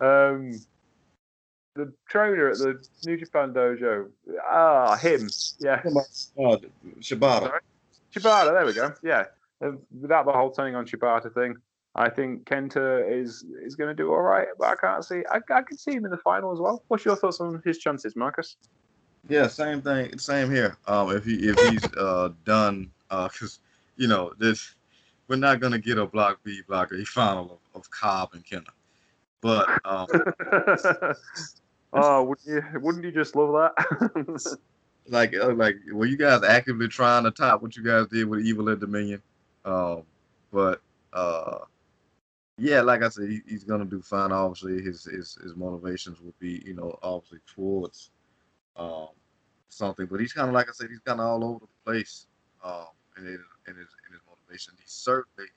um, 0.00 0.60
the 1.76 1.92
trainer 2.08 2.50
at 2.50 2.58
the 2.58 2.84
New 3.04 3.16
Japan 3.16 3.52
Dojo. 3.52 4.10
Ah, 4.44 4.96
him. 4.96 5.28
Yeah. 5.60 5.82
Oh, 6.36 6.58
Shibata. 7.00 7.46
Sorry? 7.46 7.60
Shibata. 8.14 8.52
There 8.52 8.66
we 8.66 8.72
go. 8.72 8.92
Yeah. 9.02 9.24
Um, 9.62 9.78
Without 10.00 10.26
the 10.26 10.32
whole 10.32 10.50
turning 10.50 10.74
on 10.74 10.84
Shibata 10.84 11.32
thing, 11.32 11.54
I 11.96 12.08
think 12.08 12.44
Kenta 12.44 13.08
is 13.10 13.44
is 13.62 13.76
going 13.76 13.88
to 13.88 13.94
do 13.94 14.12
all 14.12 14.22
right. 14.22 14.48
But 14.58 14.68
I 14.68 14.74
can't 14.76 15.04
see. 15.04 15.22
I, 15.30 15.40
I 15.54 15.62
can 15.62 15.78
see 15.78 15.92
him 15.92 16.04
in 16.04 16.10
the 16.10 16.18
final 16.18 16.52
as 16.52 16.58
well. 16.58 16.82
What's 16.88 17.04
your 17.04 17.16
thoughts 17.16 17.40
on 17.40 17.62
his 17.64 17.78
chances, 17.78 18.16
Marcus? 18.16 18.56
Yeah, 19.28 19.46
same 19.46 19.80
thing. 19.80 20.18
Same 20.18 20.50
here. 20.50 20.76
Um, 20.86 21.16
if 21.16 21.24
he 21.24 21.34
if 21.48 21.58
he's 21.70 21.84
uh 21.94 22.30
done, 22.44 22.90
uh, 23.10 23.28
cause 23.28 23.60
you 23.96 24.08
know 24.08 24.32
this, 24.38 24.74
we're 25.28 25.36
not 25.36 25.60
gonna 25.60 25.78
get 25.78 25.98
a 25.98 26.06
block 26.06 26.40
B 26.42 26.62
blocker 26.66 26.96
E 26.96 27.04
final 27.04 27.60
of, 27.74 27.80
of 27.82 27.90
Cobb 27.90 28.30
and 28.34 28.44
Kenta, 28.44 28.70
but 29.40 29.68
um, 29.84 30.06
oh, 31.92 32.24
wouldn't 32.24 32.46
you? 32.46 32.80
Wouldn't 32.80 33.04
you 33.04 33.12
just 33.12 33.36
love 33.36 33.52
that? 33.52 34.58
like 35.08 35.34
uh, 35.34 35.54
like 35.54 35.76
were 35.92 36.06
you 36.06 36.18
guys 36.18 36.42
actively 36.42 36.88
trying 36.88 37.24
to 37.24 37.30
top 37.30 37.62
what 37.62 37.76
you 37.76 37.84
guys 37.84 38.08
did 38.08 38.28
with 38.28 38.44
Evil 38.44 38.68
and 38.68 38.80
Dominion? 38.80 39.22
Um, 39.64 40.02
but 40.52 40.80
uh, 41.14 41.60
yeah, 42.56 42.80
like 42.82 43.02
I 43.02 43.08
said, 43.08 43.28
he, 43.28 43.40
he's 43.46 43.64
gonna 43.64 43.84
do 43.84 44.00
fine. 44.00 44.32
Obviously, 44.32 44.82
his 44.82 45.04
his 45.04 45.36
his 45.42 45.56
motivations 45.56 46.20
will 46.20 46.34
be 46.38 46.62
you 46.64 46.74
know 46.74 46.96
obviously 47.02 47.40
towards 47.46 48.10
um 48.76 49.08
something, 49.68 50.06
but 50.06 50.20
he's 50.20 50.32
kind 50.32 50.48
of 50.48 50.54
like 50.54 50.68
I 50.68 50.72
said, 50.72 50.88
he's 50.90 51.00
kind 51.00 51.20
of 51.20 51.26
all 51.26 51.44
over 51.44 51.60
the 51.60 51.84
place 51.84 52.26
um 52.62 52.86
in 53.18 53.24
his 53.24 53.40
in 53.68 53.76
his 53.76 53.88
in 54.06 54.12
his 54.12 54.20
motivation. 54.28 54.74
He 54.76 54.84
certainly, 54.86 55.48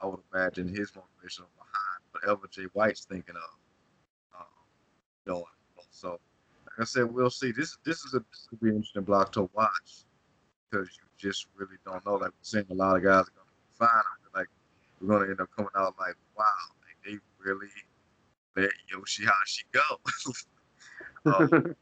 I 0.00 0.06
would 0.06 0.20
imagine, 0.32 0.68
his 0.68 0.92
motivation 0.94 1.44
behind 1.56 2.02
whatever 2.12 2.46
Jay 2.50 2.64
White's 2.74 3.04
thinking 3.04 3.36
of 3.36 4.40
um. 4.40 5.44
So, 5.90 6.10
like 6.10 6.80
I 6.80 6.84
said, 6.84 7.12
we'll 7.12 7.30
see. 7.30 7.52
This 7.52 7.78
this 7.84 8.04
is 8.04 8.14
a 8.14 8.18
this 8.30 8.48
will 8.50 8.58
be 8.58 8.68
an 8.70 8.76
interesting 8.76 9.04
block 9.04 9.32
to 9.32 9.48
watch 9.54 10.04
because 10.70 10.88
you 10.88 11.04
just 11.18 11.46
really 11.56 11.76
don't 11.84 12.04
know. 12.04 12.14
Like 12.14 12.30
we're 12.30 12.42
seeing 12.42 12.66
a 12.70 12.74
lot 12.74 12.96
of 12.96 13.02
guys 13.02 13.24
are 13.28 13.32
gonna 13.36 13.50
be 13.50 13.78
fine. 13.78 13.88
I 13.88 14.16
feel 14.22 14.30
like 14.34 14.48
we're 15.02 15.18
gonna 15.18 15.30
end 15.30 15.40
up 15.40 15.48
coming 15.54 15.70
out 15.76 15.94
like, 15.98 16.14
wow, 16.36 16.44
like 16.80 16.96
they 17.04 17.18
really 17.38 17.68
let 18.56 18.70
Yoshihashi 18.92 19.64
go. 19.72 19.80
Um, 21.24 21.76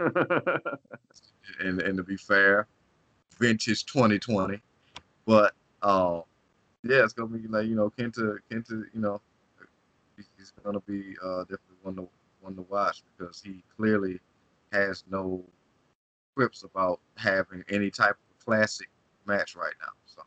and 1.61 1.81
and 1.81 1.97
to 1.97 2.03
be 2.03 2.19
fair, 2.19 2.67
vintage 3.39 3.87
2020. 3.87 4.61
But 5.25 5.55
um, 5.81 6.25
yeah, 6.83 7.05
it's 7.05 7.15
gonna 7.15 7.39
be 7.39 7.49
like 7.49 7.67
you 7.67 7.75
know 7.75 7.91
Kenta 7.99 8.37
Kenta 8.51 8.85
you 8.93 9.01
know 9.01 9.21
he's 10.37 10.53
gonna 10.63 10.81
be 10.81 11.17
uh, 11.25 11.45
definitely 11.45 11.77
one 11.83 11.97
to 11.97 12.09
one 12.41 12.55
to 12.57 12.63
watch 12.63 13.03
because 13.17 13.41
he 13.43 13.63
clearly 13.77 14.21
has 14.73 15.05
no 15.11 15.43
quips 16.35 16.63
about 16.63 17.01
having 17.17 17.65
any 17.69 17.91
type 17.91 18.17
of 18.31 18.45
classic 18.45 18.89
match 19.27 19.57
right 19.57 19.75
now. 19.81 19.93
So 20.07 20.23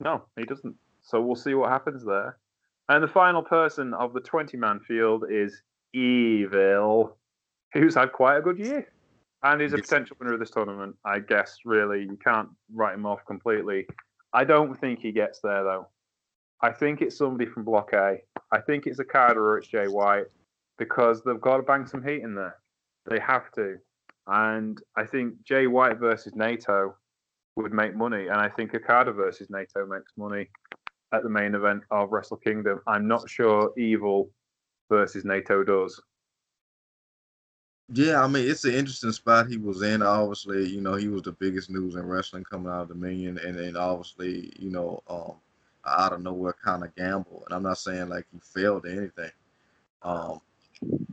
No, 0.00 0.24
he 0.36 0.44
doesn't. 0.44 0.76
So 1.02 1.20
we'll 1.20 1.36
see 1.36 1.54
what 1.54 1.70
happens 1.70 2.04
there. 2.04 2.38
And 2.88 3.02
the 3.02 3.08
final 3.08 3.42
person 3.42 3.94
of 3.94 4.12
the 4.12 4.20
20 4.20 4.56
man 4.56 4.80
field 4.80 5.24
is 5.30 5.62
Evil, 5.94 7.18
who's 7.74 7.94
had 7.94 8.12
quite 8.12 8.38
a 8.38 8.40
good 8.40 8.58
year 8.58 8.88
and 9.42 9.60
is 9.60 9.74
a 9.74 9.78
potential 9.78 10.16
winner 10.18 10.34
of 10.34 10.40
this 10.40 10.50
tournament. 10.50 10.96
I 11.04 11.18
guess, 11.18 11.58
really. 11.64 12.00
You 12.00 12.18
can't 12.22 12.48
write 12.72 12.94
him 12.94 13.04
off 13.04 13.24
completely. 13.26 13.86
I 14.32 14.44
don't 14.44 14.78
think 14.80 15.00
he 15.00 15.12
gets 15.12 15.40
there, 15.40 15.64
though. 15.64 15.88
I 16.62 16.70
think 16.70 17.02
it's 17.02 17.18
somebody 17.18 17.50
from 17.50 17.64
Block 17.64 17.92
A. 17.92 18.18
I 18.52 18.60
think 18.60 18.86
it's 18.86 19.00
Okada 19.00 19.38
or 19.38 19.58
it's 19.58 19.68
Jay 19.68 19.86
White 19.86 20.26
because 20.78 21.22
they've 21.22 21.40
got 21.40 21.58
to 21.58 21.62
bang 21.62 21.86
some 21.86 22.06
heat 22.06 22.22
in 22.22 22.34
there. 22.34 22.56
They 23.06 23.18
have 23.18 23.50
to. 23.52 23.76
And 24.28 24.80
I 24.96 25.04
think 25.04 25.42
Jay 25.44 25.66
White 25.66 25.98
versus 25.98 26.32
Naito 26.34 26.94
would 27.56 27.72
make 27.72 27.94
money, 27.94 28.28
and 28.28 28.40
I 28.40 28.48
think 28.48 28.74
Okada 28.74 29.12
versus 29.12 29.48
Naito 29.48 29.86
makes 29.86 30.12
money 30.16 30.48
at 31.12 31.22
the 31.22 31.28
main 31.28 31.54
event 31.54 31.82
of 31.90 32.10
Wrestle 32.12 32.36
Kingdom. 32.38 32.80
I'm 32.86 33.06
not 33.06 33.28
sure 33.28 33.72
Evil 33.78 34.30
versus 34.88 35.24
Naito 35.24 35.66
does. 35.66 36.00
yeah, 37.92 38.22
I 38.22 38.26
mean 38.28 38.48
it's 38.48 38.64
an 38.64 38.74
interesting 38.74 39.12
spot 39.12 39.48
he 39.48 39.56
was 39.58 39.82
in. 39.82 40.02
Obviously, 40.02 40.68
you 40.68 40.80
know 40.80 40.94
he 40.94 41.08
was 41.08 41.22
the 41.22 41.32
biggest 41.32 41.70
news 41.70 41.94
in 41.94 42.06
wrestling 42.06 42.44
coming 42.44 42.72
out 42.72 42.82
of 42.82 42.88
Dominion, 42.88 43.38
and 43.38 43.58
then 43.58 43.76
obviously 43.76 44.52
you 44.58 44.70
know 44.70 45.02
um, 45.08 45.34
out 45.86 46.12
of 46.12 46.22
nowhere 46.22 46.54
kind 46.64 46.84
of 46.84 46.94
gamble. 46.94 47.42
And 47.46 47.54
I'm 47.54 47.62
not 47.62 47.78
saying 47.78 48.08
like 48.08 48.26
he 48.32 48.38
failed 48.40 48.86
or 48.86 48.90
anything. 48.90 49.30
Um, 50.02 50.40
you 50.82 51.06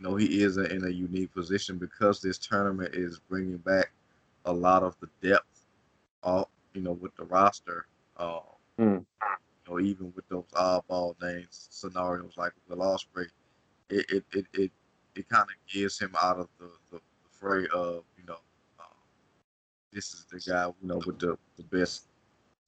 know, 0.00 0.14
he 0.16 0.42
is 0.42 0.58
in 0.58 0.84
a 0.84 0.90
unique 0.90 1.34
position 1.34 1.76
because 1.76 2.20
this 2.20 2.38
tournament 2.38 2.94
is 2.94 3.20
bringing 3.28 3.58
back 3.58 3.90
a 4.44 4.52
lot 4.52 4.82
of 4.84 4.96
the 5.00 5.08
depth, 5.28 5.66
all 6.22 6.50
you 6.74 6.82
know, 6.82 6.92
with 6.92 7.14
the 7.16 7.24
roster. 7.24 7.86
Uh, 8.16 8.40
Hmm. 8.78 8.98
You 9.68 9.74
know, 9.74 9.80
even 9.80 10.12
with 10.16 10.28
those 10.28 10.44
oddball 10.54 11.14
names, 11.22 11.68
scenarios 11.70 12.34
like 12.36 12.52
Will 12.68 12.78
Ospreay, 12.78 13.26
it 13.90 14.06
it 14.10 14.24
it 14.32 14.46
it, 14.54 14.70
it 15.14 15.28
kind 15.28 15.44
of 15.44 15.72
gives 15.72 15.98
him 15.98 16.14
out 16.22 16.38
of 16.38 16.48
the, 16.58 16.70
the, 16.90 16.96
the 16.98 17.28
fray 17.30 17.66
of 17.74 18.04
you 18.16 18.24
know, 18.26 18.38
uh, 18.80 18.84
this 19.92 20.14
is 20.14 20.26
the 20.30 20.38
guy 20.38 20.66
you 20.66 20.88
know 20.88 21.00
with 21.06 21.18
the 21.18 21.36
the 21.56 21.64
best 21.64 22.06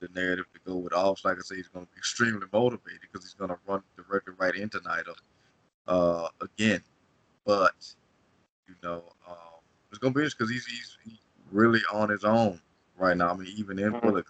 the 0.01 0.09
narrative 0.15 0.47
to 0.53 0.61
go 0.67 0.77
with. 0.77 0.93
Also, 0.93 1.29
like 1.29 1.39
I 1.39 1.43
say, 1.43 1.57
he's 1.57 1.69
going 1.69 1.87
to 1.87 1.93
be 1.93 1.99
extremely 1.99 2.47
motivated 2.53 3.01
because 3.03 3.25
he's 3.25 3.35
going 3.35 3.51
to 3.51 3.59
run 3.67 3.83
directly 3.97 4.35
right 4.39 4.55
into 4.55 4.79
Naito 4.81 5.15
uh, 5.89 6.29
again. 6.41 6.83
But 7.45 7.95
you 8.69 8.75
know, 8.83 9.05
um, 9.29 9.37
it's 9.91 9.99
going 9.99 10.13
to 10.15 10.19
be 10.19 10.25
interesting 10.25 10.47
because 10.47 10.67
he's, 10.67 10.97
he's 11.05 11.19
really 11.51 11.81
on 11.93 12.09
his 12.09 12.25
own 12.25 12.61
right 12.97 13.17
now. 13.17 13.31
I 13.31 13.37
mean, 13.37 13.53
even 13.57 13.79
in 13.79 13.93
Mhm. 13.93 14.25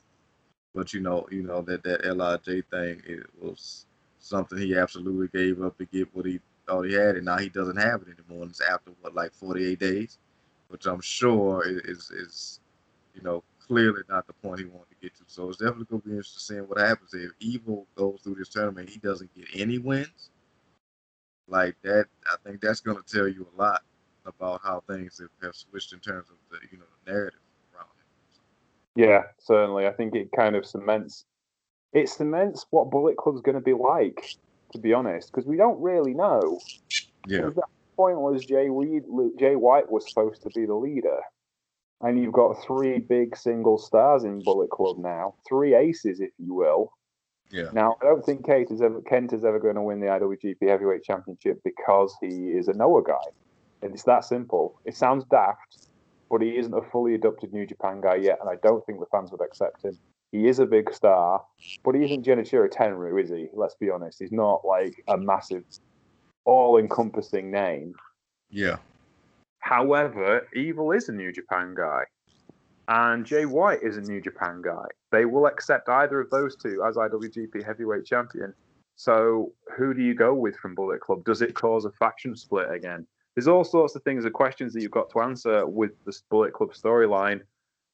But 0.75 0.93
you 0.95 1.01
know, 1.01 1.27
you 1.31 1.43
know 1.43 1.63
that 1.63 1.83
that 1.85 2.05
LIJ 2.05 2.65
thing 2.71 3.03
it 3.07 3.27
was 3.41 3.87
something 4.19 4.59
he 4.59 4.77
absolutely 4.77 5.29
gave 5.29 5.63
up 5.63 5.77
to 5.79 5.87
get 5.87 6.15
what 6.15 6.27
he 6.27 6.41
thought 6.67 6.83
he 6.87 6.95
had, 6.95 7.17
and 7.17 7.25
now 7.25 7.39
he 7.39 7.49
doesn't 7.49 7.77
have 7.77 8.03
it 8.03 8.09
anymore. 8.19 8.43
And 8.43 8.51
it's 8.51 8.61
after 8.61 8.93
what 9.01 9.15
like 9.15 9.33
48 9.35 9.79
days, 9.79 10.19
which 10.69 10.87
I'm 10.87 11.01
sure 11.01 11.65
is 11.67 12.11
is 12.11 12.61
you 13.15 13.23
know 13.23 13.43
clearly 13.67 14.03
not 14.09 14.27
the 14.27 14.33
point 14.35 14.61
he 14.61 14.67
wanted 14.67 14.91
to 14.91 14.97
get 15.03 15.15
to. 15.17 15.25
So 15.27 15.49
it's 15.49 15.59
definitely 15.59 15.87
going 15.87 16.03
to 16.03 16.09
be 16.09 16.15
interesting 16.15 16.57
seeing 16.57 16.69
what 16.69 16.79
happens 16.79 17.15
if 17.15 17.33
Evil 17.41 17.87
goes 17.97 18.21
through 18.23 18.37
this 18.37 18.49
tournament. 18.49 18.91
He 18.91 18.99
doesn't 18.99 19.35
get 19.35 19.47
any 19.55 19.79
wins 19.79 20.31
like 21.49 21.77
that. 21.83 22.07
I 22.33 22.37
think 22.45 22.61
that's 22.61 22.81
going 22.81 23.03
to 23.03 23.15
tell 23.17 23.29
you 23.29 23.47
a 23.57 23.61
lot 23.61 23.83
about 24.27 24.61
how 24.63 24.83
things 24.89 25.19
have, 25.21 25.31
have 25.43 25.57
switched 25.57 25.93
in 25.93 26.01
terms 26.01 26.27
of 26.31 26.37
the 26.51 26.59
you 26.71 26.79
know 26.79 26.85
the 27.05 27.13
narrative. 27.13 27.40
Yeah, 29.01 29.23
certainly. 29.39 29.87
I 29.87 29.93
think 29.93 30.15
it 30.15 30.31
kind 30.37 30.57
of 30.57 30.67
cements 30.67 31.25
it 31.93 32.09
cements 32.09 32.67
what 32.71 32.91
Bullet 32.91 33.17
Club's 33.17 33.41
going 33.41 33.57
to 33.57 33.61
be 33.61 33.73
like, 33.73 34.37
to 34.73 34.79
be 34.79 34.93
honest, 34.93 35.31
because 35.33 35.47
we 35.47 35.57
don't 35.57 35.81
really 35.81 36.15
know. 36.15 36.61
Yeah, 37.27 37.51
The 37.55 37.63
point 37.97 38.21
was 38.21 38.45
Jay 38.45 38.71
Weed, 38.71 39.05
Jay 39.39 39.57
White 39.57 39.91
was 39.91 40.09
supposed 40.09 40.43
to 40.43 40.51
be 40.51 40.67
the 40.67 40.75
leader, 40.75 41.19
and 42.01 42.21
you've 42.21 42.33
got 42.33 42.63
three 42.65 42.99
big 42.99 43.37
single 43.37 43.79
stars 43.79 44.25
in 44.25 44.43
Bullet 44.43 44.71
Club 44.71 44.99
now, 44.99 45.35
three 45.49 45.75
aces, 45.75 46.21
if 46.21 46.31
you 46.39 46.55
will. 46.55 46.93
yeah, 47.51 47.71
Now, 47.73 47.97
I 48.01 48.05
don't 48.05 48.25
think 48.25 48.47
Kate 48.47 48.71
is 48.71 48.81
ever, 48.81 49.01
Kent 49.03 49.33
is 49.33 49.45
ever 49.45 49.59
going 49.59 49.75
to 49.75 49.83
win 49.83 50.01
the 50.01 50.07
IWGP 50.07 50.69
Heavyweight 50.69 51.03
Championship 51.03 51.61
because 51.65 52.15
he 52.21 52.51
is 52.51 52.69
a 52.69 52.73
Noah 52.73 53.03
guy. 53.03 53.15
And 53.83 53.93
it's 53.93 54.05
that 54.05 54.25
simple. 54.25 54.79
It 54.85 54.97
sounds 54.97 55.25
daft, 55.31 55.89
but 56.31 56.41
he 56.41 56.57
isn't 56.57 56.73
a 56.75 56.83
fully 56.83 57.15
adopted 57.15 57.53
New 57.53 57.67
Japan 57.67 58.01
guy 58.01 58.15
yet, 58.17 58.39
and 58.41 58.49
I 58.49 58.57
don't 58.63 58.85
think 58.87 59.01
the 59.01 59.07
fans 59.07 59.31
would 59.33 59.41
accept 59.43 59.85
him. 59.85 59.99
He 60.33 60.47
is 60.47 60.61
a 60.61 60.67
big 60.67 60.93
star, 60.95 61.45
but 61.85 61.95
he 61.97 62.05
isn't 62.05 62.25
Genichiro 62.25 62.69
Tenryu, 62.71 63.21
is 63.23 63.31
he? 63.31 63.49
Let's 63.53 63.75
be 63.75 63.91
honest. 63.91 64.21
He's 64.21 64.31
not 64.31 64.65
like 64.65 65.03
a 65.09 65.17
massive, 65.19 65.65
all 66.45 66.79
encompassing 66.79 67.51
name. 67.51 67.95
yeah. 68.51 68.77
However, 69.59 70.49
Evil 70.55 70.93
is 70.93 71.09
a 71.09 71.13
New 71.13 71.33
Japan 71.33 71.75
guy. 71.77 72.05
and 72.89 73.25
Jay 73.27 73.45
White 73.45 73.83
is 73.83 73.97
a 73.99 74.01
New 74.01 74.21
Japan 74.21 74.63
guy. 74.63 74.87
They 75.13 75.25
will 75.27 75.47
accept 75.47 75.89
either 75.89 76.21
of 76.21 76.31
those 76.31 76.57
two 76.57 76.83
as 76.89 76.97
IWGP 76.97 77.65
Heavyweight 77.65 78.05
Champion. 78.07 78.55
So 78.97 79.53
who 79.77 79.95
do 79.95 80.03
you 80.03 80.15
go 80.15 80.35
with 80.35 80.57
from 80.57 80.75
Bullet 80.75 81.01
Club? 81.01 81.25
Does 81.25 81.41
it 81.43 81.55
cause 81.55 81.85
a 81.85 81.91
faction 81.93 82.35
split 82.35 82.71
again? 82.71 83.07
There's 83.41 83.49
all 83.49 83.65
sorts 83.65 83.97
of 83.97 84.03
things 84.03 84.27
and 84.27 84.35
questions 84.35 84.75
that 84.75 84.83
you've 84.83 84.91
got 84.91 85.09
to 85.13 85.21
answer 85.21 85.67
with 85.67 85.93
the 86.05 86.15
Bullet 86.29 86.53
Club 86.53 86.75
storyline 86.75 87.41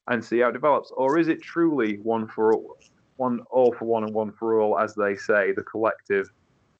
and 0.09 0.21
see 0.21 0.39
how 0.39 0.49
it 0.49 0.51
develops. 0.51 0.91
Or 0.97 1.17
is 1.17 1.29
it 1.29 1.41
truly 1.41 1.99
one 2.03 2.27
for 2.27 2.53
all, 2.53 2.75
one 3.15 3.39
all 3.49 3.71
for 3.71 3.85
one 3.85 4.03
and 4.03 4.13
one 4.13 4.33
for 4.33 4.59
all, 4.59 4.77
as 4.77 4.93
they 4.95 5.15
say, 5.15 5.53
the 5.53 5.63
collective 5.63 6.29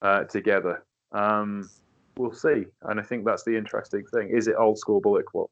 uh, 0.01 0.25
together? 0.25 0.83
Um, 1.13 1.69
we'll 2.17 2.33
see. 2.33 2.65
And 2.81 2.99
I 2.99 3.03
think 3.03 3.23
that's 3.23 3.45
the 3.45 3.55
interesting 3.55 4.03
thing. 4.13 4.31
Is 4.31 4.49
it 4.49 4.55
old 4.59 4.77
school 4.77 4.99
Bullet 4.99 5.27
Club, 5.27 5.47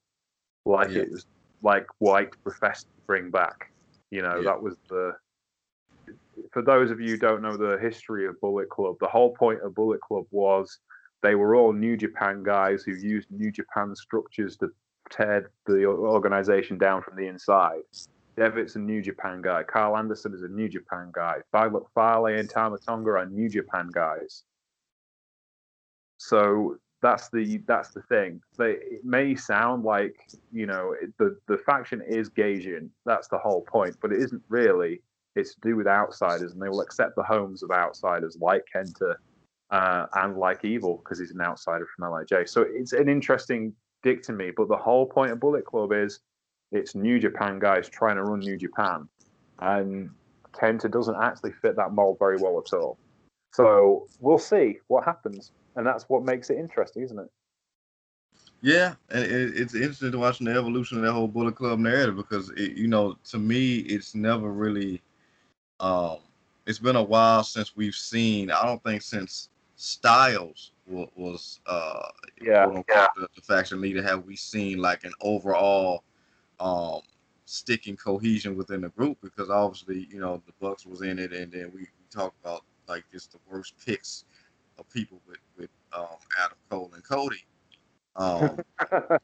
like 0.66 0.90
Yeah. 0.90 1.04
it 1.04 1.12
was, 1.12 1.26
like 1.64 1.88
White 2.00 2.32
professed 2.44 2.84
to 2.84 3.02
bring 3.08 3.32
back? 3.32 3.72
You 4.12 4.24
know, 4.24 4.42
Yeah. 4.42 4.44
that 4.52 4.62
was 4.62 4.76
the. 4.90 5.14
For 6.52 6.62
those 6.62 6.92
of 6.92 7.00
you 7.00 7.12
who 7.12 7.18
don't 7.18 7.42
know 7.42 7.56
the 7.56 7.78
history 7.80 8.28
of 8.28 8.42
Bullet 8.42 8.68
Club, 8.70 8.98
the 9.00 9.08
whole 9.08 9.34
point 9.34 9.62
of 9.62 9.74
Bullet 9.74 10.02
Club 10.02 10.26
was 10.32 10.80
they 11.26 11.36
were 11.36 11.56
all 11.56 11.74
New 11.74 11.98
Japan 11.98 12.44
guys 12.44 12.84
who 12.84 12.94
used 12.94 13.32
New 13.32 13.52
Japan 13.52 13.96
structures 13.96 14.56
to 14.58 14.70
tear 15.10 15.52
the 15.66 15.86
organization 15.86 16.78
down 16.78 17.02
from 17.02 17.16
the 17.16 17.28
inside. 17.28 17.82
Devitt's 18.38 18.76
a 18.76 18.80
New 18.80 19.02
Japan 19.02 19.42
guy. 19.42 19.64
Carl 19.64 19.98
Anderson 19.98 20.34
is 20.34 20.44
a 20.44 20.48
New 20.48 20.70
Japan 20.70 21.10
guy. 21.14 21.38
Violet 21.52 21.84
Farley 21.96 22.38
and 22.38 22.50
Tama 22.50 22.78
Tonga 22.78 23.12
are 23.12 23.26
New 23.26 23.50
Japan 23.50 23.90
guys. 23.92 24.44
So 26.18 26.78
that's 27.02 27.30
the 27.30 27.58
that's 27.66 27.90
the 27.90 28.02
thing. 28.04 28.42
They, 28.58 28.72
it 28.72 29.06
may 29.06 29.36
sound 29.36 29.84
like 29.84 30.16
you 30.52 30.66
know 30.66 30.96
the 31.18 31.38
the 31.48 31.58
faction 31.58 32.02
is 32.08 32.30
Gaijin. 32.30 32.90
That's 33.06 33.28
the 33.30 33.38
whole 33.38 33.62
point, 33.62 33.96
but 34.02 34.12
it 34.12 34.22
isn't 34.22 34.44
really. 34.50 35.02
It's 35.36 35.56
to 35.56 35.62
do 35.62 35.76
with 35.76 35.88
outsiders, 35.88 36.54
and 36.54 36.62
they 36.62 36.70
will 36.70 36.82
accept 36.82 37.16
the 37.16 37.24
homes 37.24 37.64
of 37.64 37.72
outsiders 37.72 38.38
like 38.40 38.64
Kenta 38.74 39.16
uh, 39.72 40.06
and 40.14 40.38
like 40.38 40.64
Evil 40.64 40.98
because 41.04 41.20
he's 41.20 41.32
an 41.32 41.42
outsider 41.42 41.88
from 41.96 42.12
LIJ. 42.12 42.48
So 42.48 42.66
it's 42.68 42.94
an 42.94 43.10
interesting 43.10 43.74
dick 44.04 44.22
to 44.24 44.34
me. 44.34 44.52
But 44.56 44.68
the 44.68 44.78
whole 44.78 45.06
point 45.06 45.32
of 45.32 45.40
Bullet 45.40 45.66
Club 45.66 45.92
is 45.92 46.20
it's 46.72 46.96
New 46.96 47.20
Japan 47.20 47.60
guys 47.60 47.90
trying 47.90 48.16
to 48.16 48.24
run 48.24 48.40
New 48.40 48.58
Japan, 48.58 49.08
and 49.60 50.10
Kenta 50.52 50.90
doesn't 50.90 51.16
actually 51.16 51.52
fit 51.52 51.76
that 51.76 51.94
mold 51.94 52.18
very 52.20 52.38
well 52.38 52.62
at 52.66 52.74
all. 52.74 52.98
So 53.52 54.08
we'll 54.20 54.38
see 54.38 54.80
what 54.88 55.04
happens, 55.06 55.52
and 55.76 55.86
that's 55.86 56.06
what 56.10 56.24
makes 56.24 56.50
it 56.50 56.58
interesting, 56.58 57.04
isn't 57.04 57.20
it? 57.20 57.30
Yeah, 58.62 58.96
and 59.10 59.24
it's 59.24 59.76
interesting 59.76 60.12
to 60.12 60.18
watching 60.18 60.48
the 60.48 60.54
evolution 60.54 60.98
of 60.98 61.04
that 61.04 61.14
whole 61.14 61.28
Bullet 61.28 61.56
Club 61.56 61.78
narrative 61.80 62.16
because 62.16 62.50
it, 62.52 62.72
you 62.72 62.88
know, 62.88 63.16
to 63.26 63.38
me, 63.38 63.78
it's 63.78 64.16
never 64.16 64.52
really. 64.52 65.02
Um, 65.80 66.18
it's 66.66 66.80
been 66.80 66.96
a 66.96 67.04
while 67.04 67.44
since 67.44 67.76
we've 67.76 67.94
seen. 67.94 68.50
I 68.50 68.66
don't 68.66 68.84
think 68.84 69.04
since 69.04 69.50
Styles 69.76 70.72
was, 70.88 71.10
was 71.16 71.60
uh, 71.68 72.10
Yeah, 72.42 72.66
quote 72.66 72.78
unquote, 72.78 73.10
the, 73.18 73.28
the 73.36 73.42
faction 73.42 73.82
leader, 73.82 74.02
have 74.02 74.26
we 74.26 74.36
seen 74.36 74.78
like 74.80 75.04
an 75.04 75.14
overall 75.22 76.04
um 76.60 77.02
sticking 77.46 77.98
cohesion 77.98 78.56
within 78.56 78.82
the 78.82 78.90
group? 78.90 79.18
Because 79.22 79.50
obviously, 79.50 80.08
you 80.10 80.20
know, 80.20 80.42
the 80.46 80.54
Bucks 80.60 80.86
was 80.86 81.02
in 81.02 81.20
it, 81.20 81.34
and 81.34 81.52
then 81.52 81.72
we, 81.74 81.82
we 81.82 82.06
talked 82.10 82.40
about 82.44 82.64
like 82.88 83.04
just 83.12 83.32
the 83.32 83.40
worst 83.50 83.74
picks 83.86 84.26
of 84.78 84.90
people 84.90 85.20
with 85.28 85.40
with 85.58 85.70
um, 85.94 86.18
Adam 86.44 86.58
Cole 86.70 86.92
and 86.94 87.04
Cody. 87.04 87.46
Um, 88.16 88.60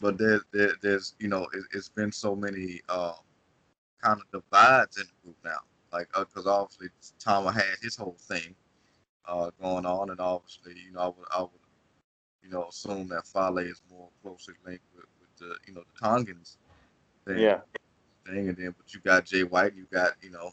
but 0.00 0.18
there, 0.18 0.40
there, 0.52 0.72
there's 0.82 1.14
you 1.18 1.28
know 1.28 1.48
it, 1.54 1.64
it's 1.72 1.88
been 1.88 2.12
so 2.12 2.36
many 2.36 2.80
um, 2.88 3.14
kind 4.02 4.20
of 4.20 4.30
divides 4.30 4.98
in 4.98 5.04
the 5.04 5.12
group 5.24 5.36
now 5.44 5.58
like 5.92 6.08
because 6.14 6.46
obviously 6.46 6.88
Tama 7.18 7.52
had 7.52 7.76
his 7.82 7.96
whole 7.96 8.16
thing 8.18 8.54
uh, 9.30 9.50
going 9.60 9.86
on 9.86 10.10
and 10.10 10.20
obviously 10.20 10.74
you 10.86 10.92
know 10.92 11.00
I 11.00 11.06
would, 11.06 11.26
I 11.36 11.40
would 11.42 11.50
you 12.42 12.50
know 12.50 12.66
assume 12.68 13.08
that 13.08 13.26
Fale 13.26 13.58
is 13.58 13.82
more 13.90 14.08
closely 14.22 14.54
linked 14.66 14.84
with, 14.94 15.06
with 15.20 15.36
the 15.38 15.56
you 15.66 15.74
know 15.74 15.82
the 15.82 16.06
Tongans 16.06 16.58
thing, 17.26 17.38
yeah, 17.38 17.60
thing 18.26 18.48
and 18.48 18.56
then 18.56 18.74
but 18.76 18.92
you 18.92 19.00
got 19.00 19.24
Jay 19.24 19.44
White 19.44 19.74
you 19.74 19.86
got 19.92 20.12
you 20.22 20.30
know 20.30 20.50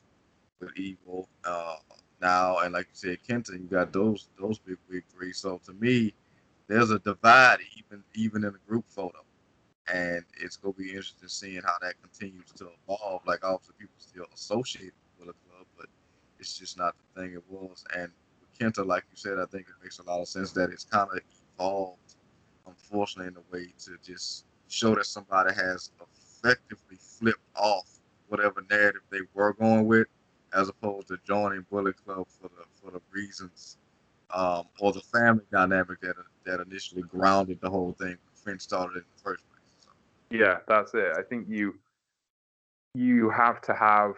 with 0.60 0.72
Evil 0.78 1.28
uh, 1.46 1.76
now 2.22 2.60
and 2.60 2.74
like 2.74 2.86
you 2.86 2.94
said 2.94 3.18
Kenta 3.28 3.54
you 3.54 3.68
got 3.68 3.92
those 3.92 4.30
those 4.40 4.60
big 4.60 4.78
big 4.90 5.04
three 5.08 5.34
so 5.34 5.60
to 5.66 5.74
me 5.74 6.14
there's 6.68 6.92
a 6.92 7.00
divide 7.00 7.58
even 7.78 8.04
even 8.16 8.44
in 8.44 8.54
the 8.54 8.60
group 8.68 8.86
photo 8.88 9.20
and 9.94 10.24
it's 10.42 10.58
gonna 10.58 10.74
be 10.74 10.90
interesting 10.90 11.30
seeing 11.30 11.62
how 11.64 11.76
that 11.82 11.96
continues 12.02 12.52
to 12.58 12.70
evolve. 12.84 13.22
Like 13.26 13.44
obviously 13.44 13.76
people 13.80 13.96
still 13.98 14.26
associate 14.34 14.94
with 15.20 15.30
a 15.30 15.36
club, 15.48 15.66
but 15.78 15.88
it's 16.40 16.58
just 16.58 16.78
not 16.78 16.96
the 16.98 17.22
thing 17.22 17.34
it 17.34 17.44
was. 17.50 17.86
And 17.96 18.12
Kenta, 18.60 18.86
like 18.86 19.04
you 19.12 19.18
said, 19.18 19.40
I 19.40 19.46
think 19.46 19.68
it 19.68 19.76
makes 19.84 20.00
a 20.00 20.04
lot 20.04 20.22
of 20.22 20.28
sense 20.28 20.52
that 20.54 20.70
it's 20.70 20.84
kind 20.86 21.10
of 21.12 21.20
evolved, 21.56 22.16
unfortunately, 22.66 23.32
in 23.32 23.38
a 23.38 23.56
way 23.56 23.72
to 23.86 23.98
just 24.04 24.46
show 24.68 24.96
that 24.96 25.06
somebody 25.06 25.54
has 25.54 25.92
effectively 26.02 26.98
flipped 27.00 27.40
off 27.56 28.00
whatever 28.28 28.64
narrative 28.70 29.02
they 29.10 29.22
were 29.34 29.54
going 29.54 29.88
with, 29.88 30.08
as 30.54 30.70
opposed 30.70 31.08
to 31.08 31.18
joining 31.26 31.66
Bullet 31.70 31.96
Club 32.06 32.28
for 32.28 32.50
the 32.50 32.64
for 32.82 32.92
the 32.92 33.02
reasons 33.12 33.78
um, 34.32 34.66
or 34.80 34.92
the 34.92 35.02
family 35.02 35.44
dynamic 35.52 36.02
that 36.02 36.16
that 36.46 36.60
initially 36.60 37.04
grounded 37.04 37.60
the 37.62 37.70
whole 37.70 37.94
thing 37.94 38.10
when 38.10 38.18
Finn 38.36 38.60
started 38.60 38.98
in 38.98 39.04
the 39.16 39.24
first 39.24 39.44
place. 39.50 39.62
So, 39.80 39.90
yeah, 40.32 40.58
that's 40.68 40.94
it. 40.94 41.14
I 41.18 41.22
think 41.22 41.48
you 41.50 41.76
you 42.94 43.30
have 43.30 43.62
to 43.62 43.74
have. 43.74 44.14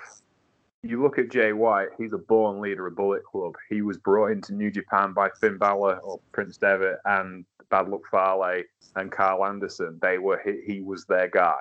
You 0.82 1.02
look 1.02 1.20
at 1.20 1.30
Jay 1.30 1.52
White; 1.52 1.90
he's 1.98 2.14
a 2.14 2.18
born 2.18 2.62
leader 2.62 2.88
of 2.88 2.96
Bullet 2.96 3.24
Club. 3.26 3.56
He 3.70 3.82
was 3.82 3.98
brought 3.98 4.32
into 4.32 4.54
New 4.54 4.72
Japan 4.72 5.12
by 5.12 5.30
Finn 5.42 5.58
Balor 5.58 5.98
or 5.98 6.22
Prince 6.32 6.56
Devitt 6.58 7.00
and 7.04 7.44
Bad 7.70 7.90
Luck 7.90 8.04
Fale 8.10 8.64
and 8.96 9.12
Carl 9.12 9.46
Anderson. 9.46 10.00
They 10.02 10.18
were 10.18 10.42
he, 10.44 10.62
he 10.66 10.82
was 10.82 11.06
their 11.06 11.28
guy. 11.28 11.60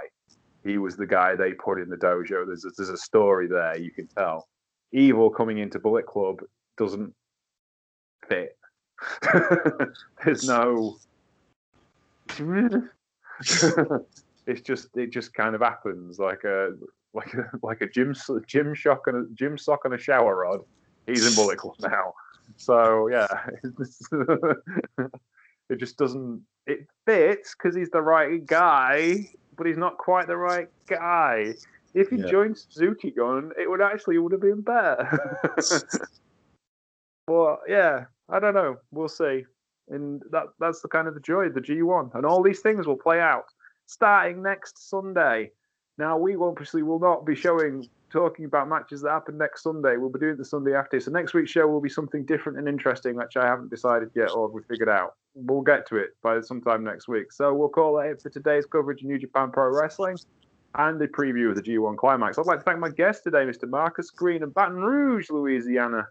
He 0.65 0.79
was 0.79 0.97
the 0.97 1.07
guy 1.07 1.35
they 1.35 1.53
put 1.53 1.81
in 1.81 1.89
the 1.89 1.97
dojo. 1.97 2.47
There's 2.47 2.65
a, 2.65 2.71
there's 2.77 2.91
a 2.91 2.97
story 2.97 3.49
there 3.49 3.77
you 3.77 3.91
can 3.91 4.07
tell. 4.07 4.49
Evil 4.93 5.31
coming 5.31 5.59
into 5.59 5.79
Bullet 5.79 6.07
Club 6.07 6.41
doesn't 6.77 7.13
fit. 8.29 8.57
there's 10.25 10.47
no. 10.47 10.97
it's 14.47 14.61
just 14.63 14.89
it 14.97 15.11
just 15.11 15.35
kind 15.35 15.55
of 15.55 15.61
happens 15.61 16.19
like 16.19 16.45
a 16.45 16.73
like 17.15 17.35
a 17.35 17.51
like 17.63 17.81
a 17.81 17.89
gym 17.89 18.15
gym 18.47 18.75
shock 18.75 19.07
and 19.07 19.17
a 19.17 19.35
gym 19.35 19.59
sock 19.59 19.81
and 19.85 19.95
a 19.95 19.99
shower 19.99 20.37
rod. 20.37 20.61
He's 21.07 21.25
in 21.25 21.35
Bullet 21.35 21.59
Club 21.59 21.75
now, 21.81 22.13
so 22.57 23.09
yeah, 23.09 23.27
it 25.71 25.77
just 25.79 25.97
doesn't. 25.97 26.43
It 26.67 26.87
fits 27.07 27.55
because 27.55 27.75
he's 27.75 27.91
the 27.91 28.03
right 28.03 28.45
guy, 28.45 29.31
but 29.57 29.67
he's 29.67 29.79
not 29.79 29.97
quite 29.97 30.27
the 30.27 30.37
right 30.37 30.69
guy. 30.87 31.55
If 31.95 32.11
he 32.11 32.17
Yeah. 32.17 32.27
joined 32.27 32.59
Suzuki 32.59 33.11
Gun, 33.11 33.53
it 33.59 33.69
would 33.71 33.81
actually 33.81 34.19
would 34.19 34.33
have 34.33 34.43
been 34.43 34.61
better. 34.61 35.09
but 37.27 37.61
yeah, 37.67 38.05
I 38.29 38.39
don't 38.39 38.55
know. 38.55 38.77
We'll 38.91 39.09
see. 39.09 39.47
And 39.89 40.23
that 40.31 40.49
that's 40.61 40.83
the 40.83 40.89
kind 40.89 41.09
of 41.09 41.15
the 41.15 41.21
joy 41.21 41.47
of 41.47 41.55
the 41.55 41.63
G1, 41.63 42.15
and 42.15 42.27
all 42.27 42.43
these 42.43 42.61
things 42.61 42.87
will 42.87 42.99
play 42.99 43.21
out 43.21 43.47
starting 43.87 44.43
next 44.43 44.91
Sunday. 44.91 45.51
Now 45.99 46.17
we 46.17 46.37
obviously 46.37 46.83
will 46.83 47.01
not 47.01 47.27
be 47.27 47.35
showing 47.35 47.89
talking 48.11 48.45
about 48.45 48.69
matches 48.69 49.03
that 49.03 49.11
happen 49.11 49.37
next 49.37 49.63
Sunday. 49.63 49.97
We'll 49.97 50.11
be 50.11 50.21
doing 50.21 50.37
the 50.37 50.45
Sunday 50.45 50.75
after. 50.75 50.99
So 51.01 51.11
next 51.11 51.35
week's 51.35 51.51
show 51.51 51.67
will 51.67 51.81
be 51.81 51.89
something 51.89 52.25
different 52.25 52.59
and 52.59 52.69
interesting, 52.69 53.17
which 53.17 53.37
I 53.37 53.47
haven't 53.47 53.71
decided 53.71 54.11
yet 54.15 54.31
or 54.31 54.49
we 54.49 54.63
figured 54.63 54.89
out. 54.89 55.15
We'll 55.35 55.61
get 55.61 55.87
to 55.89 55.97
it 55.97 56.11
by 56.23 56.41
sometime 56.41 56.85
next 56.85 57.09
week. 57.09 57.33
So 57.33 57.53
we'll 57.53 57.69
call 57.69 57.99
it 57.99 58.23
for 58.23 58.31
today's 58.31 58.65
coverage 58.65 59.03
of 59.03 59.09
New 59.09 59.19
Japan 59.19 59.51
Pro 59.51 59.77
Wrestling 59.77 60.17
and 60.77 61.01
the 61.01 61.09
preview 61.09 61.51
of 61.51 61.57
the 61.57 61.63
G1 61.63 61.97
Climax. 61.97 62.39
I'd 62.39 62.47
like 62.47 62.61
to 62.61 62.65
thank 62.65 62.79
my 62.79 62.91
guest 62.91 63.25
today, 63.25 63.45
Mr. 63.45 63.69
Marcus 63.69 64.11
Green 64.11 64.43
of 64.43 64.55
Baton 64.55 64.77
Rouge, 64.77 65.31
Louisiana, 65.31 66.07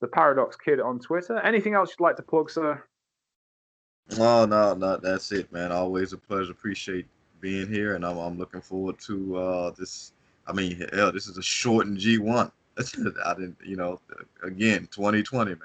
the 0.00 0.06
Paradox 0.06 0.56
Kid 0.56 0.80
on 0.80 0.98
Twitter. 1.00 1.38
Anything 1.40 1.74
else 1.74 1.90
you'd 1.90 2.04
like 2.04 2.16
to 2.16 2.22
plug, 2.22 2.50
sir? 2.50 2.82
No, 4.16 4.44
no, 4.46 4.74
no. 4.74 4.96
That's 4.98 5.32
it, 5.32 5.52
man. 5.52 5.72
Always 5.72 6.12
a 6.12 6.18
pleasure. 6.18 6.52
Appreciate 6.52 7.06
being 7.42 7.68
here, 7.68 7.94
and 7.94 8.06
I'm, 8.06 8.16
I'm 8.16 8.38
looking 8.38 8.62
forward 8.62 8.98
to 9.00 9.36
uh, 9.36 9.70
this. 9.72 10.14
I 10.46 10.52
mean, 10.52 10.82
hell, 10.94 11.12
this 11.12 11.26
is 11.28 11.36
a 11.36 11.42
shortened 11.42 11.98
G1. 11.98 12.50
I 13.24 13.34
didn't, 13.34 13.58
you 13.62 13.76
know, 13.76 14.00
again, 14.42 14.88
2020, 14.90 15.50
man. 15.50 15.58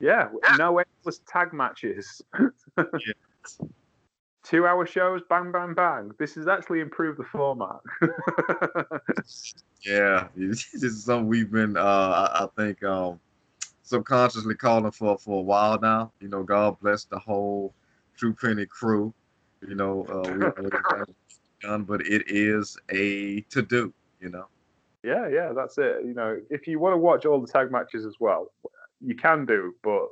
Yeah, 0.00 0.28
no 0.58 0.78
endless 0.78 1.20
tag 1.28 1.52
matches. 1.52 2.20
Two 4.42 4.66
hour 4.66 4.84
shows, 4.84 5.22
bang, 5.30 5.52
bang, 5.52 5.72
bang. 5.72 6.10
This 6.18 6.34
has 6.34 6.48
actually 6.48 6.80
improved 6.80 7.20
the 7.20 7.24
format. 7.24 7.80
Yeah, 9.86 10.28
this 10.34 10.72
is 10.72 11.04
something 11.04 11.26
we've 11.26 11.50
been, 11.50 11.76
uh, 11.76 11.82
I, 11.82 12.44
I 12.44 12.48
think, 12.56 12.82
um, 12.82 13.20
subconsciously 13.82 14.54
calling 14.54 14.90
for 14.90 15.18
for 15.18 15.40
a 15.40 15.42
while 15.42 15.78
now. 15.78 16.10
You 16.20 16.28
know, 16.28 16.42
God 16.42 16.78
bless 16.80 17.04
the 17.04 17.18
whole 17.18 17.74
True 18.16 18.32
Penny 18.32 18.64
crew. 18.64 19.12
You 19.66 19.74
know, 19.74 20.04
uh, 20.04 21.04
done, 21.60 21.84
but 21.84 22.06
it 22.06 22.24
is 22.26 22.76
a 22.90 23.40
to 23.50 23.62
do. 23.62 23.92
You 24.20 24.30
know. 24.30 24.46
Yeah, 25.02 25.28
yeah, 25.28 25.52
that's 25.52 25.76
it. 25.78 26.04
You 26.04 26.14
know, 26.14 26.40
if 26.50 26.66
you 26.66 26.78
want 26.78 26.94
to 26.94 26.98
watch 26.98 27.26
all 27.26 27.40
the 27.40 27.46
tag 27.46 27.70
matches 27.70 28.06
as 28.06 28.14
well, 28.20 28.50
you 29.00 29.14
can 29.14 29.44
do, 29.44 29.74
but 29.82 30.06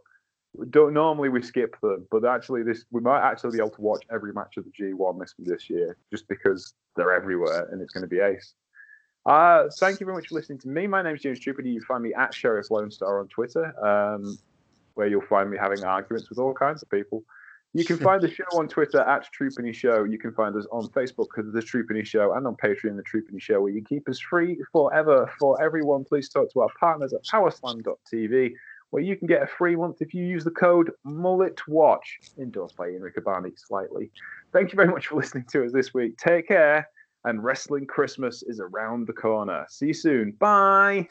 don't 0.70 0.92
normally 0.92 1.30
we 1.30 1.40
skip 1.40 1.80
them. 1.80 2.06
But 2.10 2.24
actually, 2.24 2.62
this 2.62 2.84
we 2.90 3.00
might 3.00 3.22
actually 3.22 3.56
be 3.56 3.58
able 3.58 3.70
to 3.70 3.80
watch 3.80 4.04
every 4.12 4.32
match 4.32 4.56
of 4.58 4.64
the 4.64 4.70
G1 4.70 5.18
this 5.18 5.34
this 5.38 5.70
year, 5.70 5.96
just 6.10 6.28
because 6.28 6.74
they're 6.96 7.12
everywhere 7.12 7.68
and 7.72 7.80
it's 7.80 7.92
going 7.92 8.02
to 8.02 8.08
be 8.08 8.20
ace. 8.20 8.54
Uh, 9.24 9.68
thank 9.78 10.00
you 10.00 10.06
very 10.06 10.16
much 10.16 10.28
for 10.28 10.34
listening 10.34 10.58
to 10.58 10.68
me. 10.68 10.86
My 10.86 11.00
name 11.00 11.14
is 11.14 11.22
James 11.22 11.40
Tripodi. 11.40 11.72
You 11.72 11.80
find 11.82 12.02
me 12.02 12.12
at 12.12 12.34
Sheriff 12.34 12.70
Lone 12.70 12.90
Star 12.90 13.20
on 13.20 13.28
Twitter, 13.28 13.72
um, 13.86 14.36
where 14.94 15.06
you'll 15.06 15.22
find 15.22 15.50
me 15.50 15.56
having 15.56 15.84
arguments 15.84 16.28
with 16.28 16.38
all 16.38 16.52
kinds 16.52 16.82
of 16.82 16.90
people. 16.90 17.22
You 17.74 17.86
can 17.86 17.96
find 17.96 18.20
the 18.20 18.30
show 18.30 18.44
on 18.52 18.68
Twitter 18.68 19.00
at 19.00 19.26
Troopany 19.32 19.74
Show. 19.74 20.04
You 20.04 20.18
can 20.18 20.34
find 20.34 20.54
us 20.56 20.66
on 20.70 20.88
Facebook 20.88 21.28
at 21.38 21.52
The 21.54 21.60
Troopany 21.60 22.04
Show 22.04 22.34
and 22.34 22.46
on 22.46 22.54
Patreon, 22.54 22.96
The 22.96 23.02
Troopany 23.02 23.40
Show, 23.40 23.62
where 23.62 23.72
you 23.72 23.82
keep 23.82 24.06
us 24.10 24.20
free 24.20 24.58
forever 24.72 25.32
for 25.40 25.60
everyone. 25.62 26.04
Please 26.04 26.28
talk 26.28 26.52
to 26.52 26.60
our 26.60 26.68
partners 26.78 27.14
at 27.14 27.24
Powerslam.tv, 27.24 28.52
where 28.90 29.02
you 29.02 29.16
can 29.16 29.26
get 29.26 29.42
a 29.42 29.46
free 29.46 29.74
month 29.74 30.02
if 30.02 30.12
you 30.12 30.22
use 30.22 30.44
the 30.44 30.50
code 30.50 30.90
MulletWatch, 31.06 32.36
endorsed 32.38 32.76
by 32.76 32.90
Ian 32.90 33.00
Riccaboni 33.00 33.58
slightly. 33.58 34.10
Thank 34.52 34.72
you 34.72 34.76
very 34.76 34.88
much 34.88 35.06
for 35.06 35.16
listening 35.16 35.46
to 35.52 35.64
us 35.64 35.72
this 35.72 35.94
week. 35.94 36.18
Take 36.18 36.48
care, 36.48 36.86
and 37.24 37.42
Wrestling 37.42 37.86
Christmas 37.86 38.42
is 38.42 38.60
around 38.60 39.06
the 39.06 39.14
corner. 39.14 39.64
See 39.70 39.86
you 39.86 39.94
soon. 39.94 40.32
Bye. 40.32 41.08